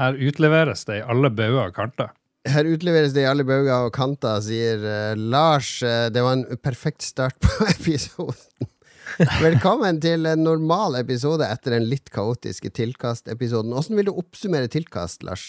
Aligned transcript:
Her 0.00 0.16
utleveres 0.16 0.86
det 0.88 1.00
i 1.00 1.04
alle 1.12 1.28
bauger 1.28 1.68
og 1.68 1.76
kanter. 1.76 2.12
Her 2.48 2.64
utleveres 2.64 3.12
det 3.12 3.26
i 3.26 3.28
alle 3.28 3.44
bauger 3.44 3.84
og 3.84 3.92
kanter, 3.92 4.38
sier 4.40 4.80
uh, 4.80 5.12
Lars. 5.12 5.74
Uh, 5.84 6.08
det 6.08 6.22
var 6.24 6.38
en 6.38 6.60
perfekt 6.64 7.04
start 7.04 7.36
på 7.44 7.66
episoden. 7.74 8.70
Velkommen 9.42 9.98
til 10.00 10.24
en 10.30 10.44
normal 10.46 10.96
episode 11.02 11.44
etter 11.44 11.74
den 11.76 11.88
litt 11.90 12.08
kaotiske 12.14 12.70
Tilkast-episoden. 12.78 13.74
Hvordan 13.74 14.00
vil 14.00 14.08
du 14.08 14.14
oppsummere 14.14 14.70
Tilkast, 14.72 15.26
Lars? 15.26 15.44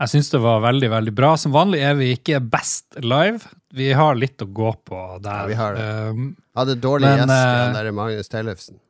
Jeg 0.00 0.14
syns 0.14 0.32
det 0.32 0.40
var 0.40 0.62
veldig 0.64 0.88
veldig 0.94 1.14
bra. 1.18 1.34
Som 1.36 1.52
vanlig 1.52 1.82
er 1.84 1.98
vi 1.98 2.08
ikke 2.16 2.40
best 2.40 2.96
live. 3.04 3.42
Vi 3.76 3.90
har 3.98 4.16
litt 4.16 4.40
å 4.40 4.48
gå 4.48 4.72
på 4.80 5.02
der. 5.20 5.42
Ja, 5.42 5.50
vi 5.50 5.60
har 5.60 5.76
det. 5.76 5.90
Um, 6.08 6.32
Hadde 6.56 6.78
dårlig 6.80 7.10
Men, 7.10 7.20
gjest, 7.26 7.36
den 7.36 7.60
han 7.60 7.76
der 7.76 7.92
Magnus 8.00 8.32
Tellefsen. 8.32 8.80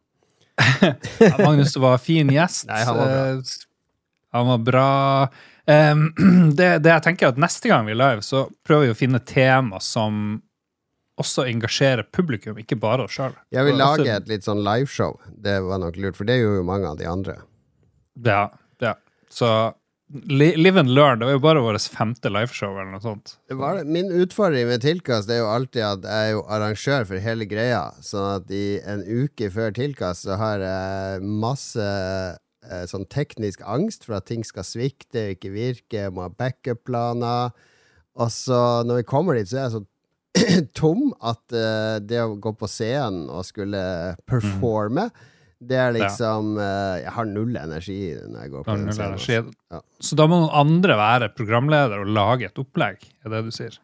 ja, 1.18 1.34
Magnus 1.42 1.74
var 1.82 1.98
fin 1.98 2.30
gjest. 2.30 2.68
Nei, 2.70 2.84
han 2.86 3.02
var 3.02 3.14
bra. 3.16 3.60
Han 4.32 4.48
var 4.48 4.62
bra. 4.66 4.92
Um, 5.66 6.06
det, 6.58 6.70
det 6.84 6.94
jeg 6.94 7.04
tenker 7.04 7.28
er 7.28 7.34
at 7.34 7.42
Neste 7.42 7.70
gang 7.70 7.86
vi 7.86 7.94
er 7.94 8.00
live, 8.00 8.24
så 8.26 8.46
prøver 8.66 8.90
vi 8.90 8.94
å 8.96 8.98
finne 8.98 9.22
tema 9.28 9.80
som 9.82 10.40
også 11.20 11.44
engasjerer 11.46 12.08
publikum, 12.14 12.56
ikke 12.58 12.78
bare 12.80 13.04
oss 13.06 13.18
sjøl. 13.18 13.34
Jeg 13.52 13.68
vil 13.68 13.78
lage 13.78 14.08
et 14.08 14.30
litt 14.30 14.46
sånn 14.48 14.64
liveshow. 14.64 15.18
Det 15.44 15.58
var 15.62 15.82
nok 15.82 16.00
lurt, 16.00 16.18
for 16.18 16.28
det 16.28 16.40
gjorde 16.40 16.62
jo 16.62 16.66
mange 16.66 16.88
av 16.88 16.98
de 16.98 17.06
andre. 17.08 17.36
Ja, 18.24 18.46
ja. 18.82 18.96
Så 19.30 19.52
Live 20.12 20.80
and 20.80 20.92
Learn, 20.92 21.20
det 21.20 21.24
var 21.24 21.32
jo 21.32 21.40
bare 21.40 21.60
vårt 21.64 21.84
femte 21.88 22.28
liveshow 22.28 22.74
eller 22.74 22.90
noe 22.92 23.04
sånt. 23.04 23.36
Det 23.48 23.56
var, 23.56 23.80
min 23.88 24.10
utfordring 24.12 24.66
med 24.68 24.82
Tilkast 24.84 25.30
er 25.32 25.40
jo 25.40 25.48
alltid 25.48 25.84
at 25.88 26.04
jeg 26.04 26.26
er 26.26 26.34
jo 26.34 26.42
arrangør 26.52 27.06
for 27.08 27.24
hele 27.24 27.46
greia. 27.48 27.86
Sånn 28.04 28.28
at 28.40 28.52
i 28.52 28.76
en 28.84 29.04
uke 29.06 29.48
før 29.54 29.72
Tilkast 29.76 30.26
så 30.28 30.36
har 30.40 30.64
jeg 30.64 31.24
masse 31.24 31.86
eh, 32.68 32.84
sånn 32.90 33.06
teknisk 33.12 33.62
angst 33.66 34.06
for 34.06 34.18
at 34.18 34.28
ting 34.30 34.44
skal 34.46 34.66
svikte, 34.66 35.32
ikke 35.36 35.52
virke, 35.54 36.08
må 36.14 36.26
ha 36.26 36.32
backup-planer. 36.32 37.52
Og 38.20 38.32
så 38.32 38.60
når 38.86 39.02
vi 39.02 39.08
kommer 39.08 39.38
dit, 39.38 39.50
så 39.50 39.58
er 39.58 39.66
jeg 39.68 39.74
så 39.78 39.84
tom 40.80 41.10
at 41.20 41.54
eh, 41.56 41.98
det 42.04 42.22
å 42.22 42.38
gå 42.40 42.54
på 42.56 42.68
scenen 42.70 43.28
og 43.32 43.44
skulle 43.44 43.82
performe 44.28 45.10
Det 45.60 45.76
er 45.76 45.92
liksom 45.92 46.56
eh, 46.56 47.02
Jeg 47.04 47.12
har 47.18 47.28
null 47.28 47.58
energi 47.60 48.00
når 48.16 48.46
jeg 48.46 48.52
går 48.54 48.64
på 48.64 48.76
den 48.80 48.96
scenen. 48.96 49.52
Ja. 49.70 49.82
Så 50.00 50.16
da 50.18 50.26
må 50.26 50.40
noen 50.40 50.56
andre 50.62 50.96
være 50.98 51.32
programleder 51.36 52.02
og 52.02 52.14
lage 52.16 52.48
et 52.48 52.62
opplegg, 52.62 53.04
er 53.22 53.34
det 53.34 53.44
du 53.46 53.52
sier? 53.54 53.76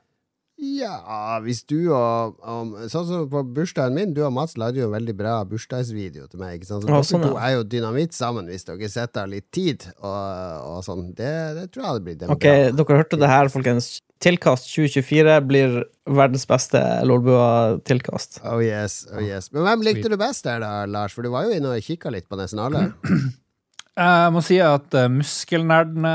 Ja, 0.58 1.38
hvis 1.44 1.60
du 1.70 1.76
og 1.94 2.40
og 2.42 2.72
Sånn 2.90 3.06
som 3.06 3.28
på 3.30 3.44
bursdagen 3.54 3.94
min, 3.94 4.14
du 4.14 4.24
og 4.26 4.32
Mats 4.34 4.56
lagde 4.58 4.80
jo 4.80 4.88
en 4.88 4.96
veldig 4.96 5.14
bra 5.18 5.36
bursdagsvideo 5.46 6.26
til 6.26 6.42
meg. 6.42 6.58
Ikke 6.58 6.70
sant? 6.70 6.82
Så 6.82 6.90
Ja, 6.90 6.96
dere 6.96 7.06
sånn, 7.06 7.26
to 7.28 7.36
ja. 7.36 7.44
er 7.46 7.54
jo 7.54 7.64
dynamitt 7.76 8.16
sammen 8.16 8.50
hvis 8.50 8.66
dere 8.66 8.90
setter 8.90 9.26
av 9.26 9.32
litt 9.32 9.46
tid 9.54 9.86
og, 10.00 10.18
og 10.74 10.82
sånn. 10.86 11.08
Det, 11.14 11.32
det 11.58 11.68
tror 11.70 11.84
jeg 11.84 11.90
hadde 11.92 12.04
blitt 12.08 12.26
en 12.26 12.34
Ok, 12.34 12.48
dere 12.74 13.00
hørte 13.00 13.20
det 13.22 13.30
her, 13.30 13.52
folkens. 13.54 13.90
Tilkast 14.18 14.66
2024 14.74 15.36
blir 15.46 15.76
verdens 16.10 16.46
beste 16.50 16.80
Lolbua-tilkast. 17.06 18.40
Oh 18.50 18.58
yes, 18.58 19.04
oh 19.14 19.22
yes. 19.22 19.52
Men 19.54 19.62
hvem 19.68 19.86
likte 19.86 20.10
du 20.10 20.18
best 20.18 20.42
der, 20.48 20.58
da, 20.64 20.72
Lars? 20.90 21.14
For 21.14 21.22
du 21.22 21.30
var 21.30 21.46
jo 21.46 21.54
inne 21.54 21.76
og 21.76 21.86
kikka 21.86 22.10
litt 22.10 22.26
på 22.26 22.38
nesten 22.40 22.64
alle. 22.64 22.88
Jeg 23.98 24.30
må 24.30 24.40
si 24.46 24.60
at 24.62 24.94
uh, 24.94 25.08
muskelnerdene 25.10 26.12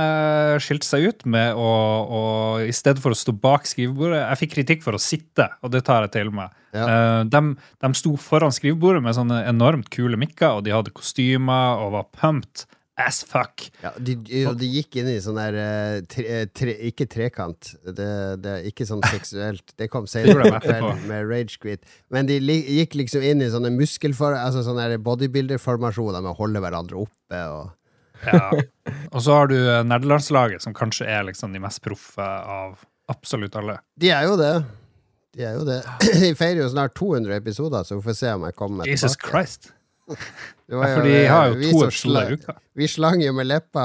skilte 0.64 0.88
seg 0.88 1.08
ut 1.10 1.26
med 1.28 1.58
å, 1.60 1.72
å 2.08 2.22
I 2.64 2.72
stedet 2.76 3.04
for 3.04 3.12
å 3.12 3.18
stå 3.18 3.34
bak 3.36 3.68
skrivebordet 3.68 4.22
Jeg 4.22 4.40
fikk 4.40 4.54
kritikk 4.56 4.86
for 4.86 4.96
å 4.96 5.02
sitte, 5.02 5.50
og 5.60 5.74
det 5.74 5.84
tar 5.88 6.06
jeg 6.06 6.14
til 6.16 6.32
meg. 6.36 6.54
Ja. 6.74 6.86
Eh, 6.88 7.20
de, 7.30 7.42
de 7.84 7.90
sto 8.00 8.16
foran 8.18 8.54
skrivebordet 8.56 9.04
med 9.06 9.14
sånne 9.18 9.44
enormt 9.50 9.92
kule 9.94 10.18
mikker, 10.18 10.58
og 10.58 10.64
de 10.66 10.74
hadde 10.74 10.96
kostymer 10.96 11.84
og 11.84 11.94
var 11.98 12.08
pumped 12.18 12.64
as 13.00 13.24
fuck. 13.26 13.66
Ja, 13.82 13.92
de, 13.98 14.16
de, 14.22 14.70
gikk 14.70 14.98
inn 15.02 15.10
i 15.10 15.18
sånn 15.24 15.40
der 15.40 15.58
eh, 15.58 15.98
tre, 16.10 16.44
tre, 16.54 16.76
Ikke 16.90 17.08
trekant. 17.10 17.74
Det, 17.84 18.10
det 18.44 18.54
er 18.60 18.68
ikke 18.70 18.88
sånn 18.90 19.04
seksuelt. 19.10 19.74
Det 19.80 19.90
kom 19.92 20.08
senere 20.10 20.52
med, 20.54 21.06
med 21.10 21.30
Rage 21.30 21.58
Quit. 21.62 21.88
Men 22.14 22.30
de 22.30 22.38
gikk 22.40 22.98
liksom 23.00 23.26
inn 23.26 23.44
i 23.44 23.52
sånne 23.54 23.74
muskelfor... 23.74 24.38
Altså 24.38 24.66
sånne 24.66 24.90
der 24.92 25.04
bodybuilder-formasjoner 25.04 26.22
med 26.22 26.34
å 26.36 26.38
holde 26.42 26.64
hverandre 26.64 27.06
oppe 27.06 27.46
og 27.54 27.72
Ja. 28.24 28.54
Og 29.12 29.20
så 29.26 29.34
har 29.36 29.50
du 29.52 29.58
eh, 29.58 29.82
nerdelandslaget, 29.84 30.64
som 30.64 30.76
kanskje 30.76 31.10
er 31.12 31.26
liksom 31.28 31.52
de 31.52 31.60
mest 31.64 31.82
proffe 31.84 32.24
av 32.24 32.78
absolutt 33.12 33.56
alle. 33.60 33.82
De 34.00 34.14
er 34.16 34.30
jo 34.30 34.38
det. 34.40 34.54
De 35.34 35.44
er 35.44 35.58
jo 35.58 35.66
det. 35.68 35.82
De 36.22 36.34
feirer 36.38 36.62
jo 36.62 36.70
snart 36.72 36.96
200 37.00 37.36
episoder, 37.36 37.84
så 37.84 37.98
vi 37.98 38.06
får 38.06 38.20
se 38.22 38.36
om 38.38 38.46
jeg 38.48 38.56
kommer 38.60 38.88
Jesus 38.88 39.18
tilbake. 39.18 39.32
Christ. 39.32 39.74
Var 40.08 40.88
Ja, 40.88 40.96
for 40.96 41.06
de 41.06 41.16
har 41.30 41.52
jo 41.52 41.58
to 41.60 41.84
episoder 41.86 42.32
i 42.32 42.38
uka. 42.40 42.56
Vi 42.80 42.88
slang 42.92 43.22
jo 43.24 43.34
med 43.36 43.48
leppa, 43.48 43.84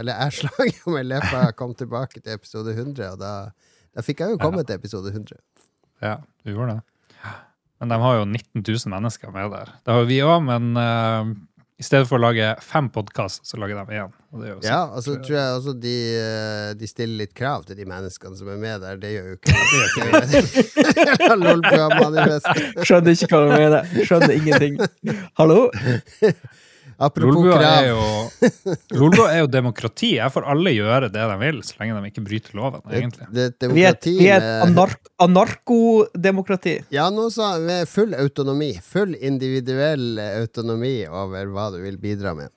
eller 0.00 0.18
jeg 0.26 0.36
slang 0.40 0.72
jo 0.74 0.94
med 0.94 1.08
leppa, 1.10 1.46
kom 1.58 1.72
tilbake 1.78 2.20
til 2.20 2.34
episode 2.36 2.74
100, 2.74 3.08
og 3.14 3.20
da, 3.22 3.32
da 3.96 4.04
fikk 4.04 4.22
jeg 4.22 4.34
jo 4.34 4.40
komme 4.42 4.64
til 4.66 4.78
episode 4.78 5.10
100. 5.14 5.40
Ja, 6.04 6.18
du 6.44 6.52
gjorde 6.52 6.76
det. 6.76 7.32
Men 7.80 7.92
de 7.92 7.98
har 8.00 8.18
jo 8.20 8.24
19 8.24 8.62
000 8.62 8.92
mennesker 8.94 9.32
med 9.34 9.50
der. 9.52 9.72
Det 9.84 9.92
har 9.92 10.04
jo 10.04 10.08
vi 10.08 10.20
òg, 10.24 10.38
men 10.46 10.70
eh, 10.80 11.32
i 11.76 11.84
stedet 11.84 12.08
for 12.08 12.16
å 12.16 12.22
lage 12.24 12.56
fem 12.64 12.86
podkaster, 12.92 13.44
så 13.44 13.58
lager 13.60 13.76
de 13.76 13.82
én. 13.98 14.12
Ja, 14.64 14.86
og 14.88 15.02
så 15.04 15.16
tror 15.20 15.36
jeg 15.36 15.56
også 15.58 15.72
de, 15.80 16.16
eh, 16.16 16.74
de 16.76 16.86
stiller 16.88 17.16
litt 17.24 17.34
krav 17.36 17.64
til 17.68 17.76
de 17.76 17.84
menneskene 17.88 18.36
som 18.38 18.48
er 18.52 18.56
med 18.60 18.80
der. 18.84 18.96
Det 19.00 19.10
gjør 19.12 19.26
jo 19.28 19.34
ikke. 19.36 19.52
Skjønner 22.86 23.10
ikke 23.12 23.28
hva 23.32 23.40
du 23.44 23.48
mener. 23.52 23.80
Skjønner 24.08 24.32
ingenting. 24.38 24.74
Hallo? 25.36 25.58
Apropos 26.98 27.34
Lolbua 27.34 27.56
er 27.56 27.60
krav. 27.60 27.86
jo, 27.90 28.76
Lolbua 29.00 29.26
er 29.34 29.42
jo 29.42 29.48
demokrati. 29.52 30.14
Jeg 30.16 30.32
får 30.32 30.46
alle 30.48 30.72
gjøre 30.72 31.10
det 31.12 31.26
de 31.28 31.36
vil, 31.42 31.58
så 31.68 31.76
lenge 31.82 31.98
de 32.00 32.10
ikke 32.12 32.24
bryter 32.24 32.56
loven, 32.56 32.80
egentlig. 32.88 33.28
Det, 33.36 33.46
det, 33.60 33.70
Vi 33.74 33.84
er 33.84 33.92
et, 33.92 34.08
vi 34.16 34.28
er 34.32 34.40
et 34.40 34.64
anark 34.64 35.10
anarkodemokrati. 35.20 36.78
Ja, 36.94 37.10
nå 37.12 37.28
sa 37.34 37.56
med 37.60 37.88
full 37.90 38.16
autonomi. 38.16 38.72
Full 38.80 39.16
individuell 39.20 40.16
autonomi 40.24 41.02
over 41.08 41.52
hva 41.52 41.70
du 41.74 41.82
vil 41.84 42.00
bidra 42.00 42.32
med. 42.38 42.52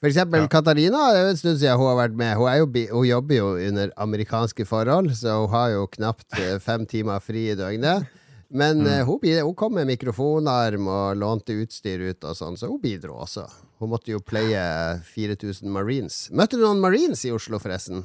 For 0.00 0.08
eksempel 0.08 0.40
Ja. 0.40 0.48
Katarina 0.48 1.10
det 1.12 1.18
er 1.18 1.26
jo 1.26 1.32
en 1.34 1.36
stund 1.36 1.58
siden 1.60 1.76
hun 1.76 1.90
har 1.92 1.98
vært 2.08 2.16
med. 2.16 2.36
Hun, 2.40 2.48
er 2.48 2.62
jo, 2.62 2.68
hun 2.96 3.06
jobber 3.06 3.36
jo 3.36 3.48
under 3.68 3.90
amerikanske 4.00 4.64
forhold, 4.66 5.12
så 5.14 5.42
hun 5.42 5.52
har 5.52 5.74
jo 5.74 5.86
knapt 5.92 6.38
eh, 6.40 6.56
fem 6.58 6.86
timer 6.88 7.20
fri 7.20 7.50
i 7.52 7.58
døgnet. 7.58 8.08
Men 8.50 8.86
eh, 8.86 9.04
hun, 9.06 9.18
hun 9.22 9.54
kom 9.54 9.76
med 9.78 9.86
mikrofonarm 9.86 10.88
og 10.90 11.18
lånte 11.20 11.54
utstyr 11.62 12.02
ut 12.10 12.24
og 12.26 12.34
sånn, 12.34 12.56
så 12.58 12.70
hun 12.70 12.80
bidro 12.82 13.20
også. 13.22 13.44
Hun 13.78 13.92
måtte 13.92 14.10
jo 14.10 14.22
pleie 14.22 14.62
4000 15.06 15.70
marines. 15.70 16.24
Møtte 16.34 16.58
du 16.58 16.64
noen 16.66 16.82
marines 16.82 17.22
i 17.24 17.30
Oslo, 17.34 17.60
forresten? 17.62 18.02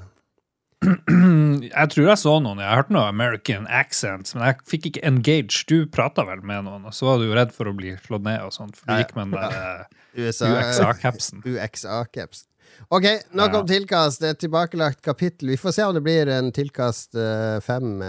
Jeg 1.65 1.89
tror 1.95 2.09
jeg 2.11 2.19
så 2.21 2.35
noen. 2.43 2.59
Jeg 2.61 2.77
hørte 2.77 2.93
noe 2.93 3.07
American 3.09 3.65
accents, 3.71 4.35
men 4.35 4.43
jeg 4.45 4.57
fikk 4.69 4.89
ikke 4.89 5.03
engage. 5.07 5.63
Du 5.69 5.87
prata 5.89 6.25
vel 6.27 6.43
med 6.45 6.67
noen, 6.67 6.83
og 6.85 6.93
så 6.93 7.07
var 7.07 7.23
du 7.23 7.31
redd 7.33 7.53
for 7.55 7.71
å 7.71 7.73
bli 7.73 7.95
slått 8.03 8.25
ned 8.27 8.43
og 8.45 8.53
sånt, 8.53 8.77
for 8.77 8.91
du 8.91 8.99
gikk 9.01 9.15
med 9.17 9.31
den 9.31 9.39
der 9.39 9.87
eh, 10.19 10.27
UXA-capsen. 10.27 11.45
UXA-caps. 11.45 12.45
Ok, 12.91 13.05
nok 13.31 13.53
om 13.55 13.67
tilkast. 13.69 14.19
Det 14.19 14.33
et 14.33 14.39
tilbakelagt 14.43 14.99
kapittel. 15.05 15.53
Vi 15.53 15.57
får 15.57 15.77
se 15.77 15.83
om 15.87 15.93
det 15.95 16.01
blir 16.03 16.27
en 16.27 16.49
tilkast 16.53 17.15
eh, 17.15 17.55
fem 17.63 18.01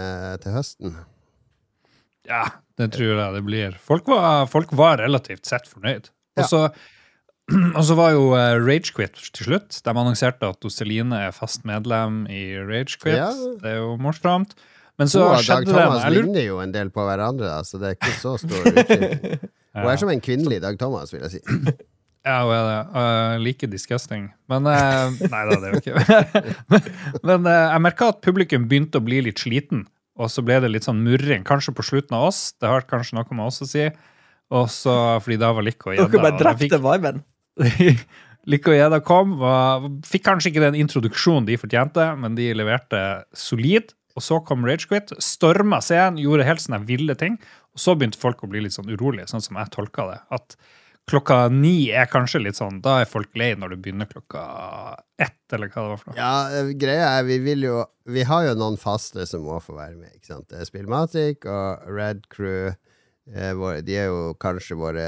til 0.43 0.57
høsten. 0.57 0.97
Ja, 2.27 2.43
det 2.79 2.91
tror 2.95 3.15
jeg 3.15 3.33
det 3.37 3.43
blir. 3.47 3.75
Folk 3.81 4.07
var, 4.11 4.45
folk 4.51 4.71
var 4.77 5.01
relativt 5.01 5.47
sett 5.49 5.67
fornøyd. 5.69 6.11
Og 6.37 6.47
så 6.49 6.67
og 7.77 7.83
så 7.87 7.95
var 7.95 8.11
jo 8.11 8.31
eh, 8.35 8.57
Ragequit 8.59 9.19
til 9.31 9.47
slutt. 9.51 9.77
De 9.83 9.91
annonserte 9.93 10.49
at 10.51 10.67
Celine 10.73 11.21
er 11.29 11.35
fast 11.35 11.63
medlem 11.67 12.25
i 12.27 12.57
Ragequit. 12.59 13.15
Ja. 13.15 13.29
Det 13.61 13.77
er 13.77 13.79
jo 13.79 13.93
morsomt. 14.03 14.57
Men 14.97 15.11
så 15.11 15.23
og 15.23 15.35
Dag 15.37 15.45
skjedde 15.45 15.69
det 15.69 15.75
Thomas 15.77 16.03
jeg 16.03 16.15
ligner 16.15 16.47
jo 16.47 16.57
en 16.63 16.73
del 16.73 16.89
på 16.93 17.03
hverandre, 17.05 17.45
da, 17.51 17.59
så 17.63 17.77
det 17.77 17.91
er 17.91 17.99
ikke 17.99 18.15
så 18.17 18.33
stor 18.41 18.65
utskilling. 18.71 19.43
Hun 19.77 19.91
er 19.91 19.99
som 20.01 20.09
en 20.09 20.23
kvinnelig 20.25 20.57
Dag 20.63 20.79
Thomas, 20.81 21.13
vil 21.13 21.23
jeg 21.27 21.37
si. 21.37 21.43
Ja, 22.27 22.41
hun 22.43 22.51
er 22.51 22.65
det. 22.67 22.79
Uh, 22.91 23.33
like 23.39 23.67
disgusting. 23.71 24.25
Men 24.51 24.65
uh, 24.67 25.13
Nei 25.33 25.43
da, 25.47 25.59
det 25.61 25.69
er 25.69 25.75
jo 25.75 25.79
ikke 25.79 26.81
Men 27.29 27.47
uh, 27.47 27.53
jeg 27.71 27.83
merka 27.85 28.09
at 28.11 28.19
publikum 28.25 28.65
begynte 28.67 28.99
å 28.99 29.05
bli 29.05 29.21
litt 29.29 29.39
sliten. 29.39 29.85
Og 30.17 30.29
så 30.33 30.41
ble 30.45 30.59
det 30.63 30.71
litt 30.73 30.87
sånn 30.87 31.03
murring, 31.05 31.43
kanskje 31.45 31.75
på 31.77 31.85
slutten 31.85 32.15
av 32.17 32.29
oss. 32.31 32.53
Det 32.57 32.69
har 32.69 32.85
kanskje 32.89 33.17
noe 33.19 33.27
med 33.37 33.45
oss 33.51 33.61
å 33.61 33.67
si. 33.69 33.83
Og 34.55 34.69
så, 34.71 34.93
fordi 35.21 35.37
da 35.41 35.51
var 35.53 35.65
Likke 35.67 35.91
og 35.91 35.93
Dere 35.97 36.07
Gjedda 36.07 36.23
bare 36.23 36.33
og 36.33 36.39
de 36.41 36.61
fikk- 36.63 36.73
drepte 36.73 36.85
viben. 36.87 37.21
Likke 38.51 38.71
og 38.71 38.77
Gjedda 38.79 38.99
kom, 39.03 39.33
var, 39.41 39.85
fikk 40.07 40.23
kanskje 40.29 40.53
ikke 40.53 40.63
den 40.63 40.77
introduksjonen 40.79 41.47
de 41.49 41.57
fortjente, 41.59 42.05
men 42.21 42.37
de 42.37 42.49
leverte 42.55 43.01
solid. 43.35 43.91
Og 44.17 44.23
så 44.25 44.39
kom 44.47 44.63
Ragequit, 44.65 45.11
storma 45.21 45.77
scenen, 45.83 46.17
gjorde 46.23 46.47
helt 46.47 46.63
sånne 46.63 46.79
ville 46.87 47.13
ting. 47.19 47.35
Og 47.75 47.83
så 47.83 47.93
begynte 47.93 48.17
folk 48.17 48.39
å 48.41 48.49
bli 48.49 48.63
litt 48.65 48.73
sånn 48.73 48.87
urolige, 48.89 49.27
sånn 49.29 49.43
som 49.45 49.59
jeg 49.59 49.69
tolka 49.75 50.07
det. 50.09 50.19
At 50.33 50.55
klokka 51.07 51.37
ni 51.53 51.89
er 51.95 52.09
kanskje 52.11 52.41
litt 52.43 52.57
sånn 52.59 52.81
Da 52.83 52.97
er 53.01 53.05
folk 53.09 53.29
lei 53.39 53.53
når 53.55 53.73
du 53.73 53.77
begynner 53.85 54.09
klokka 54.11 54.41
ett, 55.19 55.37
eller 55.55 55.69
hva 55.71 55.83
det 55.85 55.91
var 55.93 56.01
for 56.01 56.11
noe. 56.11 56.17
Ja, 56.19 56.59
eh, 56.59 56.73
greia 56.79 57.07
er, 57.19 57.23
vi 57.29 57.37
vil 57.45 57.63
jo 57.67 57.85
Vi 58.07 58.23
har 58.27 58.45
jo 58.49 58.57
noen 58.59 58.77
faste 58.81 59.25
som 59.27 59.45
må 59.47 59.57
få 59.63 59.75
være 59.77 59.95
med, 59.97 60.11
ikke 60.15 60.33
sant. 60.33 60.53
Spillmatic 60.67 61.45
og 61.47 61.87
Red 61.91 62.27
Crew. 62.33 62.73
Eh, 63.33 63.53
våre, 63.59 63.81
de 63.83 63.97
er 63.99 64.05
jo 64.11 64.33
kanskje 64.39 64.77
våre 64.79 65.07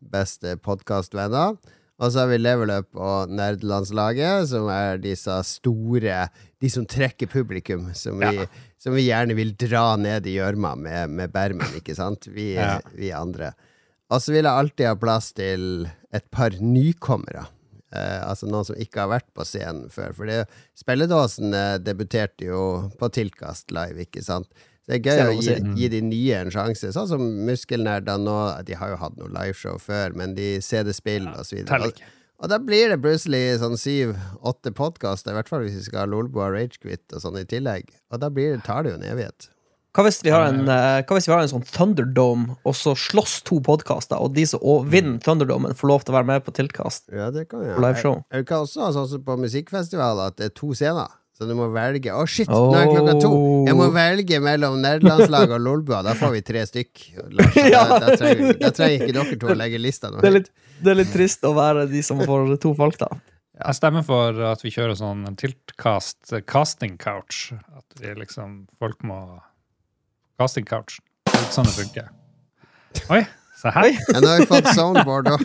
beste 0.00 0.54
podkastvenner. 0.64 1.58
Og 1.98 2.12
så 2.14 2.20
har 2.22 2.28
vi 2.30 2.38
Level 2.38 2.70
Up 2.70 2.94
og 2.94 3.28
Nerdelandslaget, 3.34 4.46
som 4.52 4.68
er 4.70 5.00
disse 5.02 5.34
store 5.44 6.28
De 6.62 6.68
som 6.70 6.86
trekker 6.86 7.26
publikum, 7.30 7.88
som 7.94 8.18
vi, 8.22 8.36
Ja. 8.38 8.46
som 8.78 8.94
vi 8.94 9.08
gjerne 9.08 9.34
vil 9.34 9.52
dra 9.58 9.96
ned 9.96 10.26
i 10.26 10.36
gjørma 10.38 10.76
med, 10.78 11.10
med 11.10 11.32
bermen, 11.32 11.66
ikke 11.76 11.94
sant? 11.98 12.26
Vi, 12.30 12.54
Ja. 12.54 12.80
vi 12.94 13.10
andre. 13.12 13.52
Og 14.08 14.24
så 14.24 14.32
vil 14.32 14.46
jeg 14.46 14.62
alltid 14.62 14.88
ha 14.88 14.96
plass 14.98 15.32
til 15.36 15.86
et 16.16 16.24
par 16.32 16.54
nykommere. 16.62 17.44
Eh, 17.88 18.20
altså 18.24 18.48
noen 18.48 18.66
som 18.68 18.76
ikke 18.80 19.04
har 19.04 19.12
vært 19.12 19.28
på 19.36 19.44
scenen 19.48 19.88
før. 19.92 20.14
For 20.16 20.28
det, 20.28 20.42
Spelledåsen 20.76 21.54
eh, 21.56 21.76
debuterte 21.80 22.48
jo 22.48 22.62
på 23.00 23.08
Tilkast 23.12 23.72
live, 23.74 24.04
ikke 24.04 24.24
sant? 24.24 24.48
Så 24.84 24.92
det 24.92 24.98
er 24.98 25.08
gøy 25.08 25.22
å 25.24 25.40
gi, 25.44 25.56
gi 25.76 25.88
de 25.92 26.02
nye 26.04 26.42
en 26.44 26.52
sjanse. 26.52 26.92
Sånn 26.96 27.08
som 27.10 27.24
Muskelnerdene 27.48 28.24
nå. 28.24 28.36
De 28.68 28.76
har 28.80 28.94
jo 28.94 29.00
hatt 29.02 29.18
noe 29.20 29.32
liveshow 29.32 29.76
før, 29.82 30.16
men 30.16 30.32
de 30.36 30.54
CD-spill 30.64 31.28
og 31.34 31.44
så 31.44 31.58
videre. 31.58 31.90
Og, 31.90 32.00
og 32.40 32.52
da 32.52 32.60
blir 32.62 32.94
det 32.94 33.00
plutselig 33.04 33.58
sånn 33.60 33.76
syv-åtte 33.80 34.72
podkaster, 34.76 35.34
i 35.34 35.40
hvert 35.40 35.52
fall 35.52 35.66
hvis 35.66 35.76
vi 35.80 35.84
skal 35.90 36.06
ha 36.06 36.08
Lolbua 36.08 36.48
Ragequit 36.54 37.04
og 37.12 37.24
sånn 37.24 37.40
i 37.40 37.44
tillegg. 37.48 37.92
Og 38.12 38.24
da 38.24 38.32
blir, 38.32 38.56
tar 38.64 38.84
det 38.84 38.94
jo 38.94 39.00
en 39.02 39.08
evighet. 39.12 39.50
Hva 39.98 40.04
hvis 40.06 40.20
vi 40.22 40.30
har 40.30 40.44
en, 40.46 40.60
eh, 40.70 41.00
hva 41.02 41.16
hvis 41.16 41.26
vi 41.26 41.32
har 41.34 41.40
en 41.42 41.50
sånn 41.50 41.64
Thunderdome, 41.74 42.52
og 42.62 42.74
så 42.78 42.92
slåss 42.94 43.40
to 43.48 43.56
podkaster, 43.66 44.20
og 44.22 44.30
de 44.36 44.44
som 44.46 44.62
vinner 44.86 45.18
Thunderdomen, 45.24 45.74
får 45.74 45.90
lov 45.90 46.04
til 46.06 46.14
å 46.14 46.18
være 46.20 46.28
med 46.28 46.44
på 46.46 46.52
Tiltkast 46.54 47.08
Ja, 47.10 47.32
det 47.34 47.48
kan 47.50 47.64
vi 47.64 47.72
på 47.74 47.82
Jeg, 47.82 48.22
jeg, 48.30 48.46
kan 48.46 48.62
også 48.62 48.84
ha 48.84 48.92
sånn 48.94 49.08
som 49.10 49.24
på 49.26 49.34
musikkfestivaler, 49.42 50.30
at 50.30 50.36
det 50.38 50.52
er 50.52 50.54
to 50.54 50.70
scener. 50.78 51.10
Så 51.34 51.46
du 51.46 51.54
må 51.58 51.66
velge. 51.74 52.10
Å, 52.14 52.22
shit, 52.30 52.46
nå 52.50 52.74
er 52.78 52.86
klokka 52.90 53.16
to! 53.22 53.32
Jeg 53.66 53.74
må 53.78 53.88
Oh. 53.88 53.92
velge 53.94 54.38
mellom 54.42 54.78
nerdelandslaget 54.82 55.54
og 55.54 55.60
Lolbua. 55.62 56.00
Da 56.06 56.14
får 56.18 56.32
vi 56.34 56.40
tre 56.46 56.62
stykk. 56.66 57.02
Lars, 57.38 57.58
Ja. 57.58 57.82
da, 57.90 57.98
da, 58.06 58.16
trenger, 58.18 58.54
da 58.58 58.70
trenger 58.74 59.02
ikke 59.06 59.14
dere 59.18 59.38
to 59.42 59.50
å 59.50 59.58
legge 59.58 59.78
lista 59.82 60.10
nå. 60.10 60.22
Det 60.22 60.30
er, 60.30 60.34
litt, 60.38 60.50
det 60.82 60.94
er 60.94 60.98
litt 60.98 61.12
trist 61.14 61.42
å 61.46 61.52
være 61.58 61.88
de 61.90 62.02
som 62.06 62.22
får 62.22 62.54
to 62.62 62.72
folk, 62.78 62.98
da. 63.02 63.10
Jeg 63.58 63.74
stemmer 63.74 64.06
for 64.06 64.38
at 64.46 64.62
vi 64.62 64.70
kjører 64.70 64.94
sånn 64.98 65.26
tiltkast 65.38 66.34
casting 66.46 66.96
couch. 66.98 67.52
At 67.74 67.98
vi 68.02 68.14
liksom 68.14 68.60
Folk 68.78 69.02
må 69.06 69.40
Casting 70.38 70.66
couch. 70.68 71.00
Det 71.26 71.34
er 71.34 71.50
sånn 71.50 71.66
det 71.66 71.74
funker. 71.74 72.10
Oi, 73.10 73.24
se 73.58 73.72
her. 73.74 73.88
Oi. 73.88 73.94
Ja, 73.98 74.20
nå 74.22 74.30
har 74.30 74.42
vi 74.42 74.46
fått 74.50 74.68
soundboard 74.76 75.30
òg. 75.32 75.42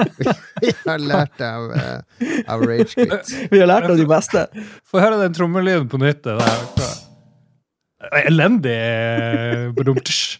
vi 0.62 0.74
har 0.86 1.02
lært 1.02 1.42
av, 1.42 1.72
uh, 1.74 2.28
av 2.54 2.62
Ragequit. 2.62 3.32
Vi 3.50 3.58
har 3.58 3.66
lært 3.66 3.90
av 3.90 3.98
de 3.98 4.06
beste. 4.08 4.44
Få 4.86 5.02
høre 5.02 5.18
den 5.24 5.34
trommelyden 5.34 5.90
på 5.90 5.98
nytt. 6.00 6.22
Det 6.22 8.06
er 8.10 8.30
elendig 8.30 8.76
eh, 8.78 9.66
badumtsj. 9.76 10.38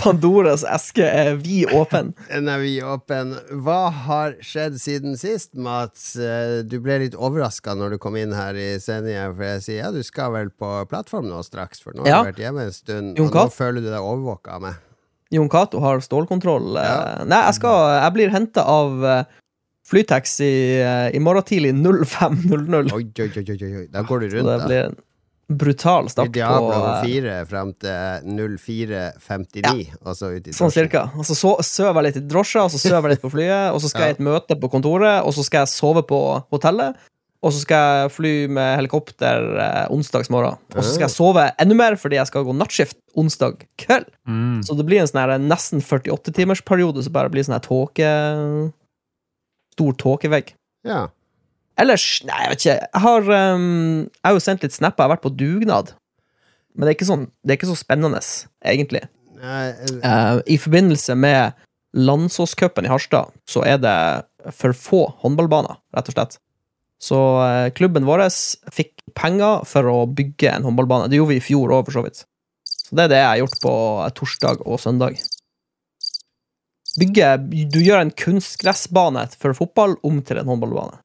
Pandoras 0.00 0.64
eske 0.68 1.04
er 1.06 1.36
vid 1.40 1.70
åpen. 1.76 2.12
Den 2.32 2.48
er 2.50 2.58
vi 2.62 2.74
åpen. 2.84 3.34
Hva 3.64 3.78
har 4.06 4.34
skjedd 4.44 4.78
siden 4.82 5.16
sist, 5.20 5.54
Mats? 5.54 6.14
Eh, 6.18 6.62
Du 6.66 6.78
ble 6.84 6.98
litt 7.04 7.14
overraska 7.18 7.76
når 7.78 7.96
du 7.96 7.98
kom 8.02 8.16
inn 8.20 8.34
her 8.36 8.58
i 8.58 8.68
sendinga, 8.82 9.28
for 9.36 9.44
jeg 9.54 9.64
sier 9.66 9.80
ja, 9.84 9.92
du 9.94 10.02
skal 10.06 10.34
vel 10.34 10.50
på 10.50 10.72
plattform 10.90 11.28
nå 11.30 11.42
straks, 11.46 11.82
for 11.84 11.94
nå 11.96 12.04
har 12.06 12.10
Ja. 12.10 12.20
du 12.24 12.30
vært 12.32 12.42
hjemme 12.46 12.66
en 12.66 12.72
stund, 12.74 13.18
og 13.20 13.32
nå 13.34 13.46
føler 13.54 13.80
du 13.84 13.90
deg 13.92 14.00
overvåka 14.02 14.56
av 14.58 14.62
meg. 14.66 14.82
Jon 15.34 15.48
Cato 15.50 15.80
har 15.82 15.98
stålkontroll. 16.04 16.76
Eh, 16.78 16.86
Ja. 16.86 17.24
Nei, 17.26 17.42
jeg, 17.48 17.54
skal, 17.60 17.80
jeg 18.02 18.12
blir 18.18 18.30
henta 18.34 18.62
av 18.66 19.04
eh, 19.04 19.24
Flytaxi 19.86 20.50
eh, 20.82 21.08
i 21.14 21.18
morgen 21.22 21.44
tidlig 21.46 21.72
05.00. 21.78 22.90
Oi, 22.94 23.04
oi, 23.06 23.30
oi, 23.30 23.44
oi, 23.54 23.72
oi. 23.82 23.86
Da 23.92 24.02
går 24.06 24.24
du 24.24 24.28
rundt, 24.36 24.48
da. 24.50 24.66
blir 24.66 24.96
brutal 25.48 26.08
start 26.10 26.26
på 26.32 26.32
Diablo 26.34 26.74
eh, 26.74 27.02
4 27.06 27.34
fram 27.46 27.72
til 27.78 28.22
04.59, 28.26 29.92
og 30.02 30.16
så 30.18 30.30
ut 30.34 30.48
i 30.50 30.54
Sånn 30.56 30.72
cirka. 30.74 31.04
Og 31.14 31.26
så 31.28 31.36
so 31.38 31.52
sover 31.62 32.02
jeg 32.02 32.08
litt 32.08 32.22
i 32.22 32.28
drosja, 32.30 32.64
og 32.66 32.72
så 32.74 32.80
sover 32.82 33.10
jeg 33.10 33.16
litt 33.16 33.22
på 33.26 33.30
flyet, 33.34 33.68
og 33.74 33.82
så 33.84 33.90
skal 33.92 34.00
Ja. 34.06 34.08
jeg 34.10 34.16
i 34.16 34.18
et 34.18 34.24
møte 34.26 34.56
på 34.58 34.70
kontoret, 34.72 35.20
og 35.22 35.34
så 35.36 35.44
skal 35.46 35.62
jeg 35.64 35.72
sove 35.74 36.02
på 36.08 36.18
hotellet, 36.54 36.98
og 37.46 37.52
så 37.54 37.60
skal 37.62 37.82
jeg 38.00 38.10
fly 38.16 38.32
med 38.50 38.72
helikopter 38.80 39.44
eh, 39.62 39.92
onsdagsmorgen. 39.94 40.56
Og 40.74 40.80
så 40.82 40.94
skal 40.96 41.06
jeg 41.06 41.14
sove 41.14 41.44
enda 41.62 41.76
mer 41.78 41.94
fordi 42.00 42.16
jeg 42.18 42.26
skal 42.32 42.46
gå 42.48 42.54
nattskift 42.56 42.98
onsdag 43.14 43.60
kveld. 43.78 44.08
Mm. 44.26 44.64
Så 44.66 44.74
det 44.74 44.86
blir 44.88 45.02
en 45.04 45.06
sånn 45.10 45.20
her 45.22 45.36
nesten 45.38 45.84
48-timersperiode 45.84 47.04
som 47.06 47.14
bare 47.14 47.30
blir 47.30 47.46
sånn 47.46 47.54
her 47.58 47.62
tåke 47.66 48.10
Stor 49.76 49.92
tåkevegg. 50.00 50.54
Ja. 50.88 51.02
Ellers, 51.80 52.04
nei, 52.24 52.38
jeg 52.42 52.52
vet 52.52 52.64
ikke. 52.64 52.76
Jeg 52.86 53.02
har, 53.04 53.30
um, 53.56 54.06
jeg 54.08 54.24
har 54.28 54.36
jo 54.36 54.44
sendt 54.46 54.64
litt 54.64 54.76
snapper. 54.76 55.02
Jeg 55.04 55.10
har 55.10 55.14
vært 55.16 55.26
på 55.26 55.34
dugnad. 55.36 55.92
Men 56.76 56.86
det 56.86 56.92
er 56.92 56.96
ikke, 56.98 57.08
sånn, 57.08 57.28
det 57.44 57.52
er 57.52 57.58
ikke 57.58 57.70
så 57.70 57.78
spennende, 57.78 58.20
egentlig. 58.64 59.02
Eh, 59.40 60.40
I 60.52 60.56
forbindelse 60.60 61.16
med 61.16 61.56
Landsåscupen 61.96 62.84
i 62.84 62.90
Harstad, 62.92 63.32
så 63.48 63.62
er 63.64 63.78
det 63.80 63.96
for 64.56 64.76
få 64.76 65.02
håndballbaner, 65.22 65.78
rett 65.96 66.10
og 66.10 66.16
slett. 66.16 66.36
Så 67.02 67.16
uh, 67.16 67.68
klubben 67.76 68.06
vår 68.08 68.24
fikk 68.72 69.04
penger 69.16 69.64
for 69.68 69.88
å 69.88 69.96
bygge 70.08 70.52
en 70.52 70.64
håndballbane. 70.68 71.10
Det 71.12 71.20
gjorde 71.20 71.34
vi 71.34 71.40
i 71.40 71.44
fjor 71.44 71.72
òg, 71.76 71.88
for 71.88 71.98
så 71.98 72.04
vidt. 72.06 72.22
Så 72.86 72.96
det 72.96 73.06
er 73.06 73.12
det 73.12 73.22
jeg 73.22 73.28
har 73.28 73.40
gjort 73.42 73.58
på 73.64 73.72
eh, 74.04 74.12
torsdag 74.16 74.62
og 74.64 74.78
søndag. 74.80 75.16
Bygge 76.96 77.32
Du 77.72 77.80
gjør 77.82 78.04
en 78.04 78.12
kunstgressbane 78.14 79.26
for 79.34 79.56
fotball 79.58 79.96
om 80.06 80.22
til 80.24 80.40
en 80.40 80.48
håndballbane. 80.52 81.00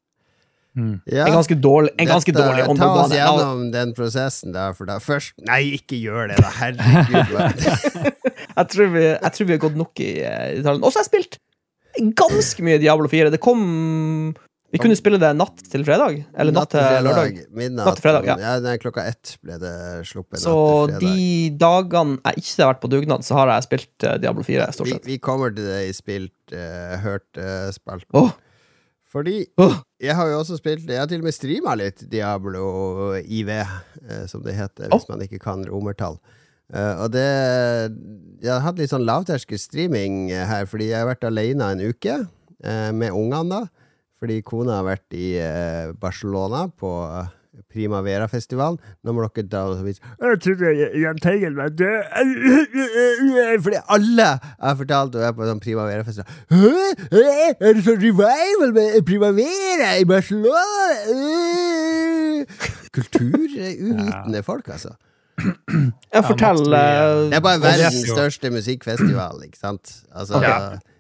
Mm. 0.72 1.02
ja. 1.04 1.26
En 1.28 1.36
ganske 1.36 1.56
dårlig, 1.60 1.92
en 2.00 2.08
ganske 2.08 2.32
Dette- 2.32 2.48
dårlig 2.48 2.78
Ta 2.80 2.90
oss 3.02 3.12
gjennom 3.12 3.64
den 3.74 3.92
prosessen 3.98 4.54
der, 4.56 4.72
for 4.78 4.88
da 4.88 5.02
først 5.04 5.34
Nei, 5.44 5.66
ikke 5.76 6.00
gjør 6.00 6.32
det, 6.32 6.38
da! 6.40 6.52
Herregud. 6.62 8.16
Jeg 8.52 8.68
tror, 8.68 8.92
vi, 8.94 9.04
jeg 9.08 9.32
tror 9.36 9.48
vi 9.48 9.54
har 9.56 9.60
gått 9.64 9.78
nok 9.80 10.00
i 10.04 10.12
eh, 10.28 10.48
detaljen. 10.58 10.84
Og 10.84 10.92
så 10.92 11.00
har 11.00 11.06
jeg 11.06 11.12
spilt 11.12 11.38
ganske 12.20 12.66
mye 12.66 12.80
Diablo 12.82 13.08
4. 13.12 13.32
Det 13.32 13.40
kom 13.44 13.62
Vi 14.72 14.80
kunne 14.82 14.98
spille 15.00 15.20
det 15.22 15.30
natt 15.38 15.64
til 15.72 15.86
fredag. 15.88 16.22
Eller 16.36 16.56
natt 16.56 16.74
til 16.74 16.84
lørdag. 17.06 17.42
Midnatt. 17.48 17.86
Natt 17.86 18.00
til 18.00 18.06
fredag, 18.06 18.28
ja. 18.28 18.36
ja 18.40 18.54
nei, 18.64 18.76
klokka 18.82 19.06
ett 19.08 19.36
ble 19.44 19.58
det 19.62 19.74
sluppet. 20.10 20.42
Så 20.44 20.54
natt 20.92 21.04
de 21.04 21.50
dagene 21.60 22.20
jeg 22.20 22.44
ikke 22.44 22.64
har 22.64 22.74
vært 22.74 22.84
på 22.84 22.92
dugnad, 22.92 23.28
så 23.28 23.40
har 23.40 23.54
jeg 23.56 23.68
spilt 23.70 24.08
eh, 24.08 24.20
Diablo 24.24 24.46
4, 24.48 24.70
stort 24.76 24.90
vi, 24.90 24.96
sett. 24.98 25.10
vi 25.10 25.20
kommer 25.24 25.56
til 25.56 25.68
det 25.72 25.82
i 25.90 25.92
spilt, 25.96 26.38
uh, 26.56 26.96
hørt 27.04 27.28
uh, 27.40 27.68
spalten. 27.76 28.12
Åh, 28.20 28.32
Fordi 29.12 29.42
jeg 30.02 30.16
har 30.16 30.30
jo 30.32 30.38
også 30.40 30.58
spilt 30.60 30.88
Jeg 30.88 31.02
har 31.02 31.10
til 31.12 31.20
og 31.20 31.28
med 31.28 31.36
streama 31.36 31.74
litt 31.80 32.06
Diablo 32.12 32.64
IV, 33.20 33.50
eh, 33.52 34.24
som 34.32 34.44
det 34.46 34.56
heter, 34.56 34.92
hvis 34.92 35.10
man 35.10 35.26
ikke 35.26 35.42
kan 35.44 35.66
romertall. 35.68 36.18
Eh, 36.72 36.96
og 37.04 37.12
det 37.12 37.28
Jeg 38.42 38.54
har 38.54 38.64
hatt 38.64 38.80
litt 38.80 38.94
sånn 38.94 39.08
lavterskel 39.08 39.60
streaming 39.60 40.32
eh, 40.32 40.48
her, 40.48 40.66
fordi 40.70 40.92
jeg 40.94 41.04
har 41.04 41.12
vært 41.12 41.28
alene 41.28 41.74
en 41.76 41.84
uke 41.92 42.22
med 42.62 43.10
ungene, 43.10 43.50
da. 43.50 43.96
Fordi 44.22 44.36
kona 44.46 44.76
har 44.78 44.86
vært 44.86 45.16
i 45.18 45.32
Barcelona 45.98 46.68
på 46.78 46.92
Primavera-festivalen. 47.72 48.80
Nå 49.04 49.14
må 49.14 49.28
dere 49.28 49.48
da 49.52 49.62
Jeg 49.82 50.40
trodde 50.46 50.74
Jahn 51.02 51.22
Teigen 51.22 51.56
var 51.60 51.70
død. 51.70 52.02
Fordi 53.66 53.82
alle 53.98 54.28
har 54.42 54.76
fortalt 54.80 55.16
og 55.16 55.28
er 55.28 55.36
på 55.38 55.48
sånn 55.50 55.62
Primavera-festival. 55.64 56.28
Er 57.62 57.78
det 57.78 57.86
sånn 57.86 58.02
revival 58.02 58.74
med 58.76 59.00
Primavera 59.08 59.94
i 60.02 60.06
Barcelona? 60.10 60.66
Kulturuvitende 62.92 64.44
folk, 64.44 64.68
altså. 64.74 64.96
Ja, 66.12 66.22
fortell 66.22 66.60
eh, 66.76 67.30
Det 67.32 67.38
er 67.40 67.44
bare 67.44 67.58
er 67.58 67.64
verdens 67.64 68.02
største 68.12 68.52
musikkfestival, 68.54 69.42
ikke 69.48 69.58
sant? 69.58 69.94
Altså, 70.14 70.42
Ja. 70.44 70.58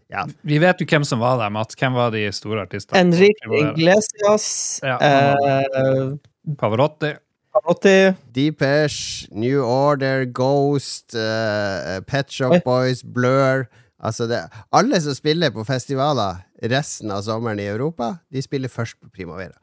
ja. 0.09 0.23
Vi 0.47 0.57
vet 0.63 0.81
jo 0.81 0.87
hvem 0.89 1.05
som 1.05 1.21
var 1.21 1.37
der, 1.41 1.51
Mats. 1.53 1.75
Hvem 1.77 1.93
var 1.93 2.09
de 2.15 2.23
store 2.33 2.63
artistene? 2.65 2.99
Enrique 3.03 3.51
Iglesias, 3.59 4.79
Ja, 4.83 4.97
eh, 4.97 6.15
Pavarotti. 6.57 7.13
Pavarotti 7.53 8.15
Deepesh, 8.33 9.27
New 9.31 9.61
Order, 9.63 10.25
Ghost, 10.25 11.13
uh, 11.15 11.99
Pet 12.07 12.31
Shop 12.31 12.51
Oi. 12.55 12.61
Boys, 12.65 13.03
Blur 13.03 13.67
Altså 14.01 14.25
det, 14.25 14.39
Alle 14.73 14.97
som 15.03 15.13
spiller 15.13 15.51
på 15.53 15.61
festivaler 15.67 16.39
resten 16.71 17.11
av 17.13 17.21
sommeren 17.25 17.59
i 17.61 17.67
Europa, 17.69 18.15
de 18.33 18.41
spiller 18.41 18.69
først 18.69 18.95
på 19.01 19.09
Primavera. 19.13 19.53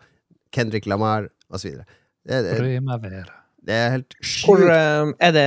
Kendrick 0.54 0.86
Lamar 0.86 1.26
osv. 1.50 1.72
Det, 2.28 2.38
det, 2.46 2.52
Primavera. 2.60 3.34
det 3.66 3.74
er 3.74 3.90
helt 3.96 4.14
Hvor 4.44 4.60
sjukt. 4.62 4.70
eh, 4.70 5.10
er, 5.26 5.32
det, 5.34 5.44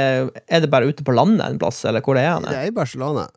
er 0.51 0.63
det 0.65 0.69
bare 0.73 0.89
ute 0.91 1.05
på 1.07 1.15
landet 1.15 1.45
en 1.47 1.59
plass, 1.61 1.79
eller 1.87 2.03
hvor 2.03 2.19
er 2.19 2.25
er 2.25 2.39
Det 2.43 2.49
han? 2.51 2.59
er 2.65 2.67
i 2.67 2.75
Barcelona. 2.75 3.29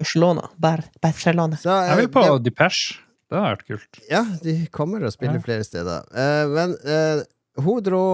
Barcelona. 0.00 0.48
Bar 0.56 0.84
Barcelona. 1.04 1.56
Så, 1.60 1.68
eh, 1.70 1.88
Jeg 1.90 1.96
vil 2.00 2.08
på 2.16 2.24
Depeche. 2.44 2.96
Det 3.28 3.38
har 3.40 3.56
vært 3.56 3.66
kult. 3.68 4.00
Ja, 4.10 4.24
de 4.44 4.56
kommer 4.72 5.04
og 5.04 5.12
spiller 5.12 5.36
Ja. 5.40 5.44
flere 5.44 5.64
steder. 5.64 6.04
Uh, 6.12 6.48
men 6.54 6.76
eh, 6.84 7.22
hun 7.62 7.82
dro 7.86 8.04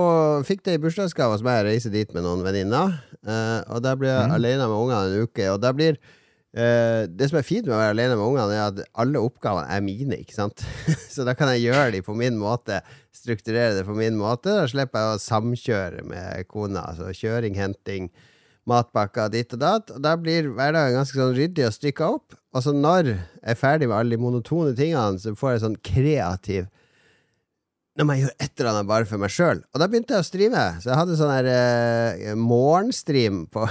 Fikk 0.45 0.65
det 0.67 0.77
i 0.77 0.81
bursdagsgave 0.83 1.37
hos 1.37 1.45
meg, 1.45 1.65
reise 1.65 1.93
dit 1.93 2.11
med 2.15 2.25
noen 2.27 2.45
venninner. 2.45 2.99
Eh, 3.25 3.61
og 3.73 3.83
da 3.85 3.95
blir 3.97 4.13
jeg 4.13 4.29
mm. 4.29 4.35
alene 4.37 4.67
med 4.69 4.77
ungene 4.77 5.03
en 5.09 5.29
uke. 5.29 5.47
Og 5.53 5.61
da 5.63 5.73
blir 5.77 5.97
eh, 5.97 7.07
Det 7.09 7.31
som 7.31 7.41
er 7.41 7.47
fint 7.47 7.69
med 7.69 7.77
å 7.77 7.81
være 7.81 7.95
alene 7.97 8.19
med 8.19 8.27
ungene, 8.27 8.57
er 8.57 8.67
at 8.69 8.99
alle 9.01 9.23
oppgavene 9.25 9.69
er 9.73 9.85
mine, 9.85 10.19
ikke 10.21 10.37
sant? 10.37 10.65
Så 11.15 11.25
da 11.29 11.37
kan 11.39 11.53
jeg 11.55 11.71
gjøre 11.71 11.95
de 11.97 12.03
på 12.05 12.17
min 12.17 12.37
måte, 12.41 12.83
strukturere 13.17 13.79
det 13.79 13.87
på 13.89 13.97
min 13.97 14.19
måte. 14.21 14.53
Da 14.61 14.67
slipper 14.69 15.07
jeg 15.07 15.15
å 15.15 15.23
samkjøre 15.25 16.05
med 16.11 16.51
kona. 16.51 16.85
Altså 16.93 17.09
kjøring, 17.17 17.57
henting, 17.57 18.11
matpakker 18.69 19.33
ditt 19.33 19.57
og 19.57 19.63
datt. 19.63 19.95
Og 19.95 20.05
da 20.05 20.15
blir 20.21 20.53
hverdagen 20.53 20.99
ganske 21.01 21.17
sånn 21.17 21.37
ryddig 21.37 21.65
og 21.69 21.77
strikka 21.77 22.13
opp. 22.19 22.37
Og 22.53 22.67
så 22.67 22.75
når 22.77 23.15
jeg 23.15 23.55
er 23.55 23.59
ferdig 23.59 23.89
med 23.89 23.97
alle 23.97 24.17
de 24.17 24.21
monotone 24.21 24.77
tingene, 24.77 25.21
så 25.23 25.33
får 25.39 25.55
jeg 25.55 25.65
sånn 25.65 25.81
kreativ 25.87 26.69
Nå 27.99 28.07
må 28.07 28.15
jeg 28.15 28.27
gjøre 28.27 28.37
et 28.47 28.61
eller 28.61 28.71
annet 28.71 28.91
bare 28.91 29.09
for 29.09 29.21
meg 29.23 29.33
sjøl. 29.35 29.65
Og 29.75 29.83
da 29.83 29.89
begynte 29.91 30.15
jeg 30.15 30.23
å 30.23 30.29
streame. 30.29 30.67
Så 30.81 30.93
jeg 30.93 31.01
hadde 31.01 31.19
sånn 31.19 31.33
her 31.35 31.49
eh, 31.51 32.37
morgenstream 32.39 33.45
på 33.51 33.67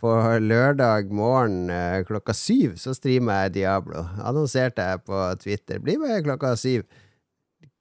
på 0.00 0.12
lørdag 0.40 1.10
morgen 1.12 1.68
eh, 1.68 1.98
klokka 2.08 2.32
syv 2.32 2.78
så 2.80 2.94
streama 2.96 3.42
jeg 3.44 3.58
Diablo. 3.58 4.06
Annonserte 4.24 4.86
jeg 4.86 5.02
på 5.04 5.20
Twitter. 5.42 5.82
Bli 5.82 5.98
med 6.00 6.24
klokka 6.24 6.54
syv. 6.56 6.86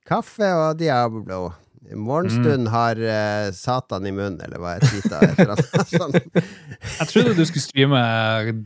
Kaffe 0.09 0.49
og 0.57 0.79
Diablo. 0.81 1.53
Morgenstund 1.95 2.67
har 2.69 2.99
eh, 2.99 3.51
Satan 3.55 4.05
i 4.05 4.11
munnen, 4.11 4.41
eller 4.45 4.59
hva 4.61 4.75
jeg 4.77 4.89
tweeta. 4.89 5.55
sånn. 5.93 6.17
Jeg 6.35 7.07
trodde 7.09 7.37
du 7.37 7.45
skulle 7.47 7.63
streame 7.63 8.01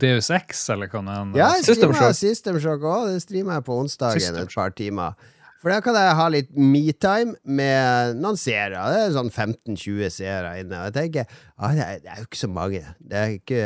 Deus 0.02 0.32
X, 0.34 0.66
eller 0.74 0.90
hva 0.90 1.04
det 1.06 1.14
er. 1.14 1.30
Ja, 1.38 1.52
jeg 1.60 1.78
streama. 1.78 2.10
System 2.16 2.58
Shock 2.60 2.84
òg. 2.90 3.06
Det 3.14 3.22
streama 3.24 3.60
jeg 3.60 3.66
på 3.70 3.78
onsdagen 3.84 4.20
System 4.20 4.42
et 4.42 4.58
par 4.58 4.74
timer. 4.76 5.30
For 5.64 5.72
da 5.72 5.80
kan 5.80 5.96
jeg 5.96 6.16
ha 6.18 6.24
litt 6.28 6.50
metime 6.60 7.38
med 7.48 8.18
noen 8.20 8.36
seere. 8.36 8.82
Det 8.92 8.98
er 9.00 9.14
sånn 9.14 9.30
15-20 9.32 10.10
seere 10.12 10.50
inne. 10.60 10.76
Og 10.76 10.90
jeg 10.90 10.96
tenker 10.98 11.30
ah, 11.56 11.72
det, 11.72 11.86
er, 11.86 12.02
det 12.04 12.10
er 12.12 12.18
jo 12.20 12.28
ikke 12.28 12.40
så 12.42 12.50
mange. 12.52 12.82
Det 13.00 13.16
er 13.16 13.32
ikke 13.38 13.62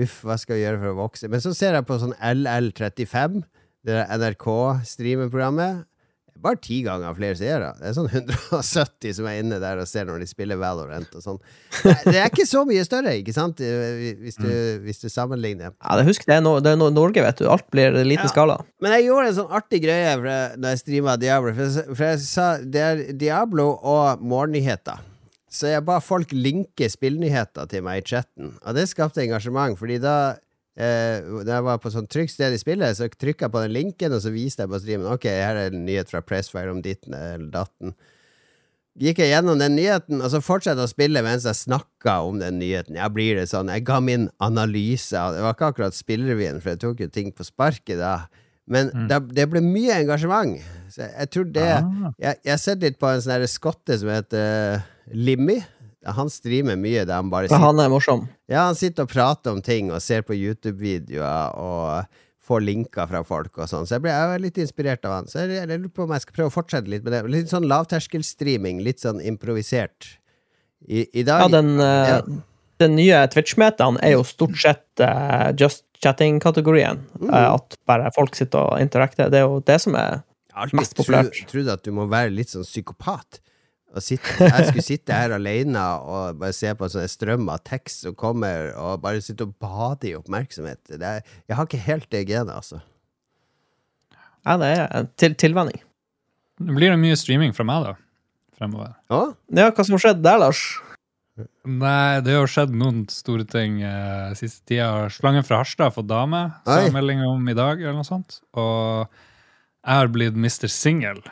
Uff, 0.00 0.22
hva 0.24 0.38
skal 0.40 0.56
vi 0.56 0.62
gjøre 0.62 0.80
for 0.80 0.94
å 0.94 0.98
vokse? 1.02 1.28
Men 1.28 1.42
så 1.44 1.52
ser 1.52 1.76
jeg 1.76 1.84
på 1.84 1.98
sånn 2.00 2.14
LL35, 2.24 3.42
det 3.84 3.98
der 3.98 4.08
NRK-streamerprogrammet. 4.16 5.82
Bare 6.40 6.56
ti 6.62 6.78
ganger 6.86 7.12
flere 7.18 7.36
seere. 7.36 7.70
Det 7.78 7.90
er 7.90 7.96
sånn 7.96 8.08
170 8.08 9.14
som 9.18 9.26
er 9.28 9.40
inne 9.42 9.58
der 9.62 9.80
og 9.82 9.88
ser 9.90 10.06
når 10.08 10.22
de 10.22 10.28
spiller 10.30 10.58
Valorant 10.60 11.12
og 11.18 11.24
sånn. 11.24 11.38
Det 12.06 12.14
er 12.16 12.30
ikke 12.30 12.46
så 12.48 12.62
mye 12.68 12.84
større, 12.86 13.12
ikke 13.20 13.34
sant? 13.36 13.60
Hvis 13.60 14.38
du, 14.40 14.48
hvis 14.86 15.02
du 15.02 15.08
sammenligner. 15.12 15.74
Ja, 15.76 15.98
det 16.00 16.06
husk, 16.08 16.24
det 16.28 16.38
er, 16.38 16.44
no, 16.44 16.56
det 16.64 16.72
er 16.74 16.80
no 16.80 16.88
Norge, 16.94 17.22
vet 17.26 17.42
du. 17.42 17.46
Alt 17.52 17.68
blir 17.74 17.92
liten 18.00 18.24
Ja. 18.24 18.32
skala. 18.32 18.58
Men 18.80 18.96
jeg 18.96 19.08
gjorde 19.10 19.28
en 19.30 19.38
sånn 19.42 19.54
artig 19.60 19.82
greie 19.84 20.16
da 20.56 20.72
jeg 20.74 20.82
streama 20.84 21.18
Diablo. 21.20 21.52
For 21.56 21.68
jeg, 21.68 21.94
for 21.94 22.04
jeg 22.08 22.24
sa 22.24 22.48
det 22.64 22.84
er 22.88 23.04
Diablo 23.20 23.72
og 23.76 24.22
morgennyheter. 24.24 25.06
Så 25.50 25.66
jeg 25.72 25.82
ba 25.84 25.96
folk 25.98 26.30
linke 26.30 26.86
spillnyheter 26.92 27.66
til 27.72 27.82
meg 27.82 28.00
i 28.04 28.06
chatten. 28.06 28.52
Og 28.62 28.76
det 28.76 28.84
skapte 28.88 29.20
engasjement, 29.24 29.74
fordi 29.80 29.96
da 30.02 30.14
eh, 30.76 31.24
Da 31.46 31.58
jeg 31.58 31.66
var 31.66 31.80
på 31.82 31.92
sånn 31.92 32.08
trygt 32.10 32.34
sted 32.34 32.54
i 32.54 32.60
spillet, 32.60 32.96
så 32.98 33.08
trykka 33.10 33.48
jeg 33.48 33.54
på 33.54 33.64
den 33.64 33.74
linken, 33.76 34.14
og 34.14 34.22
så 34.24 34.32
viste 34.34 34.64
jeg 34.64 34.72
på 34.72 34.80
streamen 34.82 35.10
Ok, 35.10 35.26
her 35.30 35.58
er 35.58 35.70
en 35.74 35.84
nyhet 35.86 36.10
fra 36.12 36.22
Pressfire 36.22 36.72
om 36.72 36.82
ditten 36.84 37.16
eller 37.16 37.50
datten. 37.54 37.94
Gikk 39.00 39.20
jeg 39.22 39.30
gjennom 39.30 39.60
den 39.60 39.76
nyheten, 39.78 40.18
og 40.20 40.32
så 40.32 40.40
fortsatte 40.42 40.82
jeg 40.82 40.90
å 40.90 40.92
spille 40.92 41.22
mens 41.24 41.46
jeg 41.46 41.56
snakka 41.56 42.18
om 42.26 42.40
den 42.42 42.58
nyheten. 42.60 42.98
Ja, 42.98 43.06
blir 43.08 43.38
det 43.38 43.46
sånn? 43.48 43.70
Jeg 43.72 43.86
ga 43.86 44.00
min 44.02 44.26
analyse. 44.42 45.14
Det 45.14 45.44
var 45.44 45.54
ikke 45.54 45.70
akkurat 45.70 45.96
spillrevyen, 45.96 46.58
for 46.60 46.74
jeg 46.74 46.82
tok 46.82 47.00
jo 47.06 47.08
ting 47.08 47.30
på 47.32 47.46
sparket 47.46 48.00
da. 48.02 48.26
Men 48.70 48.90
det, 49.08 49.20
det 49.34 49.46
ble 49.50 49.62
mye 49.64 49.96
engasjement. 50.02 50.58
Så 50.90 51.04
jeg, 51.06 51.14
jeg 51.16 51.30
tror 51.34 51.48
det 51.54 51.68
Ah. 51.70 52.10
Jeg 52.18 52.50
har 52.50 52.60
sett 52.60 52.82
litt 52.82 52.98
på 53.00 53.08
en 53.08 53.22
sånn 53.24 53.46
skotte 53.50 53.96
som 53.98 54.10
heter 54.12 54.76
uh, 54.82 54.90
Limmy. 55.14 55.60
Han 56.06 56.30
streamer 56.32 56.76
mye 56.80 57.04
der 57.04 57.14
han 57.20 57.28
bare 57.30 57.48
sitter 57.48 57.60
han 57.60 57.78
er 57.82 57.88
morsom. 57.92 58.22
ja, 58.48 58.66
han 58.70 58.74
sitter 58.74 59.04
og 59.04 59.10
prater 59.12 59.52
om 59.52 59.60
ting 59.62 59.90
og 59.92 60.00
ser 60.00 60.22
på 60.22 60.32
YouTube-videoer 60.32 61.56
og 61.60 62.06
får 62.50 62.62
linker 62.64 63.06
fra 63.06 63.20
folk 63.22 63.58
og 63.60 63.68
sånn. 63.68 63.84
Så 63.86 63.98
jeg 63.98 64.02
ble 64.06 64.10
jeg 64.10 64.40
litt 64.42 64.56
inspirert 64.58 65.04
av 65.04 65.12
han. 65.18 65.26
Så 65.30 65.44
jeg, 65.44 65.58
jeg 65.60 65.68
lurer 65.70 65.92
på 65.94 66.02
om 66.06 66.14
jeg 66.16 66.24
skal 66.24 66.34
prøve 66.38 66.50
å 66.50 66.54
fortsette 66.54 66.88
litt 66.90 67.04
med 67.04 67.12
det. 67.12 67.20
Litt 67.30 67.52
sånn 67.52 67.68
lavterskelstreaming, 67.70 68.80
litt 68.82 68.98
sånn 69.04 69.20
improvisert. 69.22 70.16
I, 70.88 71.04
i 71.20 71.22
dag 71.28 71.44
Ja, 71.44 71.48
den, 71.52 71.74
eh, 71.84 72.08
Ja. 72.08 72.20
den 72.80 72.96
nye 72.96 73.20
Twitch-metaen 73.28 74.00
er 74.02 74.16
jo 74.16 74.24
stort 74.24 74.56
sett 74.58 75.04
uh, 75.04 75.52
just 75.52 75.84
chatting-kategorien. 76.02 77.04
Mm. 77.20 77.28
Eh, 77.28 77.54
at 77.54 77.76
bare 77.86 78.10
folk 78.16 78.34
sitter 78.34 78.72
og 78.72 78.80
interakter. 78.80 79.28
Det 79.30 79.42
er 79.42 79.46
jo 79.46 79.60
det 79.60 79.78
som 79.84 79.94
er 80.00 80.22
Jeg 80.56 80.74
mest 80.80 80.96
populært. 80.96 81.30
tro- 81.36 81.46
trodd 81.52 81.68
at 81.76 81.84
du 81.84 81.92
må 81.92 82.08
være 82.08 82.32
litt 82.34 82.48
sånn 82.48 82.64
psykopat. 82.66 83.38
Og 83.90 84.04
sitte, 84.06 84.36
jeg 84.46 84.68
skulle 84.68 84.86
sitte 84.86 85.16
her 85.16 85.32
alene 85.34 85.80
og 86.06 86.38
bare 86.38 86.54
se 86.54 86.70
på 86.78 86.86
en 86.86 86.92
sånn 86.92 87.10
strøm 87.10 87.48
av 87.50 87.62
tekst 87.66 88.04
som 88.04 88.14
kommer, 88.18 88.70
og 88.78 89.00
bare 89.02 89.22
sitte 89.24 89.48
og 89.48 89.56
bade 89.62 90.12
i 90.12 90.14
oppmerksomhet. 90.18 90.78
Det 90.92 91.02
er, 91.02 91.24
jeg 91.50 91.58
har 91.58 91.66
ikke 91.66 91.82
helt 91.88 92.06
det 92.14 92.26
genet, 92.28 92.52
altså. 92.54 92.78
Ja, 94.46 94.54
det 94.60 94.68
er 94.76 94.84
en 95.00 95.10
til, 95.20 95.34
tilvenning. 95.38 95.82
Det 96.60 96.76
blir 96.76 96.92
det 96.92 97.00
mye 97.02 97.18
streaming 97.18 97.56
fra 97.56 97.66
meg, 97.66 97.88
da. 97.88 97.96
Fremover. 98.60 98.94
Ja, 99.10 99.70
hva 99.72 99.84
som 99.86 99.96
har 99.96 100.04
skjedd 100.04 100.22
der, 100.22 100.38
Lars? 100.44 100.62
Nei, 101.64 102.20
det 102.24 102.36
har 102.36 102.50
skjedd 102.50 102.72
noen 102.76 103.02
store 103.12 103.46
ting 103.48 103.80
eh, 103.86 104.30
siste 104.38 104.62
tida. 104.68 105.08
Slangen 105.12 105.46
fra 105.46 105.62
Harstad 105.62 105.88
har 105.88 105.96
fått 105.96 106.08
dame, 106.10 106.46
sa 106.68 106.82
jeg 106.84 106.94
melding 106.94 107.24
om 107.26 107.48
i 107.48 107.56
dag, 107.56 107.80
eller 107.80 107.96
noe 107.96 108.06
sånt. 108.06 108.38
Og 108.60 109.08
jeg 109.08 110.00
har 110.02 110.10
blitt 110.12 110.36
Mr. 110.36 110.68
Single. 110.70 111.24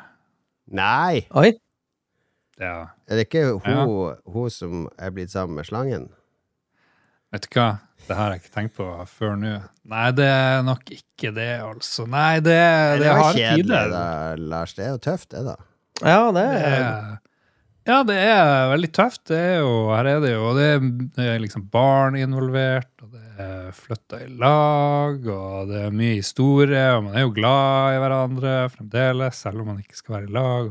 Nei! 0.73 1.27
Oi. 1.37 1.53
Ja. 2.59 2.88
Er 3.07 3.19
det 3.21 3.29
ikke 3.29 3.45
hun, 3.62 4.17
hun 4.27 4.50
som 4.50 4.88
er 4.99 5.12
blitt 5.15 5.31
sammen 5.31 5.55
med 5.61 5.69
slangen? 5.69 6.09
Vet 7.33 7.45
du 7.45 7.59
hva? 7.59 7.69
Det 8.09 8.17
har 8.17 8.33
jeg 8.33 8.41
ikke 8.43 8.55
tenkt 8.55 8.75
på 8.79 8.87
før 9.11 9.35
nå. 9.37 9.55
Nei, 9.93 10.07
det 10.17 10.27
er 10.33 10.62
nok 10.65 10.88
ikke 10.95 11.31
det, 11.37 11.49
altså. 11.61 12.07
Nei, 12.09 12.38
det, 12.41 12.55
det, 12.57 13.03
Det 13.05 13.09
var 13.12 13.19
har 13.27 13.37
kjedelig, 13.37 13.81
da, 13.93 14.05
Lars. 14.55 14.73
Det 14.79 14.85
er 14.87 14.93
jo 14.95 15.00
tøft, 15.05 15.29
det, 15.35 15.43
da. 15.45 15.57
Ja, 16.00 16.21
det 16.33 16.45
Det 16.49 16.62
er 16.69 16.85
er- 16.85 17.17
Ja, 17.88 18.03
det 18.05 18.17
er 18.21 18.69
veldig 18.73 18.88
tøft. 18.93 19.23
Det 19.31 19.37
er 19.38 19.59
jo, 19.62 19.69
her 19.97 20.05
er 20.11 20.19
det 20.21 20.33
jo 20.35 20.49
det 20.57 20.65
er, 20.75 20.81
det 21.17 21.27
er 21.35 21.38
liksom 21.41 21.62
barn 21.73 22.17
involvert, 22.21 22.91
og 23.03 23.12
det 23.15 23.23
er 23.45 23.71
flytta 23.73 24.19
i 24.25 24.29
lag, 24.41 25.25
og 25.33 25.69
det 25.71 25.85
er 25.87 25.95
mye 25.97 26.19
historie, 26.19 26.83
og 26.99 27.05
man 27.07 27.17
er 27.17 27.25
jo 27.25 27.31
glad 27.37 27.95
i 27.97 28.03
hverandre 28.03 28.57
fremdeles, 28.75 29.41
selv 29.41 29.62
om 29.62 29.71
man 29.73 29.79
ikke 29.81 29.97
skal 29.97 30.19
være 30.19 30.29
i 30.29 30.35
lag. 30.37 30.69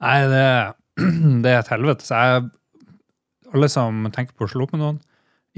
Nei, 0.00 0.16
det, 0.32 0.46
det 1.44 1.52
er 1.54 1.60
et 1.62 1.70
helvete. 1.74 2.06
Så 2.06 2.18
jeg, 2.20 2.48
alle 3.54 3.68
som 3.72 4.04
tenker 4.14 4.36
på 4.38 4.46
å 4.46 4.52
slå 4.52 4.66
opp 4.68 4.74
med 4.76 4.82
noen, 4.84 4.98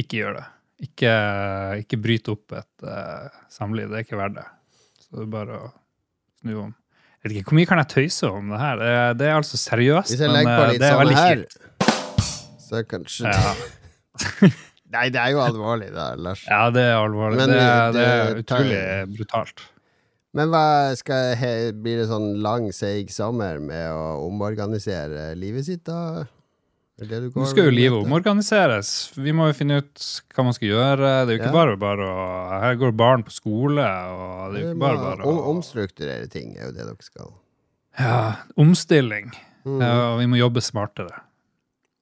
ikke 0.00 0.20
gjør 0.22 0.38
det. 0.40 0.44
Ikke, 0.82 1.10
ikke 1.84 1.98
bryt 2.02 2.28
opp 2.32 2.54
et 2.58 2.86
uh, 2.88 3.28
samliv. 3.52 3.90
Det 3.92 4.00
er 4.00 4.06
ikke 4.06 4.18
verdt 4.18 4.38
det. 4.40 4.46
Så 5.04 5.18
det 5.20 5.26
er 5.26 5.32
bare 5.36 5.58
å 5.60 5.68
snu 6.42 6.54
om. 6.64 6.72
Jeg 7.22 7.28
vet 7.30 7.36
ikke, 7.36 7.46
Hvor 7.52 7.58
mye 7.60 7.68
kan 7.70 7.78
jeg 7.84 7.90
tøyse 7.92 8.30
om 8.34 8.48
det 8.50 8.58
her? 8.58 8.80
Det 8.80 8.88
er, 8.96 9.12
det 9.20 9.26
er 9.28 9.36
altså 9.38 9.60
seriøst, 9.62 10.16
men 10.18 10.32
litt 10.72 10.80
det 10.82 10.88
er 10.88 10.96
sånn 10.96 11.02
veldig 11.04 11.18
her, 11.20 11.44
kjipt. 11.44 12.58
så 12.66 12.82
kanskje 12.90 13.30
Ja. 13.30 13.52
Nei, 14.92 15.06
det 15.08 15.20
er 15.22 15.30
jo 15.32 15.38
alvorlig, 15.40 15.86
da, 15.94 16.10
Lars. 16.20 16.42
ja, 16.44 16.66
det 16.74 16.82
er 16.84 16.98
alvorlig. 16.98 17.38
Men 17.40 17.48
det, 17.54 17.60
er- 17.64 17.94
det 17.94 18.02
er 18.08 18.40
utrolig 18.42 18.74
tar- 18.82 19.06
brutalt. 19.14 19.62
Men 20.34 20.48
hva 20.48 20.94
skal 20.96 21.34
he, 21.36 21.50
blir 21.76 21.98
det 22.00 22.06
sånn 22.08 22.38
lang, 22.40 22.70
seig 22.72 23.10
sommer 23.12 23.58
med 23.60 23.90
å 23.92 24.22
omorganisere 24.30 25.34
livet 25.36 25.66
sitt, 25.68 25.82
da? 25.84 26.24
Det 27.02 27.18
du 27.18 27.26
Nå 27.34 27.46
skal 27.50 27.66
jo 27.66 27.72
livet 27.74 28.04
omorganiseres. 28.06 29.10
Vi 29.18 29.32
må 29.34 29.48
jo 29.50 29.56
finne 29.58 29.80
ut 29.82 30.04
hva 30.36 30.44
man 30.46 30.54
skal 30.54 30.68
gjøre. 30.70 31.10
Det 31.26 31.32
er 31.32 31.36
jo 31.36 31.40
ikke 31.40 31.50
Ja. 31.50 31.56
bare 31.56 31.76
bare 31.80 32.06
å 32.06 32.60
Her 32.62 32.76
går 32.78 32.92
barn 32.96 33.24
på 33.26 33.32
skole, 33.34 33.82
og 33.82 34.52
det 34.54 34.60
er 34.60 34.64
jo 34.64 34.70
ikke 34.70 34.78
må 34.78 34.86
bare 34.86 34.98
bare 35.02 35.26
om, 35.26 35.38
å 35.40 35.48
omstrukturere 35.56 36.28
ting, 36.30 36.56
er 36.56 36.66
jo 36.68 36.72
det 36.76 36.86
dere 36.86 37.02
skal. 37.02 37.32
Ja, 37.98 38.36
omstilling. 38.56 39.32
Mm. 39.66 39.80
Ja, 39.80 40.12
og 40.12 40.18
vi 40.20 40.26
må 40.26 40.38
jobbe 40.38 40.62
smartere. 40.62 41.20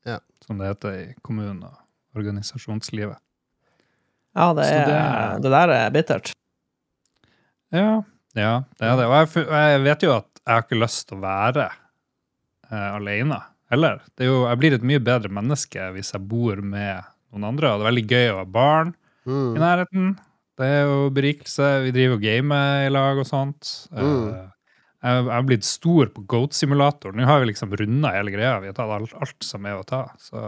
Ja. 0.06 0.18
Som 0.46 0.58
det 0.58 0.66
heter 0.68 0.92
i 0.99 1.14
kommunen 1.22 1.64
og 1.64 1.78
organisasjonslivet. 2.16 3.16
Ja, 4.37 4.52
det, 4.54 4.64
er, 4.70 4.87
det- 4.87 5.42
det, 5.42 5.50
der 5.50 5.68
er 5.70 5.90
bittert. 5.90 6.32
Ja, 7.72 8.02
ja 8.38 8.52
det 8.78 8.87
er 8.87 8.96
det. 9.00 9.06
Og 9.10 9.14
jeg, 9.16 9.46
jeg 9.50 9.82
vet 9.87 10.02
jo 10.06 10.12
at 10.16 10.28
jeg 10.40 10.54
har 10.54 10.62
ikke 10.64 10.80
lyst 10.82 11.08
til 11.08 11.18
å 11.18 11.25
være 11.25 11.68
eh, 12.70 12.90
alene 12.96 13.40
heller. 13.70 14.00
Er 14.18 14.30
jeg 14.30 14.60
blir 14.60 14.75
et 14.76 14.87
mye 14.87 15.02
bedre 15.02 15.30
menneske 15.32 15.90
hvis 15.94 16.12
jeg 16.14 16.26
bor 16.30 16.60
med 16.62 17.02
noen 17.30 17.46
andre. 17.52 17.70
Og 17.72 17.80
det 17.80 17.84
er 17.87 17.90
veldig 17.90 18.06
gøy 18.10 18.32
å 18.34 18.40
ha 18.42 18.49
barn 18.49 18.96
Mm. 19.28 19.50
i 19.54 19.60
nærheten. 19.60 20.04
Det 20.56 20.64
er 20.66 20.87
jo 20.88 21.10
berikelse. 21.12 21.66
Vi 21.84 21.90
driver 21.92 22.14
og 22.16 22.22
gamer 22.25 22.87
i 22.87 22.88
lag 22.90 23.18
og 23.20 23.26
sånt. 23.28 23.68
Mm. 23.92 24.30
Eh, 24.32 24.46
Jeg 25.04 25.25
jeg 25.26 25.32
har 25.32 25.44
blitt 25.44 25.64
stor 25.68 26.06
på 26.12 26.25
Goat-simulator. 26.26 27.12
Nå 27.12 27.25
har 27.28 27.40
vi 27.40 27.50
liksom 27.52 27.70
runda 27.76 28.10
hele 28.16 28.32
greia. 28.32 28.58
Vi 28.60 28.66
har 28.68 28.75
tatt 28.75 28.90
alt, 28.96 29.12
alt 29.14 29.44
som 29.44 29.64
er 29.68 29.76
å 29.76 29.84
ta. 29.87 30.00
Så 30.18 30.40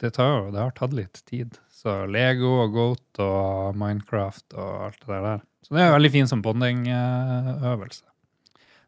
det, 0.00 0.12
tar 0.14 0.30
jo, 0.30 0.50
det 0.54 0.62
har 0.62 0.70
tatt 0.78 0.94
litt 0.94 1.20
tid. 1.26 1.58
Så 1.70 2.06
Lego 2.10 2.62
og 2.64 2.72
Goat 2.78 3.20
og 3.26 3.76
Minecraft 3.78 4.54
og 4.54 4.86
alt 4.88 5.02
det 5.06 5.20
der. 5.26 5.42
Så 5.64 5.72
det 5.74 5.80
er 5.82 5.88
en 5.90 5.94
veldig 5.96 6.10
fin 6.12 6.28
som 6.28 6.42
bondingøvelse. 6.44 8.04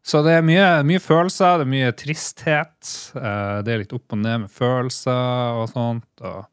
Så 0.07 0.21
det 0.23 0.37
er 0.37 0.43
mye, 0.45 0.67
mye 0.87 1.01
følelser, 1.03 1.57
det 1.59 1.65
er 1.65 1.71
mye 1.73 1.91
tristhet. 1.99 2.91
eh, 3.17 3.57
Det 3.65 3.73
er 3.73 3.81
litt 3.81 3.95
opp 3.97 4.13
og 4.15 4.21
ned 4.21 4.45
med 4.45 4.51
følelser 4.53 5.57
og 5.63 5.65
sånt. 5.73 6.07
Og 6.21 6.45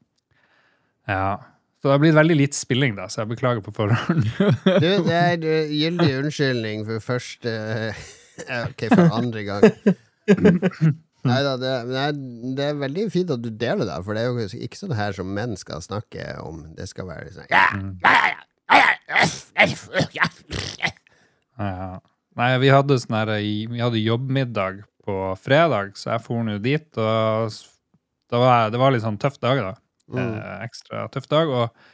ja. 1.06 1.36
Så 1.78 1.90
det 1.90 1.92
har 1.92 2.00
blitt 2.02 2.16
veldig 2.16 2.36
lite 2.40 2.56
spilling, 2.56 2.96
da, 2.96 3.06
så 3.12 3.20
jeg 3.22 3.34
beklager 3.34 3.60
på 3.62 3.74
forhånd. 3.76 4.24
Du, 4.82 4.88
det 5.04 5.14
er 5.14 5.36
en 5.36 5.44
gyldig 5.82 6.10
unnskyldning 6.22 6.86
for 6.88 7.04
første 7.04 7.52
Ok, 8.64 8.88
for 8.90 9.12
andre 9.14 9.44
gang. 9.46 9.62
Nei 11.24 11.36
da, 11.46 11.52
det, 11.60 11.74
det 12.58 12.64
er 12.72 12.80
veldig 12.80 13.04
fint 13.14 13.30
at 13.32 13.40
du 13.44 13.50
deler 13.54 13.86
det, 13.86 14.00
for 14.04 14.16
det 14.16 14.24
er 14.24 14.32
jo 14.32 14.48
ikke 14.66 14.76
sånn 14.80 14.96
her 14.98 15.14
som 15.16 15.30
menn 15.36 15.54
skal 15.60 15.84
snakke 15.84 16.26
om. 16.42 16.64
Det 16.76 16.88
skal 16.90 17.06
være 17.12 17.30
sånn 17.36 17.46
ja, 17.52 17.68
Ja. 18.02 18.34
Nei, 22.34 22.50
vi 22.58 22.70
hadde 22.72 22.98
sånn 22.98 23.16
her 23.18 23.32
Vi 23.38 23.82
hadde 23.82 24.02
jobbmiddag 24.02 24.82
på 25.04 25.16
fredag, 25.38 25.94
så 26.00 26.14
jeg 26.14 26.24
for 26.24 26.44
nå 26.46 26.58
dit, 26.64 26.86
og 26.96 27.52
det 28.32 28.40
var 28.40 28.70
det 28.72 28.80
var 28.80 28.94
litt 28.94 29.04
sånn 29.04 29.20
tøff 29.20 29.36
dag, 29.42 29.60
da. 29.60 29.74
Mm. 30.08 30.20
Eh, 30.20 30.54
ekstra 30.64 31.04
tøff 31.12 31.28
dag, 31.30 31.50
og 31.52 31.90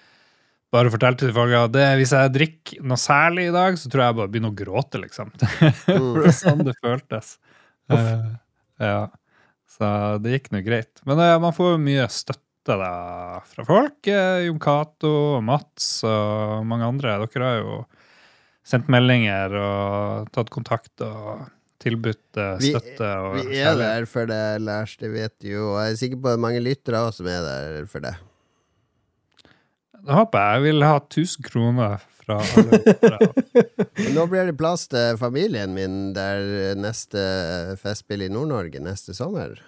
bare 0.71 0.93
fortalte 0.95 1.27
til 1.27 1.35
folk 1.35 1.55
at 1.59 1.73
det, 1.75 1.87
hvis 1.99 2.13
jeg 2.15 2.35
drikker 2.37 2.85
noe 2.87 3.01
særlig 3.01 3.49
i 3.49 3.55
dag, 3.55 3.79
så 3.79 3.91
tror 3.91 4.05
jeg 4.05 4.13
jeg 4.13 4.19
bare 4.21 4.33
begynner 4.35 4.53
å 4.55 4.61
gråte, 4.61 5.01
liksom. 5.03 5.33
For 5.87 6.21
det 6.21 6.31
er 6.31 6.37
sånn 6.39 6.63
det 6.67 6.77
føltes. 6.79 7.33
Eh, 7.91 8.29
ja. 8.87 9.01
Så 9.71 9.91
det 10.23 10.37
gikk 10.37 10.53
nå 10.55 10.63
greit. 10.67 11.03
Men 11.09 11.23
eh, 11.25 11.37
man 11.43 11.55
får 11.57 11.75
jo 11.75 11.83
mye 11.83 12.07
støtte 12.15 12.47
da, 12.69 13.41
fra 13.49 13.65
folk. 13.65 14.07
Eh, 14.07 14.45
Jon 14.47 14.59
Cato 14.61 15.41
Mats 15.45 16.03
og 16.05 16.67
mange 16.69 16.85
andre. 16.89 17.17
Dere 17.27 17.49
har 17.49 17.59
jo 17.63 17.79
sendt 18.71 18.91
meldinger 18.93 19.55
og 19.59 20.29
tatt 20.35 20.51
kontakt 20.53 21.01
og 21.03 21.47
tilbudt 21.81 22.37
eh, 22.37 22.57
Vi- 22.61 22.75
støtte. 22.75 23.09
og 23.25 23.39
Vi 23.49 23.57
er 23.59 23.77
der 23.81 24.05
for 24.07 24.27
det, 24.29 24.43
Lars, 24.61 24.97
det 25.01 25.11
vet 25.15 25.35
du 25.41 25.49
jo. 25.55 25.71
Og 25.75 25.81
jeg 25.87 25.93
er 25.93 26.01
sikker 26.05 26.21
på 26.21 26.35
at 26.35 26.43
mange 26.45 26.61
lyttere 26.61 27.01
også 27.09 27.23
som 27.25 27.31
er 27.33 27.41
der 27.47 27.87
for 27.89 28.01
det. 28.05 28.15
Da 30.01 30.17
håper 30.17 30.39
jeg 30.41 30.55
jeg 30.55 30.63
vil 30.69 30.85
ha 30.87 30.95
1000 31.01 31.45
kroner 31.45 31.99
fra 32.21 32.39
alle 32.41 32.79
lyttere. 32.85 33.19
Nå 34.17 34.23
blir 34.33 34.47
det 34.49 34.57
plass 34.61 34.87
til 34.89 35.19
familien 35.21 35.75
min 35.77 36.13
der 36.17 36.77
neste 36.81 37.21
festspill 37.81 38.23
i 38.25 38.31
Nord-Norge 38.33 38.81
neste 38.81 39.13
sommer. 39.17 39.59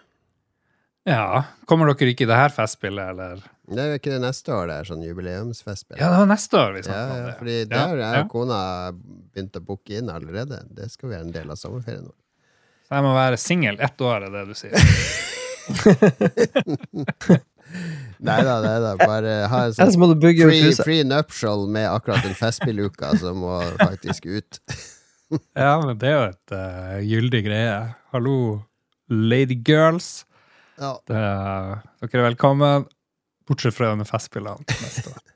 Ja. 1.09 1.45
Kommer 1.67 1.87
dere 1.91 2.11
ikke 2.13 2.25
i 2.27 2.29
det 2.31 2.37
her 2.39 2.53
festspillet, 2.55 3.09
eller? 3.15 3.41
Det 3.73 3.81
er 3.83 3.89
jo 3.93 3.97
ikke 3.99 4.13
det 4.13 4.21
neste 4.23 4.53
år, 4.55 4.65
det 4.71 4.77
er 4.79 4.85
sånn 4.91 5.03
jubileumsfestspill. 5.07 5.99
Ja, 5.99 6.07
det 6.13 6.19
var 6.23 6.29
neste 6.31 6.55
år 6.61 6.71
vi 6.77 6.81
Ja, 6.83 6.87
snakket 6.87 7.11
om 7.11 7.17
ja, 7.17 7.23
det. 7.27 7.35
fordi 7.41 7.57
Ja, 7.59 7.65
der 7.73 7.93
er 7.97 8.01
ja. 8.03 8.11
jo 8.21 8.25
kona 8.33 8.59
begynt 8.93 9.59
å 9.59 9.61
booke 9.67 9.93
inn 9.99 10.09
allerede. 10.13 10.59
Det 10.71 10.87
skal 10.93 11.07
være 11.15 11.25
en 11.27 11.35
del 11.35 11.49
av 11.55 11.59
sommerferien 11.59 12.05
nå. 12.07 12.15
Så 12.87 12.91
jeg 12.99 13.03
må 13.07 13.13
være 13.17 13.39
singel 13.41 13.77
ett 13.83 13.99
år, 14.05 14.19
er 14.29 14.33
det 14.37 14.45
du 14.51 14.55
sier. 14.59 14.73
Nei 18.23 18.41
da, 18.45 18.55
nei 18.61 18.75
da. 18.83 18.91
Bare 19.01 19.31
ha 19.49 19.59
en 19.69 19.73
sånn 19.75 20.21
free, 20.21 20.73
free 20.77 21.05
nuptial 21.09 21.63
med 21.73 21.87
akkurat 21.89 22.23
den 22.27 22.35
festspilluka 22.37 23.15
som 23.23 23.35
må 23.43 23.55
faktisk 23.81 24.27
ut. 24.29 24.53
Ja, 25.57 25.79
men 25.81 25.97
det 25.97 26.09
er 26.11 26.17
jo 26.19 26.25
et 26.29 26.51
uh, 26.53 26.99
gyldig 27.09 27.39
greie. 27.47 27.77
Hallo, 28.13 28.35
lady 29.09 29.57
girls. 29.65 30.27
Ja. 30.81 30.95
Det, 31.09 31.21
dere 32.09 32.23
er 32.23 32.27
velkommen. 32.31 32.87
Bortsett 33.49 33.75
fra 33.77 33.93
denne 33.93 34.07
festspillene 34.09 34.65
neste 34.69 35.13
år. 35.13 35.23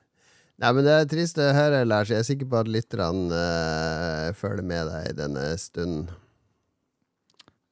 Nei, 0.57 0.69
men 0.73 0.87
det 0.87 0.93
er 0.95 1.09
trist 1.11 1.37
å 1.37 1.51
høre, 1.53 1.83
Lars. 1.85 2.09
Jeg 2.09 2.23
er 2.23 2.25
sikker 2.25 2.47
på 2.49 2.57
at 2.63 2.69
lytterne 2.71 3.27
uh, 3.29 4.29
følger 4.33 4.65
med 4.65 4.87
deg 4.89 5.11
i 5.11 5.17
denne 5.19 5.43
stunden. 5.61 6.07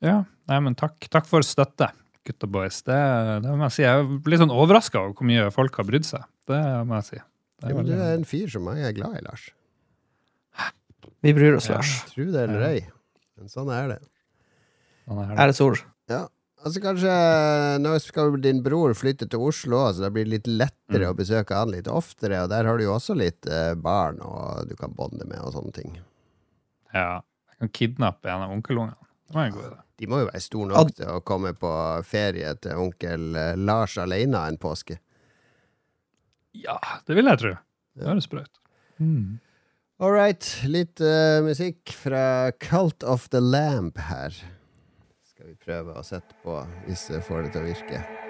Ja, 0.05 0.19
nei, 0.51 0.59
men 0.61 0.75
takk, 0.77 1.07
takk 1.09 1.25
for 1.25 1.41
støtte, 1.41 1.87
gutta 2.27 2.49
boys. 2.51 2.83
Det, 2.85 2.99
det 3.41 3.55
må 3.57 3.65
jeg 3.65 3.73
si. 3.79 3.85
Jeg 3.87 4.19
blir 4.27 4.37
sånn 4.37 4.53
overraska 4.53 5.01
over 5.01 5.15
hvor 5.17 5.25
mye 5.31 5.47
folk 5.55 5.79
har 5.81 5.87
brydd 5.87 6.05
seg. 6.05 6.27
Det 6.45 6.61
må 6.85 6.99
jeg 6.99 7.07
si. 7.07 7.21
Det 7.63 7.71
Ja, 7.71 7.77
men 7.79 7.89
du 7.89 7.95
er 7.95 8.11
en 8.19 8.27
fyr 8.29 8.51
som 8.53 8.67
mange 8.69 8.85
er 8.85 8.93
glad 8.93 9.17
i, 9.17 9.23
Lars. 9.25 9.47
Vi 11.25 11.33
bryr 11.33 11.57
oss, 11.57 11.71
Ja. 11.71 11.79
Lars. 11.79 11.95
Tro 12.11 12.27
det 12.29 12.43
eller 12.45 12.67
ei. 12.67 12.83
Men 13.39 13.49
sånn 13.49 13.71
er 13.73 13.95
det. 13.95 13.99
sånn 15.07 15.23
er 15.23 15.31
det. 15.31 15.39
Er 15.41 15.49
det 15.49 15.57
sol? 15.57 15.79
Ja. 16.11 16.27
Altså 16.65 16.81
Kanskje 16.81 17.15
nå 17.83 17.91
skal 18.01 18.35
din 18.41 18.63
bror 18.65 18.95
flytte 18.97 19.27
til 19.29 19.43
Oslo, 19.45 19.83
så 19.93 20.07
det 20.07 20.13
blir 20.15 20.25
litt 20.31 20.47
lettere 20.49 21.05
Mm. 21.05 21.11
å 21.11 21.17
besøke 21.17 21.53
han 21.53 21.69
litt 21.69 21.87
oftere. 21.87 22.39
Og 22.43 22.49
der 22.49 22.65
har 22.65 22.77
du 22.77 22.83
jo 22.87 22.95
også 22.95 23.13
litt 23.17 23.45
eh, 23.45 23.75
barn 23.77 24.17
og 24.25 24.65
du 24.69 24.73
kan 24.75 24.93
bonde 24.97 25.25
med 25.29 25.39
og 25.45 25.53
sånne 25.53 25.73
ting. 25.75 25.91
Ja, 26.93 27.21
jeg 27.51 27.59
kan 27.59 27.69
kidnappe 27.69 28.29
en 28.31 28.41
av 28.47 28.51
onkelungene. 28.55 28.97
Det 29.27 29.35
var 29.37 29.45
en 29.45 29.53
god 29.53 29.65
idé. 29.69 29.79
De 29.97 30.07
må 30.11 30.19
jo 30.19 30.27
være 30.31 30.41
store 30.43 30.69
nok 30.73 30.95
til 30.97 31.07
å 31.13 31.21
komme 31.23 31.53
på 31.53 31.71
ferie 32.03 32.55
til 32.65 32.81
onkel 32.81 33.35
eh, 33.35 33.53
Lars 33.61 33.97
alene 34.01 34.41
en 34.49 34.57
påske. 34.57 34.97
Ja, 36.55 36.79
det 37.05 37.15
vil 37.17 37.29
jeg 37.29 37.41
tro. 37.41 37.53
Det 37.95 38.07
høres 38.09 38.27
bra 38.31 38.41
ut. 38.45 38.59
Mm. 38.99 39.39
All 39.99 40.11
right, 40.11 40.43
litt 40.67 40.99
uh, 40.99 41.39
musikk 41.45 41.93
fra 41.95 42.51
Cult 42.59 43.03
of 43.03 43.29
the 43.31 43.39
Lamp 43.39 43.97
her. 44.09 44.35
Skal 45.45 45.53
vi 45.53 45.61
prøve 45.61 45.93
å 45.93 46.01
sette 46.01 46.33
på, 46.41 46.55
hvis 46.87 47.03
vi 47.11 47.19
får 47.21 47.43
det 47.45 47.49
til 47.53 47.61
å 47.61 47.67
virke. 47.67 48.24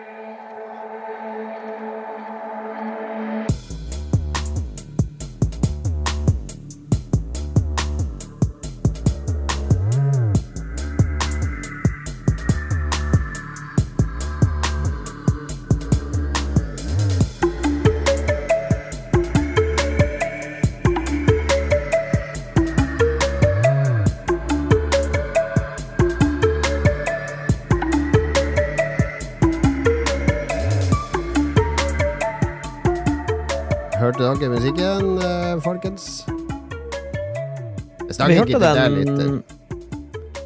Hørte 38.53 38.75
den. 38.77 39.43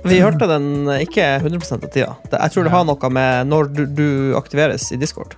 Vi 0.07 0.21
hørte 0.23 0.47
den 0.47 0.87
ikke 1.01 1.25
100 1.41 1.59
av 1.75 1.85
tida. 1.91 2.15
Jeg 2.31 2.53
tror 2.53 2.63
det 2.65 2.71
har 2.71 2.85
noe 2.87 3.09
med 3.11 3.49
når 3.51 3.71
du, 3.75 3.83
du 3.85 4.09
aktiveres 4.39 4.87
i 4.95 4.99
Discord. 5.01 5.35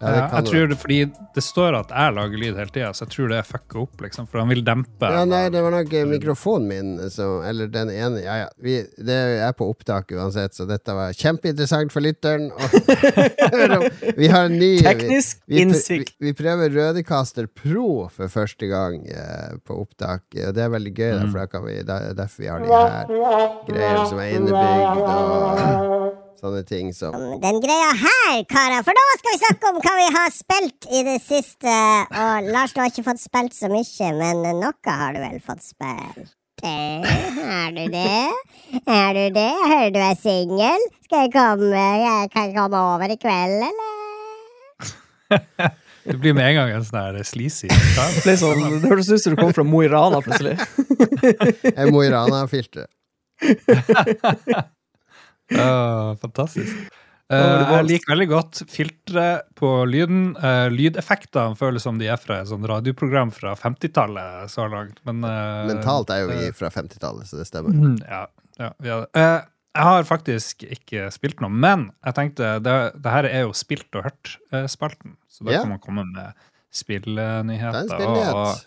Ja, 0.00 0.10
det 0.10 0.24
jeg 0.36 0.46
tror 0.50 0.66
det, 0.68 0.76
fordi 0.76 0.98
det 1.36 1.42
står 1.44 1.76
at 1.78 1.92
jeg 1.94 2.14
lager 2.16 2.40
lyd 2.40 2.58
hele 2.60 2.72
tida, 2.72 2.90
så 2.92 3.06
jeg 3.06 3.12
tror 3.14 3.30
det 3.32 3.38
fucker 3.48 3.80
opp, 3.86 4.02
liksom. 4.04 4.26
For 4.28 4.42
han 4.42 4.50
vil 4.52 4.60
dempe. 4.66 5.08
Ja, 5.08 5.22
nei, 5.28 5.46
det 5.52 5.62
var 5.64 5.72
nok 5.72 5.94
eh, 5.96 6.04
mikrofonen 6.08 6.66
min 6.68 7.10
som 7.12 7.44
Eller 7.46 7.70
den 7.72 7.90
ene 7.92 8.20
Ja, 8.24 8.36
ja. 8.42 8.48
Vi, 8.60 8.76
det 8.98 9.16
er 9.46 9.54
på 9.56 9.68
opptak 9.70 10.12
uansett, 10.12 10.56
så 10.56 10.66
dette 10.68 10.92
var 10.96 11.16
kjempeinteressant 11.16 11.94
for 11.94 12.04
lytteren. 12.04 12.50
Og, 13.76 13.86
vi 14.20 14.28
har 14.32 14.50
en 14.50 14.58
ny 14.58 14.72
Teknisk 14.84 15.40
vi, 15.46 15.56
vi, 15.56 15.64
innsikt. 15.64 16.14
vi, 16.18 16.30
vi 16.30 16.36
prøver 16.36 16.72
Rødecaster 16.76 17.48
Pro 17.48 18.06
for 18.12 18.32
første 18.32 18.68
gang 18.68 19.00
eh, 19.08 19.56
på 19.64 19.80
opptak. 19.86 20.26
Og 20.34 20.52
det 20.56 20.66
er 20.66 20.72
veldig 20.76 20.92
gøy, 20.92 21.08
mm. 21.08 21.24
derfor, 21.24 21.40
da 21.40 21.48
kan 21.56 21.66
vi, 21.66 21.80
det 21.86 21.98
er 22.10 22.20
derfor 22.20 22.44
vi 22.44 22.52
har 22.52 22.64
de 22.64 22.72
her 22.76 23.58
greiene 23.70 24.06
som 24.12 24.20
er 24.20 24.36
innebygd, 24.36 25.02
og 25.06 26.15
sånne 26.40 26.62
ting 26.68 26.92
som 26.94 27.14
Den 27.42 27.60
greia 27.64 27.92
her, 28.00 28.40
karer, 28.50 28.82
for 28.86 28.96
nå 28.96 29.04
skal 29.18 29.32
vi 29.34 29.42
snakke 29.42 29.70
om 29.70 29.78
hva 29.82 29.94
vi 29.98 30.08
har 30.16 30.32
spilt 30.34 30.88
i 30.92 31.04
det 31.06 31.18
siste. 31.24 31.76
Og 32.22 32.50
Lars, 32.52 32.74
du 32.74 32.82
har 32.82 32.90
ikke 32.92 33.06
fått 33.06 33.22
spilt 33.22 33.56
så 33.56 33.70
mye, 33.72 34.10
men 34.20 34.42
noe 34.60 34.98
har 35.00 35.16
du 35.16 35.22
vel 35.22 35.40
fått 35.44 35.64
spilt? 35.64 36.34
Er 36.64 37.72
du 37.76 37.82
det? 37.92 38.32
Er 38.88 39.12
du 39.12 39.24
det? 39.36 39.50
Jeg 39.52 39.70
hører 39.72 39.90
du 39.92 39.98
er 40.00 40.16
singel. 40.18 40.86
Skal 41.04 41.26
jeg 41.26 41.34
komme, 41.34 41.72
jeg 41.76 42.30
kan 42.32 42.54
komme 42.56 42.80
over 42.94 43.12
i 43.12 43.18
kveld, 43.20 43.66
eller? 43.70 43.92
Det 46.06 46.20
blir 46.22 46.36
med 46.38 46.46
en 46.46 46.54
gang 46.54 46.68
en 46.70 46.84
sånn 46.86 47.00
her 47.00 47.16
sleazy. 47.26 47.66
Det, 47.66 48.36
sånn, 48.38 48.60
det 48.78 48.86
hørtes 48.86 49.08
ut 49.10 49.24
som 49.24 49.34
du 49.34 49.40
kom 49.40 49.50
fra 49.56 49.64
Mo 49.66 49.80
i 49.82 49.88
Rana 49.90 50.20
plutselig. 50.22 50.54
Mo 51.90 52.04
i 52.04 52.10
Rana-filteret. 52.14 52.86
Ja, 55.54 56.14
fantastisk. 56.20 56.86
Uh, 57.26 57.72
jeg 57.72 57.86
liker 57.88 58.12
veldig 58.12 58.26
godt 58.30 58.60
filtre 58.70 59.24
på 59.58 59.68
lyden. 59.90 60.28
Uh, 60.38 60.68
lydeffektene 60.70 61.58
føles 61.58 61.82
som 61.82 61.98
de 61.98 62.06
er 62.12 62.20
fra 62.22 62.38
et 62.42 62.50
sånn 62.52 62.66
radioprogram 62.70 63.32
fra 63.34 63.56
50-tallet 63.58 64.52
så 64.52 64.68
langt. 64.70 65.00
Men 65.08 65.24
uh, 65.26 65.66
Mentalt 65.66 66.12
er 66.14 66.22
jo 66.22 66.30
vi 66.30 66.52
fra 66.54 66.70
50-tallet, 66.70 67.26
så 67.26 67.40
det 67.40 67.48
stemmer. 67.50 67.74
Mm, 67.74 67.96
Ja, 68.06 68.26
ja, 68.62 68.70
vi 68.78 68.92
har 68.92 69.02
det. 69.04 69.10
Eh, 69.20 69.40
jeg 69.76 69.84
har 69.84 70.06
faktisk 70.08 70.62
ikke 70.64 71.08
spilt 71.12 71.42
noe, 71.44 71.52
men 71.52 71.90
jeg 72.06 72.16
tenkte 72.16 72.54
det, 72.64 72.76
det 73.02 73.12
her 73.12 73.26
er 73.28 73.42
jo 73.44 73.56
spilt 73.56 73.98
og 73.98 74.06
hørt-spalten. 74.06 75.18
så 75.28 75.44
da 75.44 75.52
yeah. 75.52 75.66
kan 75.66 75.74
man 75.74 75.82
komme 75.82 76.06
med 76.06 76.22
Det 76.22 76.30
er 76.30 76.54
spillnyheter. 76.72 77.82
en 77.82 77.90
og, 77.90 77.90
spillnyhet. 77.90 78.62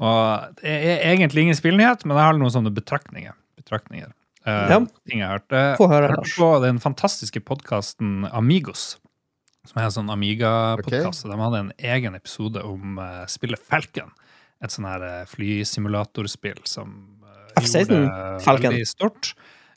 og 0.00 0.62
det 0.62 0.72
er 0.72 1.04
egentlig 1.10 1.44
ingen 1.44 1.58
spillnyhet, 1.58 2.06
men 2.06 2.16
jeg 2.16 2.30
har 2.30 2.38
noen 2.38 2.54
sånne 2.54 2.72
betraktninger. 2.72 3.36
betraktninger. 3.60 4.14
Eh, 4.46 4.68
Ja. 4.70 4.78
Ting 5.08 5.18
jeg 5.20 5.26
har 5.26 5.38
hørt. 5.40 5.52
Eh, 5.52 5.76
Få 5.80 5.88
høre, 5.90 6.06
jeg 6.08 6.16
hørte 6.16 6.36
på 6.38 6.50
den 6.62 6.78
fantastiske 6.78 7.40
podkasten 7.42 8.28
Amigos. 8.32 8.96
Som 9.66 9.80
er 9.82 9.88
en 9.88 9.90
sånn 9.96 10.10
Amiga-podkast. 10.14 11.26
De 11.26 11.36
hadde 11.40 11.58
en 11.64 11.72
egen 11.78 12.14
episode 12.14 12.62
om 12.62 13.00
uh, 13.02 13.24
spillet 13.26 13.58
Falcon. 13.58 14.12
Et 14.62 14.70
sånn 14.70 14.86
her 14.86 15.02
uh, 15.02 15.24
flysimulatorspill 15.26 16.60
som 16.64 16.92
uh, 17.26 17.48
F-16 17.58 18.06
Falcon. 18.44 18.70
veldig 18.70 18.86
stort. 18.86 19.32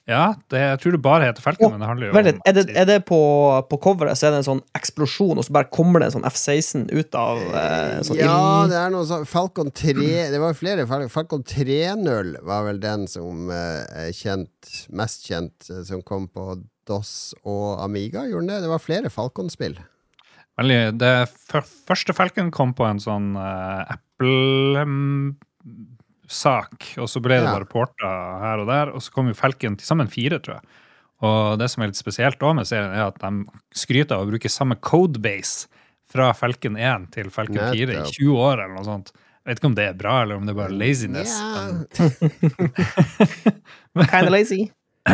Ja, 0.10 0.24
det, 0.50 0.60
jeg 0.64 0.80
tror 0.82 0.96
det 0.96 1.00
bare 1.06 1.28
heter 1.30 1.44
Falcon, 1.46 1.72
men 1.76 1.84
det 1.84 1.90
handler 1.90 2.08
jo 2.08 2.14
om 2.14 2.18
er 2.18 2.56
det, 2.58 2.64
er 2.82 2.88
det 2.90 2.96
på, 3.06 3.20
på 3.70 3.78
coveret 3.84 4.18
så 4.18 4.26
er 4.28 4.34
det 4.34 4.40
en 4.42 4.48
sånn 4.48 4.62
eksplosjon, 4.80 5.38
og 5.38 5.46
så 5.46 5.54
bare 5.54 5.70
kommer 5.70 6.02
det 6.02 6.08
en 6.10 6.16
sånn 6.18 6.26
F-16 6.30 6.88
ut 6.90 7.18
av 7.20 7.44
eh, 7.46 8.00
sånn 8.08 8.18
Ja, 8.18 8.34
ild- 8.64 8.74
det 8.74 8.80
er 8.82 8.96
noe 8.96 9.06
sånn 9.06 9.28
Falcon 9.30 9.70
3 9.70 9.94
Det 10.34 10.42
var 10.42 10.58
flere. 10.58 10.88
Falcon, 10.90 11.14
Falcon 11.14 11.46
3.0 11.46 12.34
var 12.50 12.66
vel 12.66 12.82
den 12.82 13.06
som 13.12 13.52
eh, 13.54 14.08
er 14.08 14.12
kjent, 14.18 14.74
mest 14.90 15.30
kjent, 15.30 15.70
eh, 15.70 15.84
som 15.88 16.02
kom 16.02 16.26
på 16.34 16.58
DOS 16.90 17.14
og 17.46 17.84
Amiga. 17.86 18.26
Gjorde 18.26 18.48
den 18.48 18.56
det? 18.56 18.62
Det 18.66 18.74
var 18.74 18.82
flere 18.82 19.14
Falcon-spill. 19.14 19.78
Veldig, 20.60 20.80
det 21.00 21.14
første 21.88 22.16
Falcon 22.18 22.50
kom 22.52 22.74
på 22.76 22.84
en 22.90 22.98
sånn 23.00 23.30
uh, 23.38 23.94
Apple-sak, 26.30 26.94
og 27.02 27.08
så 27.10 27.20
ble 27.22 27.40
det 27.40 27.46
Ja. 27.48 27.54
bare 27.58 27.66
porta 27.66 28.10
her 28.42 28.60
og 28.62 28.68
der, 28.68 28.92
og 28.94 29.02
så 29.02 29.12
kom 29.12 29.28
jo 29.28 29.34
Felken 29.34 29.78
til 29.78 29.86
sammen 29.88 30.08
fire, 30.10 30.40
tror 30.40 30.56
jeg. 30.60 30.64
Og 31.22 31.58
det 31.60 31.70
som 31.70 31.84
er 31.84 31.88
litt 31.88 31.96
spesielt 31.98 32.40
da 32.40 32.54
med 32.54 32.66
serien, 32.68 32.94
er 32.94 33.08
at 33.08 33.20
de 33.20 33.46
skryter 33.74 34.16
av 34.16 34.26
å 34.28 34.30
bruke 34.32 34.48
samme 34.50 34.76
codebase 34.80 35.68
fra 36.10 36.32
Felken 36.34 36.78
1 36.78 37.12
til 37.12 37.30
Felken 37.30 37.58
4 37.74 37.90
i 38.06 38.12
20 38.12 38.38
år, 38.38 38.64
eller 38.64 38.76
noe 38.76 38.84
sånt. 38.86 39.12
Jeg 39.46 39.56
vet 39.56 39.60
ikke 39.60 39.66
om 39.72 39.76
det 39.76 39.88
er 39.90 39.94
bra, 39.98 40.22
eller 40.22 40.36
om 40.38 40.46
det 40.46 40.54
er 40.54 40.60
bare 40.62 40.72
laziness. 40.78 41.40
Ja. 41.40 41.80
of 43.96 44.30
lazy. 44.36 44.72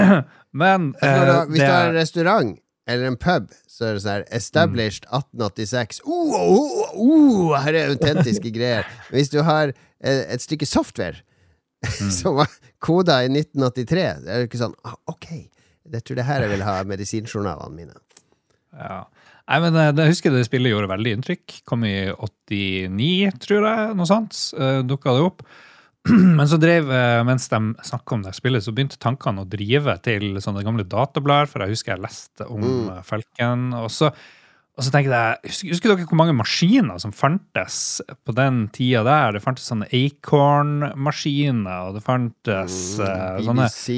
Men 0.53 0.93
Altså, 1.01 1.25
du, 1.25 1.31
eh, 1.31 1.33
har- 1.33 1.45
hvis 1.47 1.59
det 1.59 1.65
du 1.67 1.71
har 1.71 1.85
er- 1.85 1.89
en 1.89 1.95
restaurant 1.95 2.59
eller 2.87 3.05
en 3.07 3.17
pub, 3.17 3.49
så 3.67 3.85
er 3.89 3.93
det 3.93 4.01
sånn 4.03 4.23
Established 4.31 5.05
1886. 5.11 6.01
Uh, 6.05 6.11
uh, 6.35 6.93
uh, 6.93 7.55
her 7.63 7.73
er 7.73 7.89
autentiske 7.95 8.51
greier. 8.53 8.85
Hvis 9.09 9.29
du 9.31 9.41
har 9.41 9.73
et 10.03 10.43
stykke 10.43 10.67
software 10.69 11.21
som 12.19 12.39
var 12.39 12.49
koda 12.83 13.21
i 13.23 13.29
1983, 13.31 14.05
det 14.23 14.31
er 14.31 14.41
jo 14.41 14.49
ikke 14.49 14.61
sånn 14.63 14.73
ah, 14.87 14.95
Ok, 15.11 15.27
det 15.85 16.01
tror 16.05 16.17
det 16.19 16.25
her 16.27 16.45
jeg 16.45 16.53
vil 16.55 16.65
ha 16.65 16.79
medisinjournalene 16.87 17.75
mine. 17.77 17.99
Ja. 18.75 19.03
Nei, 19.45 19.59
men 19.61 19.77
eh, 19.77 19.91
jeg 19.93 20.15
husker 20.15 20.33
det 20.33 20.47
spillet 20.47 20.73
gjorde 20.73 20.89
veldig 20.89 21.11
inntrykk. 21.19 21.59
Kom 21.69 21.85
i 21.85 22.09
89, 22.09 23.35
tror 23.43 23.67
jeg. 23.69 23.93
Noe 23.99 24.09
sånt. 24.09 24.39
Uh, 24.57 24.81
Dukka 24.87 25.13
det 25.13 25.27
opp. 25.27 25.45
Men 26.37 26.45
så 26.45 26.57
drev, 26.61 26.89
eh, 26.93 27.23
mens 27.25 27.47
de 27.49 27.59
snakka 27.81 28.13
om 28.13 28.21
det 28.25 28.35
spillet, 28.37 28.61
så 28.61 28.73
begynte 28.75 28.99
tankene 29.01 29.41
å 29.41 29.49
drive 29.49 29.95
til 30.05 30.35
sånne 30.37 30.61
gamle 30.65 30.85
datablader, 30.85 31.49
for 31.49 31.63
jeg 31.65 31.73
husker 31.73 31.95
jeg 31.95 32.03
leste 32.03 32.45
om 32.45 32.61
Mm. 32.61 32.91
eh, 32.93 33.81
Og 33.81 33.89
så, 33.89 34.11
og 34.75 34.83
så 34.83 34.91
tenkte 34.91 35.15
jeg, 35.15 35.35
husker, 35.47 35.71
husker 35.71 35.91
dere 35.91 36.05
hvor 36.09 36.19
mange 36.19 36.35
maskiner 36.35 36.99
som 36.99 37.13
fantes 37.15 38.01
på 38.27 38.35
den 38.35 38.65
tida 38.75 39.05
der? 39.07 39.37
Det 39.37 39.43
fantes 39.43 39.69
sånne 39.71 39.87
Acorn-maskiner, 39.87 41.87
og 41.87 41.95
det 41.95 42.03
fantes 42.03 42.79
eh, 42.99 43.43
sånne 43.45 43.69
BBC 43.69 43.95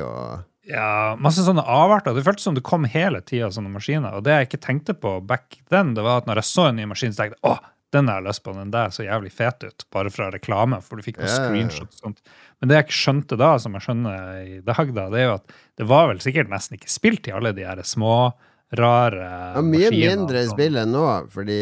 og 0.00 0.46
ja, 0.66 1.14
masse 1.22 1.44
sånne 1.46 1.62
avarter. 1.62 2.16
Det 2.16 2.24
føltes 2.26 2.46
som 2.48 2.56
det 2.56 2.64
kom 2.66 2.88
hele 2.90 3.20
tida 3.22 3.52
sånne 3.54 3.70
maskiner. 3.70 4.16
Og 4.16 4.24
det 4.26 4.34
jeg 4.34 4.48
ikke 4.48 4.62
tenkte 4.64 4.96
på 4.98 5.18
back 5.22 5.60
then, 5.70 5.92
det 5.94 6.02
var 6.06 6.22
at 6.22 6.30
når 6.30 6.40
jeg 6.40 6.48
så 6.48 6.70
en 6.70 6.80
ny 6.80 6.88
maskin, 6.90 7.14
så 7.14 7.22
tenkte 7.22 7.38
jeg 7.38 7.52
åh, 7.52 7.60
den 7.94 8.10
har 8.10 8.18
jeg 8.18 8.26
lyst 8.26 8.42
på, 8.42 8.54
den 8.56 8.72
der 8.74 8.90
så 8.94 9.06
jævlig 9.06 9.30
fet 9.36 9.62
ut, 9.62 9.86
bare 9.94 10.10
fra 10.10 10.26
reklame, 10.34 10.80
for 10.82 10.98
du 10.98 11.06
fikk 11.06 11.20
noen 11.20 11.28
yeah. 11.28 11.44
screenshots 11.44 12.00
og 12.00 12.08
sånt. 12.08 12.34
Men 12.58 12.70
det 12.70 12.80
jeg 12.80 12.88
ikke 12.88 12.98
skjønte 12.98 13.38
da, 13.40 13.52
som 13.62 13.76
jeg 13.76 13.86
skjønner 13.86 14.42
i 14.42 14.58
dag, 14.66 14.92
da, 14.96 15.06
det 15.12 15.22
er 15.22 15.28
jo 15.28 15.38
at 15.38 15.56
det 15.78 15.88
var 15.92 16.10
vel 16.10 16.22
sikkert 16.24 16.50
nesten 16.50 16.80
ikke 16.80 16.92
spilt 16.92 17.30
i 17.30 17.36
alle 17.36 17.54
de 17.56 17.66
her 17.68 17.84
små, 17.86 18.16
rare 18.74 19.26
Ja, 19.54 19.60
mye 19.62 19.90
mindre 19.94 20.42
sånn. 20.44 20.54
spill 20.56 20.76
enn 20.80 20.90
nå, 20.92 21.04
fordi 21.30 21.58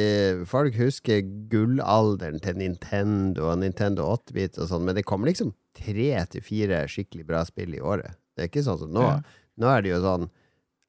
folk 0.49 0.75
husker 0.81 1.21
gullalderen 1.53 2.41
til 2.41 2.57
Nintendo 2.57 3.51
og 3.53 3.59
Nintendo 3.61 4.07
8-bit 4.17 4.57
og 4.59 4.69
sånn, 4.71 4.85
men 4.89 4.95
det 4.97 5.05
kommer 5.05 5.29
liksom 5.29 5.53
tre 5.77 6.25
til 6.33 6.41
fire 6.47 6.85
skikkelig 6.89 7.27
bra 7.29 7.43
spill 7.45 7.75
i 7.77 7.81
året. 7.83 8.17
Det 8.35 8.45
er 8.47 8.49
ikke 8.49 8.65
sånn 8.67 8.79
som 8.81 8.91
nå. 8.95 9.03
Ja. 9.05 9.19
Nå 9.61 9.69
er 9.71 9.83
det 9.85 9.93
jo 9.93 10.01
sånn 10.03 10.25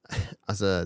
Altså, 0.50 0.86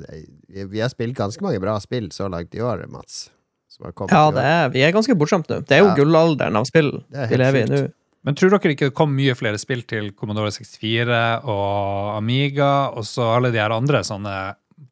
vi 0.49 0.79
har 0.81 0.89
spilt 0.91 1.15
ganske 1.17 1.43
mange 1.43 1.59
bra 1.63 1.77
spill 1.83 2.09
så 2.15 2.27
langt 2.31 2.55
i 2.55 2.61
året, 2.63 2.89
Mats. 2.91 3.29
Som 3.69 3.85
har 3.85 3.93
Ja, 4.09 4.31
det 4.33 4.43
er, 4.43 4.69
vi 4.73 4.81
er 4.83 4.91
ganske 4.95 5.15
bortskjemt 5.15 5.47
nå. 5.51 5.61
Det 5.67 5.77
er 5.77 5.83
jo 5.83 5.91
Ja. 5.91 5.95
gullalderen 5.95 6.55
av 6.57 6.65
spill 6.67 7.03
Det 7.11 7.27
helt 7.27 7.31
vi 7.31 7.37
lever 7.43 7.59
i 7.61 7.65
nå. 7.69 7.81
Men 8.25 8.35
tror 8.35 8.49
dere 8.51 8.73
ikke 8.75 8.89
det 8.89 8.95
kom 8.97 9.13
mye 9.15 9.35
flere 9.37 9.57
spill 9.61 9.81
til 9.87 10.09
Commodore 10.11 10.51
64 10.51 11.43
og 11.47 12.17
Amiga, 12.17 12.89
og 12.91 13.05
så 13.07 13.29
alle 13.37 13.51
de 13.53 13.61
her 13.61 13.71
andre 13.71 14.01
sånne 14.03 14.33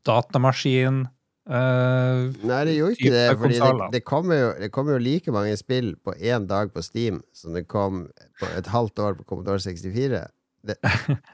datamaskin 0.08 1.06
uh, 1.50 2.28
Nei, 2.48 2.62
det 2.68 2.78
gjorde 2.78 2.96
ikke 2.98 3.14
det. 3.14 3.26
Fordi 3.42 3.60
det, 3.60 3.92
det 3.96 4.02
kommer 4.08 4.40
jo, 4.42 4.50
det 4.62 4.72
kommer 4.76 4.98
jo 4.98 5.04
like 5.04 5.36
mange 5.36 5.58
spill 5.60 5.94
på 6.04 6.16
én 6.18 6.48
dag 6.50 6.74
på 6.74 6.84
Steam 6.86 7.22
som 7.36 7.56
det 7.58 7.68
kom 7.72 8.08
på 8.42 8.50
et 8.58 8.68
halvt 8.74 9.00
år 9.04 9.20
på 9.20 9.28
Commodore 9.30 9.62
64. 9.64 10.26
Det, 10.68 10.76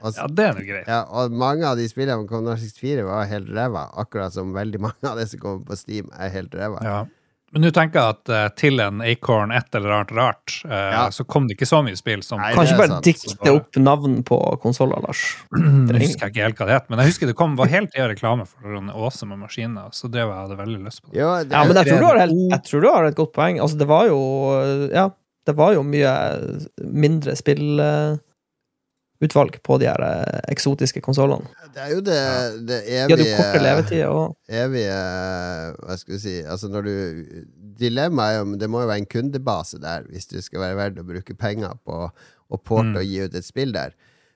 og, 0.02 0.14
Ja, 0.20 0.28
det 0.30 0.46
er 0.46 0.56
noe 0.60 0.68
greit. 0.68 0.88
ja, 0.92 1.02
og 1.10 1.34
mange 1.34 1.66
av 1.66 1.80
de 1.80 1.88
spillene 1.90 2.22
på 2.26 2.36
Commodore 2.36 2.62
64 2.62 3.08
var 3.08 3.28
helt 3.32 3.52
ræva, 3.56 3.88
akkurat 4.04 4.36
som 4.36 4.54
veldig 4.56 4.82
mange 4.84 5.10
av 5.10 5.20
de 5.20 5.26
som 5.30 5.42
kommer 5.42 5.66
på 5.68 5.80
Steam, 5.80 6.12
er 6.20 6.34
helt 6.36 6.54
ræva. 6.58 6.84
Ja. 6.86 7.02
Men 7.54 7.62
du 7.62 7.70
tenker 7.72 8.02
at 8.16 8.30
uh, 8.34 8.48
til 8.58 8.82
en 8.82 9.02
Acorn 9.06 9.52
et 9.54 9.76
eller 9.78 9.92
annet 10.00 10.12
rart, 10.18 10.56
uh, 10.66 10.72
Ja. 10.74 11.04
så 11.14 11.22
kom 11.30 11.46
det 11.48 11.54
ikke 11.58 11.68
så 11.70 11.84
mye 11.86 11.96
spill 12.00 12.24
som 12.26 12.42
Nei, 12.42 12.52
Kan 12.56 12.66
ikke 12.66 12.80
bare 12.82 12.94
sant. 12.96 13.06
dikte 13.06 13.54
opp 13.54 13.78
navn 13.78 14.16
på 14.26 14.40
konsoller, 14.64 15.00
Lars. 15.06 15.22
Jeg 15.94 16.02
husker 16.08 16.32
ikke 16.34 16.48
helt 16.48 16.58
hva 16.58 16.68
det 16.72 16.78
het, 16.80 16.90
men 16.90 17.00
jeg 17.04 17.12
husker 17.14 17.30
det 17.30 17.36
kom, 17.38 17.54
var 17.60 17.70
helt 17.70 17.94
tida 17.94 18.10
reklame 18.10 18.48
for 18.50 18.68
noen 18.74 18.90
åse 18.90 19.28
med 19.30 19.38
maskiner, 19.44 19.94
så 19.94 20.10
det 20.10 20.26
var 20.26 20.34
jeg 20.34 20.48
hadde 20.50 20.60
veldig 20.64 20.82
lyst 20.88 21.04
på. 21.04 21.12
det. 21.14 21.20
Jo, 21.22 21.30
det, 21.46 21.54
Ja, 21.54 21.64
men 21.70 21.78
jeg 21.78 21.92
tror, 21.92 22.00
du 22.02 22.06
har 22.10 22.22
helt, 22.26 22.40
jeg 22.58 22.64
tror 22.72 22.82
du 22.82 22.90
har 22.90 23.06
et 23.12 23.16
godt 23.22 23.34
poeng. 23.38 23.60
Altså, 23.62 23.78
det 23.78 23.88
var 23.94 24.08
jo 24.10 24.20
Ja, 24.94 25.08
det 25.46 25.56
var 25.60 25.74
jo 25.78 25.84
mye 25.86 26.14
mindre 26.82 27.36
spillutvalg 29.24 29.56
på 29.64 29.80
de 29.80 29.88
her 29.88 30.04
eh, 30.04 30.40
eksotiske 30.52 31.00
konsollene. 31.02 31.48
det 31.74 31.82
er 31.82 31.92
jo 31.96 32.02
det, 32.04 32.20
det 32.68 32.80
De 32.86 32.98
hadde 33.00 33.18
jo 33.24 33.36
korte 33.40 33.72
evige 33.74 34.08
og 34.12 34.36
evige 34.48 34.98
Hva 35.80 35.96
skal 35.98 36.14
vi 36.14 36.20
si 36.22 36.34
Altså 36.44 36.68
når 36.70 36.84
du 36.86 36.94
Dilemmaet 37.80 38.36
er 38.36 38.42
jo 38.44 38.58
Det 38.62 38.70
må 38.70 38.82
jo 38.84 38.90
være 38.92 39.02
en 39.02 39.10
kundebase 39.10 39.80
der 39.82 40.04
hvis 40.12 40.28
det 40.30 40.44
skal 40.46 40.62
være 40.62 40.76
verdt 40.78 41.00
å 41.02 41.08
bruke 41.08 41.34
penger 41.40 41.80
på 41.86 42.10
å 42.54 42.60
porte 42.62 42.92
Mm. 42.92 42.98
og 43.00 43.06
gi 43.08 43.22
ut 43.24 43.34
et 43.40 43.46
spill 43.48 43.72
der. 43.74 43.96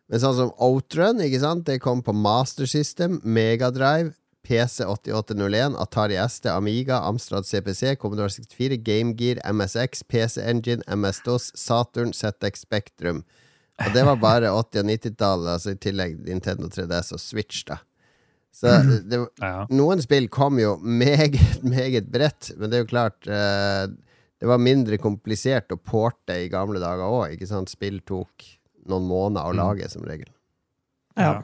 Men 0.10 0.20
sånn 0.24 0.34
som 0.34 0.54
Outrun, 0.64 1.20
ikke 1.22 1.42
sant? 1.44 1.66
Det 1.68 1.76
kom 1.84 2.00
på 2.02 2.14
Master 2.16 2.66
System, 2.66 3.20
Megadrive, 3.24 4.14
PC8801, 4.48 5.76
Atari 5.78 6.16
ST, 6.30 6.48
Amiga, 6.50 7.02
Amstrad 7.06 7.46
CPC, 7.46 7.96
Commodore 8.00 8.30
64, 8.32 8.78
Game 8.82 9.14
Gear, 9.20 9.38
MSX, 9.46 10.02
PC 10.08 10.42
Engine, 10.42 10.82
MS-DOS, 10.88 11.52
Saturn, 11.56 12.14
ZX 12.14 12.62
Spectrum. 12.66 13.24
Og 13.86 13.94
det 13.94 14.04
var 14.08 14.16
bare 14.18 14.50
80- 14.50 14.82
og 14.82 14.88
90-tallet, 14.90 15.50
altså 15.54 15.74
i 15.76 15.80
tillegg 15.82 16.16
Nintendo 16.26 16.68
3DS 16.74 17.12
og 17.14 17.20
Switch, 17.22 17.64
da. 17.68 17.78
Så 18.58 18.72
det, 19.06 19.20
Ja. 19.44 19.68
noen 19.70 20.02
spill 20.02 20.28
kom 20.34 20.58
jo 20.60 20.78
meget, 20.82 21.36
meget 21.62 22.08
bredt, 22.10 22.52
men 22.58 22.72
det 22.72 22.80
er 22.80 22.86
jo 22.86 22.90
klart 22.90 23.28
eh, 23.30 23.86
Det 24.40 24.46
var 24.50 24.58
mindre 24.62 24.98
komplisert 25.02 25.70
å 25.74 25.78
porte 25.78 26.36
i 26.46 26.50
gamle 26.50 26.78
dager 26.82 27.06
òg, 27.06 27.32
ikke 27.36 27.48
sant? 27.50 27.70
Spill 27.70 28.00
tok 28.06 28.46
noen 28.88 29.08
måneder 29.10 29.46
å 29.50 29.54
Mm. 29.54 29.58
lage, 29.58 29.90
som 29.90 30.04
regel. 30.06 30.28
Ja. 31.18 31.42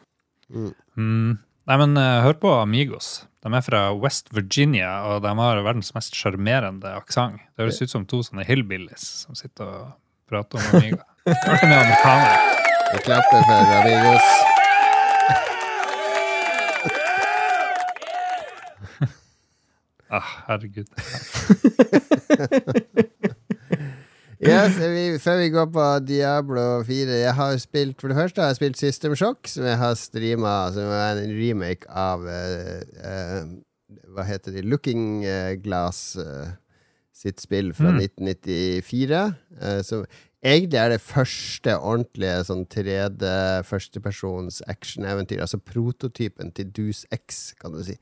Mm. 0.53 0.73
Mm. 0.97 1.37
Nei, 1.67 1.77
men 1.77 1.97
eh, 1.97 2.21
hør 2.21 2.33
på 2.39 2.51
Amigos. 2.61 3.25
De 3.43 3.49
er 3.53 3.61
fra 3.65 3.93
West 3.97 4.29
Virginia, 4.33 5.03
og 5.09 5.21
de 5.23 5.27
har 5.35 5.63
verdens 5.65 5.93
mest 5.95 6.13
sjarmerende 6.13 6.85
aksent. 6.95 7.39
Det 7.57 7.65
høres 7.65 7.81
ut 7.81 7.89
som 7.89 8.05
to 8.05 8.19
sånne 8.21 8.45
hillbillies 8.45 9.01
som 9.25 9.35
sitter 9.35 9.65
og 9.65 9.93
prater 10.29 10.59
om 10.61 10.79
Amiga. 10.81 11.03
Artig 11.25 11.67
med 11.69 11.77
amerikaner. 11.77 12.37
Vi 12.93 12.97
klapper 13.05 13.39
for 13.47 13.59
Amigos. 13.79 14.27
Ah, 20.13 20.27
herregud. 20.47 20.85
Yes, 24.43 24.75
vi, 24.75 25.03
før 25.23 25.37
vi 25.39 25.49
går 25.53 25.65
på 25.71 25.83
Diablo 26.03 26.83
4 26.83 27.13
Jeg 27.21 27.33
har 27.37 27.53
spilt 27.63 28.01
For 28.01 28.11
det 28.11 28.17
første 28.17 28.41
har 28.43 28.49
jeg 28.51 28.57
spilt 28.57 28.77
System 28.81 29.13
Shock, 29.15 29.47
som 29.47 29.63
jeg 29.63 29.77
har 29.79 29.93
streama, 29.95 30.51
som 30.75 30.89
er 30.91 31.21
en 31.21 31.31
remake 31.37 31.87
av 31.87 32.25
uh, 32.27 32.81
uh, 33.07 33.47
Hva 34.11 34.25
heter 34.27 34.51
de? 34.57 34.65
Looking 34.67 35.23
eh, 35.23 35.53
Glass 35.63 36.17
Uh, 36.19 36.51
sitt 37.15 37.39
spill 37.39 37.71
fra 37.77 37.93
Mm. 37.93 38.01
1994. 38.03 39.23
Uh, 39.61 39.79
som 39.87 40.03
egentlig 40.43 40.79
er 40.79 40.91
det 40.93 41.03
første 41.03 41.77
ordentlige 41.79 42.41
sånn 42.49 42.65
3D 42.71 43.29
førstepersons 43.67 44.61
actioneventyr. 44.71 45.41
Altså 45.45 45.61
prototypen 45.61 46.51
til 46.55 46.69
Deuce 46.75 47.07
X, 47.15 47.53
kan 47.59 47.75
du 47.75 47.81
si. 47.87 47.97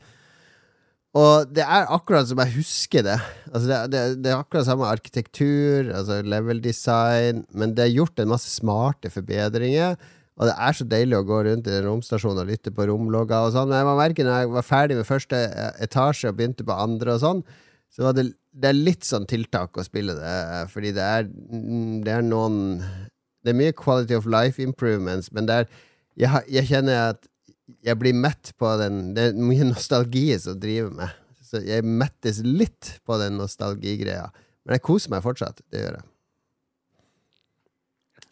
Og 1.18 1.50
det 1.52 1.64
er 1.66 1.90
akkurat 1.92 2.30
som 2.30 2.40
jeg 2.40 2.56
husker 2.56 3.04
det. 3.04 3.18
Altså 3.52 3.68
det, 3.68 3.80
det, 3.92 4.02
det 4.24 4.32
er 4.32 4.40
akkurat 4.40 4.68
samme 4.68 4.88
arkitektur, 4.88 5.92
altså 5.92 6.22
level 6.24 6.62
design, 6.64 7.44
men 7.52 7.76
det 7.76 7.84
er 7.84 7.98
gjort 7.98 8.22
en 8.24 8.32
masse 8.32 8.48
smarte 8.54 9.12
forbedringer. 9.12 9.98
Og 10.40 10.48
det 10.48 10.54
er 10.56 10.78
så 10.78 10.88
deilig 10.88 11.18
å 11.20 11.26
gå 11.28 11.42
rundt 11.46 11.68
i 11.68 11.74
en 11.76 11.84
romstasjon 11.90 12.40
og 12.40 12.48
lytte 12.48 12.72
på 12.74 12.88
romlogger 12.88 13.50
og 13.50 13.52
sånn. 13.54 13.68
Men 13.70 13.82
jeg 13.82 13.90
må 13.90 13.98
merke 14.00 14.26
når 14.26 14.40
jeg 14.40 14.54
var 14.56 14.66
ferdig 14.66 14.98
med 14.98 15.10
første 15.10 15.42
eh, 15.52 15.74
etasje 15.86 16.32
og 16.32 16.40
begynte 16.40 16.66
på 16.66 16.78
andre 16.80 17.18
og 17.18 17.22
sånn, 17.22 17.44
så 17.92 18.06
var 18.08 18.14
det, 18.18 18.30
det 18.56 18.70
er 18.72 18.78
litt 18.78 19.04
sånn 19.08 19.26
tiltak 19.28 19.76
å 19.78 19.84
spille 19.86 20.16
det, 20.18 20.36
eh, 20.56 20.66
fordi 20.72 20.92
det 20.96 21.04
er, 21.04 21.26
mm, 21.28 22.04
det 22.06 22.14
er 22.18 22.22
noen 22.28 22.60
Det 23.44 23.50
er 23.52 23.58
mye 23.58 23.74
quality 23.74 24.14
of 24.14 24.26
life 24.30 24.62
improvements, 24.62 25.32
men 25.34 25.48
det 25.50 25.56
er 25.64 25.68
jeg, 26.22 26.44
jeg 26.52 26.68
kjenner 26.70 27.10
at 27.16 27.28
jeg 27.88 27.98
blir 27.98 28.14
mett 28.14 28.52
på 28.60 28.70
den 28.78 29.14
Det 29.16 29.30
er 29.32 29.34
mye 29.40 29.66
nostalgi 29.74 30.28
som 30.40 30.60
driver 30.60 30.92
meg. 30.94 31.10
Så 31.42 31.60
jeg 31.66 31.84
mettes 31.84 32.42
litt 32.46 33.00
på 33.08 33.18
den 33.20 33.38
nostalgigreia. 33.40 34.28
Men 34.66 34.76
jeg 34.78 34.84
koser 34.86 35.10
meg 35.12 35.24
fortsatt. 35.26 35.60
Det 35.72 35.82
gjør 35.82 35.98
jeg. 35.98 36.06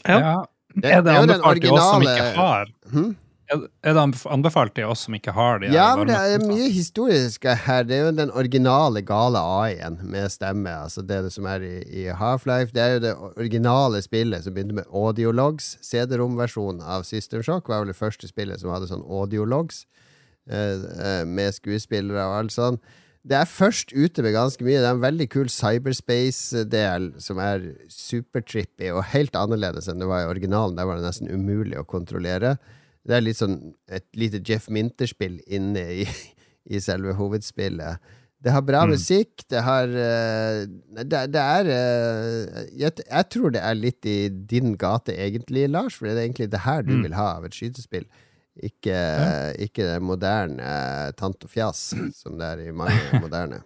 Ja. 0.08 0.46
Det- 0.76 0.92
Er 0.94 1.02
det 1.02 1.06
det 1.06 1.16
er 1.16 1.26
den 1.26 1.30
anbefalt 1.42 1.62
til 1.62 1.70
som 1.70 2.02
originale- 2.04 2.16
ikke 2.16 2.36
har 2.38 2.66
Hm? 2.94 3.16
Er 3.50 3.96
det 3.98 4.02
anbefalt 4.30 4.76
til 4.78 4.86
oss 4.86 5.08
som 5.08 5.16
ikke 5.18 5.34
har 5.34 5.62
de 5.62 5.72
Ja, 5.74 5.88
men 5.98 6.10
det 6.12 6.18
er 6.18 6.44
mye 6.44 6.68
historisk 6.70 7.48
her. 7.50 7.88
Det 7.88 7.98
er 7.98 8.04
jo 8.06 8.12
den 8.18 8.34
originale 8.38 9.02
gale 9.02 9.42
AI-en 9.42 9.98
med 10.04 10.30
stemme. 10.30 10.70
Altså 10.86 11.02
det 11.02 11.24
som 11.34 11.48
er 11.50 11.66
i, 11.66 11.76
i 12.04 12.06
Half-Life. 12.14 12.76
Det 12.76 12.84
er 12.84 12.94
jo 12.98 13.04
det 13.08 13.16
originale 13.32 14.04
spillet 14.06 14.46
som 14.46 14.54
begynte 14.54 14.78
med 14.78 14.90
audiologs. 14.94 15.78
CD-romversjonen 15.82 16.86
av 16.86 17.08
System 17.10 17.42
Shock 17.46 17.72
var 17.74 17.82
vel 17.82 17.94
det 17.94 17.98
første 17.98 18.30
spillet 18.30 18.62
som 18.62 18.74
hadde 18.74 18.92
sånn 18.92 19.06
audiologs. 19.08 19.88
Eh, 20.50 20.86
eh, 21.06 21.26
med 21.30 21.54
skuespillere 21.54 22.24
og 22.26 22.40
alt 22.40 22.54
sånn. 22.56 22.80
Det 23.30 23.36
er 23.36 23.50
først 23.50 23.92
ute 23.94 24.24
med 24.26 24.34
ganske 24.34 24.64
mye. 24.64 24.80
Det 24.80 24.88
er 24.88 24.96
en 24.96 25.04
veldig 25.04 25.28
kul 25.30 25.50
cyberspace-del 25.52 27.12
som 27.22 27.42
er 27.44 27.66
supertrippy 27.92 28.90
og 28.94 29.04
helt 29.12 29.36
annerledes 29.38 29.90
enn 29.92 30.02
det 30.02 30.08
var 30.10 30.24
i 30.24 30.30
originalen. 30.32 30.78
Der 30.80 30.88
var 30.90 30.98
det 30.98 31.06
nesten 31.06 31.30
umulig 31.30 31.78
å 31.78 31.86
kontrollere. 31.86 32.56
Det 33.08 33.16
er 33.16 33.22
litt 33.24 33.38
sånn 33.40 33.74
et 33.90 34.06
lite 34.20 34.42
Jeff 34.46 34.68
Minter-spill 34.70 35.40
inne 35.48 35.84
i, 36.04 36.08
i 36.70 36.80
selve 36.84 37.14
hovedspillet. 37.18 38.00
Det 38.40 38.52
har 38.56 38.62
bra 38.64 38.86
Mm. 38.86 38.94
musikk, 38.96 39.44
det 39.52 39.62
har 39.66 39.90
eh, 39.92 40.62
Det, 41.04 41.26
det 41.34 41.42
er 41.44 41.68
eh, 41.76 42.66
jeg, 42.80 42.94
jeg 43.04 43.30
tror 43.36 43.52
det 43.52 43.60
er 43.68 43.76
litt 43.76 44.06
i 44.08 44.30
din 44.30 44.78
gate, 44.80 45.12
egentlig, 45.16 45.66
Lars, 45.70 45.96
for 46.00 46.08
det 46.08 46.16
er 46.18 46.24
egentlig 46.28 46.50
det 46.54 46.62
her 46.64 46.82
du 46.84 46.94
Mm. 46.96 47.04
vil 47.04 47.14
ha 47.20 47.26
av 47.38 47.46
et 47.46 47.52
skytespill. 47.58 48.06
Ikke, 48.60 48.96
ikke 49.64 49.86
det 49.88 50.02
moderne 50.04 50.60
eh, 50.60 51.12
tant 51.20 51.44
og 51.44 51.50
fjas 51.52 51.94
som 52.16 52.38
det 52.40 52.48
er 52.48 52.64
i 52.68 52.72
mange 52.76 52.96
moderne. 53.24 53.62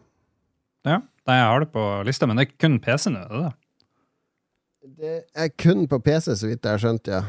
Ja, 0.85 0.99
Nei, 1.25 1.37
jeg 1.39 1.45
har 1.47 1.59
det 1.63 1.69
på 1.71 1.83
lista, 2.03 2.27
men 2.27 2.35
det 2.37 2.43
er 2.49 2.55
kun 2.59 2.79
PC-en? 2.83 3.13
det? 3.15 3.53
Det 4.99 5.13
er 5.39 5.47
kun 5.55 5.85
på 5.87 5.99
PC, 6.03 6.33
så 6.35 6.49
vidt 6.49 6.65
jeg 6.65 6.73
har 6.75 6.81
skjønt, 6.83 7.07
ja. 7.07 7.21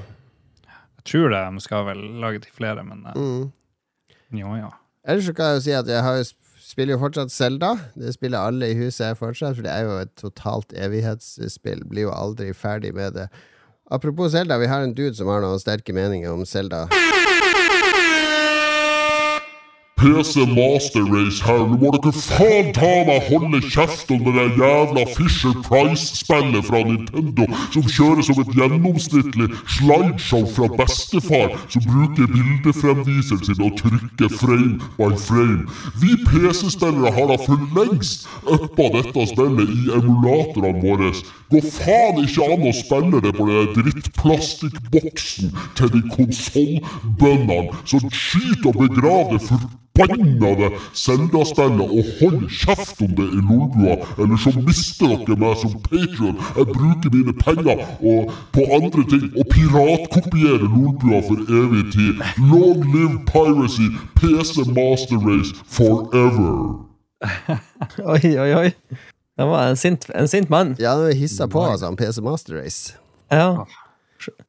Tror 1.04 1.28
de 1.34 1.60
skal 1.60 1.84
vel 1.90 2.00
lage 2.22 2.40
til 2.44 2.52
flere, 2.56 2.84
men 2.84 3.04
eh, 3.06 3.18
Mm. 3.20 3.52
jo, 4.40 4.54
ja. 4.56 4.70
Ellers 5.06 5.26
så 5.28 5.34
kan 5.36 5.46
jeg 5.52 5.54
jo 5.60 5.64
si 5.66 5.72
at 5.76 5.86
jeg 5.86 6.02
har 6.02 6.22
spiller 6.64 6.94
jo 6.96 7.00
fortsatt 7.02 7.30
Zelda. 7.30 7.74
Det 7.94 8.14
spiller 8.14 8.38
alle 8.40 8.70
i 8.72 8.74
huset 8.78 9.04
jeg 9.06 9.18
fortsatt, 9.20 9.54
for 9.58 9.62
det 9.66 9.70
er 9.72 9.84
jo 9.84 9.98
et 10.00 10.14
totalt 10.16 10.72
evighetsspill. 10.72 11.84
Blir 11.90 12.08
jo 12.08 12.14
aldri 12.14 12.52
ferdig 12.56 12.94
med 12.96 13.12
det. 13.18 13.28
Apropos 13.92 14.32
Zelda, 14.32 14.56
vi 14.58 14.66
har 14.66 14.80
en 14.82 14.94
dude 14.96 15.14
som 15.14 15.28
har 15.28 15.44
noen 15.44 15.60
sterke 15.60 15.92
meninger 15.92 16.32
om 16.32 16.46
Zelda. 16.48 16.86
PC 20.04 20.44
Master 20.44 21.02
Race 21.14 21.40
her. 21.40 21.62
Nå 21.64 21.78
må 21.80 21.90
dere 21.94 22.10
faen 22.12 22.66
ta 22.76 22.90
meg 23.08 23.24
holde 23.30 23.60
kjeft 23.72 24.10
om 24.12 24.26
det 24.26 24.42
jævla 24.58 25.04
Fisher 25.14 25.54
Price-spillet 25.64 26.66
fra 26.66 26.82
Nintendo 26.84 27.46
som 27.72 27.86
kjører 27.88 28.26
som 28.26 28.42
et 28.42 28.50
gjennomsnittlig 28.58 29.46
slideshow 29.78 30.42
fra 30.52 30.68
bestefar 30.76 31.54
som 31.72 31.86
bruker 31.88 32.28
bildefremviseren 32.34 33.46
sin 33.48 33.62
og 33.64 33.78
trykker 33.78 34.34
frame 34.42 34.90
by 34.98 35.08
frame. 35.24 35.64
Vi 36.02 36.18
PC-spillere 36.26 37.12
har 37.16 37.30
da 37.32 37.38
for 37.46 37.64
lengst 37.78 38.26
uppa 38.44 38.90
dette 38.98 39.24
spillet 39.30 39.72
i 39.72 39.94
emulatorene 40.00 40.82
våre. 40.84 41.14
Går 41.54 41.64
faen 41.78 42.20
ikke 42.26 42.50
an 42.50 42.66
å 42.68 42.74
spille 42.76 43.22
det 43.24 43.32
på 43.38 43.48
den 43.48 43.72
drittplastikkboksen 43.78 45.56
til 45.80 45.94
de 45.96 46.04
konsollbøndene. 46.12 47.72
som 47.88 48.04
skyter 48.10 48.68
og 48.68 48.76
begraver 48.84 49.40
det 49.40 49.64
forbannede 49.96 50.70
Zelda-spillet 50.94 51.88
og 51.96 52.04
hold 52.20 52.48
kjeft 52.50 53.02
om 53.04 53.12
det 53.18 53.28
i 53.36 53.40
Lolbua, 53.48 53.94
eller 54.22 54.38
så 54.44 54.52
mister 54.66 55.14
dere 55.14 55.38
meg 55.38 55.56
som 55.62 55.74
patrion. 55.86 56.40
Jeg 56.58 56.66
bruker 56.72 57.14
mine 57.14 57.34
penger 57.44 57.84
og, 58.10 58.32
på 58.54 58.66
andre 58.78 59.04
ting 59.12 59.26
og 59.38 59.46
piratkopierer 59.54 60.66
Lolbua 60.74 61.22
for 61.28 61.38
evig 61.60 61.84
tid. 61.94 62.22
Long 62.50 62.82
live 62.94 63.18
piracy, 63.30 63.88
PC 64.18 64.66
Master 64.78 65.18
Race 65.28 65.54
forever. 65.78 66.84
Oi, 68.14 68.36
oi, 68.38 68.50
oi. 68.54 68.70
Det 69.38 69.46
var 69.48 69.68
en 69.68 69.76
sint, 69.76 70.10
en 70.14 70.28
sint 70.28 70.50
mann. 70.50 70.74
Ja, 70.78 70.92
nå 70.98 71.14
hissa 71.16 71.46
på 71.50 71.62
altså, 71.64 71.90
PC 71.98 72.20
Master 72.22 72.60
Race. 72.60 72.94
Ja. 73.32 73.64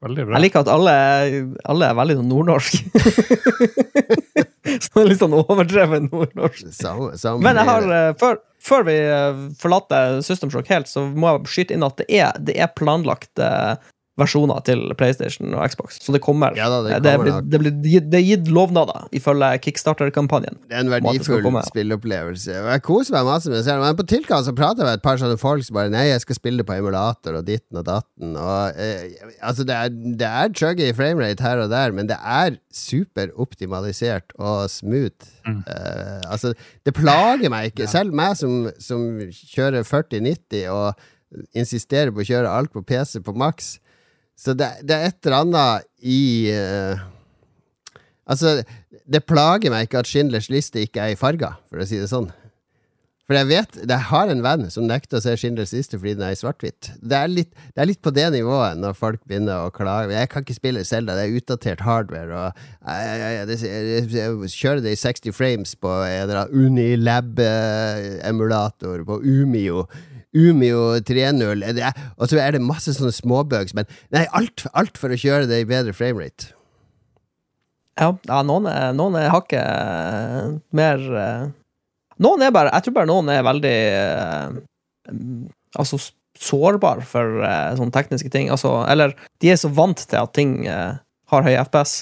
Veldig 0.06 0.26
bra. 0.26 0.38
Jeg 0.38 0.46
liker 0.48 0.64
at 0.64 0.72
alle, 0.72 0.96
alle 1.72 1.90
er 1.90 1.98
veldig 1.98 2.18
nordnorsk. 2.26 2.80
sånn 4.88 5.10
litt 5.10 5.22
sånn 5.22 5.36
overdreven 5.38 6.10
nordnorsk. 6.12 6.70
Samme, 6.76 7.14
samme 7.22 7.46
Men 7.46 7.60
jeg 7.60 7.70
har, 7.70 7.90
eh, 7.98 8.12
før, 8.22 8.40
før 8.64 8.88
vi 8.90 8.98
eh, 9.02 9.42
forlater 9.62 10.22
System 10.26 10.54
Shock 10.54 10.72
helt, 10.74 10.92
så 10.92 11.06
må 11.10 11.32
jeg 11.32 11.54
skyte 11.54 11.78
inn 11.78 11.86
at 11.88 12.00
det 12.02 12.08
er, 12.10 12.32
det 12.42 12.58
er 12.60 12.74
planlagt 12.78 13.42
eh, 13.42 13.76
versjoner 14.19 14.62
til 14.63 14.82
PlayStation 14.95 15.51
og 15.58 15.65
Xbox. 15.71 15.97
Så 16.04 16.13
det 16.15 16.21
kommer. 16.23 16.56
Ja 16.56 16.69
da, 16.71 16.80
det 16.86 16.95
kommer 16.95 17.04
det, 17.04 17.15
kommer 17.15 17.41
blir, 17.43 17.49
det, 17.51 17.60
blir 17.63 17.91
gitt, 17.91 18.08
det 18.12 18.19
er 18.21 18.25
gitt 18.30 18.51
lovnader, 18.54 19.10
ifølge 19.15 19.49
Kickstarter-kampanjen. 19.65 20.60
Det 20.69 20.78
er 20.78 20.86
en 20.86 20.91
det 20.91 20.95
verdifull 20.95 21.60
spilleopplevelse. 21.67 22.56
Og 22.62 22.69
jeg 22.71 22.84
koser 22.88 23.17
meg 23.17 23.28
masse 23.28 23.51
med 23.51 23.60
det. 23.60 23.78
Men 23.82 23.99
på 23.99 24.08
tilkast 24.08 24.49
så 24.49 24.56
prater 24.56 24.86
jeg 24.86 24.89
med 24.89 25.01
et 25.01 25.06
par 25.06 25.19
sånne 25.21 25.39
folk 25.41 25.67
som 25.67 25.80
bare 25.80 25.91
Nei, 25.95 26.08
jeg 26.10 26.23
skal 26.23 26.39
spille 26.39 26.63
det 26.63 26.67
på 26.67 26.78
emulator 26.78 27.39
og 27.39 27.47
ditten 27.47 27.82
og 27.82 27.88
datten. 27.88 28.36
Og, 28.39 28.80
eh, 28.80 29.32
altså, 29.43 29.67
det 29.67 29.75
er, 29.75 29.91
det 30.23 30.32
er 30.32 30.54
chuggy 30.56 30.91
framerate 30.95 31.43
her 31.43 31.65
og 31.65 31.71
der, 31.73 31.95
men 31.95 32.10
det 32.12 32.19
er 32.19 32.60
superoptimalisert 32.75 34.36
og 34.39 34.69
smooth. 34.71 35.32
Eh, 35.47 36.21
altså, 36.32 36.56
det 36.88 36.95
plager 36.95 37.51
meg 37.51 37.73
ikke. 37.73 37.89
Selv 37.91 38.15
meg 38.15 38.39
som, 38.39 38.69
som 38.80 39.19
kjører 39.28 39.84
4090 39.84 40.69
og 40.71 41.45
insisterer 41.58 42.13
på 42.15 42.23
å 42.23 42.28
kjøre 42.28 42.51
alt 42.51 42.71
på 42.71 42.84
PC 42.86 43.19
på 43.25 43.36
maks. 43.36 43.75
Så 44.36 44.56
det, 44.58 44.71
det 44.84 44.95
er 44.95 45.10
et 45.10 45.28
eller 45.28 45.45
annet 45.45 45.91
i 46.04 46.24
uh, 46.54 47.12
Altså, 48.26 48.63
det 49.06 49.21
plager 49.30 49.69
meg 49.69 49.86
ikke 49.86 50.00
at 50.02 50.08
Schindlers 50.10 50.48
liste 50.50 50.82
ikke 50.82 51.04
er 51.04 51.13
i 51.13 51.19
farger, 51.19 51.60
for 51.69 51.78
å 51.78 51.86
si 51.86 52.00
det 52.02 52.08
sånn. 52.10 52.32
For 53.26 53.34
jeg 53.39 53.48
vet, 53.50 53.78
jeg 53.89 54.06
har 54.12 54.30
en 54.30 54.43
venn 54.45 54.67
som 54.69 54.84
nekter 54.86 55.17
å 55.17 55.24
se 55.24 55.32
Schindlers 55.41 55.71
liste 55.74 55.98
fordi 55.98 56.13
den 56.13 56.21
er 56.28 56.36
i 56.36 56.38
svart-hvitt. 56.38 56.91
Det, 57.02 57.17
det 57.17 57.82
er 57.82 57.89
litt 57.89 58.04
på 58.06 58.13
det 58.13 58.28
nivået 58.36 58.78
når 58.78 58.93
folk 59.00 59.17
begynner 59.26 59.65
å 59.65 59.74
klage. 59.74 60.13
Jeg 60.13 60.30
kan 60.30 60.45
ikke 60.45 60.60
spille 60.60 60.86
Zelda, 60.86 61.17
det 61.17 61.26
er 61.26 61.34
utdatert 61.39 61.82
hardware. 61.86 62.54
Jeg, 62.86 63.17
jeg, 63.24 63.50
jeg, 64.13 64.30
kjører 64.54 64.82
det 64.86 64.93
i 64.93 65.02
60 65.02 65.34
frames 65.34 65.74
på 65.82 65.89
en 65.89 66.21
eller 66.28 66.38
annen 66.43 66.69
Unilab-emulator, 66.69 69.02
på 69.10 69.17
Umio. 69.26 69.89
Umio 70.36 71.00
3.0. 71.08 71.63
Er- 71.63 72.00
Og 72.17 72.28
så 72.30 72.39
er 72.43 72.52
det 72.56 72.62
masse 72.62 72.91
sånne 72.93 73.13
småbugs, 73.15 73.74
men 73.78 73.88
nei, 74.12 74.26
alt, 74.36 74.65
alt 74.74 74.98
for 75.00 75.10
å 75.10 75.19
kjøre 75.19 75.48
det 75.50 75.62
i 75.63 75.67
bedre 75.69 75.93
framerate. 75.95 76.52
Ja, 77.95 78.10
ja 78.28 78.41
noen, 78.43 78.67
er, 78.67 78.91
noen 78.91 79.15
er 79.15 79.30
hakket 79.32 79.62
eh, 79.63 80.50
mer 80.76 81.00
eh, 81.15 81.45
Noen 82.19 82.41
er 82.43 82.52
bare 82.52 82.74
Jeg 82.74 82.84
tror 82.84 82.93
bare 82.98 83.08
noen 83.08 83.30
er 83.32 83.45
veldig 83.48 83.71
eh, 83.95 84.58
Altså 85.80 86.00
sårbar 86.36 87.00
for 87.08 87.39
sånne 87.80 87.95
tekniske 87.95 88.28
ting. 88.32 88.50
Altså, 88.52 88.82
eller 88.91 89.13
de 89.39 89.54
er 89.54 89.60
så 89.60 89.69
vant 89.71 89.95
til 90.04 90.19
at 90.19 90.34
ting 90.36 90.65
har 90.67 91.45
høy 91.45 91.54
FPS. 91.62 91.93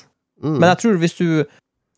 Mm. 0.42 0.56
Men 0.58 0.72
jeg 0.72 0.80
tror 0.82 0.98
hvis 1.04 1.14
du 1.20 1.28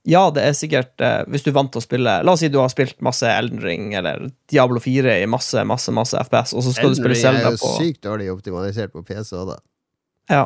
Ja, 0.06 0.28
det 0.30 0.44
er 0.46 0.54
sikkert 0.54 1.02
eh, 1.02 1.24
Hvis 1.34 1.42
du 1.42 1.50
er 1.50 1.56
vant 1.58 1.72
til 1.74 1.82
å 1.82 1.84
spille 1.86 2.12
La 2.22 2.34
oss 2.36 2.44
si 2.44 2.50
du 2.54 2.60
har 2.62 2.70
spilt 2.70 3.00
masse 3.06 3.26
Elden 3.26 3.62
Ring 3.64 3.96
eller 3.98 4.28
Diablo 4.52 4.78
4 4.84 5.16
i 5.24 5.30
masse, 5.30 5.64
masse, 5.66 5.94
masse 5.96 6.20
FPS, 6.28 6.54
og 6.54 6.66
så 6.66 6.76
skal 6.76 6.92
du 6.94 7.00
Elden 7.00 7.02
spille 7.02 7.16
Ring 7.16 7.24
er 7.24 7.40
Zelda 7.40 7.56
jo 7.56 7.62
på 7.64 7.72
sykt 7.80 8.04
dårlig 8.06 8.30
optimalisert 8.34 8.94
på 8.94 9.02
PC 9.08 9.34
òg, 9.40 9.56
da. 9.56 9.58
Ja. 10.32 10.44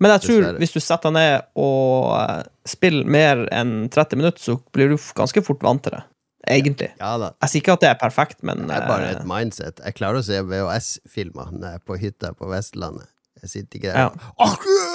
Men 0.00 0.14
jeg 0.14 0.24
tror 0.24 0.46
hvis 0.62 0.72
du 0.72 0.78
setter 0.80 1.10
deg 1.10 1.18
ned 1.18 1.48
og 1.60 2.14
eh, 2.20 2.46
spiller 2.70 3.10
mer 3.18 3.42
enn 3.52 3.74
30 3.92 4.22
minutter, 4.22 4.40
så 4.46 4.56
blir 4.72 4.94
du 4.94 4.96
ganske 5.18 5.42
fort 5.44 5.66
vant 5.66 5.82
til 5.84 5.98
det. 5.98 6.04
Egentlig. 6.48 6.88
Ja 6.96 7.16
da. 7.20 7.34
Jeg 7.44 7.52
sier 7.52 7.60
ikke 7.64 7.74
at 7.76 7.82
det 7.82 7.88
er 7.90 7.98
perfekt, 8.00 8.38
men 8.46 8.62
Det 8.70 8.76
er 8.78 8.86
bare 8.88 9.10
eh, 9.10 9.16
et 9.18 9.26
mindset. 9.28 9.82
Jeg 9.84 9.98
klarer 9.98 10.22
å 10.22 10.24
se 10.24 10.38
VHS-filmer 10.40 11.50
når 11.52 11.66
jeg 11.66 11.80
er 11.82 11.88
på 11.90 11.98
hytta 12.00 12.30
på 12.38 12.48
Vestlandet. 12.48 13.10
Jeg 13.42 13.52
sitter 13.52 13.80
ikke 13.80 13.92
der 13.92 14.06
Ja. 14.06 14.30
Åh, 14.40 14.54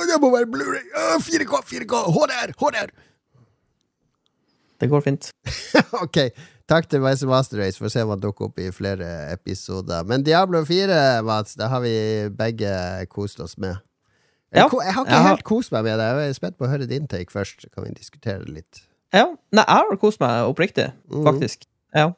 det 0.10 0.18
må 0.22 0.32
være 0.34 0.50
Blu-ray! 0.50 0.88
4K, 1.22 1.62
4K! 1.70 2.02
HDR! 2.16 2.56
HDR! 2.62 2.96
Det 4.82 4.90
går 4.92 5.02
fint. 5.06 5.30
ok. 6.06 6.20
Takk 6.68 6.88
til 6.90 7.02
Vice 7.04 7.28
Master 7.30 7.62
Race. 7.62 7.78
Får 7.82 7.92
se 7.94 8.02
om 8.04 8.10
han 8.16 8.22
dukker 8.24 8.48
opp 8.50 8.60
i 8.60 8.72
flere 8.74 9.10
episoder. 9.34 10.04
Men 10.10 10.24
Diablo 10.26 10.64
4, 10.66 11.22
Mats, 11.28 11.54
det 11.60 11.68
har 11.70 11.84
vi 11.84 11.94
begge 12.36 12.72
kost 13.14 13.40
oss 13.44 13.58
med. 13.62 13.78
Ja, 14.56 14.66
jeg 14.66 14.94
har 14.96 15.04
ikke 15.04 15.12
jeg 15.12 15.22
har- 15.22 15.30
helt 15.36 15.44
kost 15.44 15.72
meg 15.76 15.84
med 15.84 16.00
det. 16.00 16.06
Jeg 16.06 16.30
er 16.30 16.38
spent 16.38 16.58
på 16.58 16.66
å 16.66 16.72
høre 16.72 16.88
din 16.88 17.08
take 17.12 17.32
først. 17.32 17.62
Så 17.66 17.70
kan 17.74 17.84
vi 17.86 17.94
diskutere 17.98 18.40
det 18.46 18.50
litt. 18.62 18.82
Ja. 19.14 19.26
Nei, 19.52 19.64
jeg 19.68 19.90
har 19.92 19.98
kost 20.02 20.20
meg 20.20 20.48
oppriktig, 20.50 20.92
faktisk. 21.10 21.26
faktisk. 21.30 21.66
Ja. 21.96 22.12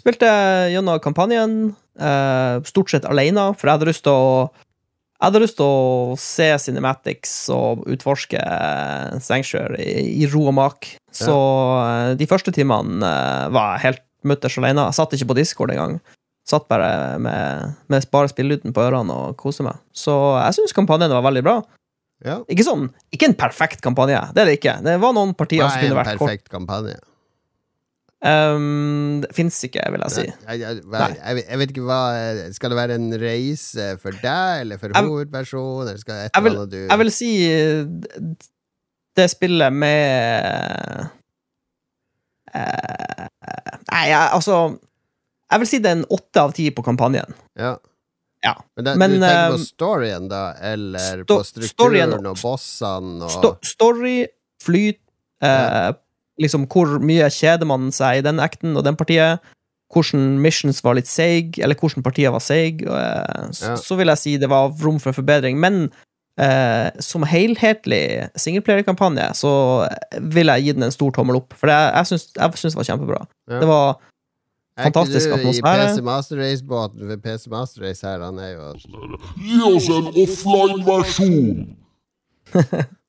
Spilte 0.00 0.28
gjennom 0.72 0.98
kampanjen, 1.00 1.74
eh, 1.98 2.60
stort 2.68 2.90
sett 2.90 3.04
alene, 3.08 3.54
for 3.56 3.68
jeg 3.68 3.78
hadde 3.78 3.88
lyst 3.88 4.02
til 4.04 4.12
å 4.12 4.50
Jeg 5.16 5.24
hadde 5.30 5.40
lyst 5.40 5.56
til 5.56 5.64
å 5.64 6.16
se 6.20 6.50
Cinematics 6.60 7.32
og 7.54 7.86
utforske 7.88 8.36
eh, 8.36 9.16
Sanctuary 9.24 9.80
i, 9.80 10.02
i 10.20 10.28
ro 10.28 10.44
og 10.50 10.56
mak. 10.58 10.90
Så 11.14 11.32
ja. 11.32 12.12
de 12.20 12.28
første 12.28 12.52
timene 12.52 13.00
eh, 13.00 13.46
var 13.54 13.76
jeg 13.76 13.84
helt 13.86 14.04
mutters 14.28 14.58
alene. 14.60 14.84
Jeg 14.90 14.98
satt 14.98 15.16
ikke 15.16 15.30
på 15.32 15.38
Discord 15.38 15.72
engang. 15.72 15.96
Satt 16.46 16.68
bare 16.70 17.16
med, 17.18 17.72
med 17.90 18.06
bare 18.12 18.30
spillelyden 18.30 18.76
på 18.76 18.84
ørene 18.84 19.14
og 19.14 19.40
koste 19.40 19.64
meg. 19.66 19.80
Så 19.96 20.14
jeg 20.36 20.60
syns 20.60 20.76
kampanjen 20.76 21.14
var 21.16 21.24
veldig 21.26 21.44
bra. 21.46 21.56
Ja. 22.24 22.38
Ikke 22.52 22.64
sånn, 22.64 22.90
ikke 23.12 23.30
en 23.30 23.36
perfekt 23.36 23.82
kampanje, 23.84 24.20
det 24.36 24.42
er 24.44 24.48
det 24.48 24.60
ikke. 24.60 24.78
Det 24.84 24.94
var 25.02 25.12
noen 25.16 25.34
partier 25.36 25.66
Nei, 25.66 25.72
som 25.72 25.82
kunne 25.84 25.98
vært 25.98 26.12
kort. 26.16 26.30
perfekt 26.30 26.52
kampanje? 26.52 27.00
Um, 28.26 29.20
det 29.22 29.28
fins 29.36 29.58
ikke, 29.68 29.82
vil 29.92 30.02
jeg 30.02 30.10
si. 30.16 30.22
Jeg, 30.26 30.60
jeg, 30.60 30.80
jeg, 30.82 31.36
vet- 31.36 31.46
jeg 31.50 31.58
vet 31.60 31.70
ikke 31.74 31.84
hva 31.86 31.98
Skal 32.56 32.72
det 32.72 32.78
være 32.80 32.94
en 32.98 33.10
reise 33.22 33.86
for 34.02 34.10
deg, 34.22 34.60
eller 34.64 34.80
for 34.82 34.90
hovedpersonen, 34.96 35.88
eller 35.92 36.00
skal 36.02 36.24
et 36.24 36.30
Jeg 36.34 36.42
vil, 36.46 36.52
eller 36.52 36.64
annet 36.64 36.72
du 36.72 36.80
jeg 36.90 36.98
vil 37.04 37.12
si 37.14 37.30
eh, 37.46 37.84
det 39.16 39.28
spillet 39.32 39.72
med 39.72 41.06
uh, 42.54 43.26
Nei, 43.92 44.06
altså 44.14 44.56
Jeg 45.50 45.62
vil 45.62 45.70
si 45.70 45.78
det 45.82 45.92
er 45.92 45.98
en 46.00 46.08
åtte 46.16 46.42
av 46.42 46.52
ti 46.56 46.66
på 46.74 46.82
kampanjen. 46.84 47.36
Ja. 47.58 47.76
Ja. 48.44 48.52
Men, 48.76 48.84
det, 48.86 48.92
Men, 49.00 49.10
du 49.14 49.20
tenker 49.22 49.52
på 49.54 49.58
eh, 49.60 49.66
storyen, 49.70 50.26
da? 50.30 50.40
Eller 50.72 51.22
sto- 51.22 51.38
på 51.38 51.44
strukturen 51.46 52.12
og- 52.18 52.26
og 52.32 52.40
bossene 52.42 53.24
og 53.26 53.30
Sto 53.32 53.50
story, 53.66 54.16
flyt, 54.62 54.98
eh, 55.42 55.92
liksom 56.42 56.66
hvor 56.68 56.98
mye 57.00 57.28
kjeder 57.32 57.66
man 57.68 57.90
seg 57.94 58.18
i 58.18 58.24
den 58.26 58.40
acten 58.40 58.76
og 58.76 58.84
den 58.84 58.96
partiet. 58.96 59.40
Hvordan 59.94 60.40
missions 60.42 60.82
var 60.82 60.96
litt 60.98 61.06
seig, 61.06 61.58
eller 61.62 61.78
hvordan 61.78 62.02
partiet 62.02 62.32
var 62.34 62.42
seig. 62.42 62.82
eh, 62.82 63.46
så, 63.54 63.70
Ja. 63.70 63.76
så 63.76 63.96
vil 63.96 64.08
jeg 64.08 64.18
si 64.18 64.36
det 64.36 64.48
var 64.50 64.72
rom 64.82 64.98
for 64.98 65.12
forbedring. 65.14 65.58
Men 65.62 65.90
eh, 66.38 66.90
som 67.00 67.22
helhetlig 67.22 68.28
singleplayerkampanje 68.36 69.30
så 69.38 69.88
vil 70.20 70.46
jeg 70.52 70.64
gi 70.66 70.72
den 70.72 70.82
en 70.82 70.90
stor 70.92 71.10
tommel 71.14 71.36
opp. 71.38 71.54
For 71.54 71.70
jeg 71.70 72.04
syns 72.10 72.26
jeg 72.36 72.58
syns 72.60 72.74
det 72.74 72.80
var 72.82 72.90
kjempebra. 72.90 73.22
Ja. 73.48 73.60
Det 73.62 73.68
var 73.70 73.96
Er 74.76 74.90
fantastisk 74.90 75.26
ikke 75.30 75.36
du 75.36 75.40
i 75.40 75.40
atmosfære. 75.46 75.86
PC 75.94 76.02
Master 76.04 76.36
Race-båten? 76.36 77.06
For 77.08 77.16
PC 77.24 77.46
Master 77.48 77.82
Race 77.86 78.02
her, 78.06 78.20
han 78.20 78.38
er 78.38 78.50
jo 78.52 78.74
Gi 79.40 79.60
oss 79.70 79.88
en 79.88 80.10
offline-versjon! 80.26 81.76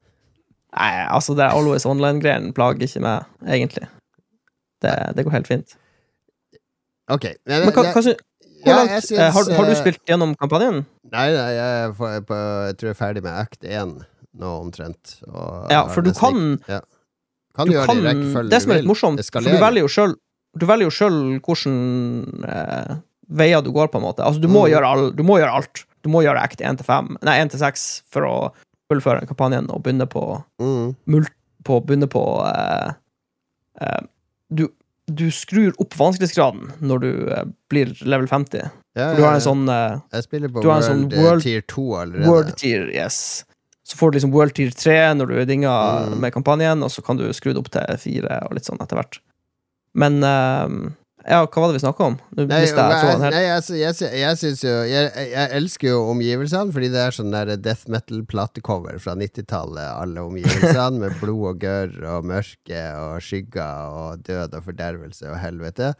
Nei, 0.78 0.92
altså, 1.10 1.34
det 1.38 1.46
er 1.48 1.56
Always 1.58 1.86
Online-greien 1.90 2.52
plager 2.56 2.86
ikke 2.86 3.02
meg, 3.02 3.26
egentlig. 3.50 3.88
Det, 4.86 4.94
det 5.18 5.26
går 5.26 5.34
helt 5.40 5.50
fint. 5.50 5.78
Ok. 7.10 7.26
Men, 7.48 7.66
Men 7.66 7.74
hva, 7.74 7.86
hva 7.96 8.04
sy 8.06 8.14
hvor 8.66 8.74
ja, 8.74 8.78
langt, 8.82 9.06
jeg 9.06 9.20
eh, 9.22 9.32
har, 9.32 9.50
har 9.54 9.68
du 9.70 9.72
eh, 9.72 9.78
spilt 9.80 10.02
gjennom 10.10 10.32
kampanjen? 10.42 10.82
Nei, 11.14 11.28
nei 11.32 11.50
jeg, 11.56 11.92
på, 11.96 12.08
på, 12.28 12.38
jeg 12.68 12.78
tror 12.80 12.90
jeg 12.90 12.96
er 12.96 13.00
ferdig 13.00 13.22
med 13.24 13.38
act 13.38 13.64
1 13.64 13.92
nå, 14.42 14.54
omtrent. 14.66 15.14
Og 15.30 15.70
Ja, 15.72 15.84
for 15.94 16.04
du 16.06 16.10
kan, 16.18 16.58
ja. 16.68 16.82
Kan 17.58 17.70
du 17.72 17.78
kan 17.88 18.02
det 18.04 18.16
Det 18.52 18.62
som 18.62 18.74
er 18.74 18.82
litt 18.82 18.90
morsomt, 18.90 19.22
for 19.34 19.46
du 19.46 19.56
velger 19.62 19.86
jo 19.86 19.90
sjøl 19.90 20.12
Du 20.58 20.66
velger 20.70 20.90
jo 20.90 20.94
sjøl 20.94 21.20
hvordan 21.46 21.78
eh, 22.50 22.98
veier 23.40 23.62
du 23.64 23.72
går, 23.76 23.90
på 23.94 24.02
en 24.02 24.08
måte. 24.08 24.26
Altså, 24.26 24.42
du 24.42 24.50
må, 24.50 24.66
Mm. 24.66 24.72
gjøre, 24.74 24.90
all, 24.90 25.08
du 25.14 25.24
må 25.28 25.38
gjøre 25.38 25.54
alt. 25.62 25.84
Du 26.06 26.10
må 26.10 26.22
gjøre 26.26 26.42
act 26.42 26.62
1 26.64 26.78
til 26.82 26.88
5, 26.88 27.18
nei, 27.28 27.38
1 27.44 27.52
til 27.54 27.60
6 27.62 27.88
for 28.10 28.26
å 28.28 28.36
fullføre 28.92 29.28
kampanjen 29.28 29.70
og 29.74 29.84
begynne 29.84 30.08
på 30.10 30.24
Mm. 30.62 30.96
mult, 31.08 31.32
på, 31.68 31.80
begynne 31.86 32.08
på 32.08 32.22
eh, 32.48 32.94
eh, 33.82 34.06
du, 34.54 34.68
du 35.12 35.26
skrur 35.32 35.74
opp 35.84 35.96
vanskelighetsgraden 36.00 36.74
når 36.88 37.00
du 37.04 37.10
eh, 37.34 37.44
blir 37.72 37.92
level 38.08 38.28
50. 38.32 38.70
Ja, 38.98 39.10
For 39.12 39.20
du 39.20 39.24
har 39.28 39.36
en 39.38 39.44
sånn 39.46 39.68
eh, 39.70 40.00
Jeg 40.16 40.24
spiller 40.26 40.50
på 40.50 40.64
du 40.64 40.70
har 40.72 40.80
World, 40.80 40.88
en 40.88 41.10
sånn 41.10 41.14
eh, 41.14 41.24
World- 41.26 41.44
Tier 41.46 41.62
2 41.70 41.86
allerede. 42.02 42.30
World 42.32 42.56
tier, 42.58 42.88
yes. 42.96 43.20
Så 43.88 43.96
får 44.00 44.12
du 44.12 44.18
liksom 44.18 44.32
World 44.34 44.56
tier 44.58 44.72
3 44.76 44.96
når 45.20 45.28
du 45.32 45.36
er 45.42 45.46
dinga 45.48 45.74
Mm. 46.08 46.20
med 46.24 46.34
kampanjen, 46.34 46.82
og 46.84 46.90
så 46.92 47.04
kan 47.06 47.18
du 47.20 47.28
skru 47.34 47.52
det 47.54 47.60
opp 47.62 47.70
til 47.72 47.98
4 48.02 48.40
og 48.48 48.54
litt 48.58 48.66
sånn 48.68 48.80
etter 48.84 48.98
hvert. 49.00 49.20
Men 49.96 50.18
eh, 50.24 50.68
ja, 51.28 51.42
hva 51.44 51.62
var 51.62 51.72
det 51.72 51.76
vi 51.76 51.84
snakka 51.84 52.06
om? 52.06 52.14
Nei, 52.38 52.60
jeg 52.64 52.76
nei, 52.78 53.42
jeg, 53.44 53.64
jeg, 53.76 54.12
jeg, 54.22 54.38
syns 54.40 54.62
jo 54.64 54.76
jeg, 54.88 55.32
elsker 55.58 55.90
jo 55.92 55.98
omgivelsene, 56.14 56.72
fordi 56.72 56.92
det 56.94 57.02
er 57.04 57.18
sånn 57.18 57.34
der 57.34 57.52
death 57.60 57.92
metal-platecover 57.92 58.96
fra 59.04 59.18
90-tallet, 59.20 59.90
alle 59.92 60.24
omgivelsene, 60.24 61.02
med 61.02 61.18
blod 61.20 61.50
og 61.52 61.66
gørr 61.66 61.98
og 62.14 62.30
mørke 62.32 62.86
og 63.02 63.20
skygger 63.26 63.98
og 63.98 64.24
død 64.30 64.56
og 64.56 64.70
fordervelse 64.70 65.28
og 65.28 65.42
helvete. 65.42 65.92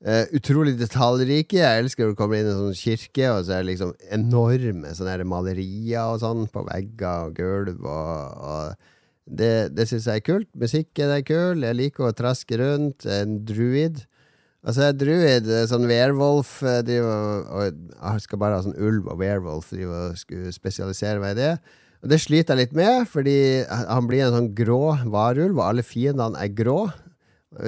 Uh, 0.00 0.24
utrolig 0.32 0.78
detaljrike. 0.80 1.58
Jeg 1.60 1.82
elsker 1.82 2.06
når 2.06 2.14
du 2.14 2.16
kommer 2.16 2.40
inn 2.40 2.48
i 2.48 2.54
en 2.54 2.62
sånn 2.62 2.78
kirke, 2.78 3.26
og 3.34 3.42
så 3.44 3.58
er 3.58 3.66
det 3.66 3.74
liksom 3.74 3.90
enorme 4.16 4.94
sånne 4.96 5.26
malerier 5.28 6.14
og 6.14 6.22
sånn 6.22 6.46
på 6.48 6.62
vegger 6.70 7.26
og 7.26 7.36
gulv. 7.36 7.84
Og, 7.84 8.46
og 8.48 9.36
det 9.40 9.74
det 9.76 9.84
syns 9.90 10.08
jeg 10.08 10.22
er 10.22 10.24
kult. 10.24 10.48
Musikken 10.56 11.12
er 11.12 11.26
kul. 11.26 11.66
Jeg 11.68 11.76
liker 11.76 12.08
å 12.08 12.16
traske 12.16 12.56
rundt. 12.62 13.04
En 13.04 13.42
druid. 13.44 14.06
Altså, 14.60 14.90
druid, 14.92 15.46
sånn 15.70 15.86
werewolf 15.88 16.58
eh, 16.68 16.82
driver, 16.84 17.44
og, 17.48 17.84
jeg 17.96 18.24
skal 18.26 18.40
bare 18.42 18.58
ha 18.58 18.64
sånn 18.66 18.76
ulv 18.76 19.06
og 19.08 19.22
werewolf 19.22 19.70
driver 19.72 20.10
og 20.10 20.18
skulle 20.20 20.52
spesialisere 20.52 21.22
meg 21.22 21.38
i 21.38 21.40
det. 21.40 21.52
Og 22.00 22.12
det 22.12 22.18
sliter 22.20 22.56
jeg 22.56 22.66
litt 22.66 22.76
med, 22.76 23.06
fordi 23.12 23.38
han 23.68 24.08
blir 24.08 24.26
en 24.26 24.36
sånn 24.36 24.50
grå 24.56 24.82
varulv, 25.12 25.56
og 25.58 25.64
alle 25.66 25.84
fiendene 25.84 26.40
er 26.40 26.52
grå. 26.56 26.82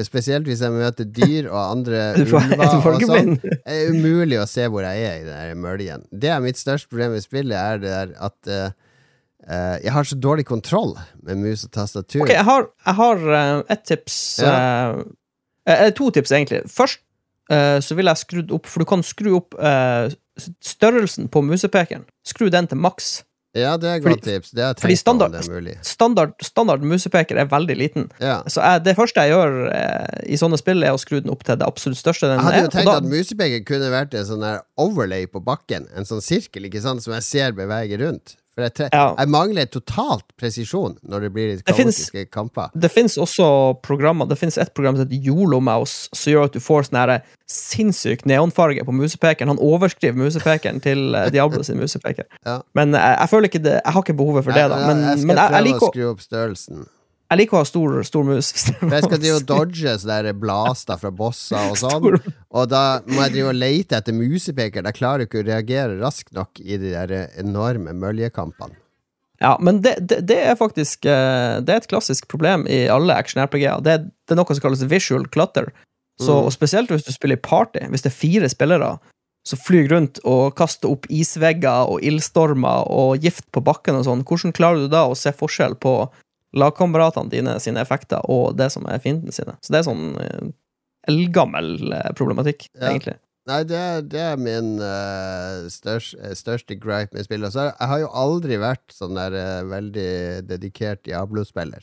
Spesielt 0.06 0.46
hvis 0.46 0.60
jeg 0.62 0.72
møter 0.72 1.08
dyr 1.08 1.48
og 1.50 1.58
andre 1.58 2.04
ulver 2.22 2.94
og 2.94 3.04
sånn. 3.08 3.34
Det 3.42 3.58
er 3.66 3.90
umulig 3.92 4.38
å 4.40 4.46
se 4.48 4.68
hvor 4.70 4.84
jeg 4.86 5.08
er 5.08 5.18
i 5.20 5.26
den 5.26 5.34
der 5.34 5.58
møljen. 5.64 6.06
Det 6.12 6.30
er 6.32 6.44
mitt 6.44 6.60
største 6.60 6.92
problem 6.92 7.16
med 7.16 7.24
spillet, 7.24 7.56
er 7.56 7.82
det 7.82 7.92
der 7.92 8.16
at 8.28 8.52
uh, 8.52 8.92
Uh, 9.42 9.74
jeg 9.82 9.90
har 9.90 10.06
så 10.06 10.14
dårlig 10.22 10.44
kontroll 10.46 10.92
med 11.26 11.40
mus 11.42 11.64
og 11.66 11.72
tastatur. 11.74 12.22
Ok, 12.22 12.30
jeg 12.30 12.46
har, 12.46 12.68
jeg 12.86 12.94
har 12.94 13.24
uh, 13.26 13.62
et 13.74 13.80
tips. 13.88 14.18
eh, 14.46 15.00
eh, 15.66 15.90
to 15.96 16.10
tips, 16.10 16.32
egentlig. 16.32 16.62
Først 16.70 17.00
eh, 17.50 17.78
så 17.80 17.94
vil 17.98 18.06
jeg 18.10 18.16
skrudd 18.22 18.50
opp, 18.52 18.66
for 18.66 18.80
du 18.84 18.88
kan 18.88 19.02
skru 19.06 19.34
opp 19.38 19.54
eh, 19.60 20.08
størrelsen 20.64 21.28
på 21.32 21.42
musepekeren. 21.44 22.06
Skru 22.26 22.48
den 22.52 22.66
til 22.70 22.78
maks. 22.80 23.20
Ja, 23.52 23.74
det 23.76 23.84
er 23.90 23.98
et 23.98 24.04
godt 24.06 24.22
tips. 24.24 24.50
Det 24.56 24.62
har 24.64 24.70
jeg 24.72 24.78
fordi 24.80 24.94
tenkt 24.94 25.04
på 25.04 25.10
om 25.10 25.18
standard- 25.18 25.32
det 25.36 25.40
er 25.44 25.52
mulig. 25.52 25.74
Standard, 25.84 26.30
standard 26.40 26.80
musepeker 26.88 27.36
er 27.42 27.50
veldig 27.52 27.74
liten. 27.76 28.06
Ja. 28.18 28.38
Så 28.48 28.62
jeg, 28.64 28.80
det 28.86 28.94
første 28.96 29.20
jeg 29.26 29.34
gjør 29.34 29.58
eh, 29.76 30.22
i 30.32 30.38
sånne 30.40 30.56
spill, 30.56 30.80
er 30.82 30.94
å 30.96 31.00
skru 31.02 31.18
den 31.20 31.28
opp 31.34 31.44
til 31.44 31.58
det 31.60 31.66
absolutt 31.68 32.00
største 32.00 32.30
den 32.30 32.38
Jeg 32.40 32.46
hadde 32.46 32.56
er. 32.62 32.62
jo 32.64 32.72
tenkt 32.72 32.88
da- 32.88 32.96
at 33.02 33.10
musepeker 33.12 33.64
kunne 33.68 33.90
vært 33.92 34.14
en 34.16 34.24
sånn 34.24 34.46
overlay 34.80 35.26
på 35.28 35.44
bakken. 35.44 35.84
En 35.94 36.08
sånn 36.08 36.24
sirkel 36.24 36.64
ikke 36.70 36.80
sant, 36.80 37.04
som 37.04 37.12
jeg 37.12 37.22
ser 37.28 37.52
bevege 37.52 38.00
rundt. 38.00 38.36
For 38.54 38.62
jeg, 38.66 38.90
Ja. 38.92 39.14
jeg 39.16 39.28
mangler 39.32 39.64
totalt 39.72 40.24
presisjon 40.36 40.98
når 41.08 41.20
det 41.24 41.30
blir 41.32 41.46
litt 41.54 41.64
Det 41.64 41.74
finnes- 41.74 42.10
kamper. 42.30 42.68
Det 42.76 42.90
fins 42.92 43.16
også 43.16 43.80
programmer 43.82 44.28
Det 44.28 44.36
finnes 44.38 44.58
et 44.58 44.74
program 44.74 44.96
som 44.96 45.06
heter 45.06 45.24
YoloMouse, 45.24 46.08
som 46.12 46.32
gjør 46.34 46.44
at 46.44 46.52
du 46.52 46.60
får 46.60 46.90
sånn 46.90 46.98
her 47.00 47.22
sinnssyk 47.48 48.26
neonfarge 48.26 48.84
på 48.84 48.92
musepekeren. 48.92 49.48
Han 49.48 49.58
overskriver 49.58 50.16
musepekeren 50.20 50.82
til 50.82 51.14
eh, 51.14 51.30
Diablo 51.30 51.62
sin 51.62 51.78
musepeker. 51.80 52.24
Ja. 52.44 52.60
Men 52.74 52.92
jeg, 52.92 53.16
jeg 53.18 53.28
føler 53.30 53.48
ikke 53.48 53.62
det 53.62 53.76
Jeg 53.84 53.92
har 53.92 54.02
ikke 54.02 54.16
behovet 54.16 54.44
for 54.44 54.52
det, 54.52 54.68
da. 54.68 54.76
Men, 54.86 55.02
jeg, 55.02 55.18
skal 55.18 55.26
men 55.26 55.36
prøve 55.36 55.80
å- 55.80 55.92
skru 55.94 56.10
opp 56.10 56.20
størrelsen. 56.20 56.86
Jeg 57.32 57.40
liker 57.40 57.56
å 57.56 57.62
ha 57.62 57.66
stor, 57.68 57.94
stor 58.04 58.26
mus. 58.28 58.50
jeg 58.52 59.02
skal 59.06 59.18
drive 59.22 59.38
og 59.40 59.46
dodge 59.48 59.94
sånne 60.02 60.34
blaster 60.36 61.00
fra 61.00 61.10
bosser 61.16 61.70
og 61.72 61.78
sånn. 61.82 62.06
Og 62.52 62.68
da 62.70 62.82
må 63.08 63.22
jeg 63.24 63.34
drive 63.38 63.54
og 63.54 63.58
lete 63.58 63.98
etter 63.98 64.16
musepeker. 64.16 64.84
Jeg 64.84 64.98
klarer 65.00 65.24
ikke 65.26 65.40
å 65.40 65.46
reagere 65.48 65.96
raskt 66.02 66.32
nok 66.36 66.60
i 66.60 66.76
de 66.78 66.92
der 66.92 67.14
enorme 67.40 67.94
møljekampene. 67.96 68.76
Ja, 69.42 69.56
men 69.58 69.80
det, 69.82 69.96
det, 70.06 70.20
det 70.30 70.36
er 70.52 70.54
faktisk 70.54 71.02
eh, 71.10 71.56
Det 71.66 71.72
er 71.74 71.80
et 71.80 71.88
klassisk 71.90 72.28
problem 72.30 72.62
i 72.70 72.84
alle 72.92 73.16
action-RPG-er. 73.18 73.80
Det, 73.82 73.96
det 74.28 74.36
er 74.36 74.38
noe 74.38 74.54
som 74.54 74.62
kalles 74.62 74.84
visual 74.92 75.26
clutter. 75.34 75.72
Så, 76.20 76.28
Mm. 76.36 76.44
og 76.46 76.52
Spesielt 76.54 76.90
hvis 76.92 77.06
du 77.08 77.10
spiller 77.10 77.40
i 77.40 77.42
party. 77.42 77.80
Hvis 77.90 78.04
det 78.04 78.12
er 78.12 78.14
fire 78.20 78.48
spillere 78.52 78.90
som 79.48 79.58
flyr 79.58 79.88
rundt 79.90 80.20
og 80.28 80.52
kaster 80.54 80.92
opp 80.92 81.08
isvegger 81.10 81.88
og 81.90 82.04
ildstormer 82.06 82.84
og 82.92 83.24
gift 83.24 83.48
på 83.50 83.62
bakken 83.66 83.96
og 83.98 84.04
sånn, 84.06 84.22
hvordan 84.28 84.54
klarer 84.54 84.84
du 84.84 84.92
da 84.92 85.00
å 85.10 85.16
se 85.18 85.32
forskjell 85.34 85.74
på 85.82 85.96
lagkameratene 86.56 87.30
dine 87.32 87.54
sine 87.62 87.80
effekter 87.84 88.20
og 88.30 88.56
det 88.58 88.70
som 88.74 88.84
er 88.90 89.00
fienden 89.02 89.32
sine? 89.32 89.54
Så 89.64 89.72
det 89.72 89.80
er 89.82 89.88
sånn 89.88 90.08
eh, 90.20 90.50
eldgammel 91.10 91.92
eh, 91.92 92.10
problematikk, 92.18 92.68
Ja. 92.78 92.90
egentlig. 92.92 93.18
Nei, 93.50 93.64
det, 93.66 93.74
er- 93.74 94.04
det 94.06 94.20
er 94.22 94.36
min 94.38 94.76
uh, 94.78 95.64
størst, 95.66 96.14
største 96.38 96.76
gripe 96.78 97.16
med 97.16 97.24
spillet. 97.26 97.50
Så 97.50 97.64
jeg 97.72 97.88
har 97.90 97.98
jo 98.04 98.10
aldri 98.14 98.54
vært 98.62 98.94
sånn 98.94 99.16
der 99.18 99.34
uh, 99.34 99.64
veldig 99.66 100.44
dedikert 100.46 101.02
Diablo-spiller. 101.08 101.82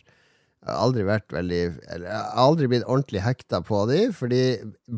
Jeg 0.63 0.71
har 0.71 0.79
aldri 0.85 1.03
vært 1.07 1.31
veldig 1.35 1.59
Eller 1.91 2.05
jeg 2.07 2.15
har 2.15 2.39
aldri 2.45 2.67
blitt 2.71 2.83
ordentlig 2.87 3.21
hekta 3.25 3.59
på 3.63 3.81
de, 3.91 3.99
fordi 4.15 4.39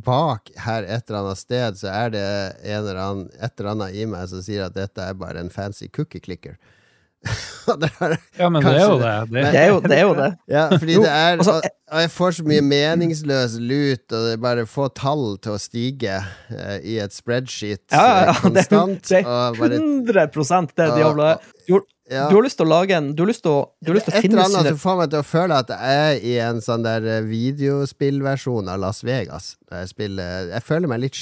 bak 0.06 0.50
her 0.68 0.86
et 0.86 1.10
eller 1.10 1.20
annet 1.24 1.42
sted 1.42 1.78
så 1.82 1.90
er 1.94 2.14
det 2.14 2.24
en 2.62 2.80
eller 2.84 3.02
annen, 3.08 3.28
et 3.42 3.54
eller 3.60 3.72
annet 3.76 3.98
i 3.98 4.06
meg 4.14 4.30
som 4.30 4.42
sier 4.46 4.68
at 4.68 4.78
dette 4.78 5.02
er 5.06 5.18
bare 5.18 5.42
en 5.42 5.50
fancy 5.54 5.90
cookie 5.90 6.22
clicker. 6.22 6.58
Er- 8.02 8.18
Ja, 8.40 8.50
men 8.50 8.64
det 8.66 8.72
er 8.74 8.88
jo 8.88 8.98
det. 8.98 9.12
det. 9.30 9.44
Det 9.54 9.60
er 9.60 9.68
jo 9.70 9.80
det. 9.80 9.92
Er 9.98 10.02
jo 10.02 10.14
det. 10.18 10.30
ja, 10.50 10.64
fordi 10.78 10.94
Jo, 10.96 11.04
det 11.06 11.12
er 11.12 11.44
og, 11.44 11.68
og 11.92 12.02
jeg 12.02 12.12
får 12.12 12.32
så 12.38 12.46
mye 12.50 12.64
meningsløs 12.66 13.56
lut, 13.62 14.06
og 14.10 14.26
det 14.26 14.34
er 14.34 14.42
bare 14.42 14.66
få 14.70 14.88
tall 14.98 15.26
til 15.44 15.56
å 15.56 15.62
stige 15.62 16.18
uh, 16.18 16.78
i 16.82 16.98
et 17.04 17.14
spreadsheet 17.14 17.84
Ja, 17.94 18.02
ja, 18.02 18.20
ja, 18.26 18.36
eh, 18.36 18.44
det, 18.58 18.66
konstant. 18.68 19.10
det 19.10 19.22
er 19.22 19.58
bare, 19.60 19.82
100 19.82 20.72
det 20.76 20.88
Diablo 20.98 21.28
er. 21.30 21.50
Du, 21.68 21.76
ja. 22.12 22.26
du 22.30 22.36
har 22.40 22.46
lyst 22.48 22.60
til 22.60 22.68
å 22.68 22.72
lage 22.72 22.98
en 22.98 23.12
Du 23.16 23.24
har 23.24 23.30
lyst 23.30 23.46
til 23.46 23.54
å, 23.54 23.60
du 23.80 23.92
har 23.92 24.00
lyst 24.00 24.10
til 24.10 24.16
å 24.16 24.20
Et 24.20 24.30
eller 24.32 24.48
annet 24.48 24.72
som 24.74 24.82
får 24.82 24.98
meg 25.04 25.14
til 25.14 25.22
å 25.22 25.28
føle 25.28 25.60
at 25.64 25.76
jeg 25.76 26.08
er 26.08 26.26
i 26.32 26.38
en 26.50 26.64
sånn 26.66 26.88
der 26.88 27.06
eh, 27.06 27.22
videospillversjon 27.30 28.72
av 28.72 28.82
Las 28.82 29.04
Vegas. 29.06 29.54
Jeg 29.72 29.94
spiller 29.94 30.50
Jeg 30.56 30.66
føler 30.68 30.92
meg 30.92 31.06
litt 31.06 31.22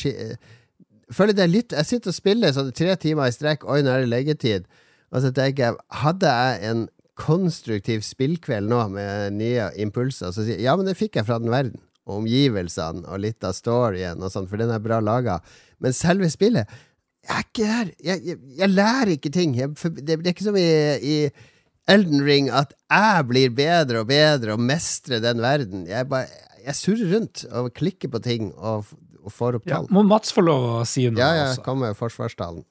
føler 1.14 1.44
er 1.44 1.52
litt 1.52 1.76
Jeg 1.76 1.90
sitter 1.90 2.14
og 2.14 2.18
spiller 2.18 2.54
sånn 2.56 2.72
tre 2.76 2.96
timer 3.02 3.30
i 3.30 3.36
strekk, 3.36 3.68
oi, 3.68 3.82
nå 3.84 3.92
er 3.94 4.06
det 4.06 4.14
leggetid. 4.14 4.70
Og 5.10 5.24
så 5.24 5.32
tenker 5.36 5.70
jeg, 5.70 5.78
hadde 6.04 6.32
jeg 6.40 6.72
en 6.72 6.88
konstruktiv 7.20 8.04
spillkveld 8.08 8.70
nå 8.72 8.82
med 8.94 9.36
nye 9.36 9.70
impulser, 9.84 10.32
så 10.32 10.46
sier 10.46 10.56
jeg 10.60 10.68
ja, 10.70 10.76
men 10.80 10.88
det 10.88 10.96
fikk 11.00 11.18
jeg 11.20 11.28
fra 11.28 11.40
den 11.42 11.52
verden. 11.52 11.82
Og 12.08 12.22
omgivelsene 12.24 13.04
og 13.12 13.20
litt 13.22 13.44
av 13.46 13.54
storyen 13.58 14.22
og 14.24 14.32
sånn, 14.34 14.48
for 14.50 14.62
den 14.62 14.72
er 14.74 14.82
bra 14.82 15.02
laga. 15.04 15.40
Men 15.84 15.94
selve 15.94 16.30
spillet 16.32 16.70
Jeg 17.28 17.36
er 17.36 17.44
ikke 17.46 17.68
der. 17.68 17.90
Jeg, 18.08 18.22
jeg, 18.26 18.38
jeg 18.58 18.72
lærer 18.72 19.12
ikke 19.14 19.32
ting. 19.36 19.52
Jeg, 19.60 19.74
det, 20.00 20.16
det 20.24 20.30
er 20.32 20.32
ikke 20.32 20.48
som 20.48 20.58
i, 20.58 20.64
i 21.04 21.18
Elden 21.92 22.24
Ring 22.26 22.48
at 22.56 22.72
jeg 22.90 23.28
blir 23.30 23.52
bedre 23.54 24.02
og 24.02 24.08
bedre 24.10 24.56
og 24.56 24.64
mestrer 24.64 25.22
den 25.22 25.42
verden. 25.44 25.84
Jeg, 25.90 26.08
bare, 26.10 26.32
jeg 26.64 26.78
surrer 26.80 27.14
rundt 27.18 27.44
og 27.52 27.70
klikker 27.78 28.10
på 28.16 28.22
ting 28.26 28.50
og, 28.56 28.88
og 29.20 29.36
får 29.36 29.60
opp 29.60 29.68
Ja, 29.70 29.82
tall. 29.82 29.92
må 29.94 30.06
Mats 30.08 30.34
få 30.34 30.42
lov 30.48 30.66
å 30.80 30.82
si 30.88 31.06
noe? 31.12 31.20
Ja, 31.20 31.30
ja, 31.44 31.48
Kommer 31.66 31.94
forsvarstalen. 32.00 32.64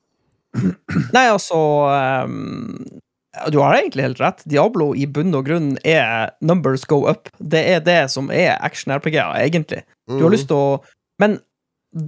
Nei, 1.15 1.27
altså 1.29 1.59
um, 2.25 2.85
Du 3.53 3.59
har 3.61 3.77
egentlig 3.77 4.03
helt 4.07 4.21
rett. 4.23 4.41
Diablo 4.49 4.93
i 4.97 5.07
bunn 5.07 5.35
og 5.37 5.45
grunn 5.47 5.75
er 5.85 6.31
numbers 6.41 6.85
go 6.89 7.05
up. 7.11 7.29
Det 7.39 7.61
er 7.75 7.81
det 7.85 7.99
som 8.11 8.31
er 8.35 8.57
action-RPG-er, 8.65 9.37
egentlig. 9.45 9.83
Du 10.09 10.17
har 10.23 10.31
Mhm. 10.31 10.33
lyst 10.37 10.49
til 10.49 10.57
å 10.57 10.81
Men 11.21 11.39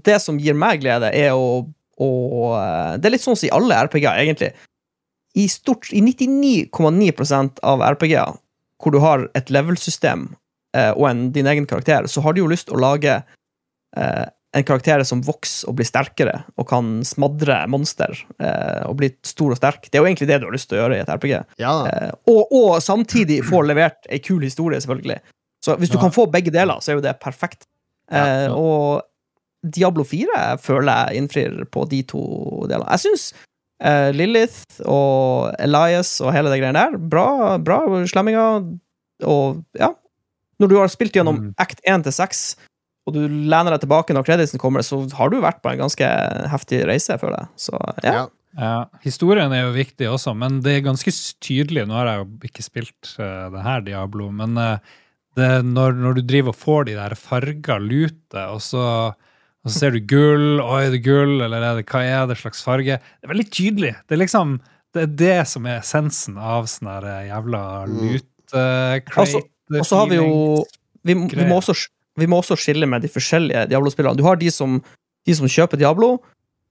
det 0.05 0.21
som 0.23 0.39
gir 0.39 0.55
meg 0.55 0.81
glede, 0.83 1.09
er 1.15 1.33
å, 1.35 1.67
å 2.01 2.11
eh, 2.57 2.97
Det 2.99 3.07
er 3.09 3.11
litt 3.17 3.23
sånn 3.27 3.37
som 3.37 3.47
i 3.49 3.53
alle 3.53 3.75
RPG-er, 3.87 4.19
egentlig. 4.25 4.53
I, 5.37 5.47
stort, 5.47 5.93
i 5.93 6.01
99,9% 6.03 7.61
av 7.63 7.81
RPG-er 7.83 8.37
hvor 8.83 8.93
du 8.95 8.99
har 9.03 9.29
et 9.37 9.51
level-system 9.53 10.31
eh, 10.75 10.91
og 10.97 11.09
en, 11.11 11.27
din 11.33 11.47
egen 11.47 11.67
karakter, 11.69 12.07
så 12.09 12.23
har 12.25 12.33
du 12.33 12.41
jo 12.41 12.49
lyst 12.51 12.67
til 12.71 12.79
å 12.79 12.81
lage 12.81 13.19
eh, 13.97 14.27
en 14.57 14.65
karakter 14.67 15.03
som 15.07 15.21
vokser 15.23 15.69
og 15.71 15.77
blir 15.79 15.87
sterkere 15.87 16.41
og 16.59 16.67
kan 16.69 17.05
smadre 17.07 17.61
monster 17.71 18.11
eh, 18.43 18.81
og 18.89 18.97
bli 18.99 19.13
stor 19.23 19.53
og 19.55 19.59
sterk. 19.61 19.85
Det 19.87 19.95
er 19.99 20.03
jo 20.03 20.09
egentlig 20.09 20.27
det 20.27 20.41
du 20.43 20.49
har 20.49 20.55
lyst 20.57 20.69
til 20.73 20.79
å 20.79 20.83
gjøre 20.83 20.97
i 20.99 21.03
et 21.05 21.13
RPG. 21.13 21.35
Ja. 21.63 21.75
Eh, 21.87 22.11
og, 22.33 22.51
og 22.51 22.81
samtidig 22.83 23.41
få 23.47 23.63
levert 23.69 24.09
ei 24.11 24.19
kul 24.19 24.43
historie, 24.43 24.81
selvfølgelig. 24.83 25.21
Så 25.63 25.77
hvis 25.79 25.93
du 25.93 25.99
Ja. 25.99 26.03
kan 26.03 26.11
få 26.17 26.27
begge 26.33 26.51
deler, 26.51 26.81
så 26.83 26.91
er 26.91 26.99
jo 26.99 27.05
det 27.07 27.15
perfekt. 27.23 27.67
Eh, 28.11 28.49
Ja. 28.49 28.51
og 28.57 29.03
Diablo 29.63 30.03
4 30.09 30.57
føler 30.59 31.07
jeg 31.13 31.21
innfrir 31.23 31.65
på 31.71 31.87
de 31.89 32.03
to 32.03 32.21
delene. 32.67 32.89
Jeg 32.97 33.05
syns 33.07 33.33
eh, 33.85 34.11
Lilith 34.13 34.81
og 34.89 35.55
Elias 35.61 36.19
og 36.25 36.33
hele 36.35 36.51
det 36.51 36.59
greiene 36.63 36.81
der, 36.91 36.99
bra, 36.99 37.57
bra 37.63 37.79
slemminger. 38.09 38.67
Og 39.23 39.63
ja 39.79 39.93
Når 40.61 40.69
du 40.69 40.75
har 40.77 40.89
spilt 40.93 41.13
gjennom 41.17 41.39
Mm. 41.39 41.55
act 41.57 41.79
1 41.89 42.03
til 42.05 42.13
6, 42.13 42.57
og 43.09 43.17
du 43.17 43.23
lener 43.25 43.75
deg 43.75 43.85
tilbake 43.85 44.15
når 44.17 44.27
kreditsen 44.29 44.61
kommer, 44.61 44.85
så 44.87 45.01
har 45.17 45.33
du 45.33 45.39
vært 45.43 45.63
på 45.65 45.73
en 45.73 45.81
ganske 45.87 46.11
heftig 46.53 46.83
reise, 46.89 47.17
føler 47.21 47.43
jeg. 47.43 47.51
Så 47.69 47.81
ja. 48.05 48.13
Ja. 48.21 48.27
Ja, 48.59 48.89
historien 49.05 49.53
er 49.55 49.69
jo 49.69 49.77
viktig 49.77 50.09
også, 50.11 50.33
men 50.35 50.57
det 50.65 50.73
er 50.75 50.81
ganske 50.83 51.13
tydelig 51.39 51.85
Nå 51.87 51.95
har 51.95 52.09
jeg 52.09 52.19
jo 52.19 52.49
ikke 52.49 52.65
spilt 52.67 53.13
uh, 53.23 53.47
det 53.55 53.63
her 53.63 53.85
Diablo, 53.87 54.27
men 54.35 54.59
uh, 54.59 54.97
det, 55.39 55.47
når, 55.69 55.95
når 55.95 56.19
du 56.19 56.23
driver 56.27 56.51
og 56.51 56.59
får 56.59 56.89
de 56.89 56.97
der 56.99 57.15
farga 57.15 57.77
lute, 57.79 58.43
og 58.51 58.59
så, 58.65 58.83
og 59.15 59.71
så 59.71 59.77
ser 59.77 59.95
du 59.95 60.01
gull, 60.03 60.59
oi, 60.65 60.83
er 60.89 60.99
gull, 60.99 61.37
eller 61.47 61.63
er 61.63 61.79
det, 61.79 61.87
hva 61.93 62.03
er 62.03 62.27
det 62.27 62.41
slags 62.43 62.65
farge? 62.67 62.99
Det 62.99 63.29
er 63.29 63.33
veldig 63.37 63.49
tydelig. 63.55 63.95
Det 64.03 64.19
er 64.19 64.23
liksom 64.25 64.59
det 64.91 65.03
er 65.05 65.15
det 65.21 65.39
som 65.47 65.67
er 65.71 65.79
essensen 65.79 66.39
av 66.41 66.67
sånn 66.71 66.91
eh, 66.99 67.29
jævla 67.29 67.63
Mm. 67.87 67.99
lute-crate. 68.03 69.43
Og 69.79 69.87
så 69.87 70.01
har 70.01 70.09
vi 70.11 70.17
jo 70.19 70.65
vi, 71.07 71.15
vi, 71.15 71.45
må 71.47 71.61
også, 71.61 71.77
vi 72.21 72.29
må 72.31 72.41
også 72.43 72.57
skille 72.61 72.87
med 72.89 73.03
de 73.05 73.11
forskjellige 73.13 73.67
Diablo-spillerne. 73.71 74.19
Du 74.21 74.25
har 74.27 74.37
de 74.41 74.51
som, 74.53 74.79
de 75.27 75.35
som 75.37 75.49
kjøper 75.51 75.81
Diablo, 75.81 76.19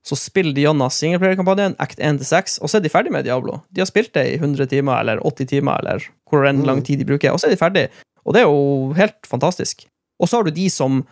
så 0.06 0.16
spiller 0.16 0.54
de 0.56 0.62
gjennom 0.64 0.88
singleplayer-kampanjen, 0.94 1.74
Act 1.82 1.98
1-6, 2.00 2.54
og 2.64 2.70
så 2.72 2.78
er 2.78 2.84
de 2.86 2.92
ferdig 2.92 3.12
med 3.12 3.26
Diablo. 3.26 3.58
De 3.68 3.82
har 3.82 3.88
spilt 3.90 4.14
det 4.16 4.22
i 4.30 4.38
100 4.38 4.70
timer 4.70 5.02
eller 5.02 5.20
80 5.28 5.50
timer, 5.50 5.82
eller 5.82 6.06
hvor 6.30 6.46
enn 6.48 6.62
Mm. 6.62 6.66
lang 6.70 6.80
tid 6.86 7.02
de 7.02 7.04
bruker, 7.04 7.32
og 7.34 7.40
så 7.42 7.50
er 7.50 7.52
de 7.52 7.60
ferdig. 7.60 7.88
Og 8.24 8.32
det 8.34 8.40
er 8.40 8.48
jo 8.48 8.94
helt 8.96 9.18
fantastisk. 9.28 9.84
Og 10.20 10.28
så 10.28 10.36
har 10.40 10.44
du 10.48 10.50
de 10.56 10.68
som 10.70 11.02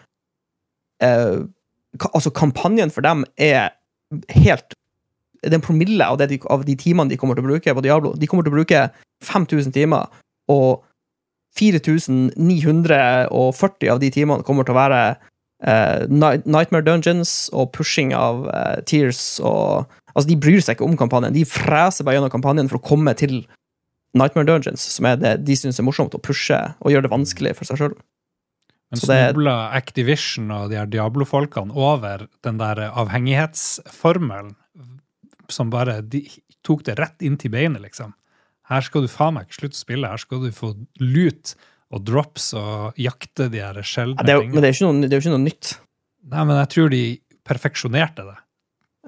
eh, 1.03 1.45
ka, 1.99 2.09
Altså, 2.14 2.30
kampanjen 2.30 2.91
for 2.91 3.01
dem 3.03 3.24
er 3.36 3.70
helt 4.30 4.74
Det 5.45 5.53
er 5.53 5.61
en 5.61 5.62
promille 5.62 6.03
av, 6.03 6.16
det 6.18 6.28
de, 6.32 6.39
av 6.51 6.64
de 6.66 6.74
timene 6.74 7.09
de 7.11 7.16
kommer 7.16 7.36
til 7.36 7.45
å 7.45 7.51
bruke 7.53 7.74
på 7.74 7.82
Diablo. 7.84 8.14
De 8.18 8.26
kommer 8.26 8.43
til 8.43 8.51
å 8.51 8.57
bruke 8.57 8.80
5000 9.22 9.70
timer, 9.72 10.09
og 10.51 10.82
4940 11.59 13.93
av 13.93 13.99
de 14.03 14.09
timene 14.15 14.47
kommer 14.47 14.63
til 14.67 14.75
å 14.77 14.81
være 14.81 15.01
eh, 15.11 16.01
Nightmare 16.09 16.87
Dungeons 16.87 17.33
og 17.53 17.73
pushing 17.77 18.11
av 18.17 18.35
eh, 18.53 18.79
Tears 18.89 19.23
og 19.45 19.65
Altså, 20.19 20.33
de 20.33 20.41
bryr 20.41 20.63
seg 20.65 20.75
ikke 20.75 20.89
om 20.89 20.97
kampanjen. 20.99 21.37
De 21.37 21.45
freser 21.47 22.03
bare 22.03 22.17
gjennom 22.17 22.33
kampanjen 22.33 22.67
for 22.67 22.81
å 22.81 22.83
komme 22.83 23.13
til 23.15 23.47
Nightmare 24.19 24.49
Dungeons, 24.49 24.83
som 24.97 25.07
er 25.07 25.15
det 25.21 25.47
de 25.47 25.55
syns 25.55 25.79
er 25.79 25.87
morsomt 25.87 26.17
å 26.17 26.19
pushe 26.19 26.59
og 26.59 26.91
gjøre 26.91 27.07
det 27.07 27.13
vanskelig 27.13 27.53
for 27.55 27.65
seg 27.69 27.79
sjøl. 27.79 27.95
Men 28.89 29.03
snubla 29.03 29.55
Activision 29.77 30.51
og 30.57 30.73
de 30.73 30.79
her 30.81 30.89
Diablo-folkene 30.91 31.77
over 31.77 32.25
den 32.43 32.59
der 32.59 32.89
avhengighetsformelen 32.89 34.57
som 35.53 35.71
bare 35.71 36.01
de 36.03 36.25
tok 36.67 36.85
det 36.89 36.97
rett 36.99 37.23
inn 37.25 37.39
til 37.41 37.53
beinet, 37.53 37.83
liksom. 37.85 38.15
Her 38.69 38.85
skal 38.85 39.05
du 39.05 39.11
faen 39.11 39.37
meg 39.37 39.49
ikke 39.49 39.62
slutte 39.62 39.79
å 39.79 39.83
spille, 39.83 40.12
her 40.12 40.21
skal 40.21 40.43
du 40.45 40.51
få 40.55 40.75
lut 41.01 41.55
og 41.95 42.05
drops 42.05 42.51
og 42.59 42.99
jakte 43.01 43.49
de 43.53 43.62
her 43.64 43.79
sjeldne 43.81 44.27
Ja, 44.29 44.37
er 44.37 44.45
men 44.45 44.61
det 44.61 44.69
er 44.69 44.75
jo 44.75 44.91
ikke 44.91 45.21
ikke 45.23 45.37
noe 45.37 45.45
nytt. 45.47 45.71
Nei, 46.29 46.43
men 46.45 46.59
jeg 46.61 46.71
tror 46.75 46.91
de 46.93 47.03
perfeksjonerte 47.49 48.27
det. 48.29 48.37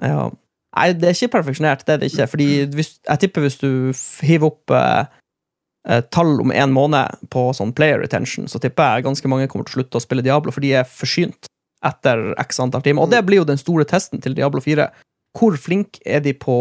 Ja. 0.01 0.23
Nei, 0.71 0.87
det 0.97 1.09
er 1.09 1.17
ikke 1.17 1.35
perfeksjonert, 1.35 1.83
det 1.85 1.93
er 1.93 2.01
det 2.01 2.09
ikke. 2.09 2.29
Fordi 2.31 2.47
hvis, 2.77 2.95
jeg 3.05 3.21
tipper 3.21 3.45
hvis 3.45 3.59
du 3.61 3.69
hiver 4.25 4.49
opp 4.49 4.73
eh, 4.73 5.03
eh, 5.91 6.01
tall 6.15 6.39
om 6.41 6.53
en 6.55 6.73
måned 6.73 7.27
på 7.33 7.49
sånn 7.57 7.75
player 7.77 8.01
retention, 8.01 8.47
så 8.49 8.61
tipper 8.63 8.95
jeg 8.95 9.05
ganske 9.09 9.31
mange 9.31 9.49
kommer 9.51 9.67
til 9.67 9.75
å 9.75 9.81
slutte 9.81 9.99
å 9.99 10.05
spille 10.05 10.25
Diablo, 10.25 10.53
for 10.55 10.63
de 10.63 10.73
er 10.79 10.89
forsynt 10.89 11.51
etter 11.85 12.31
x 12.41 12.61
antall 12.63 12.85
timer. 12.85 13.05
Og 13.05 13.13
det 13.13 13.21
blir 13.27 13.41
jo 13.41 13.49
den 13.49 13.61
store 13.61 13.85
testen 13.89 14.23
til 14.23 14.37
Diablo 14.37 14.63
4. 14.63 14.87
Hvor 15.37 15.57
flink 15.59 15.99
er 16.05 16.23
de 16.23 16.33
på 16.37 16.55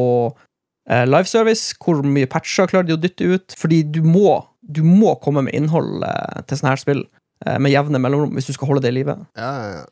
liveservice? 1.07 1.75
Hvor 1.81 2.01
mye 2.07 2.29
patcher 2.31 2.67
klarer 2.71 2.89
de 2.89 2.97
å 2.97 3.01
dytte 3.01 3.29
ut? 3.37 3.55
Fordi 3.59 3.83
du 3.95 4.01
må, 4.07 4.39
du 4.63 4.83
må 4.87 5.15
komme 5.23 5.45
med 5.47 5.55
innhold 5.59 6.03
eh, 6.07 6.41
til 6.51 6.59
sånne 6.61 6.73
her 6.75 6.81
spill 6.83 7.03
eh, 7.47 7.59
med 7.63 7.73
jevne 7.75 8.01
mellomrom 8.03 8.35
hvis 8.39 8.51
du 8.51 8.55
skal 8.57 8.71
holde 8.73 8.83
det 8.87 8.93
i 8.95 8.99
live. 9.01 9.17
Ja, 9.39 9.51
ja, 9.51 9.69
ja. 9.81 9.85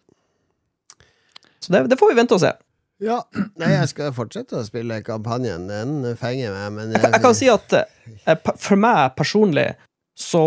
Så 1.60 1.72
det, 1.74 1.84
det 1.90 1.98
får 2.00 2.12
vi 2.12 2.18
vente 2.20 2.36
og 2.38 2.42
se. 2.42 2.52
Ja, 3.02 3.20
nei, 3.60 3.68
jeg 3.76 3.90
skal 3.92 4.10
fortsette 4.16 4.58
å 4.58 4.64
spille 4.66 4.96
kampanjen. 5.06 5.68
Den 5.70 6.16
fenger 6.18 6.50
meg, 6.54 6.72
men 6.74 6.94
Jeg, 6.96 7.02
kan- 7.04 7.12
jeg 7.14 7.22
kan 7.28 7.36
si 7.38 7.50
at 7.52 7.76
eh, 7.78 8.54
for 8.58 8.80
meg 8.80 9.12
personlig 9.18 9.68
så 10.18 10.42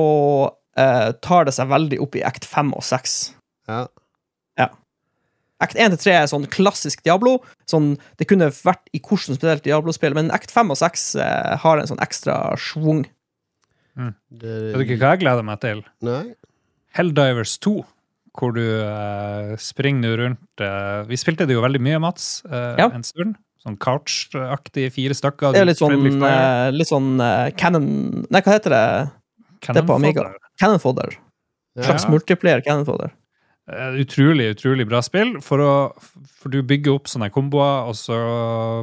eh, 0.75 1.11
tar 1.23 1.47
det 1.47 1.53
seg 1.55 1.69
veldig 1.71 2.01
opp 2.03 2.17
i 2.19 2.23
act 2.27 2.47
5 2.51 2.73
og 2.75 2.83
6. 2.83 3.17
ja. 3.71 3.85
Act 5.61 5.77
1 5.77 5.93
til 5.95 6.01
3 6.07 6.13
er 6.17 6.29
sånn 6.31 6.47
klassisk 6.51 7.03
Diablo. 7.05 7.37
Sånn, 7.69 7.93
det 8.17 8.27
kunne 8.29 8.49
vært 8.51 8.87
i 8.97 9.01
hvordan 9.01 9.37
spesielt 9.37 9.65
Diablo-spill, 9.67 10.15
men 10.17 10.31
act 10.33 10.53
5 10.53 10.73
og 10.73 10.79
6 10.81 11.07
eh, 11.21 11.55
har 11.61 11.81
en 11.81 11.89
sånn 11.91 12.01
ekstra 12.03 12.37
schwung. 12.57 13.05
Det, 13.95 14.51
Vet 14.71 14.79
du 14.79 14.85
ikke 14.87 15.01
hva 15.01 15.13
jeg 15.15 15.23
gleder 15.25 15.45
meg 15.45 15.59
til? 15.63 15.83
Nei? 16.07 16.33
Helldivers 16.95 17.57
2, 17.63 17.75
hvor 18.39 18.53
du 18.55 18.63
eh, 18.63 19.53
springer 19.59 20.17
rundt 20.19 20.63
eh, 20.63 21.01
Vi 21.09 21.19
spilte 21.19 21.47
det 21.47 21.55
jo 21.57 21.63
veldig 21.63 21.81
mye, 21.83 22.01
Mats, 22.03 22.41
eh, 22.49 22.75
Ja. 22.81 22.89
en 22.91 23.03
stund. 23.07 23.37
Sånn 23.61 23.75
couch-aktig, 23.77 24.87
fire 24.95 25.13
stykker. 25.13 25.53
Det 25.53 25.61
er 25.61 25.67
litt 25.69 25.77
sånn, 25.77 25.93
eh, 26.25 26.71
litt 26.73 26.89
sånn 26.89 27.11
eh, 27.21 27.51
Cannon 27.53 28.25
Nei, 28.31 28.41
hva 28.41 28.55
heter 28.55 28.73
det? 28.73 28.85
det 29.67 29.83
er 29.83 29.85
på 29.85 29.99
Amiga. 29.99 30.23
Cannon 30.23 30.47
Cannon 30.57 30.81
Fodder. 30.81 31.17
Ja. 31.77 31.83
Slags 31.85 32.07
multiplier 32.09 32.63
Cannon 32.65 32.87
Fodder. 32.87 33.11
Eh, 33.69 33.99
Utrolig, 34.01 34.49
utrolig 34.55 34.87
bra 34.89 35.01
spill. 35.05 35.35
For, 35.45 35.61
å, 35.61 36.25
for 36.41 36.53
du 36.53 36.61
bygger 36.65 36.97
opp 36.97 37.09
sånne 37.11 37.29
komboer, 37.33 37.89
og 37.91 37.97
så 37.99 38.17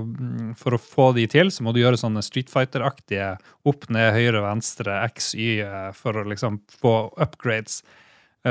mm, 0.07 0.53
For 0.61 0.76
å 0.76 0.83
få 0.83 1.11
de 1.18 1.26
til, 1.31 1.51
så 1.55 1.66
må 1.66 1.74
du 1.74 1.83
gjøre 1.83 2.01
sånne 2.01 2.22
Street 2.24 2.53
Fighter-aktige 2.53 3.35
opp, 3.68 3.89
ned, 3.93 4.12
høyre, 4.16 4.43
venstre, 4.47 5.01
X, 5.11 5.33
Y, 5.39 5.59
eh, 5.66 5.89
for 5.99 6.20
å 6.20 6.26
liksom 6.29 6.62
få 6.79 6.95
upgrades. 7.18 7.83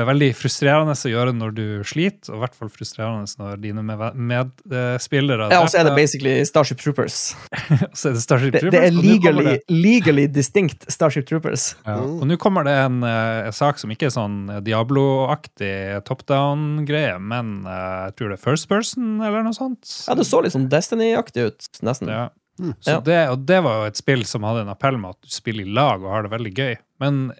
Er 0.00 0.06
veldig 0.08 0.28
frustrerende 0.38 0.94
å 0.96 1.10
gjøre 1.12 1.32
når 1.36 1.52
du 1.56 1.64
sliter, 1.86 2.30
og 2.32 2.38
i 2.38 2.42
hvert 2.44 2.54
fall 2.58 2.70
frustrerende 2.72 3.28
når 3.38 3.60
dine 3.62 3.82
med- 3.84 4.16
medspillere 4.16 5.50
Ja, 5.52 5.60
og 5.62 5.68
så 5.72 5.80
er 5.80 5.88
det 5.88 5.94
basically 5.96 6.34
Starship 6.48 6.78
Troopers. 6.82 7.34
Så 7.98 8.10
er 8.10 8.16
det 8.16 8.22
Starship 8.22 8.54
Troopers, 8.58 8.72
det 8.74 8.82
er 8.86 8.92
nå 8.94 9.02
kommer 9.02 9.12
legally, 9.12 9.44
det- 9.58 9.62
legally 9.70 10.26
distinct 10.28 10.86
Starship 10.92 11.26
Troopers. 11.28 11.74
Ja. 11.86 11.98
Og 12.02 12.24
nå 12.28 12.36
kommer 12.40 12.64
det 12.68 12.74
en, 12.86 13.02
eh, 13.04 13.50
sak 13.54 13.78
som 13.78 13.90
ikke 13.94 14.08
er 14.10 14.14
sånn 14.14 14.38
Diablo-aktig 14.66 16.04
top 16.08 16.24
down-greie, 16.28 17.18
men 17.20 17.64
eh, 17.66 18.08
jeg 18.08 18.16
tror 18.18 18.32
det 18.32 18.38
er 18.38 18.44
first 18.44 18.68
person, 18.70 19.20
eller 19.24 19.42
noe 19.46 19.56
sånt. 19.56 20.04
Ja, 20.08 20.14
det 20.18 20.26
så 20.28 20.42
litt 20.44 20.54
sånn 20.56 20.68
Destiny-aktig 20.72 21.48
ut, 21.50 21.68
nesten. 21.86 22.08
Ja. 22.12 22.28
Mm. 22.60 22.72
Så 22.82 22.90
Ja. 22.96 23.00
det, 23.00 23.18
og 23.30 23.44
det 23.46 23.60
var 23.62 23.76
jo 23.84 23.90
et 23.92 23.96
spill 24.00 24.24
som 24.26 24.42
hadde 24.42 24.64
en 24.64 24.72
appell 24.72 24.96
med 24.98 25.10
at 25.14 25.22
du 25.22 25.28
spiller 25.30 25.62
i 25.66 25.72
lag 25.72 26.02
og 26.02 26.10
har 26.10 26.22
det 26.26 26.32
veldig 26.32 26.54
gøy. 26.58 26.76
Men 27.00 27.32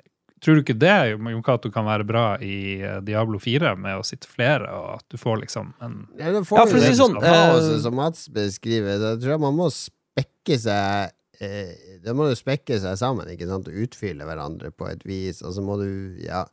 tror 0.44 0.58
du 0.58 0.62
ikke 0.62 0.78
det, 0.78 0.94
Jon 1.18 1.42
Cato, 1.46 1.70
kan 1.74 1.86
være 1.88 2.06
bra 2.08 2.24
i 2.44 2.80
eh, 2.80 2.98
Diablo 3.06 3.38
4, 3.42 3.74
med 3.80 3.98
å 4.00 4.04
sitte 4.06 4.28
flere, 4.30 4.68
og 4.74 4.98
at 5.00 5.04
du 5.10 5.16
får 5.20 5.40
liksom 5.44 5.72
en 5.84 5.96
Ja, 6.18 6.30
da 6.32 6.40
Ja, 6.40 6.44
for 6.44 6.64
å 6.64 6.66
si 6.70 6.90
det 6.92 6.98
sånn, 7.00 7.16
kaoset 7.22 7.76
eh, 7.76 7.82
som 7.84 7.96
Mats 7.98 8.26
beskriver. 8.34 8.98
Da 9.02 9.14
tror 9.18 9.34
jeg 9.36 9.42
man 9.44 9.56
må 9.58 9.68
spekke 9.74 10.58
seg 10.60 11.10
eh, 11.40 11.98
Da 12.04 12.14
må 12.14 12.28
du 12.30 12.36
spekke 12.38 12.78
seg 12.82 12.96
sammen 13.00 13.28
ikke 13.34 13.48
sant? 13.50 13.68
og 13.70 13.82
utfylle 13.84 14.24
hverandre 14.28 14.70
på 14.74 14.88
et 14.90 15.02
vis. 15.08 15.42
Og 15.42 15.52
så 15.56 15.62
må 15.64 15.76
du 15.82 15.90
Ja. 16.24 16.44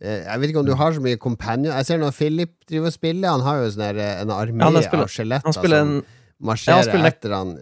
Eh, 0.00 0.22
Jeg 0.26 0.40
vet 0.40 0.50
ikke 0.52 0.60
om 0.60 0.66
du 0.68 0.74
har 0.76 0.92
så 0.92 1.00
mye 1.00 1.16
companion 1.16 1.72
Jeg 1.72 1.86
ser 1.88 1.98
når 2.02 2.12
Philip 2.12 2.50
driver 2.68 2.90
og 2.90 2.96
spiller, 2.98 3.30
han 3.32 3.40
har 3.46 3.62
jo 3.62 3.70
sånn 3.72 3.96
eh, 3.96 4.20
en 4.22 4.32
armé 4.34 4.60
Ja, 4.60 4.68
av 5.00 5.08
skjeletter 5.08 5.46
Han 5.48 5.56
spiller 5.56 5.80
en 5.84 5.94
som 6.02 6.48
marsjerer 6.50 6.82
han 6.82 6.90
spiller- 6.90 7.14
etter 7.14 7.32
han. 7.32 7.54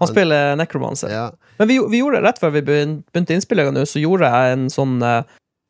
Han 0.00 0.10
spiller 0.10 0.56
Necromancer. 0.60 1.12
Ja. 1.12 1.26
Men 1.56 1.68
vi, 1.70 1.78
vi 1.90 2.02
gjorde 2.02 2.22
rett 2.24 2.40
før 2.40 2.52
vi 2.56 2.64
begynte 2.66 3.36
innspillinga 3.36 3.72
nå, 3.72 3.86
så 3.88 4.02
gjorde 4.02 4.28
jeg 4.32 4.56
en 4.56 4.70
sånn 4.72 4.98
eh, 5.04 5.22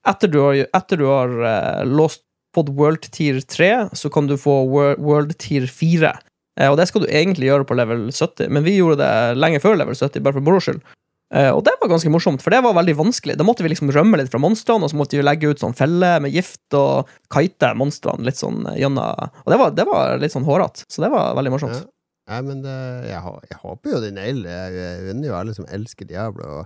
Etter 0.07 0.31
du 0.31 0.37
har, 0.39 0.55
etter 0.79 1.01
du 1.01 1.09
har 1.11 1.33
eh, 1.51 1.85
låst 1.91 2.23
fått 2.55 2.71
World 2.79 3.09
Tier 3.11 3.41
3, 3.43 3.71
så 3.93 4.11
kan 4.13 4.29
du 4.31 4.37
få 4.39 4.61
World 4.71 5.35
Tier 5.43 5.67
4. 5.67 6.13
Eh, 6.61 6.71
og 6.71 6.79
det 6.81 6.87
skal 6.91 7.05
du 7.05 7.11
egentlig 7.11 7.51
gjøre 7.51 7.67
på 7.69 7.77
level 7.79 8.07
70, 8.09 8.49
men 8.55 8.65
vi 8.67 8.79
gjorde 8.79 9.03
det 9.03 9.41
lenge 9.41 9.61
før 9.63 9.77
level 9.81 9.99
70, 9.99 10.23
bare 10.25 10.39
for 10.39 10.47
moro 10.47 10.63
skyld. 10.63 10.81
Eh, 11.35 11.51
og 11.51 11.65
det 11.67 11.75
var 11.81 11.91
ganske 11.91 12.11
morsomt, 12.13 12.43
for 12.43 12.55
det 12.55 12.63
var 12.63 12.77
veldig 12.77 12.95
vanskelig. 13.01 13.37
Da 13.39 13.47
måtte 13.47 13.67
vi 13.67 13.73
liksom 13.73 13.91
rømme 13.95 14.21
litt 14.21 14.31
fra 14.33 14.41
monstrene, 14.43 14.87
og 14.87 14.93
så 14.93 14.99
måtte 14.99 15.19
vi 15.19 15.27
legge 15.27 15.51
ut 15.51 15.63
sånn 15.63 15.77
felle 15.77 16.13
med 16.23 16.35
gift 16.35 16.77
og 16.79 17.11
kite 17.35 17.73
monstrene 17.79 18.29
litt 18.29 18.39
sånn 18.39 18.63
gjennom 18.79 19.35
Og 19.43 19.53
det 19.53 19.61
var, 19.61 19.75
det 19.75 19.89
var 19.91 20.23
litt 20.23 20.35
sånn 20.35 20.47
hårete, 20.47 20.87
så 20.89 21.05
det 21.05 21.13
var 21.13 21.35
veldig 21.39 21.55
morsomt. 21.57 21.83
Ja. 21.83 21.91
Nei, 22.27 22.43
men 22.43 22.63
det, 22.65 22.75
jeg, 23.07 23.23
jeg 23.51 23.59
håper 23.63 23.93
jo 23.93 24.03
Det 24.03 24.13
nailer 24.17 24.47
det. 24.49 24.77
Jeg 24.77 25.15
unner 25.15 25.29
jo 25.29 25.39
alle 25.39 25.55
som 25.55 25.67
elsker 25.71 26.09
Diablo. 26.09 26.65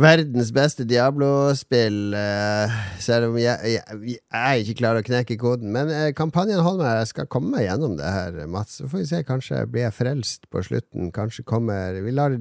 Verdens 0.00 0.48
beste 0.56 0.86
Diablo-spill, 0.88 2.14
eh, 2.16 2.76
selv 2.98 3.28
om 3.28 3.36
jeg, 3.36 3.58
jeg, 3.74 4.16
jeg 4.16 4.62
ikke 4.64 4.76
klar 4.78 4.96
å 4.96 5.04
knekke 5.04 5.36
koden. 5.36 5.68
Men 5.74 5.92
eh, 5.92 6.14
kampanjen 6.16 6.64
holder 6.64 6.86
meg. 6.86 7.02
Jeg 7.02 7.10
skal 7.12 7.28
komme 7.30 7.52
meg 7.52 7.66
gjennom 7.66 7.98
det 8.00 8.08
her, 8.08 8.40
Mats. 8.50 8.80
Så 8.80 8.88
får 8.88 9.02
vi 9.02 9.10
se. 9.10 9.20
Kanskje 9.28 9.60
blir 9.68 9.84
jeg 9.84 9.96
frelst 9.98 10.48
på 10.50 10.64
slutten. 10.64 11.12
Kanskje 11.14 11.44
kommer 11.44 12.00
Vi 12.02 12.16
lar 12.16 12.34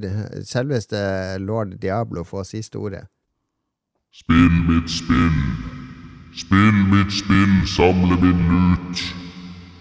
selveste 0.47 1.03
lord 1.43 1.75
Diablo 1.83 2.23
få 2.25 2.45
siste 2.47 2.79
ordet. 2.79 3.03
Spill 4.15 4.57
mitt 4.71 4.89
spill. 4.89 5.37
Spill 6.39 6.83
mitt 6.87 7.11
spill, 7.11 7.55
samle 7.67 8.15
min 8.23 8.41
lut. 8.47 9.07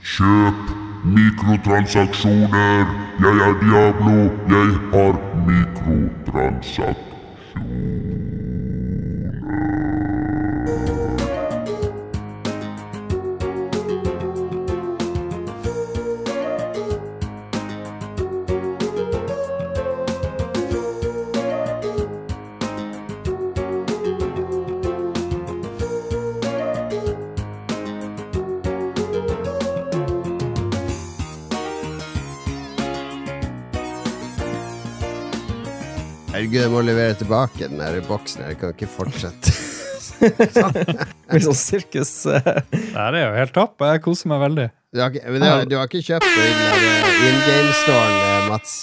Kjøp 0.02 0.89
mikrotransaksjoner. 1.04 2.86
Jeg 3.20 3.36
er 3.46 3.54
Diablo, 3.62 4.16
jeg 4.48 4.68
har 4.92 5.12
mikrotransaksjoner. 5.46 8.29
Jeg 36.50 36.70
må 36.72 36.80
levere 36.82 37.14
tilbake 37.18 37.68
den 37.68 37.78
der 37.78 38.00
boksen. 38.08 38.42
her. 38.42 38.52
Jeg 38.54 38.58
kan 38.60 38.72
ikke 38.74 38.88
fortsette. 38.90 39.52
Det 40.20 41.30
blir 41.30 41.44
sånn 41.46 41.56
sirkus. 41.56 42.10
eh, 42.28 42.42
Det 42.70 42.90
er 42.98 43.14
jo 43.22 43.36
helt 43.38 43.54
topp. 43.56 43.80
Jeg 43.86 44.02
koser 44.04 44.28
meg 44.32 44.42
veldig. 44.42 44.66
Du 44.92 45.00
har, 45.00 45.10
ikke- 45.14 45.30
men 45.30 45.40
du, 45.40 45.46
har, 45.46 45.64
du 45.70 45.76
har 45.78 45.86
ikke 45.88 46.02
kjøpt 46.04 46.26
eh, 46.26 47.28
in 47.28 47.38
game-storen, 47.46 48.16
eh, 48.26 48.48
Mats? 48.50 48.74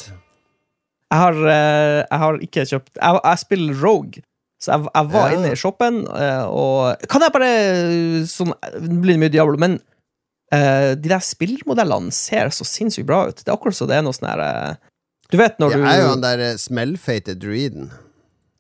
Jeg 1.11 1.19
har, 1.21 1.37
jeg 1.47 2.19
har 2.19 2.39
ikke 2.43 2.63
kjøpt 2.67 2.89
Jeg, 2.99 3.19
jeg 3.23 3.39
spiller 3.43 3.77
Rogue. 3.83 4.23
Så 4.59 4.73
jeg, 4.73 4.87
jeg 4.95 5.11
var 5.13 5.29
Ja. 5.29 5.35
inne 5.37 5.51
i 5.53 5.59
shoppen, 5.59 5.99
eh, 6.09 6.43
og 6.49 7.05
Kan 7.11 7.21
jeg 7.21 7.31
bare 7.35 7.51
sånn, 8.27 8.53
Det 8.73 8.97
blir 9.03 9.19
mye 9.21 9.29
Diablo, 9.31 9.57
men 9.61 9.77
uh, 10.53 10.95
de 10.97 11.09
der 11.11 11.19
spillmodellene 11.23 12.11
ser 12.15 12.49
så 12.55 12.65
sinnssykt 12.65 13.05
bra 13.07 13.27
ut. 13.29 13.43
Det 13.43 13.51
er 13.51 13.55
akkurat 13.59 13.75
som 13.77 13.87
det 13.91 13.97
er 13.99 14.01
noe 14.07 14.15
sånn 14.17 14.29
her 14.31 14.41
eh, 14.47 14.75
Du 15.31 15.37
vet 15.37 15.57
når 15.59 15.71
Jeg 15.75 15.81
er 15.81 16.01
jo 16.03 16.09
han 16.13 16.21
der 16.23 16.39
eh, 16.39 16.57
smellfeite 16.61 17.35
druiden. 17.39 17.89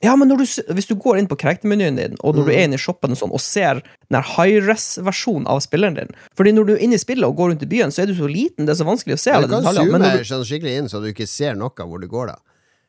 Ja, 0.03 0.15
men 0.15 0.27
når 0.29 0.37
du, 0.37 0.43
s- 0.45 0.61
hvis 0.69 0.85
du 0.85 0.93
går 0.95 1.17
inn 1.17 1.27
på 1.27 1.37
karaktermenyen 1.41 1.95
din, 1.97 2.17
og 2.21 2.35
når 2.35 2.43
du 2.45 2.51
Mm. 2.51 2.57
er 2.57 2.63
inne 2.67 2.77
i 2.77 2.81
shoppen 2.83 3.11
og, 3.11 3.17
sånn, 3.17 3.31
og 3.33 3.41
ser 3.41 3.79
den 4.11 4.17
her 4.21 4.21
high-res-versjonen 4.35 5.47
av 5.49 5.59
spilleren 5.65 5.95
din 5.95 6.11
Fordi 6.37 6.51
når 6.53 6.67
du 6.67 6.73
er 6.75 6.83
inne 6.85 6.93
i 6.93 7.01
spillet 7.01 7.25
og 7.25 7.35
går 7.39 7.49
rundt 7.53 7.63
i 7.63 7.69
byen, 7.71 7.89
så 7.89 8.03
er 8.03 8.11
du 8.11 8.13
så 8.13 8.27
liten, 8.29 8.65
det 8.67 8.75
er 8.75 8.83
så 8.83 8.85
vanskelig 8.85 9.15
å 9.17 9.19
se 9.23 9.31
Du 9.31 9.37
alle 9.37 9.47
kan 9.49 9.63
detaljene. 9.63 9.85
zoome 9.87 9.91
Men 9.97 10.01
når 10.05 10.17
du, 10.17 10.23
sånn 10.29 10.45
skikkelig 10.45 10.75
inn, 10.77 10.89
så 10.91 11.01
du 11.01 11.07
ikke 11.13 11.27
ser 11.27 11.55
noe 11.55 11.71
av 11.79 11.87
hvor 11.89 11.99
du 12.01 12.07
går, 12.07 12.27
da. 12.27 12.35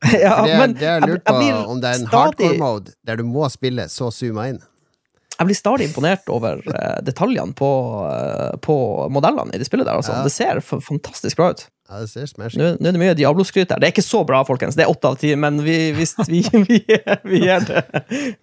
ja, 0.20 0.34
For 0.36 0.44
det, 0.44 0.52
er- 0.52 0.58
men 0.58 0.72
det 0.74 0.82
er 0.82 1.00
jeg- 1.00 1.08
lurt 1.08 1.22
jeg 1.24 1.32
på 1.32 1.38
blir 1.38 1.68
om 1.72 1.80
det 1.80 1.88
er 1.88 1.94
en 1.94 2.06
stadig- 2.06 2.12
hardcore-mode 2.12 2.92
der 3.04 3.16
du 3.16 3.24
må 3.24 3.48
spille 3.50 3.88
så 3.88 4.10
zooma 4.12 4.48
inn. 4.52 4.60
Jeg 5.38 5.46
blir 5.46 5.54
stadig 5.56 5.86
imponert 5.88 6.28
over 6.28 6.58
eh, 6.74 7.00
detaljene 7.06 7.54
på, 7.54 7.70
eh, 8.10 8.56
på 8.58 9.08
modellene 9.08 9.54
i 9.54 9.58
det 9.58 9.66
spillet 9.70 9.86
der. 9.86 9.94
Altså. 9.96 10.12
Det 10.24 10.32
ser 10.34 10.58
f 10.60 10.74
fantastisk 10.82 11.36
bra 11.36 11.50
ut. 11.54 11.64
Ja, 11.88 12.00
det 12.02 12.08
ser 12.12 12.26
smashing 12.28 12.60
Nå, 12.60 12.66
nå 12.82 12.90
er 12.90 12.92
det 12.96 13.00
mye 13.00 13.14
Diablo-skryt 13.16 13.70
der. 13.70 13.80
Det 13.80 13.88
er 13.88 13.92
ikke 13.94 14.04
så 14.04 14.20
bra, 14.28 14.42
folkens. 14.44 14.76
Det 14.76 14.84
er 14.84 14.90
åtte 14.92 15.08
av 15.08 15.16
ti, 15.20 15.30
men 15.40 15.62
vi, 15.64 15.76
hvis 15.96 16.12
vi, 16.28 16.42
vi, 16.66 16.82
vi 17.32 17.40
gjør 17.46 17.64
det. 17.70 17.84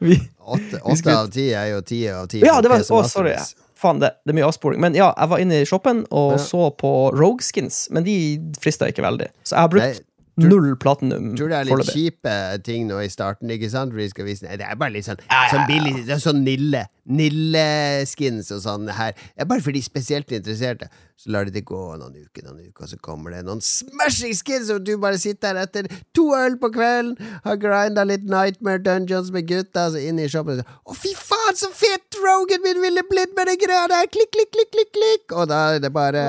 Vi, 0.02 0.18
Åtte, 0.42 1.12
av 1.14 1.30
ti 1.34 1.46
er 1.54 1.70
jo 1.76 1.84
ti 1.86 2.00
av 2.10 2.26
ti. 2.32 2.42
ja, 2.46 2.56
det 2.66 2.72
var, 2.74 2.82
å, 2.82 3.04
sorry. 3.10 3.36
Faen, 3.78 4.00
det, 4.02 4.10
det 4.26 4.34
er 4.34 4.38
mye 4.40 4.48
avsporing. 4.50 4.82
Men 4.82 4.98
ja, 4.98 5.12
jeg 5.14 5.30
var 5.36 5.44
inne 5.44 5.62
i 5.62 5.70
shoppen 5.70 6.04
og 6.10 6.36
Ja. 6.38 6.42
så 6.42 6.72
på 6.80 6.92
Rogue 7.14 7.44
Skins, 7.46 7.84
men 7.94 8.06
de 8.08 8.18
frista 8.62 8.90
ikke 8.90 9.06
veldig. 9.06 9.30
Så 9.46 9.54
jeg 9.58 9.62
har 9.68 9.74
brukt 9.76 9.86
Nei, 9.86 9.94
tror- 10.42 10.50
null 10.56 10.74
platinum 10.82 11.30
Tror 11.38 11.52
det 11.54 11.60
er 11.62 11.70
litt 11.70 11.92
kjipe 11.94 12.36
ting 12.66 12.90
nå 12.90 12.98
i 13.06 13.12
starten, 13.14 13.52
ikke 13.54 13.70
sant? 13.72 13.94
For 13.94 14.02
de 14.02 14.10
skal 14.12 14.26
vise 14.28 14.44
Nei, 14.48 14.58
Det 14.60 14.66
er 14.68 14.76
bare 14.82 14.92
litt 14.98 15.06
sånn, 15.08 15.22
sånn 15.52 15.64
billig 15.70 15.94
Det 16.08 16.12
er 16.18 16.20
sånn 16.26 16.42
Nille 16.44 16.82
Nille-skins 17.06 18.50
og 18.56 18.64
sånn 18.64 18.88
her. 18.90 19.14
Er 19.38 19.46
bare 19.50 19.62
for 19.62 19.76
de 19.76 19.82
spesielt 19.86 20.32
interesserte. 20.34 20.90
Så 21.16 21.30
lar 21.32 21.46
de 21.48 21.54
det 21.56 21.62
gå 21.64 21.80
noen 21.96 22.12
uker, 22.12 22.44
noen 22.44 22.66
uker, 22.66 22.84
og 22.84 22.90
så 22.92 22.98
kommer 23.00 23.32
det 23.32 23.46
noen 23.48 23.62
smashing 23.64 24.34
skins, 24.36 24.68
og 24.74 24.82
du 24.84 24.98
bare 25.00 25.20
sitter 25.22 25.54
her 25.54 25.62
etter 25.64 25.88
to 26.18 26.26
øl 26.36 26.58
på 26.60 26.68
kvelden, 26.76 27.16
har 27.46 27.56
grinda 27.62 28.04
litt 28.04 28.26
Nightmare 28.28 28.82
Dungeons 28.84 29.32
med 29.32 29.48
gutta, 29.48 29.86
så 29.94 30.02
inn 30.02 30.20
i 30.20 30.28
shoppen 30.32 30.60
og 30.60 30.66
så, 30.66 30.76
Å, 30.84 30.98
fy 30.98 31.14
faen, 31.16 31.56
så 31.56 31.70
fett 31.72 32.20
Rogan 32.20 32.66
min 32.66 32.84
ville 32.84 33.06
blitt 33.08 33.32
med 33.38 33.48
det 33.48 33.56
greia 33.64 33.88
der! 33.94 34.12
Klikk, 34.12 34.34
klikk, 34.36 34.52
klikk, 34.58 34.74
klikk, 34.76 34.92
klikk! 34.98 35.38
Og 35.40 35.48
da 35.54 35.62
er 35.78 35.80
det 35.86 35.94
bare 35.96 36.28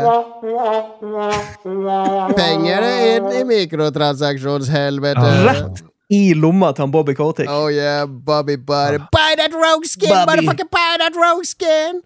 Penger 2.39 2.87
er 2.93 3.05
inn 3.17 3.29
i 3.41 3.45
mikrotransaksjonshelvete. 3.51 5.29
Rett 5.51 5.85
i 6.13 6.35
lomma 6.39 6.73
til 6.75 6.87
han 6.87 6.93
Bobby 6.95 7.15
Kotick. 7.19 7.51
Oh 7.51 7.71
yeah, 7.73 8.07
Bobby 8.07 8.57
Butter. 8.57 9.07
Buy 9.13 9.35
that 9.41 9.55
rogue 9.55 9.89
skin! 9.89 10.11
Bobby. 10.13 10.37
Motherfucker, 10.37 10.69
buy 10.71 10.93
that 11.03 11.17
rogue 11.19 11.47
skin! 11.47 12.03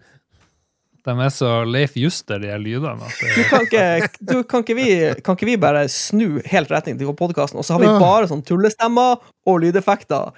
De 1.01 1.13
er 1.17 1.31
så 1.33 1.49
Leif 1.65 1.95
Juster, 1.97 2.37
de 2.41 2.57
lydene. 2.61 2.93
At 2.93 3.17
Du, 3.17 3.43
kan 3.49 3.65
ikke, 3.65 4.09
du, 4.21 4.43
kan, 4.43 4.61
ikke 4.61 4.75
vi, 4.77 4.87
kan 5.25 5.37
ikke 5.37 5.49
vi 5.49 5.57
bare 5.57 5.87
snu 5.89 6.41
helt 6.45 6.69
retning 6.71 6.99
til 6.99 7.09
podkasten, 7.17 7.57
og 7.57 7.65
så 7.65 7.73
har 7.73 7.81
vi 7.81 7.89
bare 8.01 8.29
sånn 8.29 8.43
tullestemmer 8.45 9.17
og 9.49 9.61
lydeffekter 9.63 10.29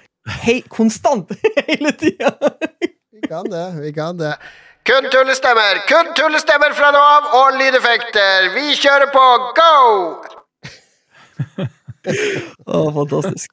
hei, 0.44 0.62
konstant 0.72 1.32
hele 1.68 1.92
tida? 2.00 2.32
Vi 3.12 3.28
kan 3.28 3.48
det, 3.52 3.66
vi 3.80 3.92
kan 3.96 4.16
det. 4.20 4.34
Kun 4.88 5.08
tullestemmer! 5.12 5.80
Kun 5.88 6.12
tullestemmer 6.16 6.72
fra 6.76 6.90
nå 6.92 7.00
av, 7.00 7.30
og 7.40 7.60
lydeffekter! 7.60 8.50
Vi 8.56 8.72
kjører 8.80 9.12
på! 9.12 9.26
Go! 9.60 9.74
Å, 12.74 12.78
fantastisk. 12.94 13.52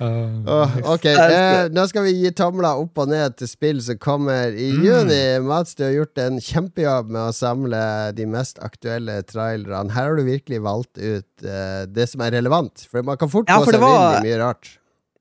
Oh, 0.00 0.74
ok, 0.94 1.04
eh, 1.10 1.66
nå 1.74 1.84
skal 1.90 2.06
vi 2.06 2.14
gi 2.22 2.30
tomler 2.36 2.80
opp 2.80 3.00
og 3.02 3.10
ned 3.12 3.36
til 3.36 3.50
spill 3.50 3.80
som 3.84 3.98
kommer 4.00 4.54
i 4.56 4.70
juni. 4.72 5.20
Mats, 5.44 5.74
du 5.76 5.84
har 5.84 5.92
gjort 5.98 6.20
en 6.24 6.38
kjempejobb 6.44 7.12
med 7.12 7.20
å 7.28 7.34
samle 7.36 7.80
de 8.16 8.26
mest 8.30 8.60
aktuelle 8.64 9.18
trailerne. 9.28 9.92
Her 9.92 10.08
har 10.10 10.16
du 10.20 10.24
virkelig 10.28 10.62
valgt 10.64 10.96
ut 11.00 11.44
eh, 11.44 11.82
det 11.88 12.08
som 12.12 12.24
er 12.24 12.32
relevant, 12.38 12.86
for 12.90 13.04
man 13.06 13.20
kan 13.20 13.32
fort 13.32 13.50
Ja, 13.52 13.60
gå 13.60 13.68
seg 13.68 13.76
det 13.76 13.82
var- 13.84 13.98
vill 14.20 14.24
i 14.24 14.30
mye 14.30 14.40
rart. 14.44 14.76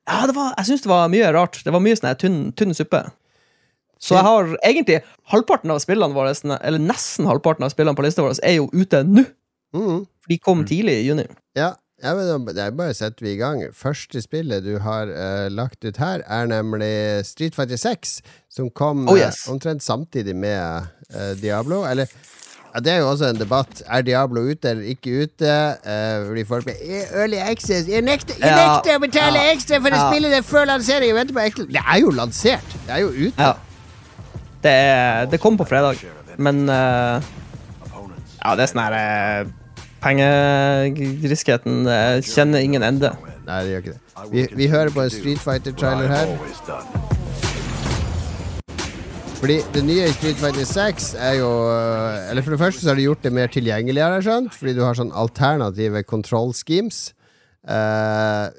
Ja, 0.09 0.23
det 0.25 0.33
var, 0.35 0.53
jeg 0.57 0.65
syns 0.71 0.81
det 0.87 0.89
var 0.89 1.09
mye 1.11 1.33
rart. 1.35 1.59
Det 1.63 1.73
var 1.75 1.83
mye 1.85 1.97
sånn 1.99 2.15
tynn, 2.17 2.37
tynn 2.57 2.73
suppe. 2.73 3.03
Så 3.99 4.15
jeg 4.15 4.23
har 4.23 4.53
egentlig 4.63 5.01
halvparten 5.33 5.73
av 5.73 5.81
spillene 5.83 6.15
våre, 6.15 6.31
eller 6.63 6.79
nesten 6.79 7.27
halvparten 7.27 7.65
av 7.67 7.73
spillene 7.73 7.97
på 7.99 8.05
lista 8.05 8.23
vår, 8.23 8.39
er 8.47 8.55
jo 8.61 8.69
ute 8.71 9.03
nå. 9.03 9.25
Mm. 9.75 10.05
For 10.23 10.31
de 10.31 10.37
kom 10.41 10.63
tidlig 10.65 10.95
i 11.01 11.07
juni. 11.09 11.25
Ja, 11.59 11.73
ja 12.03 12.13
men 12.15 12.45
det 12.55 12.57
er 12.63 12.71
bare 12.71 12.93
setter 12.95 13.25
vi 13.25 13.33
i 13.33 13.39
gang. 13.39 13.61
Første 13.75 14.21
spillet 14.23 14.63
du 14.63 14.77
har 14.79 15.07
uh, 15.11 15.47
lagt 15.51 15.83
ut 15.85 15.97
her, 15.97 16.21
er 16.27 16.45
nemlig 16.47 17.25
Street 17.27 17.55
Fighter 17.55 17.77
6, 17.77 18.21
som 18.49 18.69
kom 18.71 19.07
Oh, 19.09 19.17
yes. 19.19 19.45
uh, 19.47 19.53
omtrent 19.53 19.83
samtidig 19.83 20.35
med 20.35 20.87
uh, 21.13 21.33
Diablo. 21.41 21.83
Eller 21.89 22.05
ja, 22.73 22.79
det 22.85 22.91
er 22.93 22.97
jo 23.01 23.09
også 23.11 23.29
en 23.33 23.39
debatt. 23.41 23.81
Er 23.89 24.01
Diablo 24.05 24.43
ute 24.51 24.69
eller 24.69 24.83
ikke 24.93 25.23
ute? 25.25 25.53
Fordi 26.27 26.43
folk 26.45 26.67
blir 26.67 26.75
"Eh, 26.85 27.07
Early 27.17 27.39
access 27.41 27.87
Jeg 27.89 28.01
nekter, 28.05 28.35
jeg 28.37 28.45
Ja. 28.53 28.77
å 28.95 28.99
betale 29.01 29.39
Ja. 29.41 29.51
ekstra 29.55 29.79
for 29.81 29.89
å 29.89 30.03
spille 30.11 30.29
det 30.29 30.43
før 30.45 30.65
lansering! 30.69 31.07
Jeg 31.09 31.15
venter 31.17 31.33
på 31.33 31.45
ekstra 31.47 31.65
Det 31.65 31.81
er 31.81 31.99
jo 32.03 32.11
lansert! 32.13 32.75
Det 32.85 32.93
er 32.93 32.99
jo 33.01 33.09
ute. 33.09 33.41
Ja. 33.41 33.53
Det, 34.61 34.71
er- 34.71 35.25
det 35.31 35.39
kom 35.41 35.57
på 35.57 35.65
fredag, 35.65 35.97
men 36.37 36.67
Ja, 36.69 38.53
det 38.55 38.63
er 38.63 38.69
sånn 38.71 38.83
her 38.85 39.49
Pengegriskheten 40.03 41.83
eh, 41.91 42.21
kjenner 42.23 42.63
ingen 42.63 42.85
ende. 42.85 43.11
Nei, 43.47 43.61
det 43.65 43.71
gjør 43.71 43.83
ikke 43.83 43.95
det. 43.95 44.01
Vi, 44.31 44.47
vi 44.55 44.67
hører 44.71 44.93
på 44.95 45.03
en 45.03 45.11
Street 45.11 45.41
Fighter-trailer 45.43 46.11
her. 46.11 46.33
Fordi 49.39 49.61
det 49.71 49.85
nye 49.87 50.03
i 50.03 50.15
Street 50.17 50.39
Fighter 50.39 50.65
6 50.67 51.13
er 51.15 51.37
jo 51.39 51.47
øh, 51.71 52.29
Eller 52.29 52.43
for 52.43 52.51
det 52.51 52.59
første 52.59 52.83
så 52.83 52.91
har 52.91 52.99
de 52.99 53.05
gjort 53.05 53.23
det 53.23 53.31
mer 53.31 53.47
tilgjengelig, 53.47 54.03
har 54.03 54.17
jeg 54.17 54.27
skjønt. 54.27 54.57
Fordi 54.59 54.73
du 54.75 54.83
har 54.83 54.99
sånn 54.99 55.13
alternative 55.15 56.03
control 56.07 56.51
schemes. 56.55 57.13
Uh, 57.63 58.51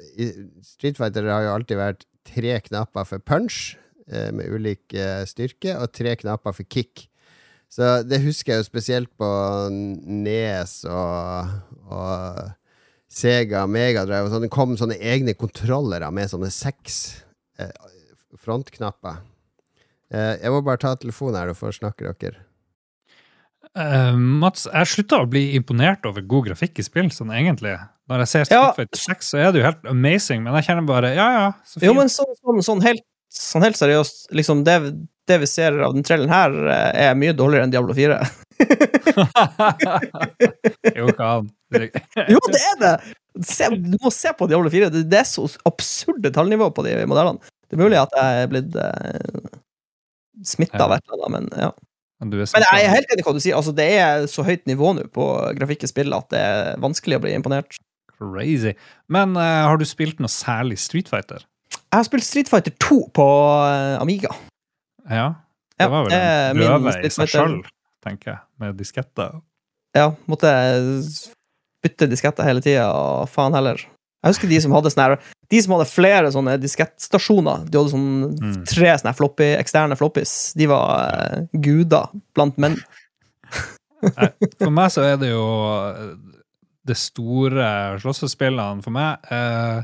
Street 0.65 0.97
Fighter 0.97 1.29
har 1.29 1.45
jo 1.45 1.53
alltid 1.57 1.81
vært 1.81 2.05
tre 2.29 2.57
knapper 2.65 3.07
for 3.09 3.21
punch, 3.25 3.75
uh, 4.13 4.29
med 4.37 4.49
ulik 4.53 4.97
uh, 4.97 5.25
styrke, 5.29 5.75
og 5.77 5.93
tre 5.97 6.15
knapper 6.21 6.57
for 6.57 6.69
kick. 6.69 7.10
Så 7.71 8.03
det 8.03 8.19
husker 8.25 8.53
jeg 8.57 8.65
jo 8.65 8.67
spesielt 8.67 9.11
på 9.21 9.27
Nes 9.71 10.81
og, 10.91 11.53
og 11.87 12.41
Sega 13.11 13.63
Megadrive. 13.71 14.27
og 14.27 14.35
Sånn. 14.35 14.47
Det 14.47 14.53
kom 14.55 14.77
sånne 14.79 14.99
egne 14.99 15.37
kontrollere 15.39 16.11
med 16.15 16.31
sånne 16.33 16.51
seks 16.55 17.01
eh, 17.63 17.71
frontknapper. 18.43 19.21
Eh, 20.11 20.37
jeg 20.43 20.51
må 20.55 20.63
bare 20.67 20.83
ta 20.83 20.97
telefonen 20.99 21.39
her, 21.39 21.53
og 21.53 21.59
få 21.59 21.71
snakke 21.75 22.11
dere. 22.19 22.43
Eh, 23.79 24.17
Mats, 24.19 24.67
jeg 24.67 24.91
slutta 24.91 25.21
å 25.23 25.29
bli 25.31 25.53
imponert 25.55 26.07
over 26.11 26.25
god 26.27 26.49
grafikk 26.51 26.81
i 26.83 26.87
spill, 26.87 27.11
sånn 27.15 27.31
egentlig. 27.35 27.77
Når 28.11 28.25
jeg 28.25 28.31
ser 28.33 28.49
Street 28.49 28.59
Ja. 28.59 28.73
Fighter 28.75 28.99
6, 29.05 29.29
så 29.31 29.39
er 29.39 29.53
det 29.53 29.61
jo 29.61 29.69
helt 29.69 29.87
amazing, 29.87 30.43
men 30.43 30.57
jeg 30.59 30.67
kjenner 30.67 30.87
bare 30.89 31.15
Ja, 31.15 31.29
ja, 31.37 31.47
så 31.63 31.79
fint. 31.79 31.87
Jo, 31.87 31.95
men 31.95 32.11
sånn, 32.11 32.35
sånn, 32.41 32.63
sånn, 32.67 32.83
helt, 32.83 33.05
sånn 33.31 33.65
helt 33.65 33.79
seriøst, 33.79 34.29
liksom 34.37 34.65
det, 34.67 34.77
det 35.31 35.39
vi 35.43 35.49
ser 35.49 35.79
av 35.85 35.95
den 35.95 36.07
trellen 36.07 36.33
her, 36.33 36.55
eh, 36.73 37.09
er 37.09 37.19
mye 37.19 37.35
dårligere 37.37 37.69
enn 37.69 37.75
Diablo 37.75 37.97
4. 37.97 38.19
jo, 40.99 41.11
an. 41.17 41.51
Jo, 42.35 42.41
det 42.51 42.63
er 42.73 42.81
det! 42.81 42.95
Se, 43.47 43.69
du 43.71 43.95
må 44.03 44.11
se 44.13 44.33
på 44.35 44.49
Diablo 44.51 44.73
4. 44.73 44.91
Det, 44.91 45.05
det 45.11 45.21
er 45.23 45.29
så 45.29 45.47
absurd 45.69 46.27
tallnivå 46.35 46.71
på 46.75 46.85
de 46.87 46.97
modellene. 47.09 47.53
Det 47.71 47.79
er 47.79 47.85
mulig 47.85 48.01
at 48.01 48.17
jeg 48.19 48.43
er 48.43 48.51
blitt 48.51 48.75
eh, 48.83 49.47
smitta 50.47 50.83
av 50.89 50.97
et 50.97 51.07
eller 51.07 51.29
annet, 51.29 51.37
men 51.37 51.69
ja. 51.69 51.71
Men, 52.21 52.35
Men 52.37 52.65
jeg 52.67 52.85
er 52.85 52.91
helt 52.93 53.13
enig 53.15 53.23
i 53.23 53.25
hva 53.25 53.33
du 53.33 53.41
sier. 53.41 53.57
Altså, 53.57 53.73
det 53.73 53.87
er 53.97 54.27
så 54.29 54.43
høyt 54.45 54.67
nivå 54.69 54.91
nå 54.93 55.07
på 55.15 55.25
grafikk 55.57 55.87
i 55.87 55.89
spill 55.89 56.13
at 56.13 56.27
det 56.35 56.43
er 56.45 56.83
vanskelig 56.83 57.17
å 57.17 57.23
bli 57.25 57.33
imponert. 57.33 57.79
Crazy. 58.19 58.75
Men 59.09 59.33
uh, 59.39 59.71
har 59.71 59.81
du 59.81 59.87
spilt 59.89 60.21
noe 60.21 60.29
særlig 60.29 60.77
Street 60.83 61.09
Fighter? 61.09 61.47
Jeg 61.91 61.99
har 61.99 62.07
spilt 62.07 62.27
Street 62.27 62.49
Fighter 62.51 62.75
2 62.79 62.99
på 63.17 63.27
eh, 63.67 63.97
Amiga. 64.01 64.31
Ja. 65.11 65.29
Det 65.81 65.89
var 65.91 66.05
vel 66.07 66.13
en 66.15 66.59
prøve 66.61 66.93
i 67.07 67.11
seg 67.11 67.31
sjøl, 67.33 67.55
tenker 68.05 68.35
jeg, 68.35 68.41
med 68.61 68.77
disketter. 68.79 69.39
Ja, 69.97 70.11
måtte 70.31 70.51
bytte 71.83 72.07
disketter 72.11 72.45
hele 72.47 72.63
tida, 72.63 72.85
og 72.93 73.31
faen 73.33 73.57
heller. 73.57 73.81
Jeg 74.21 74.35
husker 74.35 74.51
de 74.51 74.59
som 74.61 74.75
hadde 74.77 74.91
sånne 74.93 75.17
De 75.51 75.61
som 75.65 75.73
hadde 75.73 75.87
flere 75.89 76.31
sånne 76.35 76.59
diskettstasjoner. 76.61 77.63
De 77.73 77.79
hadde 77.81 77.93
sånn 77.95 78.11
Mm. 78.37 78.59
tre 78.69 78.93
sånne 79.01 79.15
floppy, 79.17 79.49
eksterne 79.59 79.97
floppies. 79.99 80.53
De 80.61 80.69
var 80.71 81.15
uh, 81.41 81.47
guder 81.65 82.13
blant 82.37 82.59
menn. 82.61 82.77
For 84.61 84.71
meg 84.71 84.93
så 84.95 85.03
er 85.09 85.17
det 85.21 85.33
jo 85.33 85.41
eh, 85.89 86.13
det 86.89 86.97
store 86.97 87.99
slåssespillene 88.01 88.85
for 88.85 88.95
meg. 88.95 89.19
Eh, 89.33 89.81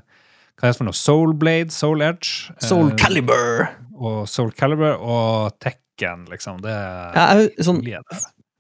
hva 0.57 0.69
er 0.69 0.73
det 0.73 0.79
for 0.79 0.89
noe? 0.89 0.97
Soul 0.97 1.35
Blade, 1.35 1.71
Soul 1.75 2.03
Edge. 2.03 2.51
eh, 2.55 2.67
Soul 2.67 2.91
Calibur. 2.97 3.69
Og 3.97 4.27
Soul 4.29 4.51
Calibur 4.53 4.97
og 5.01 5.59
Tekken, 5.61 6.27
liksom. 6.33 6.61
Det 6.65 6.73
Ja, 6.73 7.35
jeg, 7.41 7.53
sånn. 7.65 7.83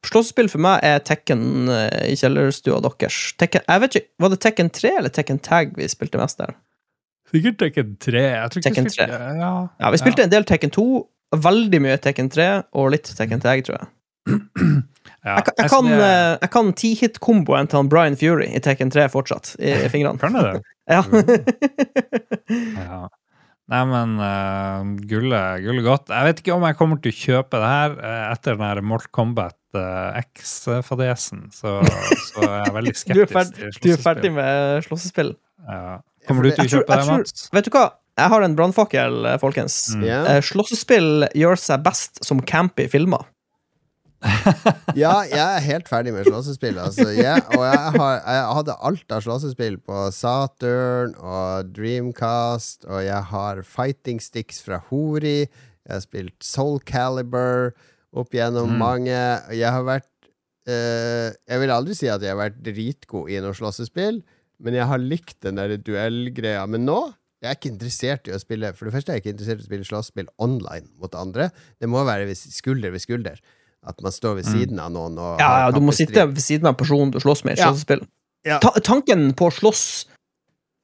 Slåssespill 0.07 0.49
for 0.49 0.59
meg 0.63 0.85
er 0.87 1.01
Tekken 1.03 1.69
eh, 1.73 2.13
i 2.13 2.15
kjellerstua 2.15 2.79
deres. 2.85 3.33
Tekken, 3.41 3.65
jeg 3.67 3.81
vet 3.83 3.97
ikke, 3.99 4.09
Var 4.23 4.29
det 4.31 4.41
Tekken 4.45 4.71
3 4.71 4.93
eller 5.01 5.11
Tekken 5.11 5.41
Tag 5.43 5.73
vi 5.77 5.89
spilte 5.91 6.21
mest 6.21 6.39
der? 6.39 6.55
Sikkert 7.33 7.59
Tekken 7.59 7.97
3. 7.99 8.21
Jeg 8.23 8.51
tror 8.53 8.61
ikke 8.63 8.69
Tekken 8.71 8.85
vi 8.87 8.91
spilte- 8.95 9.39
Ja, 9.41 9.69
Ja, 9.81 9.91
Vi 9.91 9.99
spilte 9.99 10.23
en 10.23 10.31
del 10.31 10.45
Tekken 10.45 10.71
2, 10.71 10.87
veldig 11.35 11.81
mye 11.83 11.99
Tekken 11.99 12.31
3 12.31 12.65
og 12.73 12.91
litt 12.93 13.11
Tekken 13.19 13.41
Tag, 13.43 13.65
tror 13.67 13.81
jeg. 13.81 13.89
ja. 15.27 15.37
Jeg, 15.37 15.45
kan- 15.45 15.55
jeg, 15.59 15.71
kan, 15.71 15.87
eh, 15.93 16.39
jeg 16.41 16.51
kan 16.51 16.73
ti-hit-komboen 16.73 17.69
til 17.69 17.77
han 17.81 17.89
Brian 17.89 18.17
Fury 18.17 18.47
i 18.55 18.61
Tekken 18.63 18.91
3 18.95 19.09
fortsatt, 19.11 19.57
i 19.59 19.75
fingrene. 19.93 20.19
Kan 20.23 20.33
du 20.39 20.43
det? 20.43 20.63
Ja. 20.91 21.03
Ja. 22.79 23.07
Nei, 23.67 23.81
men 23.91 24.13
uh, 24.23 24.85
gullet 25.11 25.65
gulle 25.65 25.83
godt. 25.83 26.13
Jeg 26.15 26.29
vet 26.29 26.39
ikke 26.43 26.55
om 26.55 26.63
jeg 26.69 26.77
kommer 26.79 27.01
til 27.03 27.11
å 27.11 27.17
kjøpe 27.19 27.59
det 27.59 27.71
her 27.73 27.97
uh, 27.99 28.27
etter 28.31 28.55
den 28.55 28.63
her 28.63 28.79
Mortal 28.87 29.11
Kombat 29.19 29.57
uh, 29.75 30.15
X-fadesen. 30.21 31.49
Så, 31.51 31.73
så 32.31 32.45
er 32.47 32.61
jeg 32.61 32.77
veldig 32.77 32.93
Du 33.17 33.23
er, 33.25 33.27
skeptisk 33.27 33.81
til 33.83 33.91
du 33.91 33.97
er 33.97 34.05
ferdig 34.05 34.31
med 34.37 34.87
slåssespill. 34.87 35.33
Ja. 35.67 35.97
Kommer 36.29 36.47
du 36.47 36.53
til 36.53 36.63
å 36.63 36.71
kjøpe 36.77 36.87
tror- 36.87 36.95
det, 36.95 37.09
tror- 37.09 37.25
Mats? 37.25 37.49
Vet 37.59 37.67
du 37.67 37.73
hva? 37.75 37.87
Jeg 38.17 38.33
har 38.33 38.47
en 38.47 38.55
brannfakkel, 38.57 39.17
eh, 39.29 39.35
folkens. 39.43 39.75
Mm. 39.99 40.05
Yeah. 40.07 40.29
Eh, 40.31 40.39
Slåssespill 40.47 41.27
gjør 41.37 41.59
seg 41.61 41.83
best 41.85 42.23
som 42.25 42.39
campy 42.41 42.87
filmer. 42.89 43.27
Ja, 45.03 45.13
jeg 45.29 45.41
er 45.43 45.65
helt 45.67 45.89
ferdig 45.91 46.13
med 46.15 46.27
slåssespill. 46.29 46.79
Altså. 46.81 47.09
Jeg, 47.13 47.43
og 47.53 47.63
jeg, 47.67 47.93
har, 47.99 48.15
jeg 48.25 48.45
hadde 48.59 48.77
alt 48.89 49.13
av 49.17 49.25
slåssespill 49.27 49.77
på 49.85 50.07
Saturn 50.17 51.13
og 51.21 51.73
Dreamcast, 51.77 52.87
og 52.89 53.03
jeg 53.05 53.23
har 53.33 53.61
fighting 53.67 54.23
sticks 54.25 54.63
fra 54.65 54.81
Hori. 54.89 55.43
Jeg 55.47 55.93
har 55.93 56.03
spilt 56.05 56.47
Soul 56.47 56.81
Calibur 56.89 57.75
opp 58.17 58.33
gjennom 58.35 58.73
Mm. 58.73 58.79
mange. 58.81 59.19
Jeg 59.55 59.71
har 59.71 59.85
vært 59.87 60.09
eh, 60.67 61.31
Jeg 61.47 61.61
vil 61.63 61.71
aldri 61.71 61.95
si 61.95 62.09
at 62.11 62.23
jeg 62.25 62.33
har 62.33 62.41
vært 62.41 62.63
dritgod 62.65 63.31
i 63.31 63.39
noe 63.45 63.55
slåssespill, 63.55 64.23
men 64.65 64.75
jeg 64.75 64.89
har 64.89 64.99
likt 64.99 65.37
den 65.45 65.61
der 65.61 65.77
duellgreia. 65.77 66.65
Men 66.67 66.87
nå 66.89 67.01
jeg 67.45 67.51
er 67.53 67.59
ikke 67.59 67.69
interessert 67.75 68.27
i 68.27 68.33
å 68.33 68.39
spille 68.41 68.71
For 68.75 68.89
det 68.89 68.95
første 68.95 69.13
er 69.13 69.19
jeg 69.19 69.23
ikke 69.27 69.33
interessert 69.37 69.61
i 69.61 69.65
å 69.67 69.69
spille 69.69 69.87
slåssespill 69.87 70.31
online 70.43 70.89
mot 70.99 71.13
andre. 71.15 71.51
Det 71.79 71.87
må 71.93 72.01
være 72.09 72.33
skulder 72.35 72.91
ved 72.95 73.05
skulder. 73.05 73.39
At 73.87 74.01
man 74.03 74.13
står 74.15 74.41
ved 74.41 74.49
siden 74.51 74.81
av 74.83 74.91
noen 74.95 75.19
og 75.19 75.41
Ja, 75.41 75.51
ja, 75.67 75.71
Du 75.71 75.81
må 75.85 75.93
sitte 75.95 76.27
ved 76.27 76.43
siden 76.43 76.67
av 76.67 76.75
personen 76.81 77.13
du 77.15 77.21
slåss 77.23 77.45
med 77.47 77.59
i 77.59 77.63
slåssespill. 77.63 78.03
Ja. 78.47 78.59
Ta 78.63 78.73
tanken 78.83 79.29
på 79.39 79.49
å 79.49 79.55
slåss 79.55 79.85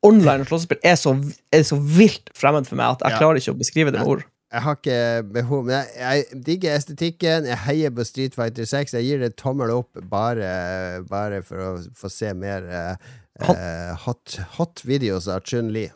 online 0.07 0.45
slåssespill 0.49 0.81
er 0.83 0.97
så, 0.99 1.13
er 1.55 1.63
så 1.67 1.77
vilt 1.79 2.31
fremmed 2.35 2.67
for 2.67 2.79
meg 2.81 2.97
at 2.97 3.05
jeg 3.07 3.13
Ja. 3.15 3.19
klarer 3.23 3.39
ikke 3.43 3.55
å 3.55 3.59
beskrive 3.59 3.93
det 3.95 4.01
med 4.01 4.09
ord. 4.09 4.25
Jeg 4.53 4.61
har 4.67 4.75
ikke 4.77 5.33
behov 5.33 5.65
Men 5.65 5.79
jeg, 5.79 5.89
jeg 5.97 6.43
digger 6.45 6.75
estetikken. 6.77 7.47
Jeg 7.49 7.57
heier 7.65 7.91
på 7.91 8.05
Street 8.05 8.35
Fighter 8.37 8.67
6. 8.69 8.93
Jeg 8.99 9.05
gir 9.07 9.19
det 9.23 9.37
tommel 9.41 9.71
opp 9.73 9.97
bare, 10.11 11.03
bare 11.09 11.43
for 11.43 11.57
å 11.57 11.71
få 11.97 12.11
se 12.13 12.35
mer 12.35 12.67
eh, 12.69 13.95
hot, 14.05 14.37
hot 14.59 14.83
videos 14.85 15.29
av 15.33 15.41
Chun-Li. 15.49 15.87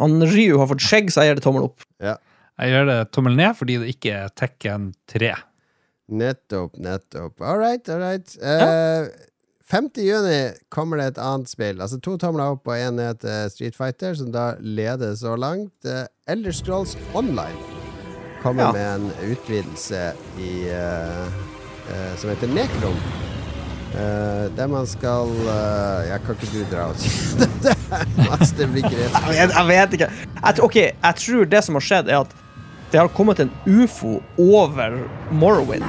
Han 0.00 0.16
Ryu 0.22 0.56
har 0.58 0.70
fått 0.70 0.80
skjegg, 0.82 1.12
så 1.12 1.22
jeg 1.22 1.34
gir 1.34 1.42
det 1.42 1.44
tommel 1.44 1.66
opp. 1.68 1.84
Jeg 2.00 2.70
gjør 2.70 2.86
det 2.88 2.98
tommel 3.12 3.36
ned 3.36 3.52
fordi 3.58 3.76
det 3.82 3.92
ikke 3.96 4.14
er 4.24 4.32
Tekken 4.38 4.88
3. 5.10 5.34
Nettopp, 6.08 6.76
nettopp. 6.76 7.40
All 7.40 7.58
right, 7.58 7.88
all 7.88 7.98
right. 8.02 8.36
Eh, 8.42 9.06
5. 9.70 9.88
juni 9.96 10.52
kommer 10.68 10.96
det 11.00 11.06
et 11.14 11.18
annet 11.24 11.48
spill. 11.48 11.80
Altså 11.80 11.96
To 12.04 12.18
tomler 12.20 12.52
opp 12.52 12.68
og 12.68 12.76
én 12.76 12.98
ned 12.98 13.22
til 13.22 13.48
Street 13.50 13.76
Fighter, 13.78 14.12
som 14.14 14.28
da 14.34 14.50
leder 14.60 15.14
så 15.16 15.32
langt. 15.40 15.72
Uh, 15.88 16.04
Elder 16.28 16.52
Scrolls 16.52 16.96
Online 17.16 17.56
kommer 18.42 18.62
Ja. 18.66 18.72
med 18.72 18.94
en 18.94 19.32
utvidelse 19.32 20.12
i 20.38 20.50
uh, 20.68 21.28
som 22.20 22.28
heter 22.30 22.52
Nekrom. 22.52 22.96
Der 23.94 24.66
man 24.66 24.86
skal 24.90 25.28
Jeg 25.30 26.08
Ja, 26.10 26.16
kan 26.18 26.34
ikke 26.34 26.48
du 26.52 26.64
dra 26.76 26.88
og 26.90 26.96
si 26.98 27.36
det? 27.38 27.74
Mats, 28.28 28.50
det 28.58 28.66
blir 28.72 28.82
greit. 28.82 29.14
Jeg 29.36 29.66
vet, 29.68 29.92
ikke. 29.94 30.08
Jeg, 30.42 30.60
ok, 30.66 30.76
jeg 30.76 31.14
tror 31.22 31.44
det 31.52 31.60
som 31.64 31.74
har 31.78 31.84
skjedd, 31.86 32.08
er 32.10 32.18
at 32.24 32.32
det 32.92 33.00
har 33.00 33.08
kommet 33.16 33.40
en 33.42 33.50
ufo 33.66 34.20
over 34.38 34.96
Morrowind. 35.34 35.82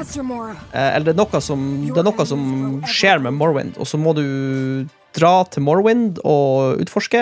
Eh, 0.74 0.96
eller 0.96 1.06
det 1.06 1.14
er, 1.14 1.20
noe 1.20 1.42
som, 1.44 1.66
det 1.92 1.98
er 2.02 2.08
noe 2.08 2.26
som 2.26 2.46
skjer 2.90 3.22
med 3.22 3.36
Morrowind, 3.38 3.78
og 3.78 3.86
så 3.90 4.00
må 4.02 4.14
du 4.18 4.24
dra 5.16 5.36
til 5.54 5.64
Morrowind 5.68 6.18
og 6.28 6.82
utforske 6.82 7.22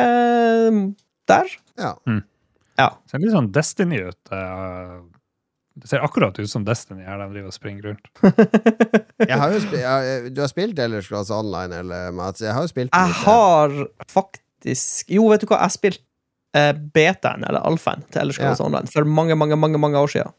der. 1.29 1.51
Ja. 1.79 1.95
Ja. 2.79 2.87
Ser 3.09 3.21
litt 3.21 3.33
sånn 3.35 3.51
Destiny 3.53 3.99
ut. 4.07 4.31
eh, 4.33 4.95
Det 5.75 5.89
ser 5.89 6.03
akkurat 6.05 6.37
ut 6.39 6.49
som 6.49 6.63
Destiny 6.65 7.03
her 7.05 7.17
de 7.21 7.27
driver 7.33 7.49
og 7.51 7.55
springer 7.55 7.91
rundt. 7.91 8.09
Jeg 9.29 9.37
har 9.39 9.53
jeg, 9.53 10.33
du 10.35 10.41
har 10.41 10.49
spilt 10.51 10.79
Ellers 10.79 11.07
Glass 11.09 11.29
Online, 11.31 11.71
eller 11.83 12.11
Mats? 12.11 12.41
Jeg 12.43 12.53
har 12.53 12.65
jo 12.65 12.71
spilt 12.71 12.91
Jeg 12.93 13.07
litt. 13.07 13.21
har 13.23 13.75
faktisk 14.11 15.13
Jo, 15.13 15.27
vet 15.31 15.41
du 15.45 15.47
hva, 15.49 15.61
jeg 15.63 15.75
spilte 15.77 16.03
eh, 16.57 16.71
betaen, 16.95 17.45
eller 17.47 17.65
alfaen, 17.67 18.05
til 18.09 18.23
Elder 18.23 18.37
Scrolls 18.37 18.61
Ja. 18.61 18.67
Online 18.67 18.91
for 18.93 19.09
mange, 19.09 19.37
mange, 19.39 19.59
mange, 19.59 19.81
mange 19.81 19.99
år 19.99 20.11
siden. 20.15 20.35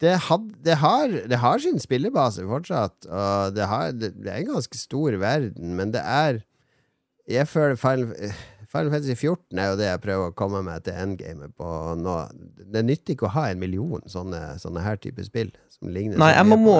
det, 0.00 0.16
had, 0.28 0.50
det, 0.64 0.76
har, 0.76 1.08
det 1.28 1.38
har 1.40 1.58
sin 1.58 1.80
spillebase 1.80 2.44
fortsatt, 2.44 3.06
og 3.06 3.54
det, 3.56 3.64
har, 3.66 3.92
det, 3.92 4.12
er 4.26 4.42
en 4.42 4.52
ganske 4.56 4.78
stor 4.78 5.16
verden, 5.16 5.74
men 5.76 5.92
det 5.92 6.02
er 6.04 6.42
Jeg 7.26 7.48
føler 7.48 7.74
Final, 7.74 8.12
Final 8.70 8.90
Fantasy 8.90 9.14
14 9.14 9.58
er 9.58 9.70
jo 9.70 9.78
det 9.78 9.88
jeg 9.88 10.02
prøver 10.02 10.30
å 10.30 10.34
komme 10.36 10.60
meg 10.66 10.84
til 10.86 10.94
endgamet 11.00 11.54
på 11.58 11.70
nå. 11.98 12.16
Det 12.70 12.82
nytter 12.84 13.14
ikke 13.14 13.28
å 13.28 13.32
ha 13.34 13.48
en 13.50 13.58
million 13.62 14.02
sånne, 14.10 14.58
sånne 14.62 14.82
her 14.84 15.00
type 15.00 15.24
spill. 15.26 15.50
Som 15.72 15.90
Nei, 15.92 16.30
MMO 16.44 16.76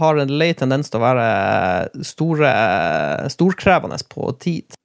har 0.00 0.18
en 0.18 0.32
lei 0.38 0.50
tendens 0.58 0.90
til 0.90 1.00
å 1.00 1.04
være 1.04 2.04
store, 2.06 2.52
storkrevende 3.32 4.00
på 4.12 4.32
tid. 4.42 4.78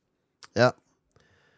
Ja. 0.58 0.72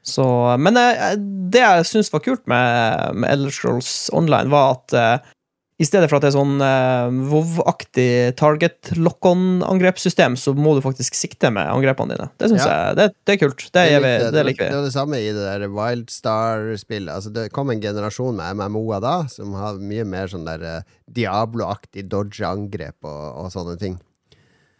Så, 0.09 0.25
men 0.61 0.79
eh, 0.79 1.17
det 1.53 1.61
jeg 1.63 1.89
syns 1.89 2.13
var 2.13 2.23
kult 2.25 2.45
med, 2.49 3.19
med 3.19 3.31
Elder 3.31 3.53
Scrolls 3.53 3.91
Online, 4.15 4.49
var 4.51 4.79
at 4.79 4.95
uh, 4.97 5.35
i 5.79 5.85
stedet 5.87 6.09
for 6.11 6.19
at 6.19 6.25
det 6.25 6.33
er 6.33 6.35
sånn 6.35 6.59
uh, 6.59 7.29
WoW-aktig 7.31 8.35
target 8.39 8.89
lock-on-angrepssystem, 8.99 10.35
så 10.35 10.51
må 10.51 10.73
du 10.75 10.81
faktisk 10.83 11.15
sikte 11.15 11.53
med 11.55 11.69
angrepene 11.71 12.17
dine. 12.17 12.27
Det 12.35 12.49
syns 12.51 12.65
Ja. 12.65 12.73
jeg 12.73 12.97
det, 12.99 13.05
det 13.23 13.35
er 13.35 13.39
kult. 13.45 13.63
Det, 13.71 13.85
liker 13.87 14.03
vi, 14.03 14.31
det 14.35 14.43
liker 14.49 14.65
Det 14.65 14.75
var 14.75 14.89
det 14.89 14.95
samme 14.97 15.21
i 15.23 15.29
det 15.31 15.45
der 15.45 15.63
Wildstar-spillet. 15.71 17.13
Altså, 17.15 17.31
det 17.31 17.47
kom 17.55 17.71
en 17.71 17.79
generasjon 17.85 18.35
med 18.35 18.59
MMO-er 18.59 19.05
da, 19.05 19.15
som 19.31 19.55
har 19.55 19.79
mye 19.79 20.03
mer 20.03 20.27
sånn 20.27 20.43
der 20.49 20.67
eh, 20.67 20.97
Diablo-aktig 21.15 22.09
dodge-angrep 22.11 23.07
og, 23.07 23.23
og 23.45 23.53
sånne 23.55 23.77
ting. 23.79 23.95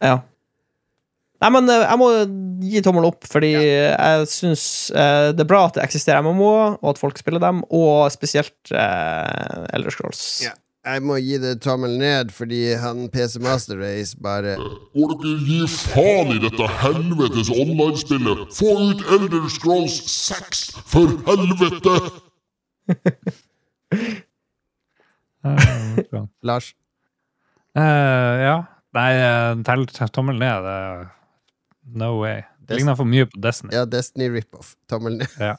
Ja. 0.04 0.20
Nei, 1.40 1.50
men 1.56 1.70
eh, 1.72 1.86
jeg 1.86 2.00
må 2.02 2.08
gi 2.70 2.82
tommel 2.84 3.06
opp, 3.08 3.24
fordi 3.32 3.54
jeg 3.56 4.26
syns 4.32 4.64
eh, 4.92 5.30
det 5.32 5.46
er 5.46 5.50
bra 5.52 5.62
at 5.70 5.78
det 5.78 5.86
eksisterer 5.86 6.26
MMO-er, 6.26 6.74
og 6.82 6.90
at 6.94 7.00
folk 7.00 7.20
spiller 7.22 7.40
dem, 7.44 7.62
og 7.72 8.10
spesielt 8.12 8.74
eh, 8.76 9.68
Elder 9.78 9.96
Scrolls. 9.96 10.24
Ja. 10.44 10.56
Jeg 10.90 11.04
må 11.04 11.18
gi 11.20 11.36
det 11.44 11.58
tommel 11.62 11.98
ned, 12.00 12.30
fordi 12.34 12.62
han 12.80 13.10
PC 13.12 13.36
Master 13.44 13.76
Race 13.82 14.16
bare 14.24 14.54
Må 14.96 15.10
dere 15.20 15.34
gi 15.44 15.58
faen 15.68 16.32
i 16.34 16.40
dette 16.40 16.70
helvetes 16.80 17.52
online-spillet? 17.52 18.46
Få 18.56 18.72
ut 18.88 19.04
Elder 19.18 19.50
Scrolls 19.52 20.00
6, 20.16 20.64
for 20.90 21.16
helvete! 21.28 21.98
Eh. 25.40 26.00
Lars. 26.44 26.74
Uh, 27.72 28.36
ja. 28.44 28.56
Nei, 28.98 29.12
eh, 29.24 29.62
tell 29.64 29.86
tommel 30.12 30.36
ned. 30.42 30.66
det- 30.66 31.19
No 31.96 32.20
way. 32.22 32.44
Det 32.70 32.78
ligner 32.78 32.96
for 32.96 33.10
mye 33.10 33.26
på 33.26 33.40
Destiny. 33.42 33.74
Ja, 33.74 33.86
Destiny 33.90 34.28
rip-off. 34.30 34.76
Tommel 34.90 35.16
ned. 35.18 35.32
Ja. 35.42 35.56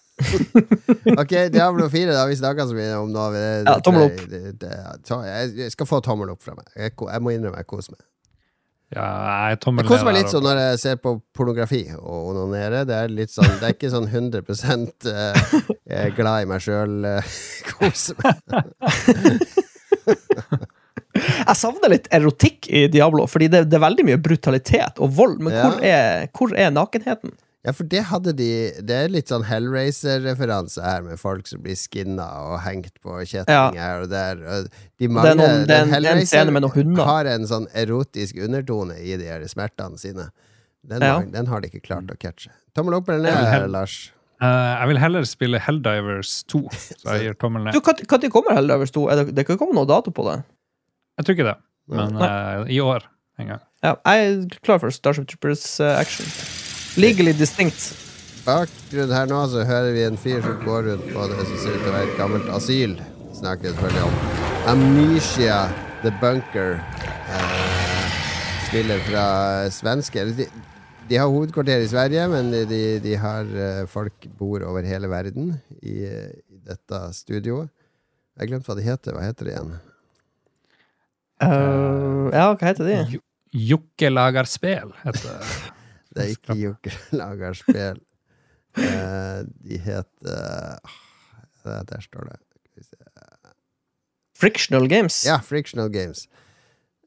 ok, 1.22 1.32
Diablo 1.50 1.88
4 1.90 2.12
det 2.12 2.18
har 2.18 2.28
vi 2.30 2.36
snakka 2.38 2.66
så 2.70 2.76
mye 2.76 3.00
om 3.00 3.10
nå. 3.10 3.24
Det, 3.34 3.42
Ja, 3.66 3.74
tommel 3.82 4.06
opp. 4.06 4.22
Det, 4.30 4.42
det, 4.62 4.70
jeg, 5.26 5.50
jeg 5.58 5.74
skal 5.74 5.90
få 5.90 5.98
tommel 6.06 6.30
opp 6.30 6.44
fra 6.44 6.54
meg. 6.54 6.70
Jeg, 6.76 6.94
jeg 6.94 7.24
må 7.24 7.34
innrømme 7.34 7.58
jeg 7.64 7.70
koser 7.72 7.96
meg. 7.96 8.04
Ja, 8.94 9.08
jeg 9.50 9.60
tommel 9.62 9.84
Jeg 9.84 9.90
koser 9.90 10.06
meg 10.06 10.16
litt 10.20 10.30
sånn 10.32 10.46
når 10.46 10.62
jeg 10.64 10.78
ser 10.82 10.96
på 11.02 11.16
pornografi 11.34 11.82
og 11.98 12.32
onanere. 12.32 12.84
Det 12.86 12.96
er 12.96 13.12
litt 13.14 13.34
sånn 13.34 13.58
Det 13.58 13.68
er 13.68 13.76
ikke 13.76 13.90
sånn 13.92 14.06
100 14.10 14.42
uh, 14.46 15.44
jeg 15.86 15.98
er 15.98 16.14
glad 16.14 16.46
i 16.46 16.50
meg 16.50 16.62
sjøl. 16.62 16.98
Uh, 17.06 17.38
koser 17.74 18.14
meg. 18.22 18.36
Jeg 21.20 21.56
savner 21.56 21.92
litt 21.92 22.08
erotikk 22.14 22.68
i 22.70 22.86
Diablo, 22.92 23.26
fordi 23.30 23.48
det, 23.52 23.64
det 23.70 23.78
er 23.78 23.84
veldig 23.86 24.04
mye 24.08 24.18
brutalitet 24.22 24.98
og 25.02 25.12
vold. 25.16 25.38
Men 25.40 25.52
Ja. 25.54 25.62
hvor, 25.68 25.80
er, 25.84 26.26
hvor 26.36 26.54
er 26.56 26.70
nakenheten? 26.74 27.32
Ja, 27.60 27.74
for 27.76 27.84
det 27.84 28.00
hadde 28.08 28.32
de 28.32 28.46
Det 28.80 28.94
er 28.96 29.10
litt 29.12 29.28
sånn 29.28 29.42
Hellraiser-referanse 29.44 30.80
her, 30.80 31.02
med 31.04 31.18
folk 31.20 31.46
som 31.50 31.60
blir 31.60 31.76
skinna 31.76 32.24
og 32.46 32.60
hengt 32.64 32.94
på 33.04 33.18
kjettinger 33.28 33.76
Ja. 33.76 33.98
og 34.00 34.08
der. 34.08 34.40
Og 34.46 34.70
De 34.98 35.08
Det 35.08 35.10
er, 35.10 35.34
noen, 35.34 35.36
den 35.36 35.66
det 35.68 35.76
er 35.76 35.82
en 36.46 36.52
med 36.54 36.62
noen 36.62 36.72
hunder. 36.72 37.04
har 37.04 37.24
en 37.26 37.44
sånn 37.46 37.66
erotisk 37.74 38.36
undertone 38.42 38.96
i 39.00 39.16
de 39.20 39.26
her 39.28 39.44
smertene 39.48 39.98
sine. 39.98 40.30
Den, 40.86 41.02
Ja. 41.02 41.14
har, 41.18 41.26
den 41.26 41.46
har 41.46 41.60
de 41.60 41.68
ikke 41.68 41.82
klart 41.84 42.06
å 42.08 42.16
catche. 42.18 42.48
Tommel 42.74 42.94
opp 42.94 43.08
eller 43.08 43.30
ned, 43.30 43.70
Lars? 43.70 44.12
Uh, 44.40 44.80
jeg 44.80 44.88
vil 44.88 44.96
heller 44.98 45.24
spille 45.28 45.58
Helldivers 45.60 46.44
2, 46.48 46.62
så 46.72 47.12
jeg 47.12 47.20
gir 47.28 47.34
tommel 47.36 47.64
ned. 47.64 47.74
Du, 47.74 47.80
Når 47.84 48.30
kommer 48.32 48.54
Helldivers 48.56 48.90
2? 48.90 49.02
Er 49.12 49.16
det, 49.24 49.34
det 49.36 49.44
kan 49.46 49.58
komme 49.58 49.74
noe 49.76 49.84
dato 49.84 50.10
på 50.10 50.24
det? 50.24 50.38
Jeg 51.20 51.26
tror 51.26 51.34
ikke 51.36 51.44
det, 51.50 51.58
men 51.92 52.14
uh, 52.16 52.62
i 52.72 52.78
år 52.80 53.04
en 53.36 53.50
gang. 53.50 53.64
Ja, 53.84 53.90
jeg 54.08 54.28
er 54.28 54.60
klar 54.64 54.78
for 54.80 54.88
Starship 54.88 55.26
Troopers 55.28 55.64
uh, 55.84 55.98
action. 56.00 56.24
Legally 56.96 57.34
distinct. 57.36 57.90
Bakgrunn 58.46 59.12
her 59.12 59.28
nå 59.28 59.40
så 59.52 59.66
hører 59.68 59.92
vi 59.92 60.06
en 60.06 60.16
fyr 60.16 60.40
som 60.40 60.56
går 60.64 60.88
rundt 60.88 61.10
på 61.12 61.26
det 61.28 61.42
som 61.42 61.58
ser 61.60 61.76
ut 61.76 61.82
til 61.82 61.90
å 61.90 61.92
være 61.98 62.08
et 62.08 62.16
gammelt 62.16 62.48
asyl. 62.56 62.94
Snakker 63.36 63.74
selvfølgelig 63.74 64.06
om 64.06 64.16
Amnesia 64.72 65.58
The 66.00 66.14
Bunker. 66.22 66.80
Uh, 67.28 68.16
spiller 68.70 69.04
fra 69.10 69.26
svenske 69.76 70.24
de, 70.40 70.48
de 71.10 71.20
har 71.20 71.28
hovedkvarter 71.28 71.84
i 71.84 71.92
Sverige, 71.92 72.24
men 72.32 72.48
de, 72.54 72.64
de, 72.70 72.82
de 73.04 73.14
har 73.20 73.52
uh, 73.52 73.84
folk 73.92 74.24
bor 74.40 74.64
over 74.64 74.88
hele 74.88 75.12
verden 75.12 75.52
i, 75.82 76.00
i 76.00 76.64
dette 76.64 77.04
studioet. 77.20 77.68
Jeg 78.40 78.54
glemte 78.54 78.72
hva 78.72 78.80
det 78.80 78.88
heter. 78.88 79.12
Hva 79.12 79.28
heter 79.28 79.50
det 79.50 79.58
igjen? 79.58 79.78
Eh, 81.40 82.30
ja, 82.36 82.46
hva 82.54 82.66
heter 82.70 82.84
de? 82.88 82.96
Jo- 83.16 83.26
Jokke 83.72 84.10
lager 84.12 84.46
spel, 84.46 84.92
heter 85.04 85.26
det. 85.26 85.38
Det 86.14 86.22
er 86.24 86.30
ikke 86.34 86.54
Jokke 86.58 86.90
lager 87.14 87.54
spel. 87.54 87.98
Uh, 88.78 89.42
de 89.66 89.78
heter 89.82 90.76
uh, 91.64 91.82
Der 91.86 92.00
står 92.02 92.26
det. 92.30 92.36
Skal 92.38 92.80
vi 92.80 92.84
se. 92.86 92.96
Frictional 94.40 94.86
Games. 94.90 95.20
Ja, 95.26 95.36
Frictional 95.44 95.90
Games. 95.94 96.24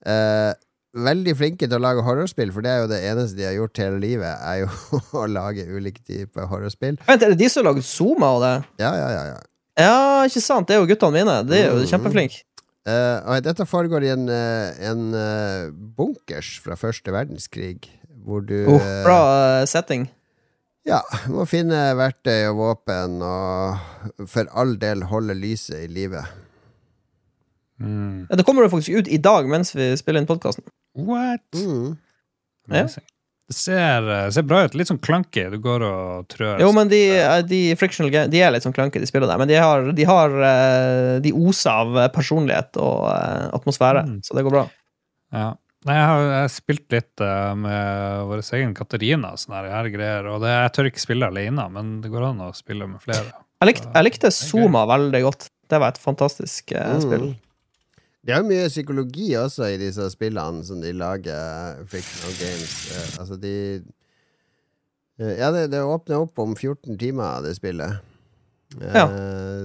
Uh, 0.07 0.51
veldig 0.93 1.33
flinke 1.39 1.67
til 1.67 1.75
å 1.79 1.81
lage 1.83 2.03
horrorspill, 2.05 2.51
for 2.53 2.63
det 2.65 2.71
er 2.73 2.83
jo 2.83 2.89
det 2.91 2.99
eneste 3.09 3.39
de 3.39 3.47
har 3.47 3.55
gjort 3.57 3.79
hele 3.81 3.99
livet, 4.03 4.29
er 4.43 4.61
jo 4.63 4.69
å 5.23 5.25
lage 5.31 5.65
ulike 5.71 6.03
typer 6.07 6.47
horrorspill. 6.51 6.99
Vent, 7.07 7.23
er 7.27 7.33
det 7.33 7.39
de 7.43 7.49
som 7.51 7.63
har 7.63 7.71
laget 7.73 7.87
Zoma 7.89 8.29
og 8.37 8.43
det? 8.45 8.53
Ja, 8.83 8.91
ja, 8.99 9.07
ja. 9.15 9.23
ja. 9.33 9.39
Ja, 9.83 9.95
ikke 10.29 10.43
sant? 10.45 10.67
Det 10.69 10.75
er 10.77 10.83
jo 10.83 10.89
guttene 10.91 11.15
mine. 11.23 11.39
De 11.49 11.57
er 11.57 11.71
jo 11.71 11.79
Mm. 11.81 11.87
kjempeflinke. 11.89 12.43
Eh, 12.83 13.17
og 13.23 13.45
dette 13.45 13.65
foregår 13.67 14.03
i 14.03 14.11
en, 14.11 14.25
eh, 14.27 14.81
en 14.89 15.13
uh, 15.15 15.71
bunkers 15.71 16.57
fra 16.59 16.75
første 16.75 17.13
verdenskrig, 17.15 17.77
hvor 18.25 18.43
du 18.43 18.57
Oh, 18.67 18.83
bra 19.05 19.19
setting. 19.69 20.09
Ja, 20.83 20.99
må 21.31 21.45
finne 21.47 21.79
verktøy 21.95 22.49
og 22.49 22.57
våpen, 22.59 23.21
og 23.23 24.27
for 24.27 24.49
all 24.51 24.75
del 24.79 25.05
holde 25.07 25.35
lyset 25.37 25.85
i 25.85 25.87
live. 25.87 26.25
Mm. 27.79 28.27
Ja, 28.29 28.35
det 28.35 28.45
kommer 28.45 28.65
jo 28.67 28.71
faktisk 28.73 28.99
ut 28.99 29.07
i 29.11 29.19
dag 29.19 29.47
mens 29.49 29.71
vi 29.75 29.93
spiller 29.99 30.21
inn 30.21 30.27
podkasten. 30.27 30.67
What? 30.99 31.45
Mm. 31.55 31.95
Ja. 32.71 32.85
Det 33.51 33.55
ser, 33.57 34.05
eh, 34.09 34.29
ser 34.31 34.45
bra 34.47 34.61
ut. 34.63 34.73
Litt 34.79 34.87
sånn 34.87 35.01
clunky. 35.03 35.49
Du 35.51 35.57
går 35.59 35.83
og 35.83 36.27
trør. 36.31 36.59
Jo, 36.63 36.71
men 36.71 36.87
de, 36.87 37.01
eh, 37.19 37.41
de 37.43 37.75
Frictional 37.75 38.09
De 38.31 38.39
er 38.41 38.51
litt 38.55 38.63
sånn 38.63 38.73
clunky, 38.73 38.99
de 39.03 39.05
spiller 39.09 39.27
der, 39.27 39.37
men 39.37 39.47
de 39.51 39.55
har, 39.59 39.91
de, 39.91 40.03
har 40.07 40.29
eh, 40.47 41.19
de 41.19 41.33
oser 41.33 41.69
av 41.71 42.11
personlighet 42.15 42.77
og 42.77 43.03
atmosfære, 43.59 44.05
Mm. 44.07 44.21
så 44.23 44.33
det 44.37 44.43
går 44.45 44.51
bra. 44.55 44.69
Ja. 45.33 45.53
Nei, 45.85 45.95
jeg 45.99 46.05
har 46.07 46.21
jeg 46.23 46.39
har 46.39 46.47
spilt 46.47 46.89
litt 46.95 47.19
med 47.59 48.25
vår 48.29 48.39
egen 48.55 48.73
Katarina 48.73 49.33
og 49.33 49.37
sånne 49.41 49.57
her, 49.59 49.69
her 49.75 49.89
greier. 49.91 50.27
Og 50.31 50.39
det, 50.39 50.47
jeg 50.47 50.71
tør 50.77 50.87
ikke 50.89 51.03
spille 51.03 51.27
alene, 51.27 51.65
men 51.69 51.99
det 51.99 52.09
går 52.13 52.29
an 52.29 52.39
å 52.39 52.53
spille 52.55 52.87
med 52.87 53.01
flere. 53.03 53.33
Jeg, 53.59 53.67
likte- 53.73 53.91
jeg 53.93 54.05
likte 54.07 54.31
Zuma 54.31 54.85
veldig 54.87 55.21
godt. 55.25 55.49
Det 55.67 55.79
var 55.81 55.89
et 55.91 55.99
fantastisk 55.99 56.71
Mm. 56.71 57.01
spill. 57.01 57.35
Det 58.23 58.31
er 58.31 58.39
jo 58.39 58.47
mye 58.47 58.69
psykologi 58.71 59.33
også 59.35 59.67
i 59.73 59.79
disse 59.81 60.05
spillene 60.13 60.63
som 60.63 60.79
de 60.83 60.93
lager, 60.95 61.81
Frictional 61.91 62.37
Games. 62.39 62.75
Eh, 62.93 63.09
altså, 63.19 63.37
de 63.41 63.55
eh, 65.19 65.33
Ja, 65.41 65.51
det, 65.51 65.67
det 65.73 65.83
åpner 65.83 66.23
opp 66.23 66.39
om 66.39 66.55
14 66.55 66.97
timer, 67.01 67.43
det 67.43 67.57
spillet. 67.59 67.99
Ja. 68.79 69.03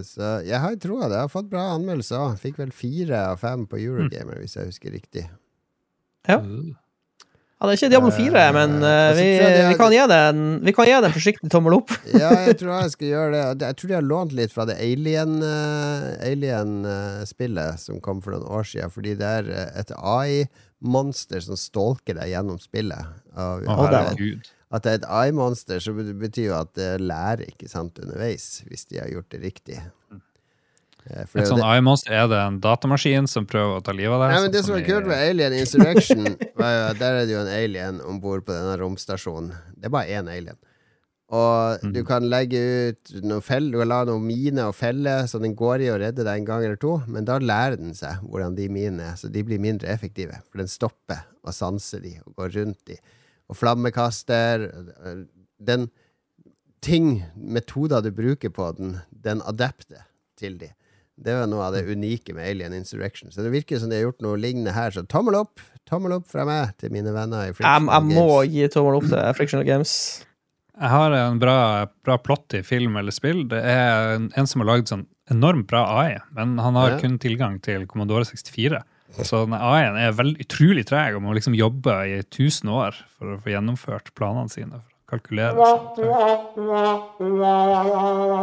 Så 0.04 0.34
jeg 0.44 0.58
har 0.60 0.74
troa. 0.82 1.06
Det 1.08 1.22
har 1.22 1.30
fått 1.32 1.46
bra 1.48 1.62
anmeldelser. 1.78 2.34
Fikk 2.42 2.58
vel 2.60 2.74
fire 2.76 3.22
av 3.30 3.38
fem 3.40 3.62
på 3.70 3.78
Eurogamer, 3.80 4.42
hvis 4.42 4.58
jeg 4.58 4.68
husker 4.68 4.92
riktig. 4.92 5.24
Ja. 6.28 6.42
Ja, 7.58 7.66
det 7.66 7.72
er 7.72 7.76
ikke 7.80 7.88
Diablo 7.90 8.10
4, 8.14 8.38
Eh, 8.38 8.52
men 8.54 8.70
eh, 8.86 9.08
altså, 9.08 9.22
vi, 9.22 9.30
vi, 9.72 9.76
kan 9.80 9.90
gi 9.94 10.02
det 10.12 10.18
en, 10.28 10.42
vi 10.62 10.72
kan 10.76 10.86
gi 10.86 10.92
det 10.94 11.08
en 11.08 11.16
forsiktig 11.16 11.48
tommel 11.50 11.72
opp. 11.80 11.90
Ja, 12.22 12.30
jeg 12.46 12.54
tror 12.60 12.70
jeg 12.84 12.90
skal 12.94 13.08
gjøre 13.10 13.40
det. 13.58 13.66
Jeg 13.66 13.74
tror 13.80 13.88
de 13.90 13.96
har 13.98 14.06
lånt 14.06 14.32
litt 14.38 14.52
fra 14.54 14.64
det 14.68 14.76
Alien-spillet 14.78 17.64
Alien, 17.64 17.78
som 17.82 17.98
kom 18.04 18.18
for 18.22 18.30
noen 18.36 18.46
år 18.60 18.64
siden, 18.68 18.90
fordi 18.94 19.12
det 19.18 19.26
er 19.40 19.44
eh, 19.50 19.70
et 19.82 19.90
AI-monster 19.98 21.40
som 21.44 21.56
stalker 21.58 22.14
deg 22.20 22.30
gjennom 22.34 22.58
spillet. 22.62 23.02
Og, 23.34 23.66
Å, 23.66 23.68
det 23.90 24.04
var- 24.06 24.22
at 24.68 24.84
det 24.84 24.90
er 24.92 24.98
et 25.00 25.06
AI-monster, 25.08 25.78
så 25.80 25.94
betyr 25.96 26.50
jo 26.50 26.54
at 26.58 26.74
det 26.76 26.90
lærer 27.00 27.46
ikke 27.48 27.70
sant 27.72 27.96
underveis, 28.02 28.60
hvis 28.68 28.84
de 28.90 28.98
har 29.00 29.08
gjort 29.08 29.30
det 29.32 29.40
riktig. 29.42 29.78
Eh, 29.80 29.88
Eh, 30.12 30.18
for 31.28 31.40
Et 31.40 31.48
sånn 31.48 31.62
iMonster, 31.64 32.12
er 32.12 32.30
det 32.30 32.38
en 32.42 32.60
datamaskin 32.62 33.28
som 33.30 33.46
prøver 33.48 33.78
å 33.78 33.84
ta 33.84 33.94
livet 33.96 34.14
av 34.16 34.24
deg? 34.24 34.32
Nei, 34.32 34.38
men 34.38 34.48
sånn 34.48 34.56
Det 34.56 34.64
som 34.66 34.78
er 34.78 34.86
kult 34.86 35.08
med 35.08 35.20
Alien 35.24 35.58
Insurrection, 35.58 36.24
var 36.60 36.72
jo 36.74 36.86
at 36.92 37.02
der 37.02 37.20
er 37.20 37.28
det 37.28 37.34
jo 37.36 37.42
en 37.42 37.52
alien 37.52 38.00
om 38.04 38.18
bord 38.22 38.44
på 38.46 38.54
denne 38.54 38.74
romstasjonen. 38.80 39.54
Det 39.76 39.88
er 39.88 39.94
bare 39.94 40.18
én 40.20 40.30
alien. 40.32 40.58
Og 41.28 41.84
mm. 41.84 41.92
du 41.92 42.00
kan 42.08 42.24
legge 42.24 42.60
ut 42.88 43.10
noen 43.20 43.44
fell, 43.44 43.66
du 43.68 43.76
kan 43.82 43.90
la 43.90 44.00
noen 44.08 44.24
miner 44.24 44.70
og 44.70 44.76
feller, 44.78 45.26
så 45.28 45.40
den 45.42 45.56
går 45.58 45.84
i 45.84 45.90
og 45.92 46.00
redder 46.00 46.24
deg 46.24 46.40
en 46.40 46.48
gang 46.48 46.64
eller 46.64 46.80
to, 46.80 46.94
men 47.04 47.28
da 47.28 47.36
lærer 47.42 47.76
den 47.80 47.92
seg 47.96 48.22
hvordan 48.24 48.56
de 48.56 48.68
minene 48.72 49.10
er, 49.10 49.18
så 49.20 49.28
de 49.32 49.44
blir 49.44 49.60
mindre 49.60 49.90
effektive. 49.92 50.40
For 50.48 50.62
den 50.62 50.72
stopper 50.72 51.26
og 51.44 51.52
sanse 51.56 52.00
de 52.00 52.14
og 52.24 52.32
går 52.40 52.54
rundt 52.56 52.80
de. 52.88 52.96
Og 53.48 53.56
flammekaster 53.56 54.68
Den 55.58 55.88
ting, 56.84 57.24
metoder 57.34 58.00
du 58.00 58.12
bruker 58.14 58.52
på 58.54 58.70
den, 58.78 58.98
den 59.10 59.42
adapter 59.44 60.06
til 60.38 60.56
de. 60.60 60.70
Det 61.18 61.34
var 61.34 61.48
noe 61.50 61.64
av 61.66 61.74
det 61.74 61.82
unike 61.90 62.34
med 62.36 62.46
Alien 62.52 62.74
Insurrection. 62.78 63.32
Så 63.34 63.42
det 63.42 63.50
virker 63.50 63.80
som 63.82 63.90
de 63.90 63.96
har 63.98 64.04
gjort 64.08 64.22
noe 64.22 64.38
lignende 64.38 64.72
her. 64.76 64.90
Så 64.94 65.02
tommel 65.10 65.34
opp 65.40 65.60
tommel 65.88 66.12
opp 66.18 66.26
fra 66.28 66.44
meg 66.44 66.74
til 66.78 66.90
mine 66.92 67.10
venner 67.14 67.46
i 67.46 67.48
Jeg, 67.48 67.56
Games. 67.64 67.88
jeg 67.88 68.02
må 68.12 68.42
gi 68.52 68.66
tommel 68.68 68.98
opp 69.00 69.06
til 69.08 69.22
Frictional 69.38 69.64
Games. 69.66 69.92
Jeg 70.78 70.90
har 70.92 71.14
en 71.16 71.38
bra, 71.40 71.86
bra 72.04 72.18
plott 72.22 72.54
i 72.54 72.60
film 72.62 72.94
eller 73.00 73.10
spill. 73.10 73.40
Det 73.50 73.58
er 73.64 74.12
en, 74.18 74.28
en 74.36 74.46
som 74.46 74.60
har 74.62 74.68
lagd 74.68 74.86
sånn 74.92 75.06
enormt 75.32 75.66
bra 75.66 75.80
AI, 76.04 76.18
men 76.36 76.58
han 76.62 76.76
har 76.78 76.90
Ja. 76.94 76.98
kun 77.00 77.16
tilgang 77.18 77.56
til 77.64 77.86
Commodore 77.88 78.24
64. 78.28 78.82
Så 79.24 79.40
AI-en 79.48 79.96
er 79.96 80.12
veldig 80.12 80.44
utrolig 80.44 80.84
treg 80.86 81.16
og 81.16 81.22
må 81.24 81.32
liksom 81.34 81.56
jobbe 81.56 81.96
i 82.06 82.18
1000 82.20 82.68
år 82.70 82.94
for 83.16 83.32
å 83.34 83.40
få 83.42 83.50
gjennomført 83.56 84.12
planene 84.14 84.52
sine. 84.52 84.82
For 85.08 85.16
å 85.16 85.18
kalkulere. 85.18 85.56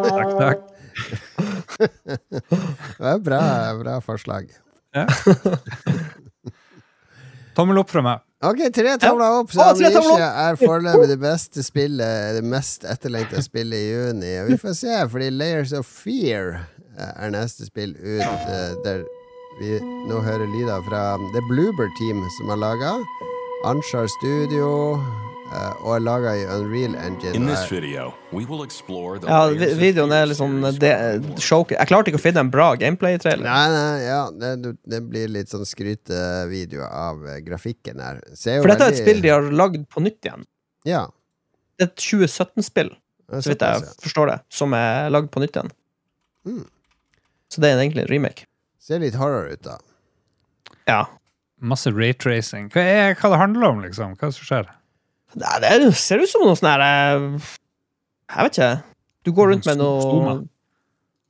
Takk, 0.10 0.32
takk. 0.42 1.45
Det 3.00 3.10
er 3.12 3.20
bra, 3.24 3.42
bra 3.80 3.98
forslag. 4.04 4.48
Tommel 7.56 7.80
opp 7.80 7.92
fra 7.92 8.04
meg. 8.04 8.24
Ok, 8.46 8.62
tre 8.76 8.98
tomler 9.02 9.40
opp, 9.40 9.52
så 9.56 9.72
tomler 9.74 9.96
Amnesia 9.96 10.28
er 10.44 10.58
foreløpig 10.60 11.08
det 11.10 11.18
beste 11.22 11.64
spillet, 11.66 12.36
det 12.38 12.44
mest 12.46 12.84
etterlengta 12.86 13.42
spillet 13.42 13.80
i 13.80 13.94
juni. 13.94 14.34
Og 14.44 14.52
vi 14.52 14.58
får 14.62 14.76
se, 14.82 14.98
fordi 15.12 15.30
Layers 15.34 15.74
of 15.74 15.88
Fear 15.88 16.58
eh, 16.60 17.14
er 17.26 17.32
neste 17.34 17.66
spill 17.70 17.96
ut, 17.96 18.22
eh, 18.22 18.76
der 18.86 19.06
vi 19.62 19.78
nå 20.10 20.20
hører 20.20 20.50
lyder 20.52 20.84
fra 20.84 21.04
Det 21.32 21.40
er 21.40 21.48
Bloober 21.48 21.88
Team 21.98 22.20
som 22.38 22.52
har 22.52 22.60
laga. 22.60 22.92
Anshar 23.66 24.06
Studio, 24.20 25.00
og 25.54 25.92
er 25.94 26.02
laga 26.02 26.32
i 26.40 26.46
Unreal 26.50 26.96
Engine. 26.98 27.36
In 27.38 27.46
og 27.46 27.52
this 27.54 27.66
video, 27.70 28.08
we 28.34 28.46
will 28.50 28.64
the 28.66 29.30
Ja, 29.30 29.46
videoen 29.78 30.14
er 30.16 30.26
liksom 30.30 30.58
sånn 30.64 30.80
det, 30.82 30.94
show, 31.44 31.66
Jeg 31.70 31.90
klarte 31.90 32.10
ikke 32.12 32.20
å 32.20 32.24
finne 32.24 32.42
en 32.46 32.52
bra 32.54 32.72
gameplay-trailer. 32.82 33.46
Nei, 33.46 33.66
nei, 33.74 34.00
ja, 34.08 34.22
det, 34.34 34.76
det 34.90 35.02
blir 35.06 35.30
litt 35.32 35.54
sånn 35.54 35.66
skrytevideo 35.68 36.88
av 36.90 37.26
eh, 37.30 37.42
grafikken 37.46 38.02
her. 38.02 38.22
Ser 38.34 38.60
jo 38.60 38.66
For 38.66 38.74
dette 38.74 38.90
er 38.90 38.96
et 38.96 39.02
spill 39.04 39.22
de 39.22 39.34
har 39.34 39.50
lagd 39.54 39.86
på 39.92 40.04
nytt 40.04 40.26
igjen. 40.26 40.48
Ja. 40.90 41.06
Det 41.78 41.88
er 41.88 41.92
et 41.92 42.06
2017-spill, 42.08 42.94
er 43.30 43.44
så 43.46 43.54
vidt 43.54 43.66
jeg 43.68 43.90
forstår 44.06 44.32
det, 44.32 44.40
som 44.54 44.74
er 44.78 45.12
lagd 45.14 45.30
på 45.34 45.44
nytt 45.44 45.60
igjen. 45.60 45.74
Mm. 46.50 46.64
Så 47.54 47.62
det 47.62 47.70
er 47.70 47.84
egentlig 47.84 48.06
en 48.08 48.12
remake. 48.12 48.50
Ser 48.82 49.04
litt 49.04 49.18
horror 49.20 49.52
ut, 49.54 49.62
da. 49.66 49.78
Ja. 50.90 51.04
Masse 51.62 51.94
raytracing. 51.94 52.72
Hva, 52.74 53.14
hva 53.18 53.32
det 53.32 53.40
handler 53.42 53.70
om, 53.70 53.86
liksom? 53.86 54.18
Hva 54.18 54.28
er 54.28 54.34
det 54.34 54.38
som 54.40 54.50
skjer? 54.50 54.74
Nei, 55.36 55.60
Det 55.60 55.72
er- 55.72 55.92
ser 55.92 56.20
ut 56.24 56.30
som 56.32 56.42
noe 56.46 56.56
sånn 56.56 56.70
her 56.72 56.82
eh, 56.86 57.40
Jeg 58.36 58.44
vet 58.48 58.58
ikke. 58.60 58.84
Du 59.26 59.32
går 59.36 59.50
rundt 59.52 59.66
med 59.66 59.78
noe? 59.78 60.36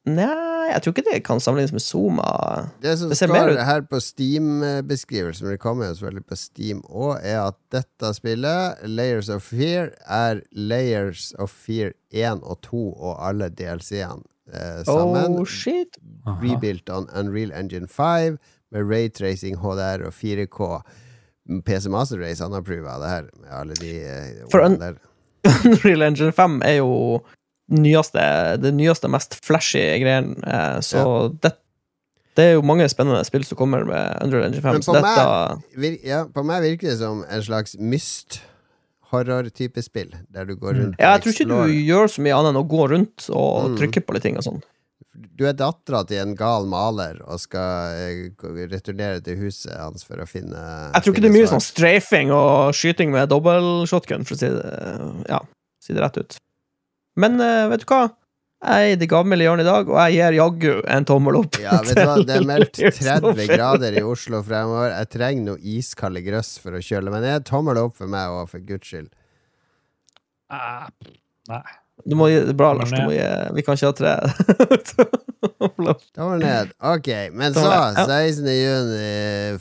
Nei, 0.06 0.70
jeg 0.70 0.82
tror 0.84 0.94
ikke 0.94 1.04
det 1.12 1.24
kan 1.26 1.40
sammenlignes 1.42 1.72
med 1.74 1.82
Zoma. 1.82 2.70
Det 2.84 2.92
som 3.00 3.10
Det 3.10 3.18
ser 3.18 3.28
mer 3.32 3.48
står 3.48 3.56
ut- 3.58 3.66
her 3.66 3.82
på 3.82 3.98
Steam-beskrivelsen, 4.04 5.50
det 5.50 5.60
kommer 5.60 5.88
jo 5.88 5.96
selvfølgelig 5.96 6.26
på 6.30 6.38
Steam 6.38 6.82
òg, 6.84 7.24
er 7.26 7.40
at 7.48 7.56
dette 7.74 8.12
spillet, 8.14 8.78
Layers 8.88 9.30
of 9.30 9.44
Fear, 9.44 9.92
er 10.08 10.42
Layers 10.54 11.34
of 11.40 11.50
Fear 11.50 11.94
1 12.14 12.44
og 12.44 12.62
2 12.62 12.84
og 13.02 13.18
alle 13.28 13.50
DLC-ene 13.50 14.22
eh, 14.54 14.84
sammen. 14.86 15.40
Oh, 15.40 15.46
shit. 15.46 15.98
Rebuilt 16.28 16.90
on 16.90 17.10
Unreal 17.16 17.52
Engine 17.52 17.88
5 17.88 18.38
med 18.72 18.84
raytracing, 18.86 19.58
HDR 19.58 20.06
og 20.06 20.14
4K. 20.14 20.82
PC 21.66 21.90
Master 21.94 22.18
Race 22.20 22.42
han 22.44 22.54
har 22.56 22.62
prova 22.66 22.98
det 23.04 23.10
her, 23.12 23.28
med 23.42 23.52
alle 23.54 23.76
de 23.80 23.92
uh, 24.02 24.48
For 24.52 24.66
un 24.66 24.80
der. 24.82 24.96
Unreal 25.46 26.02
Engine 26.08 26.32
5 26.34 26.62
er 26.66 26.80
jo 26.80 27.22
nyeste, 27.70 28.24
det 28.62 28.72
nyeste, 28.78 29.10
mest 29.14 29.38
flashy 29.46 29.84
greien, 30.02 30.36
uh, 30.46 30.80
så 30.86 31.04
det, 31.44 31.52
det 32.38 32.44
er 32.50 32.54
jo 32.58 32.66
mange 32.66 32.88
spennende 32.90 33.22
spill 33.26 33.46
som 33.46 33.58
kommer 33.58 33.86
med 33.86 34.20
Unreal 34.26 34.48
Engine 34.50 34.62
5. 34.66 34.80
Men 34.80 34.86
på 34.90 34.98
dette 34.98 35.80
Vir 35.82 35.96
ja, 36.06 36.24
på 36.26 36.44
meg 36.46 36.66
virker 36.66 36.90
det 36.92 36.98
som 37.00 37.22
en 37.30 37.46
slags 37.46 37.78
myst 37.80 38.42
horror-type 39.14 39.82
spill, 39.86 40.10
der 40.34 40.46
du 40.50 40.56
går 40.58 40.74
Mm. 40.76 40.94
Ja, 41.00 41.12
jeg 41.16 41.22
tror 41.24 41.32
ikke 41.36 41.48
du 41.52 41.74
gjør 41.86 42.10
så 42.12 42.22
mye 42.26 42.36
annet 42.36 42.56
enn 42.56 42.62
å 42.64 42.68
gå 42.68 42.88
rundt 42.92 43.30
og 43.30 43.70
Mm. 43.70 43.78
trykke 43.80 44.02
på 44.06 44.14
litt 44.18 44.24
ting 44.26 44.38
og 44.38 44.44
sånn. 44.44 44.64
Du 45.16 45.46
er 45.48 45.56
dattera 45.56 46.02
til 46.08 46.20
en 46.22 46.34
gal 46.38 46.68
maler 46.68 47.22
og 47.24 47.40
skal 47.40 47.96
eh, 47.96 48.66
returnere 48.72 49.22
til 49.24 49.40
huset 49.40 49.72
hans 49.78 50.04
for 50.08 50.20
å 50.20 50.28
finne 50.28 50.60
Jeg 50.60 51.06
tror 51.06 51.14
ikke 51.14 51.24
det 51.24 51.30
er 51.32 51.36
mye 51.38 51.52
sånn 51.54 51.64
strafing 51.64 52.34
og 52.36 52.76
skyting 52.76 53.14
med 53.14 53.32
dobbeltshotgun, 53.32 54.28
for 54.28 54.36
å 54.36 54.42
si 54.42 54.52
det, 54.52 54.76
ja, 55.32 55.40
si 55.84 55.96
det 55.96 56.04
rett 56.04 56.20
ut. 56.20 56.38
Men 57.20 57.40
eh, 57.40 57.66
vet 57.72 57.86
du 57.86 57.90
hva? 57.94 58.04
Jeg 58.66 58.86
er 58.88 58.96
i 58.96 58.98
det 58.98 59.08
gamle 59.12 59.38
hjørnet 59.38 59.66
i 59.66 59.68
dag, 59.68 59.90
og 59.92 59.98
jeg 60.00 60.16
gir 60.16 60.38
jaggu 60.40 60.72
en 60.96 61.06
tommel 61.06 61.38
opp. 61.44 61.60
Ja, 61.62 61.78
vet 61.86 62.00
du 62.00 62.08
hva? 62.08 62.16
Det 62.26 62.38
er 62.40 62.48
meldt 62.50 62.80
30 62.80 63.52
grader 63.52 64.00
i 64.00 64.04
Oslo 64.08 64.42
fremover. 64.48 64.90
Jeg 64.96 65.12
trenger 65.14 65.50
noe 65.52 65.76
iskalde 65.76 66.24
grøss 66.26 66.56
for 66.64 66.76
å 66.76 66.82
kjøle 66.84 67.14
meg 67.14 67.28
ned. 67.28 67.46
Tommel 67.48 67.80
opp 67.84 68.00
for 68.00 68.10
meg 68.10 68.34
òg, 68.34 68.48
for 68.50 68.64
guds 68.66 68.90
skyld. 68.90 69.12
Uh, 70.50 70.88
nei. 71.52 71.66
Du 72.04 72.18
må 72.20 72.28
gi, 72.28 72.42
det 72.44 72.54
bra, 72.60 72.74
Lars. 72.76 72.92
Du 72.92 73.00
må 73.08 73.14
gi, 73.16 73.24
vi 73.56 73.64
kan 73.66 73.78
ikke 73.78 73.90
ha 73.90 73.96
tre. 73.96 74.16
Tommel 76.18 76.44
ned. 76.44 76.74
Ok, 76.84 77.08
men 77.32 77.56
så, 77.56 77.64
Tommel 77.64 77.96
ned, 77.96 78.02
ja. 78.02 78.20
16. 78.28 78.50
juni, 78.52 79.08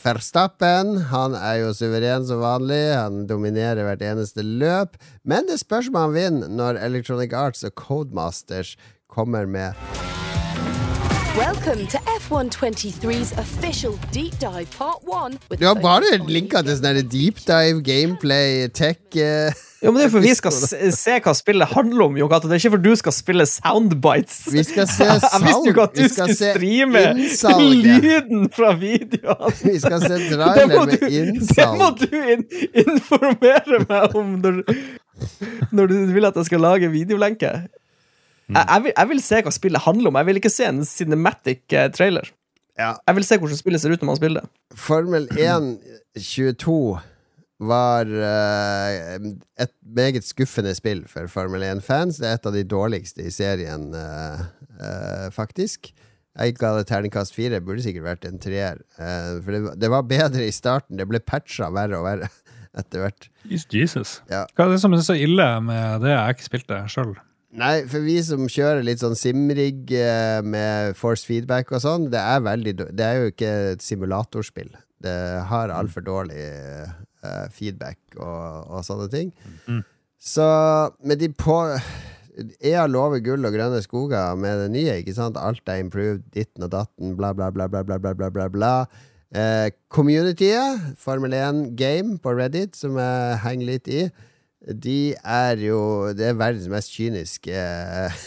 Verstappen. 0.03 0.97
Han 1.13 1.39
er 1.39 1.61
jo 1.63 1.71
suveren 1.79 2.27
som 2.29 2.43
vanlig. 2.43 2.83
Han 2.99 3.25
dominerer 3.31 3.87
hvert 3.87 4.03
eneste 4.05 4.45
løp. 4.45 4.99
Men 5.23 5.47
det 5.51 5.61
spørs 5.63 5.93
om 5.93 6.01
han 6.03 6.17
vinner 6.17 6.51
når 6.51 6.83
Electronic 6.83 7.37
Arts 7.39 7.65
og 7.69 7.77
Codemasters 7.79 8.75
kommer 9.07 9.47
med 9.47 9.79
Welcome 11.37 11.89
to 11.89 11.99
F123's 11.99 13.33
official 13.39 13.99
deep 14.13 14.39
dive 14.39 14.71
part 14.79 15.01
one. 15.05 15.37
Ja, 15.59 15.75
Du 15.75 15.81
bare 15.83 16.05
focus 16.13 16.31
linka 16.31 16.63
til 16.63 16.77
sånn 16.79 17.01
deep 17.11 17.41
dive, 17.43 17.81
gameplay, 17.83 18.69
tech 18.71 19.01
uh, 19.19 19.51
Jo, 19.83 19.91
men 19.91 19.99
det 19.99 20.07
er 20.07 20.13
for 20.15 20.23
vi 20.23 20.31
skal 20.39 20.55
se, 20.55 20.93
se 20.95 21.19
hva 21.25 21.35
spillet 21.35 21.75
handler 21.75 22.07
om, 22.07 22.17
Jon 22.23 22.31
Det 22.31 22.55
er 22.55 22.63
ikke 22.63 22.73
for 22.77 22.87
du 22.87 22.95
skal 23.03 23.17
spille 23.19 23.49
soundbites. 23.51 24.39
Vi 24.55 24.63
skal 24.63 24.87
se 24.87 25.11
Jeg 25.11 25.45
visste 25.49 25.67
jo 25.67 25.75
ikke 25.75 25.89
at 25.89 25.99
salg. 25.99 25.99
Vi 25.99 26.09
du 26.09 26.15
skal 26.15 26.31
skulle 26.31 26.55
streame 26.55 27.05
innsalget. 27.11 27.85
lyden 27.91 28.51
fra 28.55 28.73
videoen. 28.87 29.61
Vi 29.67 29.79
skal 29.83 30.07
se 30.07 30.17
trailer 30.31 30.85
med 30.87 31.09
innsalg. 31.11 31.71
det 31.73 31.79
må 31.83 31.95
du 31.99 32.19
in 32.37 32.51
informere 32.87 33.87
meg 33.91 34.21
om 34.23 34.37
når, 34.39 34.63
når 35.75 35.91
du 35.91 35.97
vil 36.15 36.31
at 36.31 36.39
jeg 36.39 36.55
skal 36.55 36.71
lage 36.71 36.95
videolenke. 36.95 37.59
Jeg, 38.49 38.61
jeg, 38.69 38.83
vil, 38.85 38.93
jeg 38.97 39.09
vil 39.09 39.21
se 39.25 39.39
hva 39.47 39.53
spillet 39.55 39.81
handler 39.87 40.11
om. 40.13 40.19
Jeg 40.21 40.27
vil 40.29 40.41
ikke 40.43 40.53
se 40.53 40.67
en 40.69 40.83
cinematic 40.85 41.63
eh, 41.73 41.89
trailer. 41.95 42.29
Ja. 42.77 42.93
Jeg 43.09 43.17
vil 43.21 43.25
se 43.29 43.39
hvordan 43.41 43.57
spillet 43.61 43.81
ser 43.81 43.95
ut 43.95 44.03
når 44.03 44.11
man 44.11 44.19
spiller 44.19 44.45
det. 44.45 44.51
Formel 44.77 45.29
1 45.39 45.69
22 46.19 46.79
var 47.65 48.09
uh, 48.11 49.29
et 49.63 49.71
meget 49.97 50.25
skuffende 50.27 50.73
spill 50.77 51.05
for 51.09 51.29
Formel 51.31 51.63
1-fans. 51.63 52.19
Det 52.21 52.27
er 52.29 52.35
et 52.41 52.49
av 52.51 52.57
de 52.57 52.65
dårligste 52.69 53.23
i 53.25 53.31
serien, 53.33 53.87
uh, 53.95 54.43
uh, 54.81 55.29
faktisk. 55.33 55.93
Jeg 56.35 56.57
ga 56.59 56.73
det 56.77 56.89
terningkast 56.91 57.37
fire. 57.37 57.63
Burde 57.63 57.85
sikkert 57.85 58.09
vært 58.09 58.27
en 58.27 58.41
treer. 58.43 58.81
For 58.99 59.55
det, 59.55 59.61
var- 59.69 59.77
det 59.79 59.91
var 59.93 60.03
bedre 60.11 60.49
i 60.49 60.53
starten. 60.53 60.99
Det 60.99 61.07
ble 61.07 61.21
patcha 61.23 61.69
verre 61.73 62.01
og 62.01 62.09
verre 62.09 62.29
etter 62.83 63.05
hvert. 63.07 63.29
Jesus. 63.47 64.17
Ja. 64.29 64.43
Hva 64.59 64.67
er 64.67 64.75
det 64.75 64.81
som 64.83 64.97
er 64.99 65.05
så 65.07 65.15
ille 65.15 65.47
med 65.63 66.03
det? 66.03 66.11
Jeg 66.11 66.19
har 66.25 66.35
ikke 66.35 66.49
spilt 66.51 66.67
det 66.75 66.81
sjøl. 66.91 67.15
Nei, 67.55 67.85
for 67.87 68.03
vi 68.03 68.17
som 68.27 68.49
kjører 68.51 68.83
litt 68.83 69.03
sånn 69.03 69.15
simrig 69.19 69.93
eh, 69.95 70.41
med 70.43 70.97
force 70.99 71.27
feedback 71.27 71.71
og 71.71 71.85
sånn, 71.85 72.09
det 72.11 72.19
er 72.19 72.43
veldig 72.43 72.75
Det 72.83 73.05
er 73.05 73.21
jo 73.21 73.31
ikke 73.31 73.53
et 73.75 73.85
simulatorspill. 73.85 74.73
Det 75.05 75.19
har 75.51 75.71
altfor 75.71 76.03
dårlig 76.03 76.41
uh, 77.23 77.47
feedback 77.53 77.99
og, 78.17 78.73
og 78.73 78.87
sånne 78.87 79.07
ting. 79.13 79.31
Mm. 79.69 79.83
Så 80.25 80.47
med 81.05 81.21
de 81.21 81.29
på 81.29 81.59
EA 82.65 82.87
lover 82.91 83.23
gull 83.23 83.47
og 83.47 83.55
grønne 83.55 83.83
skoger 83.85 84.35
med 84.41 84.65
det 84.65 84.71
nye, 84.75 84.99
ikke 85.03 85.15
sant? 85.15 85.39
Alt 85.39 85.69
er 85.71 85.83
improved, 85.83 86.25
ditten 86.35 86.67
og 86.67 86.73
datten, 86.73 87.15
bla, 87.19 87.35
bla, 87.37 87.51
bla, 87.55 87.69
bla, 87.71 87.85
bla, 87.85 87.99
bla, 87.99 88.15
bla, 88.15 88.31
bla, 88.33 88.49
bla. 88.51 88.75
Eh, 89.35 89.71
communityet, 89.93 90.95
Formel 90.99 91.35
1 91.37 91.77
Game 91.79 92.19
på 92.23 92.35
Reddit, 92.35 92.77
som 92.79 92.99
jeg 92.99 93.39
henger 93.45 93.71
litt 93.71 93.91
i, 93.91 94.07
de 94.65 95.15
er 95.21 95.61
jo 95.61 95.81
Det 96.17 96.31
er 96.31 96.39
verdens 96.41 96.71
mest 96.73 96.93
kyniske 96.95 97.53
eh, 97.53 98.23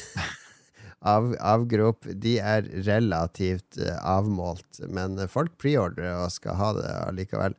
av, 1.07 1.31
avgrop, 1.39 2.05
de 2.09 2.37
er 2.41 2.67
relativt 2.87 3.79
eh, 3.81 3.97
avmålt. 4.01 4.83
Men 4.89 5.17
eh, 5.21 5.29
folk 5.31 5.55
preordrer 5.61 6.13
og 6.17 6.33
skal 6.33 6.59
ha 6.59 6.73
det 6.77 6.91
allikevel. 7.07 7.57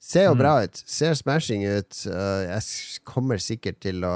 Ser 0.00 0.30
jo 0.30 0.36
bra 0.38 0.54
ut. 0.64 0.78
Ser 0.88 1.12
smashing 1.18 1.66
ut. 1.68 1.98
Uh, 2.08 2.46
jeg 2.46 3.02
kommer 3.04 3.36
sikkert 3.42 3.82
til 3.84 4.00
å, 4.08 4.14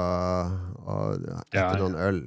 å 0.81 0.95
etter 1.13 1.59
Ja, 1.59 1.67
ja. 1.67 1.77
noen 1.77 1.99
øl 2.01 2.23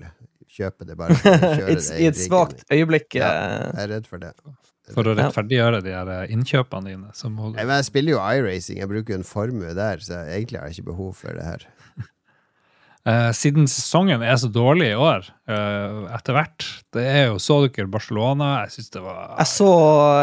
kjøpe 0.58 0.86
det 0.88 0.96
bare. 0.98 1.16
for 1.18 1.34
å 1.34 1.52
kjøre 1.60 1.76
I 1.98 2.08
et 2.10 2.20
svakt 2.20 2.64
øyeblikk. 2.74 3.18
Ja, 3.18 3.30
eh, 3.30 3.64
jeg 3.66 3.84
er 3.84 3.92
redd 3.96 4.08
for 4.10 4.22
det. 4.22 4.32
For 4.94 5.04
å 5.04 5.14
rettferdiggjøre 5.18 5.82
de 5.84 5.90
her 5.94 6.08
eh, 6.08 6.32
innkjøpene 6.34 6.84
dine, 6.92 7.10
Nei, 7.56 7.64
men 7.64 7.76
jeg 7.76 7.84
spiller 7.90 8.12
jo 8.16 8.20
iRacing. 8.22 8.78
Jeg 8.78 8.88
bruker 8.88 9.14
jo 9.14 9.18
en 9.20 9.24
formue 9.24 9.74
der, 9.74 9.98
så 9.98 10.22
jeg, 10.24 10.42
egentlig 10.42 10.60
har 10.60 10.68
jeg 10.68 10.78
ikke 10.78 10.90
behov 10.92 11.14
for 11.14 11.32
det 11.34 11.44
her. 11.44 11.66
Eh, 13.08 13.30
Siden 13.32 13.64
sesongen 13.70 14.20
er 14.26 14.34
så 14.36 14.48
dårlig 14.52 14.88
i 14.90 14.96
år, 14.98 15.28
eh, 15.48 16.08
etter 16.16 16.34
hvert 16.34 16.64
Det 16.92 17.04
er 17.06 17.22
jo 17.30 17.38
Så 17.40 17.54
dere 17.70 17.86
Barcelona? 17.88 18.48
Jeg 18.66 18.74
syns 18.74 18.90
det 18.92 19.02
var 19.04 19.20
Jeg 19.38 19.46
så 19.48 19.68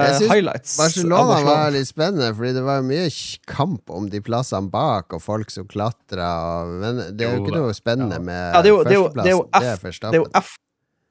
Jeg 0.03 0.11
synes 0.19 0.33
highlights. 0.33 0.75
Barcelona, 0.77 1.21
Barcelona 1.31 1.55
var 1.63 1.71
litt 1.73 1.87
spennende, 1.89 2.27
fordi 2.35 2.51
det 2.53 2.63
var 2.67 2.83
mye 2.85 3.07
kamp 3.49 3.89
om 3.95 4.09
de 4.11 4.21
plassene 4.21 4.69
bak, 4.69 5.15
og 5.17 5.23
folk 5.23 5.49
som 5.55 5.65
klatra. 5.71 6.27
og- 6.61 6.75
Men 6.83 7.01
det 7.17 7.25
er 7.25 7.37
jo 7.37 7.45
ikke 7.45 7.55
noe 7.57 7.73
spennende 7.73 8.19
med 8.21 8.53
Ja, 8.53 8.61
det 8.61 8.69
jo- 8.69 8.83
førsteplassen. 8.83 10.13
Er 10.13 10.17
jo 10.19 10.27
F 10.43 10.55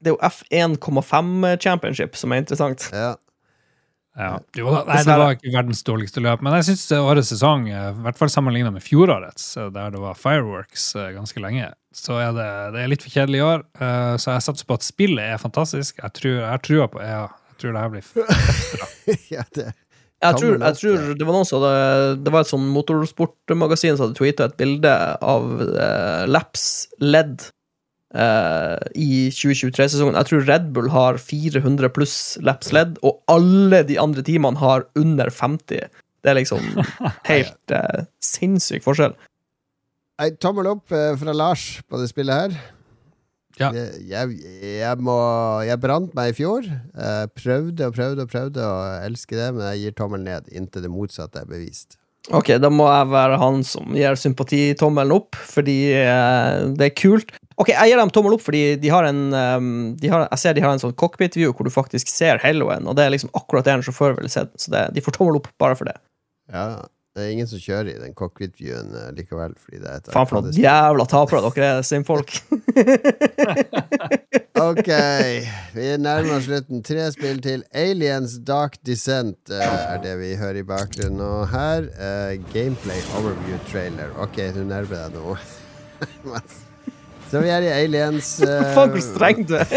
det 0.05 0.11
er 0.11 0.15
jo 0.15 0.19
F1,5 0.29 1.59
championship 1.59 2.15
som 2.15 2.31
er 2.31 2.37
interessant. 2.43 2.89
Ja. 2.93 3.15
Ja. 4.15 4.37
Jo, 4.55 4.69
da, 4.71 4.81
nei, 4.87 5.01
det 5.03 5.15
var 5.19 5.33
ikke 5.35 5.51
verdens 5.51 5.81
dårligste 5.83 6.21
løp, 6.23 6.43
men 6.45 6.53
jeg 6.55 6.69
syns 6.69 6.85
årets 6.95 7.33
sesong, 7.33 7.65
eh, 7.67 7.89
i 7.91 8.03
hvert 8.05 8.19
fall 8.19 8.29
sammenligna 8.31 8.71
med 8.71 8.83
fjorårets, 8.85 9.49
eh, 9.59 9.69
der 9.75 9.91
det 9.91 9.99
var 9.99 10.15
fireworks 10.19 10.85
eh, 10.95 11.09
ganske 11.17 11.41
lenge, 11.43 11.67
så 11.95 12.19
er 12.23 12.31
det, 12.37 12.45
det 12.75 12.83
er 12.85 12.91
litt 12.93 13.03
for 13.03 13.11
kjedelig 13.11 13.41
i 13.41 13.45
år. 13.47 13.65
eh, 13.79 14.13
Så 14.23 14.31
jeg 14.37 14.45
satser 14.47 14.69
på 14.69 14.77
at 14.79 14.87
spillet 14.87 15.33
er 15.35 15.41
fantastisk. 15.41 15.99
Jeg 16.03 16.15
tror, 16.15 16.37
jeg 16.39 16.47
har 16.53 16.63
trua 16.63 16.87
på 16.91 17.01
EA. 17.03 17.25
jeg 17.51 17.59
tror 17.63 17.75
det 17.75 17.83
her 17.83 17.91
blir 17.97 18.07
bra. 18.15 18.87
ja, 19.35 19.43
det 19.55 19.67
Jeg 20.25 20.39
tror, 20.39 20.55
jeg 20.63 20.77
tror 20.79 21.01
det 21.19 21.25
var 21.27 21.35
noen 21.35 21.45
som 21.45 21.59
hadde 21.61 22.23
Det 22.23 22.31
var 22.33 22.45
et 22.45 22.49
sånn 22.49 22.69
motorsportmagasin 22.71 23.97
som 23.97 24.07
hadde 24.07 24.17
tweeta 24.17 24.47
et 24.47 24.55
bilde 24.57 24.93
av 25.21 25.49
eh, 25.67 26.23
laps 26.31 26.87
ledd 27.03 27.49
eh, 28.15 28.87
i 28.95 29.27
2023-sesongen. 29.33 30.17
Jeg 30.17 30.29
tror 30.29 30.47
Red 30.47 30.71
Bull 30.75 30.89
har 30.93 31.19
400 31.21 31.91
pluss 31.95 32.17
laps 32.45 32.71
ledd, 32.75 32.99
og 33.05 33.21
alle 33.31 33.83
de 33.87 33.99
andre 34.01 34.25
teamene 34.25 34.61
har 34.61 34.87
under 34.99 35.31
50. 35.33 35.89
Det 36.25 36.31
er 36.31 36.39
liksom 36.39 36.63
helt 37.31 37.73
uh, 37.75 38.05
sinnssyk 38.23 38.85
forskjell. 38.85 39.13
Ei 40.21 40.31
tommel 40.39 40.71
opp 40.71 40.93
eh, 40.95 41.11
fra 41.19 41.33
Lars 41.35 41.83
på 41.91 41.99
det 41.99 42.07
spillet 42.07 42.45
her. 42.45 42.55
Ja. 43.59 43.69
Jeg, 43.75 44.37
jeg, 44.79 45.03
må, 45.03 45.15
jeg 45.63 45.79
brant 45.83 46.15
meg 46.15 46.31
i 46.31 46.35
fjor. 46.35 46.65
Eh, 46.65 47.25
prøvde 47.35 47.89
og 47.89 47.95
prøvde 47.95 48.23
og 48.23 48.31
prøvde 48.31 48.63
å 48.63 48.79
elske 49.03 49.35
det, 49.37 49.49
men 49.55 49.67
jeg 49.73 49.83
gir 49.83 49.97
tommel 49.99 50.23
ned 50.23 50.47
inntil 50.55 50.87
det 50.87 50.91
motsatte 50.91 51.43
er 51.43 51.49
bevist. 51.51 51.99
Ok, 52.33 52.55
da 52.57 52.71
må 52.73 52.87
jeg 52.89 53.11
være 53.11 53.37
han 53.37 53.59
som 53.67 53.91
gir 53.93 54.17
sympatitommelen 54.17 55.13
opp, 55.13 55.37
fordi 55.37 55.77
det 55.93 56.87
er 56.87 56.95
kult. 56.97 57.35
Ok, 57.61 57.69
jeg 57.71 57.91
gir 57.91 58.01
dem 58.01 58.11
tommel 58.11 58.35
opp 58.35 58.43
fordi 58.43 58.63
de 58.81 58.89
har 58.91 59.07
en 59.07 59.21
ehm, 59.35 59.69
de 60.01 60.09
har, 60.11 60.25
Jeg 60.27 60.41
ser 60.41 60.57
de 60.57 60.63
har 60.65 60.75
en 60.75 60.81
sånn 60.81 60.97
cockpit-view 60.99 61.53
hvor 61.55 61.67
du 61.67 61.73
faktisk 61.73 62.11
ser 62.11 62.41
Haloen, 62.43 62.89
og 62.89 62.97
det 62.97 63.05
er 63.05 63.15
liksom 63.15 63.31
akkurat 63.37 63.67
det 63.67 63.77
en 63.77 63.85
sjåfør 63.85 64.17
ville 64.19 64.31
sett, 64.31 64.51
så 64.59 64.73
det, 64.73 64.83
de 64.97 65.05
får 65.05 65.15
tommel 65.15 65.39
opp 65.39 65.47
bare 65.61 65.77
for 65.79 65.87
det. 65.87 65.95
Ja, 66.51 66.83
det 67.15 67.23
er 67.23 67.31
ingen 67.31 67.47
som 67.47 67.61
kjører 67.63 67.93
i 67.93 68.01
den 68.01 68.17
cockpit-viewen 68.17 68.91
eh, 68.99 69.13
likevel, 69.15 69.55
fordi 69.55 69.79
det 69.79 69.87
er 69.87 70.01
et 70.01 70.11
Faen 70.11 70.27
for 70.27 70.41
noen 70.41 70.59
jævla 70.59 71.05
tapere 71.07 71.39
dere 71.47 71.77
er, 71.77 71.87
simfolk. 71.87 72.35
Ok, 74.55 74.87
vi 75.75 75.87
nærmer 75.99 76.37
oss 76.37 76.45
slutten. 76.47 76.79
Tre 76.85 77.09
spill 77.11 77.41
til. 77.43 77.65
Aliens 77.75 78.37
Dark 78.47 78.77
Descent 78.87 79.51
eh, 79.51 79.79
er 79.91 79.99
det 80.03 80.15
vi 80.21 80.31
hører 80.39 80.61
i 80.61 80.67
bakgrunnen. 80.67 81.19
Og 81.19 81.49
her 81.51 81.89
eh, 81.99 82.37
Gameplay 82.53 83.03
Overview 83.19 83.59
Trailer. 83.71 84.15
Ok, 84.23 84.39
du 84.55 84.63
nærmer 84.63 84.95
deg 84.95 85.19
nå. 85.19 85.35
Så 87.35 87.41
vi 87.43 87.49
er 87.51 87.65
i 87.65 87.67
Aliens 87.67 88.27
uh, 88.39 88.47
Faen, 88.71 88.93
hvor 88.93 89.01
streng 89.03 89.41
du 89.43 89.57
er. 89.59 89.67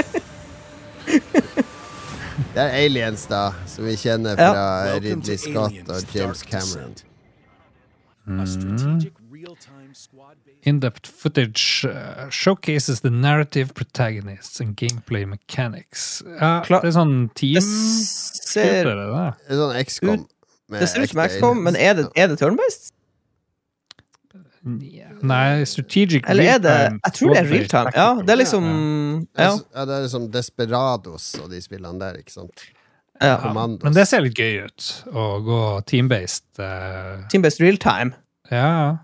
Det 2.54 2.62
er 2.62 2.74
Aliens, 2.84 3.24
da, 3.26 3.48
som 3.66 3.82
vi 3.88 3.96
kjenner 3.98 4.38
fra 4.38 4.52
ja. 4.86 4.98
Ridley 5.02 5.38
Scott 5.42 5.90
og 5.90 6.14
James 6.14 6.44
Cameron. 6.46 6.94
Squad-based 9.98 10.68
In-depth 10.70 11.10
footage 11.10 11.84
uh, 11.88 12.28
showcases 12.30 13.00
the 13.00 13.10
narrative 13.10 13.74
protagonists 13.74 14.60
and 14.60 14.76
gameplay 14.76 15.24
mechanics. 15.26 16.22
Ja, 16.38 16.60
det 16.62 16.92
er 16.92 16.94
sånn 16.94 17.16
team 17.34 17.58
Det 17.58 17.64
ser, 17.66 18.86
det. 18.86 18.94
Det 18.94 19.50
er 19.50 19.60
sånn 19.64 19.74
XCOM. 19.82 20.22
det 20.78 20.92
ser 20.92 21.02
ut 21.02 21.16
som 21.16 21.24
XCOM, 21.26 21.66
men 21.66 21.74
er 21.74 21.98
det, 21.98 22.06
er 22.14 22.30
det 22.30 22.38
turn-based? 22.38 22.92
Nei, 25.22 25.64
strategic 25.66 26.26
Eller 26.30 26.54
er 26.54 26.58
det 26.62 26.74
Jeg 27.04 27.14
tror 27.16 27.32
det 27.34 27.40
er 27.40 27.48
real-time. 27.52 27.92
Ja, 27.96 28.08
det 28.22 28.30
er 28.34 28.38
liksom 28.42 28.66
Ja, 29.38 29.48
Ja. 29.74 29.84
det 29.88 29.94
er 29.96 30.02
liksom 30.06 30.28
Desperados 30.34 31.34
og 31.42 31.50
de 31.50 31.60
spillene 31.64 31.98
der, 32.00 32.18
ikke 32.22 32.32
sant? 32.32 32.64
ja. 33.20 33.36
Commandos. 33.42 33.82
Men 33.82 33.94
det 33.96 34.04
ser 34.06 34.20
litt 34.22 34.38
gøy 34.38 34.60
ut, 34.68 34.88
å 35.10 35.24
gå 35.42 35.60
team-based. 35.90 36.44
Uh... 36.60 37.24
Team-based 37.32 37.60
real-time. 37.64 38.12
ja. 38.50 38.98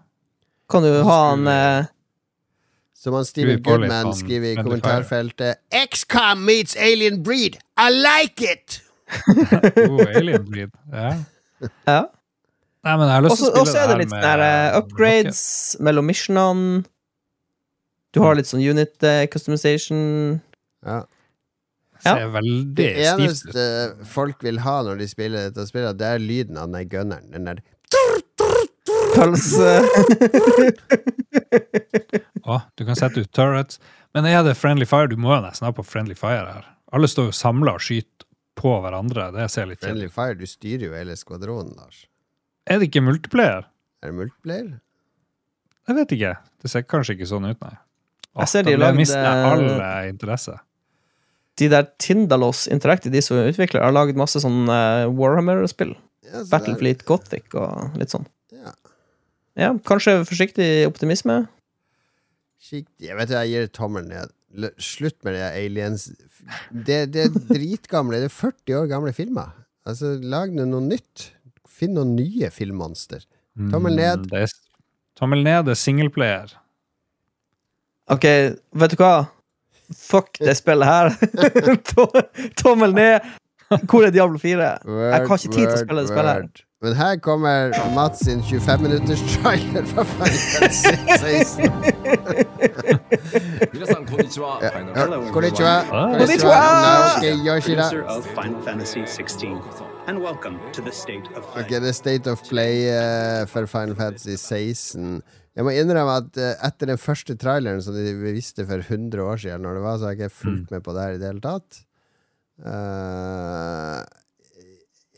Kan 0.70 0.82
du 0.82 1.02
ha 1.04 1.18
en 1.34 1.46
eh, 1.46 1.84
Som 2.96 3.12
han 3.18 3.26
Steven 3.28 3.58
Goodman 3.62 4.06
sånn 4.08 4.14
skriver 4.22 4.54
i 4.54 4.56
kommentarfeltet 4.56 5.60
XCOM 5.90 6.40
meets 6.46 6.72
alien 6.80 7.18
breed. 7.22 7.58
I 7.76 7.90
like 7.92 8.40
it! 8.52 8.80
Oh, 9.84 10.00
Alien 10.16 10.46
Breed. 10.48 10.70
Ja. 10.90 11.10
Ja. 11.86 11.98
Nei, 12.84 12.94
men 13.00 13.08
jeg 13.08 13.14
har 13.16 13.24
lyst 13.24 13.38
til 13.40 13.46
å 13.48 13.50
spille 13.52 13.72
så 13.72 13.78
er 13.80 13.86
det 13.90 13.96
litt 14.02 14.12
sånn 14.12 14.24
sånne 14.26 14.48
eh, 14.50 14.76
upgrades 14.78 15.40
mellom 15.84 16.04
missionene. 16.10 16.64
Du 18.14 18.18
har 18.22 18.32
litt 18.38 18.50
sånn 18.50 18.62
unit 18.62 18.96
eh, 19.08 19.24
customization. 19.32 20.00
Ja. 20.86 20.98
Ser 22.04 22.28
veldig 22.34 22.74
Det 22.76 22.88
stivt 22.92 23.08
ut. 23.08 23.12
eneste 23.24 23.62
folk 24.12 24.38
vil 24.44 24.58
ha 24.60 24.74
når 24.84 24.94
de 25.00 25.06
spiller 25.08 25.38
dette 25.48 25.64
spillet, 25.70 25.96
det 25.96 26.08
er 26.10 26.20
lyden 26.20 26.56
av 26.60 26.66
den 26.74 26.84
gunneren. 26.92 27.26
Den 27.32 27.48
der 27.48 27.58
Pølse 29.14 29.72
Å, 32.44 32.60
du 32.76 32.84
kan 32.84 32.96
sette 32.98 33.22
ut 33.22 33.30
turrets. 33.32 33.78
Men 34.14 34.26
er 34.28 34.42
det 34.44 34.56
friendly 34.58 34.86
fire? 34.88 35.08
Du 35.08 35.16
må 35.20 35.32
jo 35.32 35.40
nesten 35.46 35.68
ha 35.68 35.72
på 35.74 35.84
friendly 35.86 36.16
fire 36.18 36.44
her. 36.50 36.66
Alle 36.94 37.08
står 37.10 37.30
jo 37.30 37.36
samla 37.36 37.76
og 37.78 37.82
skyter 37.82 38.26
på 38.58 38.74
hverandre. 38.84 39.30
Det 39.34 39.46
ser 39.50 39.66
litt 39.70 39.82
Friendly 39.82 40.10
Fire. 40.12 40.36
Du 40.38 40.46
styrer 40.46 40.84
jo 40.86 40.92
hele 40.94 41.16
skvadronen, 41.18 41.72
Lars. 41.78 42.04
Er 42.66 42.80
det 42.80 42.88
ikke 42.90 43.02
multiplayer? 43.04 43.66
Er 44.02 44.10
det 44.12 44.16
multiplayer? 44.18 44.68
Jeg 45.88 45.96
vet 45.98 46.12
ikke. 46.16 46.34
Det 46.64 46.70
ser 46.72 46.84
kanskje 46.88 47.16
ikke 47.18 47.28
sånn 47.28 47.48
ut, 47.50 47.60
nei. 47.60 47.74
Å, 48.34 48.40
Jeg 48.42 48.48
ser 48.50 48.62
de 48.66 48.76
lagde- 48.76 48.96
mister 48.98 49.26
all 49.50 49.66
eh, 49.68 50.08
interesse. 50.10 50.56
De 51.60 51.68
der 51.70 51.84
Tindalos 52.02 52.64
Interactive, 52.66 53.12
de 53.14 53.20
som 53.22 53.36
utvikler, 53.38 53.84
har 53.84 53.92
lagd 53.94 54.16
masse 54.18 54.40
sånn 54.42 54.64
eh, 54.66 55.04
Warhammer-spill. 55.12 55.92
Ja, 56.24 56.40
så 56.40 56.48
Battlefleet 56.50 57.04
Gothic 57.06 57.52
og 57.54 57.94
litt 58.00 58.10
sånn. 58.10 58.24
Ja. 58.50 58.72
Ja, 59.60 59.68
kanskje 59.86 60.16
forsiktig 60.26 60.66
optimisme. 60.88 61.44
Forsiktig 62.58 63.06
jeg 63.10 63.18
vet 63.20 63.30
jeg 63.36 63.52
gir 63.52 63.68
tommelen 63.76 64.08
ned. 64.10 64.32
Slutt 64.82 65.16
med 65.26 65.34
det 65.34 65.46
aliens 65.50 66.08
Det, 66.70 66.98
det 67.12 67.24
er 67.26 67.32
dritgamle. 67.50 68.20
Det 68.22 68.30
er 68.30 68.34
40 68.34 68.76
år 68.80 68.88
gamle 68.90 69.12
filmer. 69.14 69.52
Altså, 69.86 70.14
lag 70.22 70.50
nå 70.54 70.64
noe 70.70 70.80
nytt. 70.88 71.28
Finn 71.74 71.96
noen 71.96 72.14
nye 72.18 72.50
filmmonster. 72.54 73.24
Tommel 73.70 73.96
ned. 73.98 74.24
Mm, 74.24 74.28
det 74.30 74.42
er, 74.46 74.52
tommel 75.18 75.42
ned 75.46 75.70
er 75.70 75.78
singleplayer. 75.78 76.52
Ok, 78.10 78.26
vet 78.82 78.94
du 78.94 79.00
hva? 79.00 79.14
Fuck 79.94 80.38
det 80.40 80.56
spillet 80.58 80.86
her. 80.88 81.10
Tommel 82.62 82.94
ned. 82.94 83.32
Hvor 83.90 84.04
er 84.04 84.10
Diablo 84.14 84.38
4? 84.38 84.70
Jeg 84.84 85.12
har 85.14 85.24
ikke 85.24 85.38
tid 85.48 85.64
til 85.64 85.72
å 85.72 85.82
spille 85.82 86.04
det 86.04 86.12
spillet 86.12 86.32
her. 86.34 86.64
Men 86.84 86.92
her 86.98 87.16
kommer 87.24 87.72
Mats 87.94 88.20
sin 88.26 88.42
25 88.44 88.82
minutters 88.84 89.22
trailer 89.38 89.86
fra 89.88 90.04
Final 90.10 90.36
Fantasy 90.52 90.92
16. 91.16 91.72
Konnichiwa. 94.10 94.60
konnichiwa. 95.32 95.74
Fantasy. 95.88 96.38
Konnichiwa. 96.44 96.54
Ah. 96.54 97.20
Konnichiwa. 99.40 99.93
Naoki 100.06 100.12
Yoshida. 100.12 100.12
producer 100.12 100.12
of 100.12 100.12
Final 100.12 100.12
Fantasy 100.12 100.12
16. 100.12 100.12
And 100.12 100.20
welcome 100.22 100.58
to 100.72 100.82
the 100.82 100.92
state 100.92 101.26
of 101.36 101.44
play. 101.52 101.62
Ok, 101.62 101.70
det 101.70 101.88
er 101.88 101.92
State 101.92 102.30
of 102.30 102.42
Play 102.48 102.88
uh, 102.90 103.46
for 103.46 103.66
Final 103.66 103.94
Fantasy 103.96 104.36
16. 104.36 105.22
Jeg 105.54 105.64
må 105.64 105.70
innrømme 105.70 106.16
at 106.18 106.36
uh, 106.36 106.66
etter 106.66 106.86
den 106.90 106.98
første 106.98 107.36
traileren 107.36 107.82
som 107.82 107.94
de 107.94 108.12
visste 108.34 108.66
for 108.66 108.78
100 108.84 109.22
år 109.22 109.36
siden, 109.36 109.62
når 109.62 109.74
det 109.78 109.82
var, 109.82 109.96
så 109.98 110.04
har 110.08 110.14
jeg 110.14 110.20
ikke 110.20 110.34
fulgt 110.44 110.70
med 110.74 110.82
på 110.84 110.92
det 110.92 111.02
her 111.02 111.12
i 111.14 111.18
det 111.22 111.28
hele 111.30 111.44
tatt. 111.44 111.84
Uh, 112.60 114.02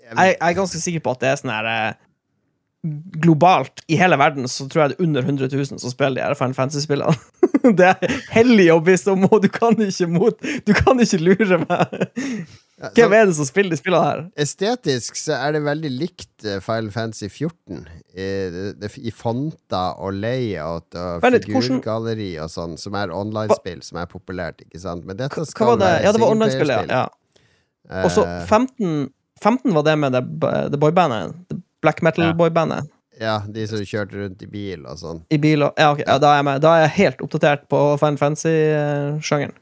Jeg, 0.06 0.16
jeg 0.16 0.36
er 0.40 0.58
ganske 0.60 0.80
sikker 0.80 1.00
på 1.04 1.10
at 1.16 1.20
det 1.24 1.28
er 1.32 1.40
sånn 1.42 1.52
her 1.52 1.70
Globalt, 3.18 3.82
i 3.90 3.96
hele 3.98 4.14
verden, 4.20 4.46
så 4.46 4.68
tror 4.70 4.84
jeg 4.84 4.92
det 4.92 4.96
er 5.00 5.04
under 5.08 5.24
100 5.26 5.48
000 5.50 5.80
som 5.82 5.90
spiller 5.90 6.20
de 6.20 6.26
her 6.28 6.36
Final 6.38 6.54
Fantasy-spillene. 6.54 7.16
Det 7.80 7.82
er 7.88 8.12
hellig 8.30 8.68
jobb, 8.68 8.84
hvis 8.86 9.02
du 9.02 9.16
må. 9.18 9.26
du 9.42 9.48
kan 9.50 9.74
ikke 9.82 10.06
mot 10.06 10.38
Du 10.62 10.70
kan 10.76 11.00
ikke 11.02 11.18
lure 11.18 11.58
meg. 11.64 12.04
Ja, 12.76 12.90
Hvem 12.92 13.12
er 13.16 13.22
det 13.30 13.34
som 13.38 13.46
spiller 13.48 13.72
de 13.72 13.76
spillene 13.80 14.04
her? 14.04 14.18
Estetisk 14.44 15.16
så 15.16 15.32
er 15.38 15.54
det 15.56 15.62
veldig 15.64 15.90
likt 15.96 16.44
eh, 16.44 16.58
Final 16.60 16.90
Fantasy 16.92 17.28
14. 17.30 17.86
I, 18.12 18.26
det, 18.52 18.64
det, 18.82 18.90
I 19.00 19.12
fonter 19.16 19.94
og 19.96 20.12
layout 20.20 20.92
og 21.00 21.24
figurgalleri 21.24 22.34
og 22.44 22.50
sånn, 22.52 22.74
som 22.80 22.98
er 23.00 23.14
online-spill, 23.16 23.80
som 23.86 23.96
er 24.02 24.10
populært, 24.10 24.60
ikke 24.66 24.80
sant? 24.82 25.06
Men 25.08 25.16
dette 25.16 25.40
Hva 25.40 25.46
skal 25.48 25.70
var 25.72 25.80
det? 25.80 25.92
Ja, 26.04 26.12
det 26.12 26.20
var 26.20 26.34
online-spill, 26.34 26.72
ja. 26.74 26.82
ja. 26.90 27.06
Og 28.04 28.10
så 28.12 28.26
Eh, 28.26 28.42
15, 28.44 29.08
15 29.40 29.72
var 29.72 29.86
det 29.86 29.94
med 30.02 30.12
det, 30.12 30.20
det 30.74 30.80
boybandet. 30.82 31.32
Det 31.48 31.56
black 31.84 32.02
metal-boybandet. 32.04 32.90
ja, 33.20 33.38
de 33.48 33.64
som 33.70 33.80
kjørte 33.80 34.18
rundt 34.20 34.42
i 34.44 34.48
bil 34.52 34.84
og 34.84 34.98
sånn. 35.00 35.22
I 35.32 35.38
bil 35.40 35.64
og 35.64 35.80
Ja, 35.80 35.94
ok, 35.94 36.02
ja, 36.04 36.18
da 36.20 36.34
er 36.34 36.42
jeg 36.42 36.46
med. 36.50 36.60
Da 36.64 36.74
er 36.76 36.84
jeg 36.84 36.92
helt 36.98 37.24
oppdatert 37.24 37.64
på 37.72 37.80
Final 38.02 38.20
Fantasy-sjangeren. 38.20 39.56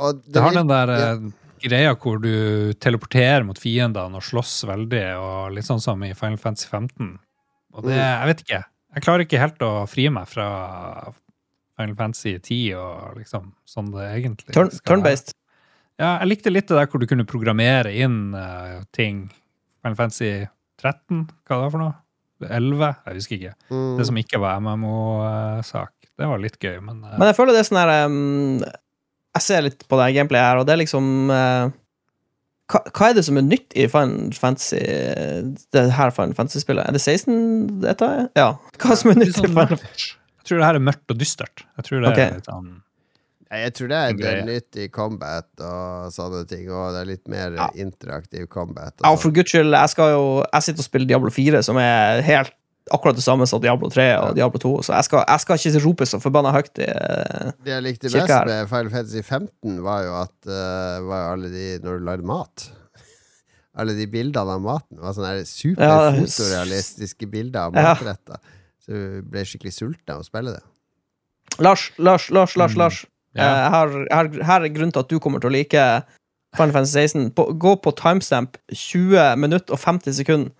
Og 0.00 0.22
Det 0.24 0.40
har 0.40 0.56
den 0.56 0.72
der 0.72 0.94
ja. 0.96 1.10
Eh, 1.58 1.68
greia 1.68 1.94
hvor 1.98 2.20
du 2.22 2.72
teleporterer 2.80 3.44
mot 3.46 3.58
fiendene 3.58 4.18
og 4.18 4.24
slåss 4.24 4.64
veldig, 4.68 5.04
og 5.18 5.52
litt 5.56 5.66
sånn 5.68 5.80
som 5.82 6.02
i 6.06 6.12
Final 6.14 6.38
Fantasy 6.40 6.68
15. 6.70 7.18
Og 7.74 7.84
det, 7.84 7.94
Mm. 7.94 8.04
jeg 8.20 8.26
vet 8.32 8.44
ikke. 8.46 8.64
Jeg 8.94 9.02
klarer 9.04 9.24
ikke 9.26 9.38
helt 9.42 9.58
å 9.62 9.72
fri 9.88 10.08
meg 10.08 10.26
fra 10.26 10.46
Final 11.78 11.94
Fantasy 11.98 12.38
10 12.38 12.74
og 12.74 13.18
liksom 13.20 13.52
sånn 13.68 13.92
det 13.92 14.06
egentlig 14.16 14.54
Turn. 14.56 14.70
Turn-based. 14.88 15.34
Ja, 15.98 16.18
jeg 16.22 16.28
likte 16.30 16.50
litt 16.52 16.66
det 16.70 16.76
der 16.78 16.86
hvor 16.86 17.00
du 17.02 17.06
kunne 17.10 17.26
programmere 17.26 17.90
inn 17.94 18.32
uh, 18.34 18.82
ting. 18.94 19.28
Final 19.82 19.96
Fantasy 19.98 20.46
13, 20.80 21.26
hva 21.46 21.56
det 21.58 21.62
var 21.66 21.70
for 21.74 21.82
noe? 21.82 21.94
11? 22.40 22.96
Jeg 23.06 23.14
husker 23.18 23.36
ikke. 23.36 23.54
Mm. 23.70 23.96
Det 23.98 24.06
som 24.06 24.18
ikke 24.20 24.38
var 24.40 24.60
MMO-sak. 24.62 25.90
Det 26.18 26.26
var 26.26 26.38
litt 26.42 26.58
gøy, 26.62 26.80
men, 26.82 27.02
uh, 27.04 27.16
Men 27.18 27.28
jeg 27.30 27.36
føler 27.38 27.54
det 27.54 27.62
er 27.64 27.68
sånn 27.68 27.80
her 27.82 28.06
um, 28.06 28.62
Jeg 29.38 29.46
ser 29.46 29.68
litt 29.68 29.84
på 29.86 29.98
det 30.00 30.08
gameplayet 30.16 30.50
her, 30.50 30.60
og 30.60 30.66
det 30.66 30.74
er 30.74 30.82
liksom 30.82 31.30
uh, 31.30 31.70
hva, 32.68 32.82
hva 32.92 33.08
er 33.08 33.16
det 33.16 33.24
som 33.24 33.38
er 33.40 33.46
nytt 33.46 33.76
i 33.78 33.86
Final 33.88 34.34
Fantasy 34.36 34.80
Det 35.72 35.84
her 35.96 36.12
Final 36.12 36.34
Fantasy-spillet? 36.36 36.84
Er 36.84 36.96
det 36.96 37.00
16 37.00 37.78
dette 37.84 38.08
er? 38.08 38.26
Ja. 38.36 38.50
Hva 38.82 38.98
som 38.98 39.14
er 39.14 39.22
nytt 39.22 39.32
i 39.32 39.38
sånn 39.38 39.54
Final 39.54 39.78
Fantasy? 39.78 40.10
Jeg 40.38 40.50
tror 40.50 40.60
det 40.60 40.68
her 40.68 40.78
er 40.78 40.84
mørkt 40.84 41.12
og 41.12 41.18
dystert. 41.20 41.64
Jeg 41.76 41.84
tror 41.88 42.04
det 42.04 42.12
okay. 42.12 42.26
er 42.26 42.36
litt 42.38 42.46
sånn 42.48 42.68
Jeg 43.48 43.72
tror 43.76 43.90
det 43.92 43.98
er, 44.00 44.18
det 44.20 44.34
nytt 44.48 44.78
i 44.80 44.86
combat 44.92 45.64
og 45.64 46.12
sånne 46.12 46.42
ting, 46.48 46.68
og 46.68 46.92
det 46.96 47.02
er 47.02 47.10
litt 47.14 47.24
mer 47.32 47.56
Ja. 47.56 47.70
interaktiv 47.76 48.46
combat. 48.52 48.94
Ja, 49.00 49.12
Og 49.12 49.20
for 49.22 49.28
sånn. 49.28 49.38
guds 49.40 49.54
skyld, 49.54 49.72
jeg 49.72 49.94
skal 49.94 50.12
jo 50.12 50.24
Jeg 50.44 50.66
sitter 50.68 50.84
og 50.84 50.88
spiller 50.90 51.08
Diablo 51.08 51.32
4, 51.32 51.62
som 51.64 51.80
er 51.80 52.24
helt 52.28 52.54
akkurat 52.94 53.16
det 53.18 53.22
samme 53.24 53.46
som 53.46 53.60
Diablo 53.62 53.88
3 53.92 54.04
og 54.22 54.34
Diablo 54.36 54.58
2, 54.62 54.72
så 54.86 54.94
jeg 54.98 55.04
skal, 55.08 55.24
jeg 55.28 55.40
skal 55.44 55.58
ikke 55.60 55.82
rope 55.86 56.06
så 56.06 56.20
forbanna 56.22 56.52
høyt 56.54 56.78
i 56.82 56.88
uh, 56.88 57.50
Det 57.64 57.72
jeg 57.74 57.82
likte 57.86 58.10
best 58.12 58.28
her. 58.32 58.46
med 58.48 58.68
Final 58.70 58.90
Fantasy 58.90 59.22
15, 59.22 59.78
var 59.84 60.02
jo 60.06 60.14
at 60.22 60.36
uh, 60.50 61.06
var 61.08 61.22
jo 61.24 61.32
alle 61.36 61.50
de 61.52 61.66
Når 61.84 61.98
du 62.00 62.04
lagde 62.08 62.26
mat 62.28 62.68
Alle 63.78 63.94
de 63.98 64.06
bildene 64.10 64.56
av 64.58 64.62
maten 64.64 64.98
var 65.02 65.14
sånne 65.16 65.34
Ja, 65.38 65.44
superfotorealistiske 65.52 67.26
bilder 67.30 67.68
av 67.68 67.76
Ja. 67.78 67.92
matretter. 67.94 68.40
Så 68.82 68.92
du 68.92 69.22
ble 69.22 69.44
skikkelig 69.46 69.72
sulten 69.76 70.14
av 70.14 70.20
å 70.22 70.26
spille 70.26 70.54
det. 70.56 70.62
Lars, 71.62 71.92
Lars, 71.98 72.30
Lars, 72.30 72.56
Lars, 72.56 72.72
Mm. 72.74 72.78
Lars. 72.78 73.04
Ja. 73.34 73.42
Eh, 73.44 73.70
her, 73.70 74.06
her, 74.10 74.28
her 74.44 74.64
er 74.64 74.68
grunnen 74.74 74.92
til 74.92 75.00
at 75.04 75.08
du 75.10 75.18
kommer 75.20 75.40
til 75.40 75.50
å 75.50 75.52
like 75.52 76.02
Final 76.56 76.72
Fantasy 76.72 76.98
16. 77.06 77.30
På, 77.36 77.52
gå 77.54 77.76
på 77.84 77.92
timestamp 77.94 78.56
20 78.72 79.36
minutter 79.36 79.72
og 79.76 79.78
50 79.78 80.12
sekunder. 80.16 80.50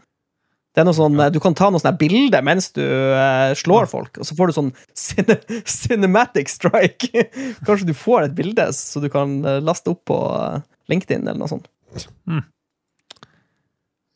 Det 0.78 0.84
er 0.84 0.86
noe 0.86 0.94
sånn, 0.94 1.16
eh, 1.18 1.32
Du 1.34 1.40
kan 1.42 1.56
ta 1.58 1.72
noen 1.72 1.82
sånne 1.82 1.98
bilder 1.98 2.44
mens 2.46 2.68
du 2.76 2.84
uh, 2.84 3.50
slår 3.58 3.88
folk, 3.90 4.20
og 4.22 4.28
så 4.28 4.36
får 4.38 4.50
du 4.50 4.54
sånn 4.54 4.68
cine, 4.94 5.34
cinematic 5.80 6.52
strike. 6.54 7.24
Kanskje 7.66 7.88
du 7.88 7.96
får 7.98 8.28
et 8.28 8.36
bilde 8.38 8.68
så 8.78 9.02
du 9.02 9.08
kan 9.10 9.40
eh, 9.42 9.58
laste 9.64 9.90
opp 9.90 10.04
på 10.06 10.20
LinkedIn 10.92 11.26
eller 11.26 11.42
noe 11.42 11.50
sånt. 11.50 11.66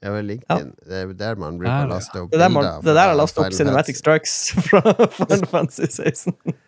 Ja, 0.07 0.15
vel, 0.15 0.31
LinkedIn. 0.31 0.73
Det 0.87 1.03
er 1.03 1.13
der 1.19 1.43
man 1.43 1.59
bruker 1.59 1.91
å 1.91 1.93
laste 1.97 2.23
opp 2.23 2.31
Det 2.31 2.47
man, 2.47 2.63
bilder 2.63 2.87
det 2.87 2.95
der 3.01 3.11
er 3.11 3.19
lastet 3.19 3.43
opp 3.43 3.59
cinematic 3.59 3.99
strikes 3.99 4.39
fra 4.69 4.87
Final 5.19 5.49
Fantasy 5.51 5.91
16. 5.91 6.59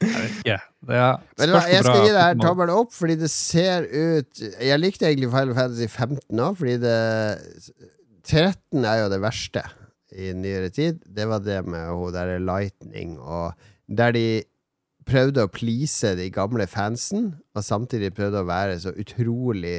Jeg 0.00 0.14
vet 0.14 0.36
ikke. 0.38 0.60
Det 0.88 0.96
er, 0.96 1.16
Vet 1.42 1.50
du 1.50 1.56
jeg 1.74 1.84
skal 1.90 2.04
gi 2.06 2.12
deg 2.14 2.38
tommelen 2.46 2.78
opp, 2.78 2.94
fordi 2.94 3.18
det 3.20 3.28
ser 3.34 3.84
ut 3.90 4.38
Jeg 4.46 4.78
likte 4.78 5.10
egentlig 5.10 5.28
Final 5.34 5.58
Fantasy 5.58 5.90
15 5.90 6.46
òg, 6.46 6.54
fordi 6.62 6.78
det 6.86 7.00
13 8.24 8.84
er 8.84 9.02
jo 9.02 9.10
det 9.12 9.20
verste 9.22 9.64
i 10.10 10.32
nyere 10.34 10.70
tid. 10.74 11.02
Det 11.06 11.26
var 11.30 11.42
det 11.44 11.60
med 11.66 11.90
hun 11.94 12.14
derre 12.14 12.40
Lightning, 12.42 13.18
og 13.18 13.54
der 13.86 14.14
de 14.16 14.24
prøvde 15.08 15.44
å 15.44 15.50
please 15.50 16.14
de 16.18 16.28
gamle 16.32 16.66
fansen, 16.70 17.32
og 17.56 17.66
samtidig 17.66 18.12
prøvde 18.14 18.42
å 18.42 18.48
være 18.48 18.78
så 18.82 18.92
utrolig 18.94 19.78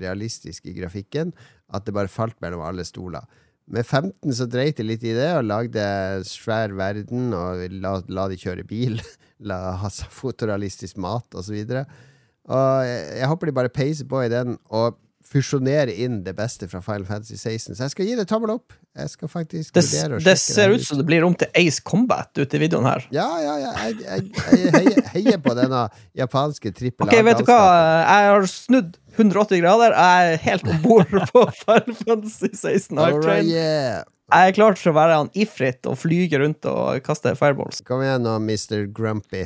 realistisk 0.00 0.68
i 0.70 0.76
grafikken 0.76 1.32
at 1.72 1.86
det 1.86 1.94
bare 1.96 2.12
falt 2.12 2.38
mellom 2.44 2.62
alle 2.66 2.84
stoler. 2.86 3.24
Med 3.72 3.86
15 3.86 4.34
så 4.36 4.46
dreit 4.50 4.78
de 4.78 4.86
litt 4.86 5.04
i 5.06 5.14
det 5.16 5.30
og 5.36 5.46
lagde 5.46 5.82
svær 6.28 6.74
verden 6.76 7.30
og 7.36 7.62
la, 7.80 7.94
la 8.10 8.26
de 8.30 8.38
kjøre 8.40 8.66
bil. 8.68 9.00
La 9.42 9.72
ha 9.74 9.88
fotorealistisk 9.90 11.00
mat 11.02 11.34
og 11.34 11.42
så. 11.42 11.56
Og 11.58 12.84
jeg, 12.86 12.98
jeg 13.18 13.26
håper 13.26 13.48
de 13.48 13.54
bare 13.56 13.72
peiser 13.74 14.06
på 14.06 14.20
i 14.22 14.28
den 14.30 14.54
og 14.70 15.00
fusjonerer 15.32 15.90
inn 16.04 16.20
det 16.26 16.34
beste 16.38 16.68
fra 16.68 16.82
Final 16.84 17.06
Fantasy 17.08 17.38
16. 17.38 17.74
Så 17.78 17.86
jeg 17.86 17.92
skal 17.94 18.08
gi 18.10 18.16
det 18.18 18.26
tommel 18.30 18.52
opp. 18.54 18.74
Jeg 18.98 19.08
skal 19.08 19.30
faktisk 19.32 19.72
Det, 19.72 19.82
vurdere 19.88 20.18
å 20.18 20.24
det 20.26 20.34
ser 20.40 20.74
ut 20.74 20.84
som 20.84 21.00
det 21.00 21.06
blir 21.08 21.24
om 21.24 21.34
til 21.40 21.48
Ace 21.56 21.80
Combat 21.80 22.28
ute 22.36 22.58
i 22.58 22.60
videoen 22.60 22.84
her. 22.88 23.06
Ja, 23.14 23.26
ja, 23.40 23.54
ja. 23.62 23.72
Jeg, 23.86 23.96
jeg, 24.04 24.26
jeg 24.36 24.74
heier, 24.76 25.00
heier 25.14 25.40
på 25.44 25.54
denne 25.56 25.86
japanske 26.18 26.74
trippel 26.76 27.08
Ok, 27.08 27.16
vet 27.24 27.40
du 27.40 27.46
hva? 27.48 27.60
Jeg 28.04 28.32
har 28.34 28.48
snudd 28.52 28.98
180 29.16 29.62
grader. 29.64 29.96
Jeg 29.96 30.32
er 30.36 30.42
helt 30.46 30.68
om 30.72 30.82
bord 30.84 31.16
på 31.32 31.46
Final 31.64 31.96
Fantasy 32.04 32.52
16 32.52 33.00
Hype 33.00 33.22
Train. 33.24 33.48
yeah. 33.48 34.02
Jeg 34.32 34.52
er 34.52 34.54
klar 34.56 34.76
for 34.80 34.92
å 34.92 34.96
være 34.96 35.16
han 35.18 35.28
Ifrit 35.36 35.84
og 35.90 35.98
flyge 36.00 36.38
rundt 36.40 36.64
og 36.70 37.02
kaste 37.04 37.34
fireballs. 37.36 37.82
Kom 37.84 38.00
igjen 38.04 38.24
nå, 38.24 38.38
Mr. 38.40 38.86
Grumpy. 38.88 39.42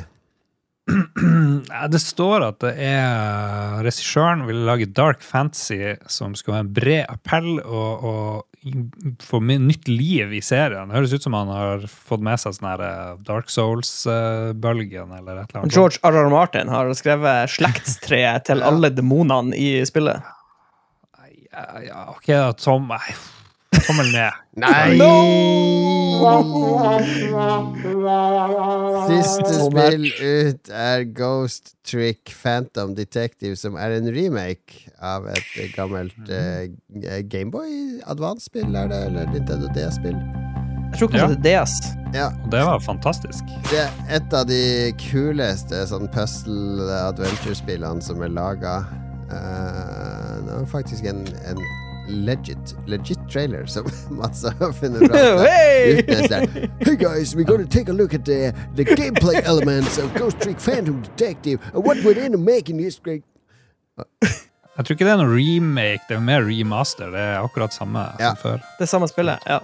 Det 0.87 1.99
står 1.99 2.43
at 2.45 2.59
det 2.63 2.73
er 2.79 3.81
regissøren 3.83 4.45
vil 4.47 4.61
lage 4.67 4.87
dark 4.95 5.23
fantasy 5.25 5.97
som 6.11 6.35
skal 6.37 6.55
ha 6.55 6.61
en 6.63 6.69
bred 6.73 7.03
appell 7.11 7.57
og, 7.59 8.05
og 8.07 8.45
få 9.23 9.39
nytt 9.39 9.87
liv 9.87 10.33
i 10.33 10.41
serien. 10.43 10.89
Det 10.89 10.97
høres 10.97 11.13
ut 11.13 11.27
som 11.27 11.35
han 11.37 11.51
har 11.51 11.85
fått 11.91 12.23
med 12.25 12.39
seg 12.41 12.55
sånn 12.57 12.69
eh, 12.73 13.13
Dark 13.27 13.51
Souls-bølgen 13.53 15.13
eller 15.19 15.43
et 15.43 15.51
eller 15.51 15.61
annet. 15.61 15.75
George 15.75 16.01
R.R. 16.07 16.31
Martin 16.33 16.71
har 16.71 16.91
skrevet 16.97 17.53
slektstreet 17.53 18.47
til 18.49 18.65
alle 18.65 18.91
demonene 18.93 19.55
i 19.55 19.85
spillet. 19.87 20.33
Ja, 21.57 21.67
ja, 21.81 22.01
ok, 22.13 22.27
da, 22.29 22.51
Tom. 22.53 22.91
Nei, 22.91 23.15
tommel 23.85 24.09
ned. 24.13 24.31
Nei! 24.57 24.97
Siste 29.07 29.53
spill 29.61 30.07
ut 30.09 30.71
er 30.73 31.05
Ghost 31.15 31.75
Trick 31.85 32.33
Phantom 32.33 32.95
Detective, 32.97 33.55
som 33.59 33.77
er 33.77 33.99
en 33.99 34.09
remake 34.15 34.89
av 34.97 35.27
et 35.29 35.53
gammelt 35.75 36.17
uh, 36.31 36.65
Gameboy 37.29 38.01
Advance-spill, 38.09 38.73
er 38.75 38.89
det? 38.91 39.01
Eller 39.11 39.29
Nintendo 39.33 39.69
DS-spill? 39.77 40.17
Jeg 40.87 41.01
tror 41.01 41.11
kanskje 41.13 41.39
det 41.43 41.53
er 41.53 41.65
DS. 41.65 41.75
Ja. 42.15 42.27
Og 42.43 42.51
det 42.51 42.61
var 42.65 42.79
fantastisk. 42.81 43.57
Det 43.69 43.81
er 43.83 43.91
et 44.17 44.33
av 44.33 44.47
de 44.49 44.61
kuleste 45.09 45.83
sånn 45.91 46.07
puzzle 46.15 46.87
adventure-spillene 47.03 48.01
som 48.01 48.23
er 48.25 48.33
laga. 48.33 48.79
det 49.27 50.53
var 50.53 50.65
faktisk 50.71 51.05
en, 51.11 51.27
en 51.45 51.61
legit, 52.07 52.75
legit 52.87 53.19
trailer 53.29 53.65
som 53.65 53.85
Mats 54.09 54.43
har 54.43 54.71
funnet 54.73 54.99
fram. 55.11 55.39
Hey! 55.39 56.01
Hey 56.79 56.95
guys, 56.95 57.35
we're 57.35 57.43
to 57.67 57.77
take 57.79 57.89
a 57.89 57.93
look 57.93 58.13
at 58.13 58.25
the, 58.25 58.53
the 58.75 58.83
gameplay 58.85 59.41
elements 59.45 59.97
of 59.97 60.13
Ghost 60.15 60.39
Trick 60.41 60.59
Phantom 60.59 61.01
Detective 61.01 61.59
and 61.73 61.83
what 61.83 61.97
went 62.03 62.17
into 62.17 62.37
making 62.37 62.77
this 62.77 62.99
great 62.99 63.23
Jeg 64.77 64.85
tror 64.85 64.93
ikke 64.93 65.05
det 65.07 65.13
er 65.15 65.17
noe 65.23 65.33
remake, 65.33 66.03
det 66.05 66.13
er 66.19 66.21
mer 66.21 66.43
remaster. 66.45 67.07
Det 67.09 67.17
er 67.17 67.39
akkurat 67.41 67.73
samme 67.73 68.03
Ja. 68.21 68.35
som 68.35 68.43
før. 68.43 68.59
Det 68.77 68.85
samme 68.91 69.07
spillet, 69.09 69.41
ja. 69.49 69.55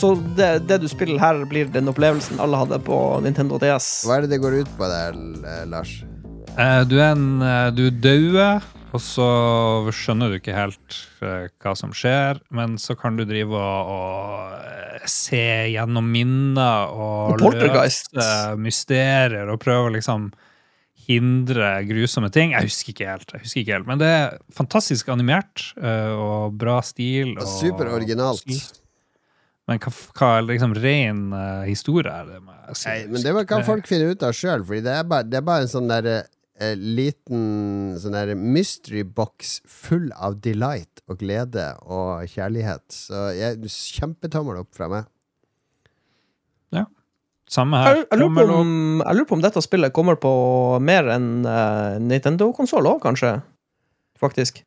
Så 0.00 0.14
det, 0.38 0.46
det 0.70 0.78
du 0.80 0.86
spiller 0.88 1.20
her, 1.20 1.42
blir 1.50 1.68
den 1.68 1.90
opplevelsen 1.92 2.40
alle 2.40 2.56
hadde 2.56 2.78
på 2.80 2.96
Nintendo 3.20 3.58
DS. 3.60 3.90
Hva 4.08 4.16
er 4.16 4.24
det 4.24 4.30
det 4.32 4.38
går 4.40 4.56
ut 4.62 4.70
på 4.78 4.88
der, 4.88 5.18
Lars? 5.68 5.92
Uh, 6.56 6.80
Du 6.88 6.96
er 6.96 7.10
en 7.12 7.26
uh, 7.44 7.68
Du 7.76 7.90
dauer, 7.92 8.64
og 8.92 9.00
så 9.00 9.26
skjønner 9.96 10.32
du 10.32 10.36
ikke 10.36 10.54
helt 10.56 10.96
eh, 11.24 11.48
hva 11.64 11.72
som 11.78 11.94
skjer, 11.96 12.42
men 12.52 12.76
så 12.80 12.96
kan 12.98 13.16
du 13.16 13.24
drive 13.28 13.56
og, 13.56 13.92
og 13.92 15.08
se 15.08 15.44
gjennom 15.72 16.10
minner 16.12 16.92
og 16.92 17.40
løse 17.40 18.28
mysterier 18.60 19.48
og 19.48 19.62
prøve 19.62 19.88
å 19.88 19.94
liksom 19.96 20.28
hindre 21.08 21.70
grusomme 21.88 22.30
ting. 22.34 22.52
Jeg 22.54 22.68
husker 22.68 22.92
ikke 22.92 23.08
helt, 23.08 23.32
jeg 23.32 23.46
husker 23.46 23.62
ikke 23.62 23.78
helt 23.78 23.88
men 23.90 24.02
det 24.02 24.12
er 24.12 24.36
fantastisk 24.54 25.08
animert 25.14 25.72
eh, 25.80 26.12
og 26.12 26.60
bra 26.60 26.78
stil. 26.84 27.34
Og, 27.38 27.48
Super 27.48 27.90
originalt. 27.96 28.46
Men 29.70 29.80
hva, 29.80 29.92
hva 30.18 30.30
er 30.36 30.46
liksom 30.50 30.76
ren 30.76 31.24
eh, 31.38 31.64
historie 31.70 32.12
er 32.12 32.28
det? 32.28 32.42
jeg. 32.42 33.08
Nei, 33.08 33.12
men 33.14 33.24
det 33.24 33.48
kan 33.50 33.64
folk 33.66 33.88
finne 33.88 34.12
ut 34.12 34.22
av 34.26 34.36
sjøl, 34.36 34.64
for 34.68 34.78
det 34.78 35.00
det 35.32 35.40
er 35.40 35.46
bare 35.46 35.66
en 35.66 35.72
sånn 35.72 35.90
der 35.90 36.28
eh, 36.60 36.74
liten 36.76 37.94
sånn 38.00 38.16
der 38.16 38.34
mystery 38.36 39.04
box 39.04 39.60
full 39.68 40.10
av 40.16 40.40
delight 40.44 41.02
og 41.08 41.20
glede 41.22 41.68
og 41.84 42.26
kjærlighet. 42.32 42.84
Så 42.92 43.30
jeg, 43.36 43.60
kjempetommel 43.98 44.62
opp 44.62 44.72
fra 44.76 44.90
meg. 44.92 45.08
Ja. 46.72 46.86
Samme 47.52 47.82
her. 47.82 48.02
jeg, 48.02 48.18
lurer 48.18 48.28
på 48.32 48.44
Tommel 48.46 48.54
om, 48.56 48.76
jeg 49.02 49.18
lurer 49.18 49.28
på 49.28 49.38
om 49.38 49.44
dette 49.44 49.64
spillet 49.64 49.94
kommer 49.96 50.20
på 50.20 50.32
mer 50.84 51.10
enn 51.12 51.32
uh, 51.44 51.98
Nintendo-konsoll 52.00 52.88
òg, 52.94 53.02
kanskje? 53.04 53.34
Faktisk. 54.20 54.62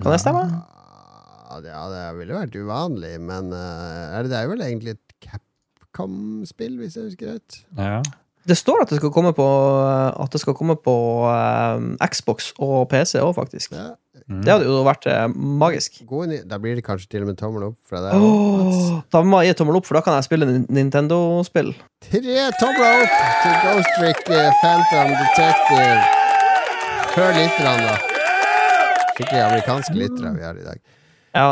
Kan 0.00 0.12
det 0.12 0.20
stemme? 0.20 0.44
Ja, 0.50 1.60
det, 1.62 1.70
ja, 1.72 1.84
det 1.92 2.02
ville 2.18 2.36
vært 2.36 2.58
uvanlig, 2.58 3.14
men 3.24 3.54
uh, 3.54 4.16
er 4.16 4.26
det, 4.26 4.32
det 4.34 4.40
er 4.40 4.50
vel 4.52 4.66
egentlig 4.66 4.96
et 4.98 5.16
Capcom-spill, 5.20 6.76
hvis 6.80 6.98
jeg 6.98 7.10
husker 7.10 7.34
rett. 7.34 7.62
Ja. 7.78 8.00
Det 8.48 8.56
står 8.56 8.82
at 8.86 8.88
det 8.92 8.96
skal 9.02 9.10
komme 9.12 9.34
på, 9.36 9.46
at 10.24 10.32
det 10.32 10.40
skal 10.40 10.54
komme 10.56 10.74
på 10.80 10.94
uh, 11.28 11.82
Xbox 12.08 12.52
og 12.58 12.86
PC 12.88 13.18
òg, 13.20 13.34
faktisk. 13.36 13.74
Ja. 13.76 13.90
Mm. 14.30 14.40
Det 14.46 14.52
hadde 14.52 14.66
jo 14.68 14.80
vært 14.86 15.04
uh, 15.10 15.26
magisk. 15.34 15.98
Da 16.48 16.58
blir 16.62 16.76
det 16.78 16.84
kanskje 16.86 17.08
til 17.12 17.24
og 17.26 17.30
med 17.32 17.38
tommel 17.40 17.66
opp 17.68 17.76
fra 17.90 18.00
deg. 18.04 18.14
oh, 18.16 19.00
da 19.12 19.22
må 19.26 19.40
jeg 19.42 19.52
gi 19.52 19.58
tommel 19.60 19.76
opp, 19.80 19.86
for 19.88 19.98
da 19.98 20.02
kan 20.06 20.16
jeg 20.16 20.26
spille 20.28 20.46
Nin- 20.48 20.66
Nintendo-spill. 20.70 21.72
Tre 22.06 22.46
tomler 22.60 23.04
opp 23.04 23.16
til 23.42 23.56
Ghost 23.64 23.90
Trick 23.98 24.30
eh, 24.32 24.50
Phantom 24.62 25.12
Detective. 25.18 25.98
Hør 27.16 27.34
lytterne, 27.36 27.88
da. 27.90 27.96
Skikkelig 29.16 29.42
amerikanske 29.48 29.98
lyttere 29.98 30.32
vi 30.38 30.46
har 30.46 30.56
i 30.62 30.64
dag. 30.68 30.80
Ja. 31.36 31.48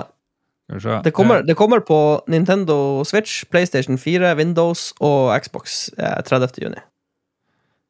Det 0.68 1.14
kommer, 1.16 1.42
det 1.42 1.56
kommer 1.56 1.80
på 1.80 2.20
Nintendo 2.28 3.04
Switch, 3.04 3.44
PlayStation 3.48 3.98
4, 3.98 4.34
Windows 4.36 4.92
og 5.00 5.32
Xbox 5.40 5.88
eh, 5.96 6.20
30. 6.28 6.60
juni. 6.60 6.82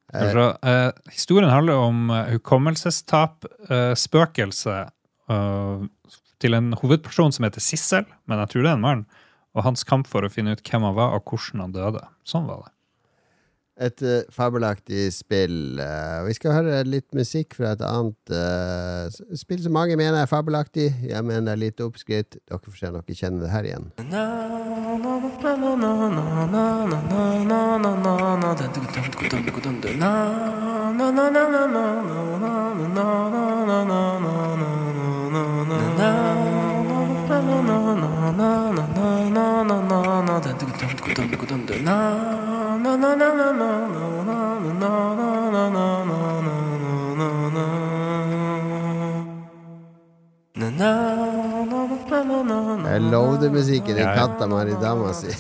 Skal 0.09 0.29
vi 0.29 0.33
se. 0.33 0.71
Eh, 0.71 0.91
historien 1.13 1.51
handler 1.51 1.83
om 1.83 2.11
uh, 2.11 2.23
hukommelsestap, 2.33 3.45
uh, 3.69 3.93
spøkelse, 3.99 4.77
eh, 5.29 5.83
til 6.41 6.55
en 6.55 6.73
hovedperson 6.73 7.35
som 7.35 7.45
heter 7.45 7.61
Sissel, 7.61 8.07
men 8.31 8.41
jeg 8.41 8.53
tror 8.53 8.65
det 8.65 8.71
er 8.71 8.79
en 8.79 8.87
mann, 8.87 9.05
og 9.59 9.67
hans 9.67 9.85
kamp 9.85 10.07
for 10.09 10.25
å 10.25 10.31
finne 10.33 10.55
ut 10.55 10.63
hvem 10.65 10.87
han 10.87 10.97
var, 10.97 11.19
og 11.19 11.29
hvordan 11.29 11.67
han 11.67 11.75
døde. 11.75 12.05
Sånn 12.25 12.47
var 12.49 12.63
det. 12.65 12.73
Et 13.79 14.03
uh, 14.03 14.27
fabelaktig 14.35 15.13
spill. 15.15 15.79
Uh, 15.79 16.27
vi 16.27 16.35
skal 16.35 16.57
høre 16.57 16.81
litt 16.89 17.15
musikk 17.15 17.55
fra 17.55 17.77
et 17.77 17.83
annet 17.87 18.33
uh, 18.35 19.07
spill 19.39 19.63
som 19.63 19.73
mange 19.77 19.95
mener 19.99 20.19
er 20.19 20.31
fabelaktig. 20.31 20.89
Jeg 21.07 21.23
mener 21.23 21.47
det 21.47 21.55
er 21.55 21.63
litt 21.63 21.81
oppskrytt. 21.85 22.41
Dere 22.43 22.59
får 22.65 22.75
se 22.75 22.91
om 22.91 22.99
dere 22.99 23.19
kjenner 23.21 23.41
det 23.47 23.53
her 23.55 23.65
igjen. 23.71 23.87
Jeg 52.89 53.01
lovde 53.13 53.51
musikken 53.53 53.99
i 53.99 54.03
Ja, 54.03 54.09
ja. 54.09 54.15
katta 54.17 54.47
Maridama 54.51 55.09
dama 55.09 55.15
si. 55.17 55.33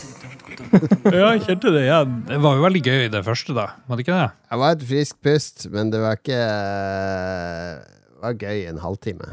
Ja, 1.08 1.30
jeg 1.32 1.44
kjente 1.46 1.70
det 1.72 1.82
igjen. 1.86 2.16
Det 2.28 2.38
var 2.44 2.58
jo 2.58 2.64
veldig 2.66 2.82
gøy, 2.84 3.04
det 3.12 3.22
første, 3.26 3.54
da. 3.56 3.66
Var 3.88 3.98
det 3.98 4.04
ikke 4.04 4.18
det? 4.18 4.28
Det 4.50 4.58
var 4.60 4.74
et 4.76 4.84
friskt 4.90 5.18
pust, 5.24 5.68
men 5.72 5.92
det 5.94 6.00
var 6.02 6.18
ikke 6.18 6.38
eh, 6.42 7.78
Det 8.10 8.20
var 8.26 8.36
gøy 8.42 8.58
en 8.72 8.82
halvtime. 8.82 9.30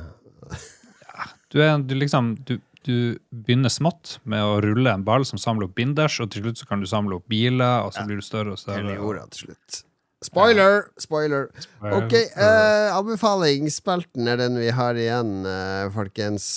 Du, 1.51 1.59
er, 1.63 1.77
du 1.81 1.93
liksom 1.97 2.33
du, 2.47 2.57
du 2.85 3.17
begynner 3.33 3.71
smått 3.73 4.19
med 4.29 4.43
å 4.45 4.59
rulle 4.63 4.93
en 4.93 5.03
ball 5.07 5.25
som 5.27 5.39
samler 5.41 5.67
opp 5.67 5.75
binders, 5.77 6.19
og 6.23 6.29
til 6.33 6.45
slutt 6.45 6.61
så 6.61 6.67
kan 6.69 6.83
du 6.83 6.87
samle 6.89 7.17
opp 7.17 7.25
biler, 7.31 7.85
og 7.85 7.93
så 7.95 8.05
blir 8.05 8.21
du 8.21 8.25
større 8.25 8.53
og 8.55 8.61
større. 8.61 8.95
Jorda 8.95 9.25
til 9.33 9.47
slutt. 9.49 9.81
Spoiler! 10.25 10.87
Spoiler. 11.01 11.49
Ok, 11.93 12.13
uh, 12.37 12.95
anbefalingsspelten 12.95 14.29
er 14.31 14.39
den 14.41 14.55
vi 14.57 14.71
har 14.73 14.97
igjen, 14.97 15.33
uh, 15.45 15.85
folkens. 15.93 16.47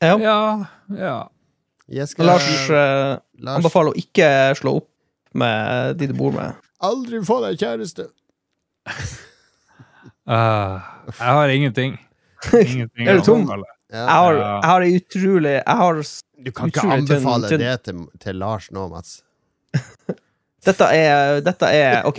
Ja. 0.00 0.14
Ja, 0.22 0.38
ja. 0.94 1.16
Skal 2.06 2.28
Lars 2.28 2.46
uh, 2.68 3.16
Lars, 3.40 3.58
anbefaler 3.58 3.90
å 3.92 3.98
ikke 3.98 4.28
slå 4.60 4.78
opp 4.82 4.88
med 5.38 5.96
de 6.00 6.08
du 6.12 6.14
bor 6.16 6.32
med. 6.36 6.56
aldri 6.84 7.20
få 7.26 7.40
deg 7.44 7.58
kjæreste! 7.60 8.06
uh, 10.28 10.78
jeg 11.10 11.32
har 11.40 11.48
ingenting. 11.52 11.98
Ingenting 12.54 13.08
Er 13.08 13.18
du 13.18 13.24
tom? 13.26 13.42
anbefale. 13.42 13.66
Ja. 13.88 14.02
Jeg 14.04 14.16
har, 14.20 14.34
jeg 14.36 14.68
har 14.68 14.84
utrolig 14.98 15.52
Jeg 15.54 15.76
har 15.80 16.00
Du 16.44 16.50
kan 16.52 16.68
ikke 16.68 16.82
anbefale 16.84 17.00
tynn- 17.08 17.14
anbefale 17.16 17.48
tynn- 17.48 17.62
det 17.62 17.76
til, 17.86 18.02
til 18.20 18.36
Lars 18.36 18.66
nå, 18.74 18.88
Mats. 18.92 19.22
Dette 20.68 20.88
er, 20.92 21.38
dette 21.46 21.68
er 21.72 22.02
OK. 22.08 22.18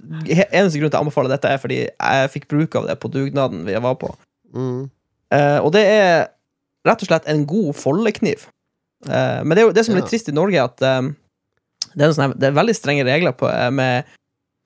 Eneste 0.00 0.78
grunn 0.78 0.92
til 0.92 0.98
å 0.98 1.02
anbefale 1.02 1.32
dette 1.32 1.50
er 1.50 1.58
fordi 1.60 1.78
jeg 1.88 2.30
fikk 2.34 2.46
bruk 2.52 2.76
av 2.78 2.86
det 2.86 2.96
på 3.02 3.10
dugnaden 3.12 3.64
vi 3.66 3.74
var 3.82 3.96
på. 3.98 4.12
Mm. 4.54 4.84
Uh, 5.34 5.58
og 5.64 5.72
det 5.74 5.82
er 5.88 6.12
rett 6.86 7.02
og 7.04 7.10
slett 7.10 7.26
en 7.30 7.42
god 7.48 7.72
foldekniv. 7.80 8.46
Uh, 9.08 9.40
men 9.42 9.54
det, 9.56 9.62
er 9.62 9.66
jo, 9.68 9.74
det 9.74 9.84
som 9.86 9.94
er 9.96 10.00
litt 10.02 10.08
Ja. 10.08 10.12
trist 10.12 10.30
i 10.30 10.36
Norge, 10.36 10.60
er 10.60 10.68
at 10.68 10.84
um, 11.00 11.10
det, 11.94 12.00
er 12.02 12.06
en 12.10 12.16
sånn, 12.16 12.36
det 12.38 12.50
er 12.50 12.56
veldig 12.60 12.76
strenge 12.76 13.06
regler 13.08 13.34
på, 13.36 13.50
med 13.74 14.08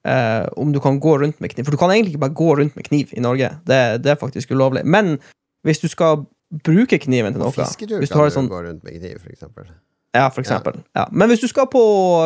uh, 0.08 0.44
om 0.60 0.74
du 0.74 0.80
kan 0.84 0.98
gå 1.02 1.16
rundt 1.22 1.40
med 1.40 1.54
kniv. 1.54 1.64
For 1.68 1.74
du 1.78 1.80
kan 1.80 1.94
egentlig 1.94 2.14
ikke 2.14 2.24
bare 2.26 2.38
gå 2.42 2.50
rundt 2.60 2.76
med 2.76 2.88
kniv 2.90 3.14
i 3.16 3.24
Norge. 3.24 3.54
Det, 3.70 3.80
det 4.04 4.12
er 4.14 4.20
faktisk 4.20 4.52
ulovlig. 4.54 4.84
Men 4.84 5.16
hvis 5.64 5.80
du 5.82 5.88
skal 5.90 6.24
bruke 6.64 6.98
kniven 7.02 7.34
til 7.34 7.42
noe 7.42 7.54
fisketur 7.54 7.98
hvis 8.02 8.12
du 8.12 8.14
kan 8.14 8.28
du 8.28 8.34
sånn 8.34 8.50
gå 8.52 8.60
rundt 8.62 8.84
med 8.86 8.98
kniv, 9.00 9.18
for 9.22 9.32
eksempel. 9.32 9.70
Ja, 10.14 10.28
for 10.30 10.44
eksempel. 10.44 10.76
Ja. 10.94 11.08
Men 11.10 11.32
hvis 11.32 11.42
du 11.42 11.48
skal 11.50 11.66
på, 11.72 11.80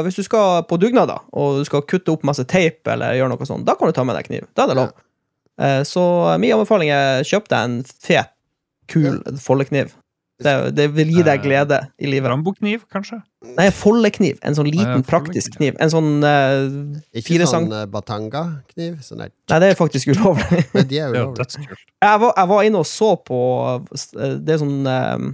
hvis 0.04 0.18
du 0.18 0.24
skal 0.26 0.64
på 0.68 0.76
dugnad, 0.76 1.08
da, 1.08 1.22
og 1.32 1.62
du 1.62 1.68
skal 1.68 1.86
kutte 1.88 2.12
opp 2.12 2.26
masse 2.28 2.44
teip, 2.50 2.82
eller 2.90 3.16
gjøre 3.16 3.32
noe 3.32 3.48
sånt, 3.48 3.64
da 3.64 3.78
kan 3.78 3.88
du 3.88 3.96
ta 3.96 4.04
med 4.04 4.18
deg 4.18 4.28
kniv. 4.28 4.48
Da 4.58 4.66
er 4.66 4.72
det 4.72 4.76
lov. 4.76 4.90
Ja. 4.92 5.70
Så 5.88 6.02
min 6.38 6.52
anbefaling 6.54 6.92
er 6.94 7.24
kjøp 7.26 7.48
deg 7.50 7.64
en 7.64 7.78
fet, 7.88 8.34
kul 8.92 9.22
foldekniv. 9.42 9.94
Det, 10.44 10.52
det 10.76 10.90
vil 10.94 11.10
gi 11.10 11.24
deg 11.26 11.40
Eh, 11.40 11.42
glede 11.42 11.80
i 11.98 12.06
livet. 12.12 12.30
Rambokniv, 12.30 12.84
kanskje? 12.92 13.22
Nei, 13.38 13.68
foldekniv. 13.70 14.40
En 14.42 14.56
sånn 14.58 14.66
liten, 14.66 14.98
ja, 14.98 15.06
praktisk 15.06 15.54
kniv. 15.54 15.76
En 15.78 15.90
sånn 15.92 16.24
uh, 16.26 16.64
Ikke 17.14 17.46
sånn 17.46 17.68
eh, 17.70 17.84
batanga-kniv. 17.86 18.96
Sånn 19.06 19.22
der. 19.22 19.30
Nei, 19.52 19.58
det 19.62 19.68
er 19.70 19.76
faktisk 19.78 20.10
ulovlig. 20.10 20.64
Men 20.74 20.88
de 20.90 20.98
er 20.98 21.12
Det 21.14 21.20
ulovlige. 21.20 21.36
dødskult. 21.44 21.84
Jeg 22.02 22.22
var, 22.24 22.32
jeg 22.34 22.50
var 22.50 22.64
inne 22.66 22.80
og 22.82 22.88
så 22.90 23.12
på 23.22 23.38
eh, 23.78 24.34
Det 24.42 24.56
er 24.56 24.60
sånn 24.64 24.90
eh, 24.90 25.28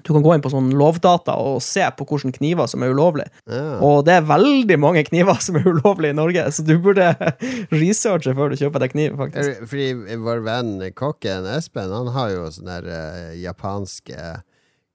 Du 0.00 0.10
kan 0.14 0.24
gå 0.24 0.34
inn 0.38 0.44
på 0.44 0.54
sånn 0.54 0.72
lovdata 0.80 1.36
og 1.36 1.60
se 1.64 1.84
på 1.98 2.08
hvilke 2.08 2.32
kniver 2.38 2.68
som 2.72 2.84
er 2.86 2.96
ulovlige. 2.96 3.28
Ja. 3.44 3.76
Og 3.84 4.02
det 4.08 4.16
er 4.22 4.26
veldig 4.32 4.80
mange 4.80 5.04
kniver 5.08 5.40
som 5.44 5.60
er 5.60 5.68
ulovlige 5.68 6.16
i 6.16 6.18
Norge, 6.18 6.48
så 6.54 6.64
du 6.64 6.78
burde 6.80 7.12
researche 7.82 8.32
før 8.40 8.54
du 8.54 8.60
kjøper 8.62 8.86
deg 8.86 8.96
kniv, 8.96 9.16
faktisk. 9.20 9.66
Fordi 9.68 10.18
vår 10.24 10.44
venn 10.48 10.74
kokken 10.96 11.48
Espen, 11.58 11.92
han 11.92 12.08
har 12.16 12.32
jo 12.38 12.48
sånne 12.56 12.80
der, 12.86 12.94
eh, 12.94 13.34
japanske 13.44 14.38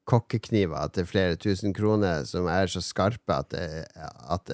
kokkekniver 0.09 0.89
til 0.95 1.05
flere 1.07 1.38
tusen 1.39 1.73
kroner 1.75 2.25
som 2.27 2.47
er 2.51 2.67
så 2.71 2.81
skarpe 2.84 3.35
at, 3.38 3.53
det, 3.53 3.85
at 4.34 4.51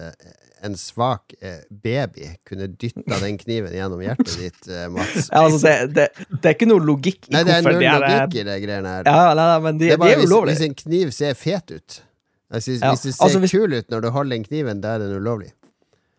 en 0.65 0.75
svak 0.77 1.33
eh, 1.41 1.61
baby 1.69 2.33
kunne 2.47 2.67
dytta 2.67 3.19
den 3.23 3.37
kniven 3.39 3.73
gjennom 3.73 4.01
hjertet 4.03 4.35
ditt, 4.39 4.67
eh, 4.69 4.87
Mats. 4.93 5.29
Ja, 5.31 5.45
altså, 5.45 5.61
det, 5.63 5.93
det, 5.95 6.27
det 6.35 6.51
er 6.51 6.57
ikke 6.57 6.69
noe 6.69 6.83
logikk 6.83 7.29
i 7.29 7.35
Nei, 7.35 7.45
det 7.47 7.55
er 7.55 7.63
hvorfor 7.63 7.77
null 7.77 7.85
de 7.85 7.89
er 7.89 8.03
logikk 8.05 8.35
i 8.35 8.45
de 8.49 8.57
greiene 8.65 8.95
her. 8.97 9.09
Ja, 9.09 9.31
nei, 9.33 9.47
nei, 9.53 9.61
men 9.65 9.79
de, 9.79 9.87
det 9.87 9.93
er 9.93 9.97
de 9.97 10.03
bare 10.03 10.17
er 10.17 10.21
hvis, 10.23 10.35
hvis 10.51 10.65
en 10.67 10.77
kniv 10.83 11.15
ser 11.15 11.39
fet 11.39 11.73
ut. 11.75 12.01
Altså, 12.49 12.73
hvis, 12.73 12.81
Ja, 12.83 12.91
hvis 12.93 13.07
det 13.07 13.15
ser 13.15 13.23
altså, 13.25 13.43
hvis- 13.45 13.55
kul 13.55 13.77
ut 13.77 13.89
når 13.93 14.05
du 14.05 14.11
holder 14.17 14.35
den 14.35 14.45
kniven, 14.45 14.83
da 14.83 14.97
er 14.97 15.05
den 15.05 15.15
ulovlig. 15.17 15.53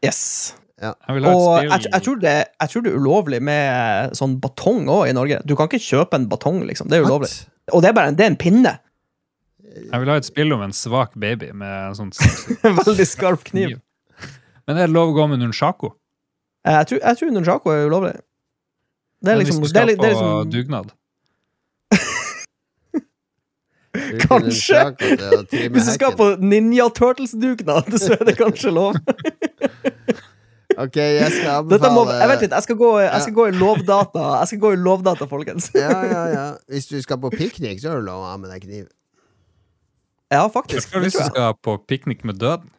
Yes. 0.05 0.23
Jeg 0.81 0.95
Og 1.07 1.61
jeg, 1.61 1.81
jeg, 1.93 2.03
tror 2.03 2.15
det, 2.23 2.31
jeg 2.61 2.69
tror 2.73 2.83
det 2.83 2.91
er 2.91 2.97
ulovlig 2.97 3.43
med 3.45 4.15
sånn 4.17 4.39
batong 4.41 4.87
òg 4.89 5.11
i 5.11 5.13
Norge. 5.13 5.43
Du 5.45 5.53
kan 5.59 5.69
ikke 5.69 5.83
kjøpe 5.85 6.17
en 6.17 6.29
batong, 6.31 6.63
liksom. 6.65 6.89
Det 6.89 6.97
er 6.97 7.05
ulovlig. 7.05 7.29
What? 7.29 7.75
Og 7.77 7.83
det 7.85 7.91
er 7.91 7.97
bare 7.99 8.09
en, 8.09 8.17
det 8.17 8.25
er 8.25 8.31
en 8.33 8.39
pinne. 8.41 8.73
Jeg 9.71 10.03
vil 10.03 10.11
ha 10.11 10.17
et 10.19 10.27
spill 10.27 10.53
om 10.57 10.63
en 10.67 10.73
svak 10.75 11.13
baby 11.21 11.53
med 11.55 11.91
en 11.91 11.95
sånn 11.99 12.11
veldig 12.81 13.07
skarp 13.07 13.45
kniv. 13.47 13.77
Men 14.67 14.77
er 14.79 14.87
det 14.89 14.95
lov 14.95 15.13
å 15.13 15.17
gå 15.17 15.27
med 15.31 15.43
nunchako? 15.43 15.93
Eh, 16.67 16.75
Jeg 16.81 16.89
tror, 16.91 17.01
jeg 17.05 17.21
tror 17.21 17.31
nunchako 17.37 17.75
er 17.75 17.87
ulovlig. 17.91 18.17
Det 19.21 19.31
er 19.31 19.37
Men 19.37 19.45
liksom, 19.45 19.61
hvis 19.63 19.73
du 19.73 19.79
det 19.79 19.83
er, 19.83 19.93
skal 19.95 20.03
det 20.03 20.11
er 20.11 20.17
på 20.17 20.25
liksom 20.25 20.51
dugnad? 20.57 20.91
Kanskje. 24.21 24.81
Hvis 25.51 25.87
du 25.89 25.93
skal 25.97 26.15
på 26.17 26.29
Ninja 26.39 26.87
Turtles-dugnad, 26.95 27.91
så 28.03 28.15
er 28.15 28.25
det 28.29 28.37
kanskje 28.39 28.75
lov. 28.75 28.99
Ok, 30.81 30.95
jeg 30.97 31.33
skal 31.35 31.67
Dette 31.69 31.89
må, 31.93 32.05
anbefale 32.07 32.21
jeg 32.23 32.29
vet 32.31 32.43
ikke, 32.45 32.55
jeg 32.55 32.65
skal, 32.65 32.77
gå, 32.79 32.89
jeg 33.03 33.23
skal 33.25 33.35
gå 33.37 33.45
i 33.51 33.55
lovdata, 33.59 34.23
Jeg 34.39 34.49
skal 34.53 34.61
gå 34.63 34.69
i 34.73 34.79
lovdata, 34.81 35.27
folkens. 35.29 35.67
Ja, 35.77 35.91
ja, 36.07 36.21
ja. 36.31 36.45
Hvis 36.71 36.87
du 36.89 36.95
skal 37.03 37.19
på 37.21 37.29
piknik, 37.35 37.83
så 37.83 37.91
er 37.91 37.99
det 37.99 38.07
lov 38.07 38.23
å 38.23 38.29
ha 38.31 38.37
med 38.41 38.53
deg 38.55 38.63
kniv. 38.65 38.87
Ja, 40.31 40.45
faktisk. 40.53 40.93
Hva 40.93 41.03
hvis 41.03 41.17
jeg. 41.19 41.27
skal 41.33 41.55
på 41.63 41.75
piknik 41.91 42.25
med 42.25 42.39
døden. 42.43 42.71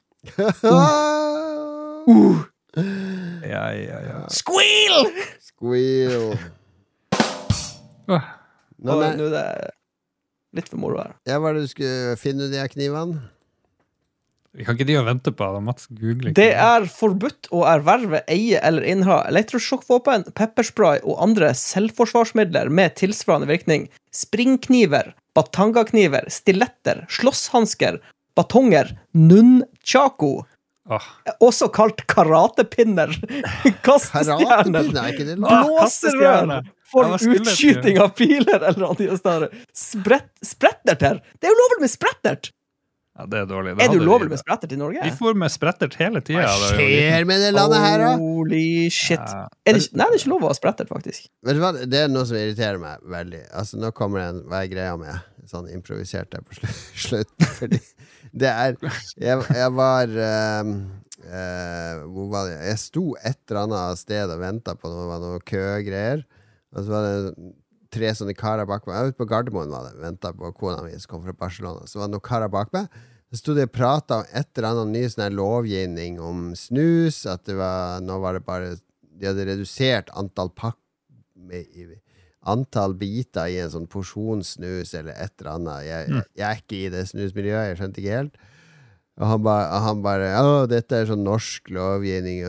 Uh, 0.64 2.40
Ja, 3.44 3.66
ja, 3.76 3.98
ja. 4.00 4.20
squeal! 4.32 5.10
Squeal. 5.44 6.38
Nå, 8.08 8.20
nå 8.80 8.96
er 9.04 9.18
det 9.20 9.44
litt 10.56 10.70
for 10.72 10.80
moro 10.80 11.02
her. 11.02 11.12
ja, 11.28 11.36
hva 11.40 11.52
er 11.52 11.60
det 11.60 11.66
du 11.68 11.72
skulle 11.74 12.16
finne 12.20 12.48
de 12.52 12.60
her 12.62 12.72
knivene? 12.72 13.20
Vi 14.52 14.66
kan 14.68 14.76
ikke 14.76 14.88
de 14.90 14.98
og 15.00 15.06
vente 15.08 15.32
på 15.32 15.48
det, 15.54 15.62
Mats 15.64 15.88
googler. 15.96 16.34
Det 16.36 16.50
er 16.60 16.84
forbudt 16.92 17.48
å 17.56 17.64
erverve, 17.72 18.20
eie 18.32 18.60
eller 18.60 18.84
inneha 18.84 19.22
elektrosjokkvåpen, 19.30 20.26
pepperspray 20.36 21.00
og 21.08 21.22
andre 21.24 21.54
selvforsvarsmidler 21.56 22.68
med 22.68 22.98
tilsvarende 23.00 23.48
virkning, 23.48 23.88
springkniver, 24.12 25.14
batangakniver, 25.38 26.28
stiletter, 26.28 27.06
slåsshansker, 27.12 28.02
batonger, 28.36 28.98
nunchako, 29.16 30.42
Oh. 30.90 31.04
også 31.46 31.68
kalt 31.72 32.02
karatepinner, 32.10 33.12
kastestjerner, 33.86 34.88
er 34.98 35.36
lov? 35.38 35.68
blåserør 35.78 36.66
for 36.92 37.14
utskyting 37.16 38.00
av 38.02 38.16
piler 38.18 38.58
eller 38.58 38.88
andre 38.90 39.18
steder, 39.20 39.54
Sprett, 39.78 40.32
spretterter. 40.44 41.22
Det 41.38 41.48
er 41.48 41.54
jo 41.54 41.60
lovlig 41.62 41.84
med 41.86 41.94
sprettert! 41.94 42.50
Ja, 43.12 43.26
det 43.28 43.40
er 43.42 43.48
dårlig. 43.50 43.74
Er 43.76 43.92
det 43.92 44.00
ulovlig 44.00 44.30
med 44.32 44.40
sprettert 44.40 44.72
i 44.72 44.78
Norge? 44.80 45.02
Vi 45.04 45.12
får 45.20 45.36
med 45.40 45.52
sprettert 45.52 45.98
hele 46.00 46.22
tida. 46.24 46.46
Hva 46.48 46.70
skjer 46.78 47.26
med 47.28 47.44
det 47.44 47.50
landet 47.52 47.84
her, 47.84 48.04
da? 48.06 48.12
Holy 48.22 48.88
shit. 48.88 49.20
Ja. 49.20 49.50
Er 49.68 49.76
det, 49.76 49.82
nei, 49.92 50.08
det 50.08 50.16
er 50.16 50.22
ikke 50.22 50.32
lov 50.32 50.46
å 50.48 50.52
ha 50.54 50.56
sprettert, 50.56 50.92
faktisk. 50.94 51.28
Vet 51.44 51.60
du 51.60 51.62
hva, 51.64 51.74
Det 51.76 52.00
er 52.06 52.08
noe 52.12 52.24
som 52.30 52.40
irriterer 52.40 52.80
meg 52.80 53.04
veldig. 53.12 53.44
Altså, 53.60 53.82
Nå 53.84 53.92
kommer 53.98 54.24
det 54.24 54.30
en 54.32 54.42
Hva 54.48 54.64
er 54.64 54.72
greia 54.72 54.96
med? 55.02 55.28
Sånn 55.52 55.68
improvisert 55.74 56.32
der 56.32 56.46
på 56.48 56.56
slutt 56.56 56.82
slutten. 57.08 57.52
Fordi 57.60 57.82
det 58.32 58.52
er 58.52 58.78
Jeg, 59.20 59.44
jeg 59.60 59.72
var 59.76 60.16
um, 60.64 60.76
uh, 61.28 62.04
Hvor 62.16 62.30
var 62.32 62.48
det? 62.48 62.60
Jeg 62.70 62.84
sto 62.86 63.06
et 63.20 63.42
eller 63.50 63.66
annet 63.66 64.06
sted 64.06 64.32
og 64.32 64.40
venta 64.40 64.78
på 64.80 64.92
noe, 64.92 65.10
det 65.12 65.20
noe 65.26 65.44
køgreier. 65.52 66.24
Og 66.72 66.86
så 66.86 66.96
var 66.96 67.10
det 67.10 67.52
tre 67.94 68.12
sånne 68.16 68.36
karer 68.38 68.68
bak 68.70 68.86
meg. 68.88 68.96
Jeg 68.96 69.06
var 69.06 69.14
ute 69.14 69.22
på 69.22 69.30
Gardermoen 69.30 69.74
var 69.74 69.90
det. 69.90 69.96
Venta 70.02 70.34
på 70.36 70.52
kona 70.58 70.84
mi 70.86 70.94
som 70.98 71.16
kom 71.16 71.26
fra 71.26 71.36
Barcelona. 71.38 71.88
Så 71.90 72.00
var 72.00 72.10
det 72.10 72.16
noen 72.16 72.28
karer 72.28 72.52
bak 72.52 72.72
meg. 72.76 72.92
Så 73.32 73.40
sto 73.40 73.56
de 73.56 73.64
og 73.68 73.74
prata 73.74 74.22
om 74.22 74.32
et 74.36 74.50
eller 74.58 74.70
annet 74.74 74.96
ny 74.96 75.04
sånn 75.12 75.36
lovgivning 75.38 76.20
om 76.24 76.52
snus. 76.60 77.24
At 77.30 77.46
det 77.48 77.56
var 77.60 78.04
Nå 78.04 78.20
var 78.24 78.38
det 78.38 78.46
bare 78.48 78.78
De 79.02 79.30
hadde 79.30 79.48
redusert 79.48 80.12
antall 80.18 80.52
pakk 80.56 80.80
antall 82.42 82.96
biter 82.98 83.50
i 83.52 83.60
en 83.62 83.70
sånn 83.70 83.88
porsjonssnus 83.92 84.96
eller 84.98 85.14
et 85.14 85.34
eller 85.40 85.52
annet. 85.54 85.86
Jeg, 85.86 86.08
jeg, 86.08 86.26
jeg 86.40 86.48
er 86.48 86.62
ikke 86.64 86.80
i 86.80 86.90
det 86.94 87.04
snusmiljøet, 87.12 87.68
jeg 87.70 87.80
skjønte 87.80 88.02
ikke 88.02 88.18
helt. 88.18 88.42
Og 89.22 89.28
han 89.28 89.48
og 89.52 89.82
han 89.86 90.02
bare 90.02 90.30
Å, 90.40 90.54
dette 90.72 90.98
er 90.98 91.10
sånn 91.10 91.26
norsk 91.26 91.70
lovgivning. 91.76 92.42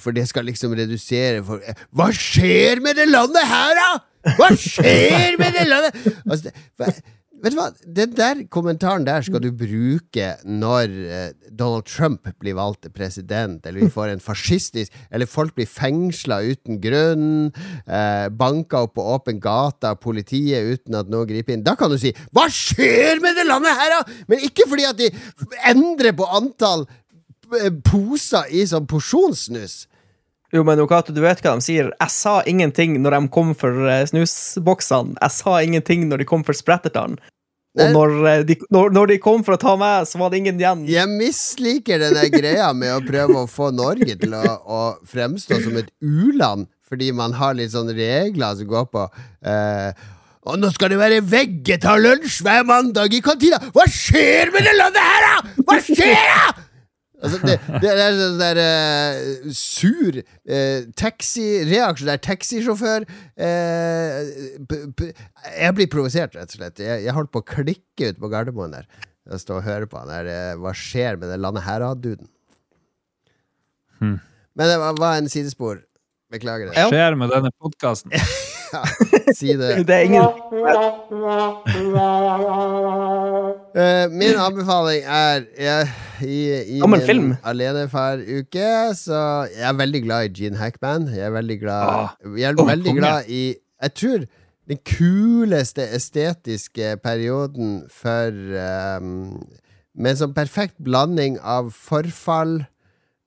For 0.00 0.16
det 0.16 0.26
skal 0.30 0.48
liksom 0.48 0.74
redusere 0.78 1.44
for 1.46 1.62
Hva 1.94 2.08
skjer 2.14 2.82
med 2.82 2.98
det 2.98 3.06
landet 3.10 3.46
her, 3.46 3.76
da?! 3.78 3.90
Hva 4.36 4.52
skjer 4.58 5.38
med 5.40 5.56
det 5.56 5.66
landet?! 5.68 5.96
Altså, 6.26 6.50
det, 6.50 7.00
vet 7.40 7.54
du 7.54 7.58
hva? 7.58 7.68
Den 8.00 8.12
der 8.16 8.42
kommentaren 8.52 9.06
der 9.06 9.24
skal 9.24 9.42
du 9.42 9.48
bruke 9.56 10.26
når 10.44 10.92
eh, 11.08 11.30
Donald 11.48 11.86
Trump 11.88 12.28
blir 12.42 12.56
valgt 12.58 12.82
til 12.84 12.92
president, 12.94 13.64
eller 13.64 13.86
vi 13.86 13.92
får 13.92 14.12
en 14.12 14.22
fascistisk 14.22 14.92
Eller 15.10 15.30
folk 15.30 15.54
blir 15.56 15.68
fengsla 15.68 16.40
uten 16.44 16.80
grunn, 16.82 17.50
eh, 17.86 18.28
banka 18.28 18.84
opp 18.86 18.96
på 18.98 19.06
åpen 19.14 19.40
gate 19.40 19.88
av 19.88 20.00
politiet 20.04 20.68
uten 20.74 21.00
at 21.00 21.10
noe 21.12 21.28
griper 21.28 21.56
inn. 21.56 21.64
Da 21.64 21.76
kan 21.80 21.90
du 21.90 21.98
si 21.98 22.12
'Hva 22.12 22.48
skjer 22.52 23.22
med 23.24 23.36
det 23.36 23.46
landet 23.48 23.76
her', 23.76 23.96
da?! 23.96 24.24
Men 24.28 24.44
ikke 24.44 24.68
fordi 24.68 24.88
at 24.88 24.98
de 25.00 25.10
endrer 25.72 26.12
på 26.12 26.28
antall 26.28 26.86
eh, 27.56 27.72
poser 27.84 28.52
i 28.52 28.66
sånn 28.68 28.86
porsjonssnus. 28.86 29.86
Jo, 30.50 30.64
men 30.66 30.80
Okato, 30.82 31.14
du 31.14 31.20
vet 31.22 31.38
hva 31.44 31.54
de 31.58 31.62
sier. 31.62 31.92
Jeg 31.94 32.10
sa 32.14 32.40
ingenting 32.50 32.96
når 33.02 33.16
de 33.16 33.28
kom 33.34 33.52
for 33.58 33.86
eh, 33.86 34.02
snusboksene. 34.10 35.14
Jeg 35.20 35.36
sa 35.36 35.60
ingenting 35.62 36.08
når 36.10 36.24
de 36.24 36.30
kom 36.30 36.42
for 36.46 36.58
sprettertene. 36.58 37.20
Og 37.78 37.92
når 37.94 38.14
eh, 38.26 38.44
de, 38.48 38.56
når, 38.74 38.90
når 38.96 39.12
de 39.12 39.18
kom 39.22 39.44
for 39.46 39.54
å 39.54 39.60
ta 39.62 39.76
meg, 39.78 40.08
så 40.10 40.18
var 40.18 40.32
det 40.32 40.40
ingen 40.42 40.58
igjen. 40.58 40.82
Jeg 40.90 41.06
misliker 41.12 42.02
den 42.02 42.18
greia 42.34 42.72
med 42.74 42.96
å 42.96 43.02
prøve 43.06 43.44
å 43.44 43.50
få 43.50 43.70
Norge 43.74 44.16
til 44.18 44.34
å, 44.34 44.42
å 44.66 44.80
fremstå 45.06 45.60
som 45.62 45.78
et 45.78 45.92
u-land, 46.02 46.66
fordi 46.90 47.12
man 47.14 47.36
har 47.38 47.54
litt 47.54 47.70
sånne 47.76 47.94
regler 47.94 48.58
som 48.58 48.70
går 48.72 48.90
på 48.90 49.06
eh, 49.46 50.08
og 50.48 50.56
nå 50.56 50.70
skal 50.72 50.88
det 50.88 50.96
være 50.96 51.20
vegetarlunsj 51.28 52.40
hver 52.46 52.62
mandag 52.64 53.12
i 53.12 53.20
kantina! 53.20 53.58
Hva 53.76 53.84
skjer 53.92 54.48
med 54.54 54.64
det 54.64 54.72
landet 54.72 55.04
her, 55.04 55.26
da?! 55.26 55.64
Hva 55.68 55.76
skjer, 55.84 56.16
da?! 56.16 56.64
Altså, 57.20 57.38
det, 57.44 57.56
det 57.82 57.90
er 57.92 58.14
sånn 58.16 58.38
der 58.40 58.58
eh, 58.62 59.50
sur 59.56 60.16
uh, 60.16 60.86
taxi 60.96 61.46
Reaksjonær 61.68 62.22
taxisjåfør. 62.24 63.04
uh, 63.36 64.18
jeg 65.52 65.76
blir 65.76 65.90
provosert, 65.92 66.36
rett 66.38 66.54
og 66.54 66.56
slett. 66.62 66.80
Jeg, 66.80 67.04
jeg 67.04 67.16
holdt 67.16 67.32
på 67.34 67.44
å 67.44 67.48
klikke 67.52 68.12
ut 68.12 68.20
på 68.22 68.32
Gardermoen 68.32 68.78
der. 68.78 68.88
Jeg 69.30 69.44
står 69.44 69.60
og 69.60 69.66
hører 69.68 69.88
på 69.90 70.00
han 70.00 70.10
der. 70.10 70.56
hva 70.58 70.72
skjer 70.74 71.20
med 71.20 71.28
det 71.30 71.38
landet 71.42 71.66
her, 71.66 71.84
da, 71.84 71.92
duden? 71.94 72.30
Hmm. 74.00 74.16
Men 74.56 74.72
det 74.72 74.80
var, 74.80 74.96
var 74.98 75.20
en 75.20 75.28
sidespor. 75.30 75.84
Beklager 76.32 76.70
det. 76.70 76.78
Hva 76.78 76.88
skjer 76.88 77.18
med 77.20 77.34
denne 77.34 77.52
podkasten? 77.60 78.16
Si 79.38 79.52
det. 79.58 79.86
Det 79.88 79.94
er 79.94 80.04
ingen 80.08 80.24
Eh, 83.76 84.06
min 84.10 84.34
anbefaling 84.38 85.04
er 85.06 85.44
jeg, 85.58 85.88
i, 86.26 86.38
i 86.78 86.80
min 86.86 87.00
film. 87.06 87.30
alenefar-uke, 87.46 88.68
så 88.98 89.20
jeg 89.54 89.66
er 89.68 89.76
veldig 89.78 90.02
glad 90.04 90.28
i 90.28 90.32
Gene 90.42 90.58
Hackman. 90.60 91.08
Jeg 91.14 91.26
er 91.28 91.34
veldig 91.34 91.58
glad 91.60 91.82
Ah. 91.90 92.08
Jeg 92.36 92.50
er 92.50 92.64
veldig 92.66 92.94
glad 92.98 93.28
i 93.28 93.54
Jeg 93.82 93.94
tror 93.94 94.24
den 94.68 94.78
kuleste 94.86 95.82
estetiske 95.96 96.96
perioden 97.02 97.84
for 97.90 98.30
um, 99.00 99.40
Med 99.94 100.10
en 100.14 100.20
sånn 100.20 100.34
perfekt 100.36 100.76
blanding 100.84 101.38
av 101.42 101.72
forfall, 101.74 102.60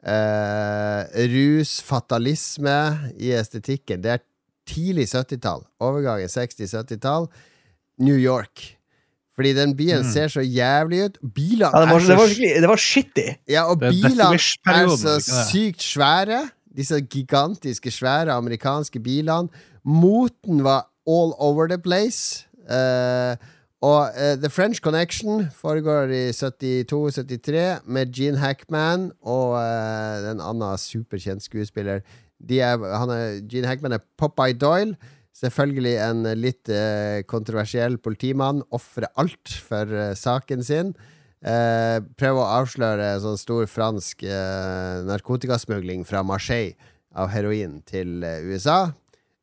uh, 0.08 1.02
rus, 1.34 1.74
fatalisme 1.84 2.78
i 3.20 3.34
estetikken. 3.36 4.02
Det 4.04 4.12
er 4.16 4.22
tidlig 4.70 5.10
70-tall. 5.12 5.66
Overgangen 5.84 6.32
60-70-tall. 6.32 7.28
New 8.00 8.18
York. 8.18 8.78
Fordi 9.36 9.54
den 9.58 9.74
byen 9.78 10.06
ser 10.06 10.28
så 10.30 10.42
jævlig 10.42 11.06
ut. 11.06 11.18
Bilene 11.36 11.72
ja, 11.74 11.82
det, 11.82 11.90
var, 11.90 11.96
er 11.96 12.08
det, 12.08 12.18
var, 12.18 12.62
det 12.62 12.70
var 12.70 12.82
shitty. 12.82 13.28
ja, 13.50 13.64
og 13.64 13.80
bilene 13.80 14.34
er 14.34 14.96
så 14.98 15.18
sykt 15.50 15.82
svære. 15.82 16.48
Disse 16.78 17.02
gigantiske, 17.02 17.92
svære 17.92 18.34
amerikanske 18.34 19.00
bilene. 19.00 19.50
Moten 19.86 20.64
var 20.64 20.90
all 21.08 21.34
over 21.38 21.68
the 21.68 21.78
place. 21.78 22.48
Uh, 22.70 23.36
og 23.84 24.14
uh, 24.16 24.38
The 24.40 24.50
French 24.50 24.80
Connection 24.80 25.48
foregår 25.56 26.04
i 26.04 26.30
72-73 26.30 27.84
med 27.86 28.14
Gene 28.14 28.38
Hackman 28.38 29.12
og 29.22 29.58
uh, 29.60 30.32
en 30.32 30.40
annen 30.42 30.78
superkjent 30.78 31.44
skuespiller. 31.44 32.00
Er, 32.50 32.84
er, 32.84 33.42
Gene 33.48 33.70
Hackman 33.70 33.96
er 33.96 34.04
Popeye 34.20 34.56
Doyle. 34.58 34.98
Selvfølgelig 35.34 35.96
en 36.04 36.28
litt 36.38 36.70
eh, 36.70 37.24
kontroversiell 37.26 37.98
politimann. 37.98 38.62
Ofrer 38.76 39.10
alt 39.18 39.56
for 39.66 39.90
eh, 39.90 40.14
saken 40.18 40.64
sin. 40.66 40.94
Eh, 41.44 42.00
prøver 42.16 42.40
å 42.40 42.52
avsløre 42.62 43.08
sånn 43.20 43.40
stor 43.40 43.66
fransk 43.68 44.22
eh, 44.24 45.00
narkotikasmugling 45.10 46.06
fra 46.08 46.22
Marseille 46.24 46.78
av 47.20 47.34
heroin 47.34 47.82
til 47.90 48.24
eh, 48.24 48.46
USA. 48.48 48.94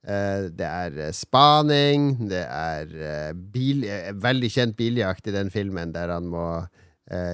Eh, 0.01 0.47
det 0.57 0.65
er 0.65 1.11
spaning, 1.13 2.15
det 2.31 2.47
er 2.47 3.35
bil, 3.35 3.85
veldig 4.17 4.51
kjent 4.55 4.79
biljakt 4.79 5.29
i 5.29 5.35
den 5.37 5.53
filmen, 5.53 5.93
der 5.97 6.15
han 6.15 6.31
må 6.31 6.53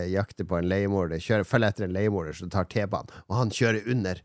jakte 0.08 0.46
på 0.48 0.56
en 0.56 0.70
leiemorder, 0.70 1.20
Følger 1.20 1.44
følge 1.44 1.68
etter 1.68 1.84
en 1.84 1.92
leiemorder 1.92 2.32
som 2.38 2.48
tar 2.48 2.64
T-banen, 2.72 3.10
og 3.28 3.34
han 3.36 3.50
kjører 3.52 3.84
under, 3.92 4.22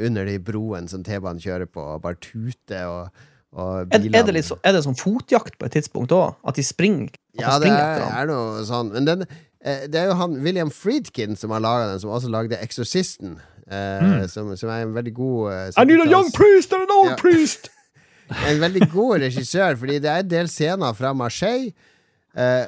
under 0.00 0.28
de 0.28 0.36
broene 0.42 0.90
som 0.90 1.04
T-banen 1.06 1.40
kjører 1.42 1.68
på, 1.70 1.80
og 1.80 2.02
bare 2.04 2.18
tuter, 2.20 2.86
og, 2.86 3.26
og 3.56 3.92
Er, 3.94 4.04
er, 4.12 4.22
det 4.26 4.36
litt 4.36 4.48
så, 4.48 4.58
er 4.62 4.76
det 4.76 4.84
sånn 4.84 4.98
fotjakt 4.98 5.58
på 5.58 5.68
et 5.68 5.76
tidspunkt 5.78 6.12
òg? 6.12 6.36
At 6.46 6.58
de 6.58 6.64
springer? 6.66 7.12
At 7.38 7.42
ja, 7.42 7.50
han 7.54 7.64
det 7.64 7.74
er, 7.74 8.06
er 8.22 8.30
noe 8.30 8.64
sånn. 8.68 8.92
Men 8.94 9.08
den, 9.08 9.26
eh, 9.60 9.86
det 9.88 10.02
er 10.02 10.10
jo 10.10 10.18
han 10.20 10.38
William 10.44 10.72
Friedkin 10.72 11.36
som 11.40 11.54
har 11.56 11.64
laga 11.64 11.92
den, 11.92 12.02
som 12.02 12.12
også 12.12 12.32
lagde 12.32 12.60
Eksorsisten. 12.60 13.38
Mm. 13.66 14.28
som, 14.30 14.52
som 14.54 14.70
er 14.70 14.84
en 14.84 14.92
veldig 14.94 15.10
god 15.10 15.48
eh, 15.50 15.70
I 15.82 15.84
need 15.88 15.98
a 15.98 16.04
young 16.06 16.28
priest 16.30 16.70
and 16.70 16.84
an 16.84 16.92
old 16.94 17.08
Ja. 17.10 17.16
priest! 17.24 17.66
En 18.30 18.60
veldig 18.60 18.86
god 18.92 19.24
regissør, 19.24 19.74
fordi 19.78 19.98
det 20.02 20.10
er 20.10 20.22
en 20.22 20.30
del 20.30 20.48
scener 20.50 20.94
fra 20.98 21.12
Marseille. 21.14 21.72
Eh, 22.34 22.66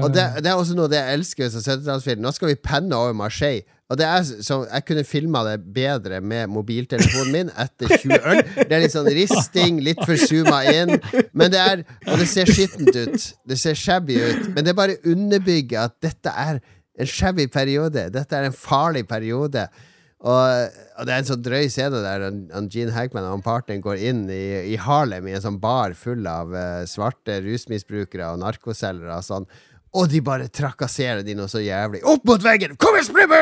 Og 0.00 0.08
det, 0.14 0.24
det 0.40 0.48
er 0.48 0.56
også 0.56 0.76
noe 0.76 0.88
det 0.88 1.00
jeg 1.00 1.18
elsker 1.18 1.50
som 1.52 1.64
70-tallsfilm. 1.66 2.22
Nå 2.24 2.32
skal 2.32 2.52
vi 2.52 2.56
penne 2.56 2.96
over 2.96 3.12
Marseille. 3.16 3.66
Og 3.92 3.98
det 4.00 4.06
er 4.08 4.22
så, 4.24 4.62
Jeg 4.72 4.84
kunne 4.88 5.04
filma 5.04 5.42
det 5.44 5.58
bedre 5.74 6.22
med 6.24 6.48
mobiltelefonen 6.48 7.32
min 7.34 7.50
etter 7.60 7.92
20 8.00 8.14
øl. 8.30 8.40
Det 8.56 8.72
er 8.72 8.84
litt 8.86 8.94
sånn 8.94 9.10
risting, 9.12 9.82
litt 9.84 10.00
for 10.00 10.16
zooma 10.16 10.62
inn. 10.72 10.96
Men 11.36 11.52
det 11.52 11.60
er 11.60 11.82
Og 12.08 12.22
det 12.22 12.28
ser 12.30 12.48
skittent 12.48 12.96
ut. 12.96 13.26
Det 13.44 13.58
ser 13.60 13.76
shabby 13.76 14.16
ut. 14.16 14.48
Men 14.54 14.64
det 14.64 14.78
bare 14.78 14.96
underbygger 15.04 15.90
at 15.90 15.98
dette 16.00 16.32
er 16.32 16.62
en 16.96 17.08
shabby 17.08 17.50
periode. 17.52 18.08
Dette 18.14 18.38
er 18.38 18.48
en 18.48 18.56
farlig 18.56 19.04
periode. 19.10 19.66
Og, 20.22 20.72
og 20.96 21.06
det 21.08 21.12
er 21.12 21.18
en 21.18 21.26
sånn 21.26 21.42
drøy 21.42 21.66
scene 21.72 21.98
der 22.04 22.28
han, 22.28 22.44
han 22.54 22.68
Gene 22.70 22.94
Hackman 22.94 23.26
og 23.26 23.34
han 23.34 23.44
partneren 23.44 23.82
går 23.82 24.04
inn 24.06 24.20
i, 24.30 24.44
i 24.70 24.76
Harlem 24.78 25.26
i 25.26 25.34
en 25.34 25.42
sånn 25.42 25.58
bar 25.60 25.96
full 25.98 26.22
av 26.30 26.54
uh, 26.54 26.84
svarte 26.86 27.40
rusmisbrukere 27.42 28.28
og 28.30 28.38
narkoselgere 28.44 29.18
og 29.18 29.26
sånn. 29.26 29.48
Og 29.92 30.08
de 30.08 30.22
bare 30.24 30.48
trakasserer 30.48 31.20
de 31.26 31.34
noe 31.36 31.50
så 31.52 31.60
jævlig. 31.60 32.00
Opp 32.08 32.24
mot 32.28 32.40
veggen! 32.40 32.78
Kom 32.80 32.96
igjen, 32.96 33.10
spring! 33.10 33.32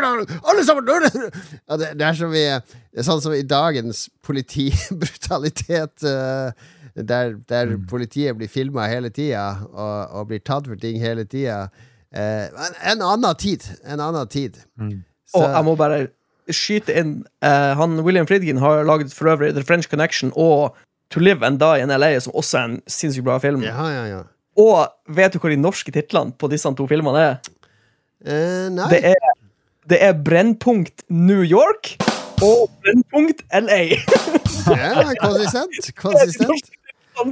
Alle 0.51 0.65
sammen! 0.67 0.91
Ja, 0.91 1.77
det, 1.79 1.93
det, 1.95 2.07
er 2.09 2.19
som 2.19 2.35
i, 2.35 2.43
det 2.91 3.03
er 3.03 3.07
sånn 3.07 3.23
som 3.23 3.35
i 3.37 3.45
dagens 3.47 4.09
politibrutalitet. 4.27 6.03
uh, 6.03 6.51
der, 6.95 7.37
der 7.49 7.77
politiet 7.89 8.35
blir 8.37 8.51
filma 8.51 8.89
hele 8.91 9.13
tida 9.15 9.45
og, 9.71 10.11
og 10.11 10.27
blir 10.33 10.43
tatt 10.43 10.67
for 10.67 10.81
ting 10.81 10.99
hele 10.99 11.25
tida. 11.25 11.69
Uh, 12.11 12.51
en, 12.51 12.81
en 12.97 13.07
annen 13.13 13.39
tid. 13.39 13.69
En 13.87 14.03
annen 14.03 14.27
tid. 14.31 14.59
Og 15.39 15.47
jeg 15.47 15.67
må 15.69 15.77
bare 15.79 16.09
skyte 16.51 16.95
inn 16.99 17.21
uh, 17.47 17.79
han 17.79 18.01
William 18.03 18.27
Friedkin 18.27 18.59
har 18.59 18.83
laget 18.83 19.15
for 19.15 19.31
øvrig 19.31 19.53
The 19.55 19.63
French 19.63 19.87
Connection 19.87 20.33
og 20.35 20.75
To 21.15 21.23
Live 21.23 21.47
and 21.47 21.59
Die 21.63 21.83
in 21.83 21.95
LA, 21.95 22.17
som 22.19 22.35
også 22.35 22.59
er 22.59 22.69
en 22.69 22.77
sinnssykt 22.91 23.27
bra 23.27 23.39
film. 23.43 23.63
Ja, 23.67 23.87
ja, 23.91 24.05
ja. 24.11 24.21
Og 24.61 25.15
vet 25.17 25.33
du 25.33 25.41
hvor 25.41 25.53
de 25.53 25.61
norske 25.61 25.93
titlene 25.95 26.35
på 26.37 26.51
disse 26.53 26.71
to 26.77 26.87
filmene 26.91 27.25
er? 27.25 27.53
Eh, 28.27 28.69
nei. 28.75 28.89
Det 28.93 29.01
er, 29.15 29.35
det 29.89 30.01
er 30.05 30.17
Brennpunkt 30.27 31.07
New 31.09 31.41
York 31.47 31.95
og 32.45 32.69
Brennpunkt 32.83 33.45
LA. 33.53 33.83
Ja, 34.71 35.09
konsistent. 35.23 35.87
Konsistent. 35.97 36.69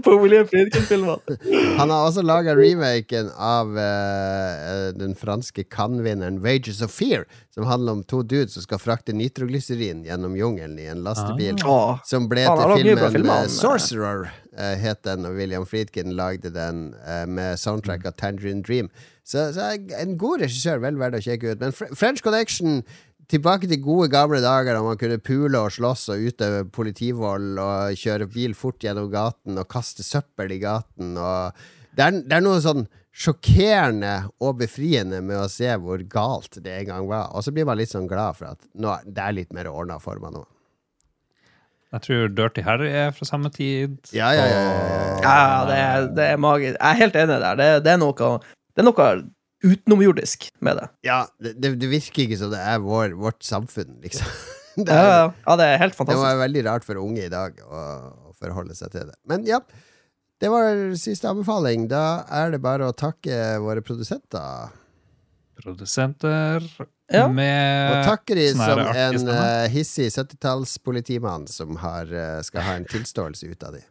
På 0.05 0.15
William 0.23 0.47
Friedkin-filmene. 0.49 1.19
Han 1.81 1.91
har 1.91 2.07
også 2.07 2.23
laga 2.27 2.55
remaken 2.57 3.31
av 3.35 3.73
uh, 3.77 4.91
den 4.97 5.15
franske 5.19 5.65
Cannes-vinneren 5.73 6.41
Wages 6.45 6.83
of 6.85 6.93
Fear, 6.95 7.27
som 7.55 7.69
handler 7.69 7.99
om 7.99 8.03
to 8.09 8.23
dudes 8.23 8.57
som 8.57 8.67
skal 8.67 8.83
frakte 8.83 9.17
nitroglyserin 9.17 10.05
gjennom 10.07 10.37
jungelen 10.39 10.79
i 10.79 10.89
en 10.93 11.05
lastebil. 11.07 11.59
Ah. 11.65 11.99
Som 12.09 12.31
ble 12.31 12.47
Han 12.49 12.63
til 12.63 12.75
filmen 12.83 13.15
filmer, 13.15 13.45
eh, 13.45 13.53
Sorcerer, 13.53 14.29
uh, 14.59 14.75
het 14.79 15.05
den, 15.09 15.29
og 15.29 15.39
William 15.41 15.67
Friedkin 15.69 16.17
lagde 16.19 16.53
den 16.55 16.91
uh, 17.03 17.25
med 17.27 17.59
soundtrack 17.61 18.07
av 18.09 18.19
Tangerine 18.21 18.63
Dream. 18.67 18.93
Så, 19.29 19.51
så 19.53 19.75
en 20.01 20.17
god 20.19 20.41
regissør, 20.47 20.81
vel 20.81 20.97
verdt 20.97 21.19
å 21.19 21.25
sjekke 21.25 21.53
ut. 21.53 21.61
Men 21.61 21.75
French 21.77 22.23
Connection 22.25 22.81
Tilbake 23.29 23.69
til 23.69 23.83
gode 23.85 24.09
gamle 24.09 24.39
dager 24.41 24.73
da 24.73 24.81
man 24.81 24.97
kunne 25.01 25.19
pule 25.21 25.61
og 25.61 25.75
slåss 25.75 26.07
og 26.15 26.23
utøve 26.31 26.63
politivold 26.73 27.59
og 27.61 27.99
kjøre 28.01 28.29
bil 28.33 28.55
fort 28.57 28.81
gjennom 28.81 29.11
gaten 29.13 29.61
og 29.61 29.69
kaste 29.69 30.07
søppel 30.07 30.55
i 30.57 30.63
gaten. 30.63 31.13
Og 31.21 31.59
det, 31.93 32.07
er, 32.07 32.23
det 32.25 32.39
er 32.39 32.47
noe 32.47 32.63
sånn 32.65 32.87
sjokkerende 33.19 34.15
og 34.41 34.61
befriende 34.63 35.21
med 35.21 35.43
å 35.43 35.49
se 35.53 35.69
hvor 35.83 36.01
galt 36.09 36.57
det 36.65 36.79
en 36.79 36.89
gang 36.89 37.11
var. 37.11 37.29
Og 37.37 37.45
så 37.45 37.53
blir 37.53 37.69
man 37.69 37.77
litt 37.77 37.93
sånn 37.93 38.09
glad 38.09 38.39
for 38.39 38.55
at 38.55 38.65
nå, 38.73 38.97
det 39.05 39.25
er 39.25 39.37
litt 39.43 39.53
mer 39.53 39.69
ordna 39.69 39.99
for 40.01 40.23
meg 40.23 40.39
nå. 40.39 40.47
Jeg 41.93 42.05
tror 42.05 42.33
Dirty 42.37 42.65
Harry 42.65 42.89
er 42.93 43.13
fra 43.17 43.29
samme 43.29 43.53
tid. 43.53 43.97
Ja, 44.13 44.29
ja, 44.37 44.45
ja, 44.45 44.61
ja, 44.61 44.73
ja. 44.73 45.19
Ja, 45.25 45.65
det 45.69 45.77
er, 45.83 46.09
det 46.17 46.27
er 46.33 46.41
magisk. 46.41 46.77
Jeg 46.77 46.89
er 46.89 47.01
helt 47.01 47.17
enig 47.17 47.39
der. 47.45 47.61
Det, 47.61 47.69
det, 47.85 47.95
er 47.95 48.01
noe, 48.01 48.33
det 48.77 48.85
er 48.85 48.89
noe 48.89 49.13
utenomjordisk 49.65 50.49
med 50.65 50.79
det. 50.79 50.87
Ja, 51.07 51.25
det, 51.43 51.57
det, 51.59 51.91
virker 51.91 52.25
ikke 52.27 52.39
som 52.41 52.53
det 52.53 52.61
er 52.63 52.79
vår, 52.85 53.17
vårt 53.19 53.43
samfunn, 53.47 53.99
liksom. 54.05 54.27
Det, 54.79 54.95
Ja, 54.95 54.99
er, 55.03 55.09
ja, 55.11 55.23
ja, 55.43 55.55
det 55.59 55.65
er 55.67 55.81
helt 55.83 55.97
fantastisk. 55.99 56.21
det 56.23 56.27
var 56.29 56.37
veldig 56.39 56.61
rart 56.69 56.85
for 56.87 57.01
unge 57.03 57.25
i 57.25 57.31
dag 57.33 57.57
å, 57.67 57.79
å 58.31 58.35
forholde 58.39 58.77
seg 58.79 58.93
til 58.93 59.09
det. 59.09 59.17
Men 59.27 59.43
ja, 59.49 59.59
det 60.39 60.51
var 60.53 60.79
siste 60.95 61.27
anbefaling. 61.27 61.89
Da 61.91 62.23
er 62.31 62.53
det 62.55 62.61
bare 62.63 62.87
å 62.87 62.95
takke 62.95 63.59
våre 63.65 63.83
produsenter. 63.83 64.71
Produsenter 65.59 66.63
Ja. 67.11 67.25
med 67.27 67.91
Og 67.97 68.07
takker 68.13 68.39
de 68.39 68.47
som 68.55 68.79
en 68.85 69.29
eh, 69.35 69.67
hissig 69.73 70.13
70-tallspolitimann 70.15 71.49
som 71.51 71.75
har, 71.83 72.07
eh, 72.13 72.39
skal 72.47 72.63
ha 72.63 72.77
en 72.79 72.87
tilståelse 72.87 73.51
ut 73.51 73.63
av 73.67 73.75
de. 73.75 73.83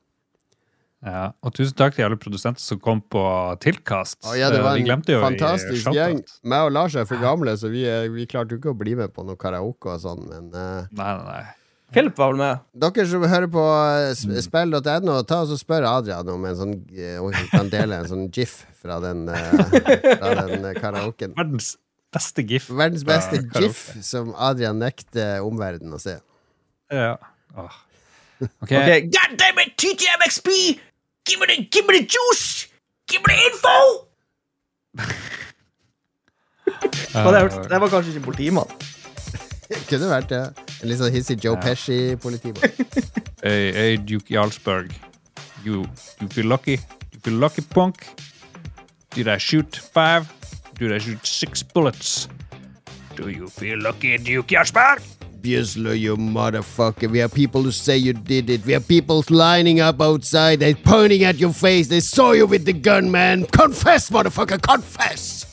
Ja, 1.06 1.28
og 1.46 1.54
tusen 1.54 1.76
takk 1.78 1.94
til 1.94 2.08
alle 2.08 2.18
produsenter 2.18 2.60
som 2.64 2.80
kom 2.82 3.04
på 3.06 3.22
Tilkast. 3.62 4.18
Å, 4.26 4.34
ja, 4.38 4.48
det 4.50 4.64
var 4.66 4.80
Eh, 4.80 4.88
en 4.90 5.04
de 5.06 5.20
fantastisk 5.22 5.92
gjeng. 5.94 6.24
Meg 6.44 6.66
og 6.66 6.72
Lars 6.74 6.96
er 6.98 7.06
for 7.06 7.22
gamle, 7.22 7.54
så 7.62 7.70
vi, 7.70 7.84
vi 8.16 8.26
klarte 8.26 8.56
jo 8.56 8.62
ikke 8.62 8.74
å 8.74 8.78
bli 8.80 8.96
med 8.98 9.14
på 9.14 9.24
noe 9.28 9.38
karaoke 9.38 9.94
og 9.94 10.02
sånn, 10.02 10.26
men 10.28 10.50
uh... 10.56 10.88
Nei, 10.98 11.12
nei, 11.14 11.24
nei. 11.28 11.46
Philip 11.94 12.18
var 12.20 12.34
vel 12.34 12.40
med. 12.42 12.66
Dere 12.76 13.06
som 13.08 13.22
hører 13.24 13.48
på 13.54 13.62
eh, 13.64 14.10
Mm. 14.10 14.18
sp- 14.18 14.42
spill.no, 14.50 15.22
ta 15.30 15.38
og 15.46 15.54
spør 15.62 15.86
Adrian 15.88 16.28
om 16.34 16.44
en 16.50 16.58
sånn 16.60 16.74
eh, 16.98 17.16
om 17.22 17.30
vi 17.32 17.46
kan 17.54 17.70
dele 17.72 18.02
en 18.02 18.10
sånn 18.10 18.26
gif 18.34 18.58
fra 18.82 18.98
den, 19.06 19.22
eh, 19.30 20.18
fra 20.18 20.34
den 20.50 20.66
eh, 20.68 20.74
karaoken. 20.82 21.38
Verdens 21.38 21.76
beste 22.12 22.44
gif. 22.50 22.68
Verdens 22.74 23.06
beste 23.08 23.40
gif 23.56 23.86
som 24.04 24.34
Adrian 24.36 24.82
nekter 24.82 25.46
omverdenen 25.46 25.94
å 25.96 26.02
se. 26.02 26.18
Ja. 26.92 27.14
Åh. 27.56 27.84
Ok, 28.42 28.72
Ok, 28.72 28.92
God 29.16 29.38
damn 29.40 29.60
it, 29.64 29.74
TTMXP! 29.82 30.50
Give 31.28 31.40
me 31.42 31.46
the, 31.48 31.56
give 31.72 31.88
me 31.88 32.00
the 32.00 32.06
juice! 32.06 32.68
Give 33.10 33.22
me 33.28 33.34
the 33.34 33.40
info! 33.52 33.78
Hva 37.14 37.32
det, 37.32 37.40
hørtes- 37.42 37.68
det 37.72 37.80
var 37.82 37.90
kanskje 37.90 38.14
ikke 38.14 38.26
politimann. 38.26 38.70
Kunne 39.90 40.10
vært 40.12 40.30
det. 40.32 40.42
En 40.84 40.90
litt 40.92 41.00
sånn 41.02 41.12
hissig 41.16 41.40
Joe 41.44 41.58
Pesci-politimann. 41.64 42.72
Hey, 43.44 43.72
hey, 43.72 43.98
Duke 44.02 44.34
Jarlsberg. 44.34 44.90
You, 45.64 45.84
you 46.20 46.28
feel 46.28 46.48
lucky? 46.50 46.80
You 47.14 47.20
feel 47.24 47.36
lucky, 47.40 47.62
punk? 47.62 48.02
Did 49.14 49.28
I 49.30 49.38
shoot 49.38 49.78
five? 49.94 50.26
Did 50.80 50.92
I 50.92 50.98
shoot 50.98 51.24
six 51.26 51.62
bullets? 51.62 52.28
Do 53.16 53.30
you 53.30 53.48
feel 53.48 53.78
lucky, 53.80 54.18
Duke 54.18 54.48
Jarlsberg? 54.56 55.02
Obviously, 55.38 56.00
you 56.00 56.18
motherfucker. 56.18 57.12
We 57.12 57.20
have 57.20 57.32
people 57.32 57.62
who 57.62 57.72
say 57.72 57.96
you 57.96 58.14
did 58.14 58.50
it. 58.50 58.66
We 58.66 58.74
have 58.74 58.88
people 58.88 59.24
lining 59.30 59.80
up 59.80 60.02
outside. 60.02 60.62
They're 60.62 60.74
pointing 60.74 61.26
at 61.26 61.38
your 61.38 61.54
face. 61.54 61.90
They 61.90 62.00
saw 62.00 62.32
you 62.32 62.48
with 62.48 62.66
the 62.66 62.74
gun, 62.74 63.12
man. 63.12 63.46
Confess, 63.46 64.10
motherfucker, 64.10 64.60
confess! 64.60 65.46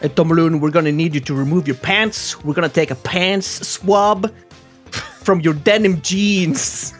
Hey, 0.00 0.08
Tomaloon, 0.08 0.58
we're 0.60 0.72
gonna 0.72 0.90
need 0.90 1.14
you 1.14 1.20
to 1.20 1.34
remove 1.34 1.68
your 1.68 1.76
pants. 1.76 2.42
We're 2.42 2.52
gonna 2.52 2.68
take 2.68 2.90
a 2.90 2.96
pants 2.96 3.46
swab 3.46 4.34
from 5.22 5.40
your 5.40 5.54
denim 5.54 6.02
jeans. 6.02 6.94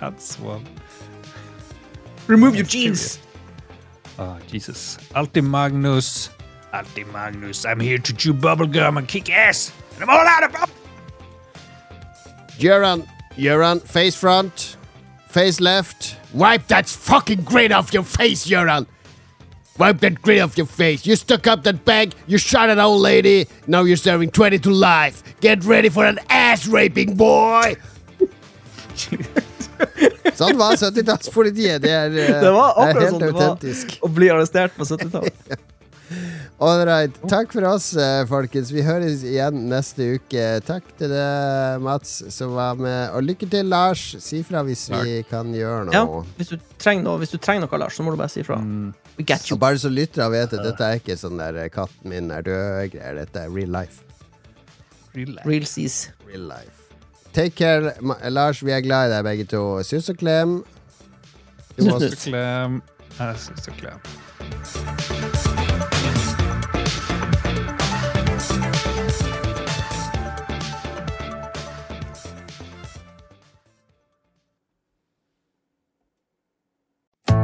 That's 0.00 0.38
one. 0.38 0.64
Remove 2.28 2.54
your 2.54 2.66
jeans. 2.66 3.18
Oh, 4.16 4.38
Jesus. 4.46 4.96
Alti 5.12 5.40
Magnus. 5.40 6.30
Alti 6.72 7.02
Magnus. 7.02 7.64
I'm 7.64 7.80
here 7.80 7.98
to 7.98 8.12
chew 8.14 8.32
bubblegum 8.32 8.96
and 8.96 9.08
kick 9.08 9.28
ass. 9.28 9.72
And 10.00 10.10
I'm 10.10 10.16
all 10.16 10.26
out 10.26 10.44
of 10.44 10.52
bubble. 10.52 10.74
Göran, 12.58 13.06
Göran, 13.36 13.82
face 13.82 14.16
front, 14.16 14.76
face 15.28 15.60
left. 15.60 16.16
Wipe 16.32 16.66
that 16.68 16.88
fucking 16.88 17.42
grin 17.42 17.72
off 17.72 17.92
your 17.92 18.02
face, 18.04 18.46
Göran! 18.46 18.86
Wipe 19.78 19.98
that 20.00 20.22
grin 20.22 20.42
off 20.42 20.56
your 20.56 20.66
face. 20.66 21.06
You 21.06 21.16
stuck 21.16 21.46
up 21.46 21.64
that 21.64 21.84
bag, 21.84 22.14
you 22.26 22.38
shot 22.38 22.70
an 22.70 22.78
old 22.78 23.00
lady, 23.00 23.46
now 23.66 23.82
you're 23.82 23.96
serving 23.96 24.30
20 24.30 24.58
to 24.60 24.70
life. 24.70 25.22
Get 25.40 25.64
ready 25.64 25.88
for 25.88 26.04
an 26.04 26.18
ass 26.28 26.66
raping, 26.66 27.16
boy! 27.16 27.76
sånn 30.36 30.56
var 30.60 30.76
70-tallspolitiet. 30.76 31.80
Det 31.82 31.90
er, 31.90 32.12
eh, 32.12 32.40
Det 32.40 32.52
var 32.52 32.74
det 32.76 32.84
er 32.84 32.90
akkurat 32.90 33.00
helt 33.00 33.10
sånn 33.10 33.20
det 33.22 33.32
var 33.32 33.42
autentisk. 33.48 33.98
å 34.04 34.08
bli 34.12 34.28
arrestert 34.32 34.76
på 34.76 34.84
70-tallet. 34.84 35.34
All 36.60 36.84
right. 36.84 37.14
Takk 37.24 37.54
for 37.54 37.64
oss, 37.64 37.94
eh, 37.96 38.26
folkens. 38.28 38.68
Vi 38.68 38.82
høres 38.84 39.22
igjen 39.24 39.62
neste 39.70 40.18
uke. 40.18 40.42
Takk 40.66 40.84
til 40.98 41.08
deg, 41.08 41.80
Mats, 41.80 42.18
som 42.36 42.52
var 42.52 42.76
med. 42.76 43.14
Og 43.16 43.24
lykke 43.24 43.48
til, 43.48 43.70
Lars. 43.72 44.02
Si 44.20 44.42
fra 44.44 44.60
hvis 44.68 44.82
vi 44.92 45.22
kan 45.30 45.54
gjøre 45.56 45.86
noe. 45.88 45.94
Ja, 45.96 46.04
hvis 46.36 46.52
du 46.52 46.58
trenger 46.76 47.06
noe, 47.06 47.22
hvis 47.22 47.32
du 47.32 47.38
trenger 47.40 47.64
noe 47.64 47.80
Lars, 47.80 47.96
så 47.96 48.04
må 48.04 48.12
du 48.12 48.20
bare 48.20 48.28
si 48.32 48.44
fra 48.44 48.58
We 49.16 49.24
get 49.24 49.48
you. 49.48 49.56
Og 49.56 49.62
bare 49.64 49.80
så 49.80 49.88
lyttere 49.88 50.28
vet 50.32 50.52
at 50.52 50.64
dette 50.64 50.84
er 50.84 51.00
ikke 51.00 51.16
sånn 51.16 51.40
der 51.40 51.62
eh, 51.64 51.70
'katten 51.72 52.12
min 52.12 52.28
er 52.30 52.44
død'-greier. 52.44 53.16
Dette 53.24 53.40
er 53.40 53.48
real 53.56 53.72
life. 53.72 54.04
Real 55.16 55.64
seas. 55.64 56.10
Real 56.28 56.44
life. 56.44 56.92
Take 57.32 57.56
care, 57.56 57.94
Lars. 58.28 58.60
Vi 58.60 58.72
er 58.76 58.84
glad 58.84 59.08
i 59.08 59.14
deg, 59.16 59.24
begge 59.24 59.48
to. 59.48 59.64
Sus 59.82 60.12
og 60.12 60.20
klem. 60.20 60.60
Sus 61.78 61.88
og 61.88 62.00
Snus, 62.00 62.12
snus. 62.12 62.24
Klem. 62.28 62.82
Jeg 63.16 63.36
og 63.68 63.76
klem. 63.80 65.19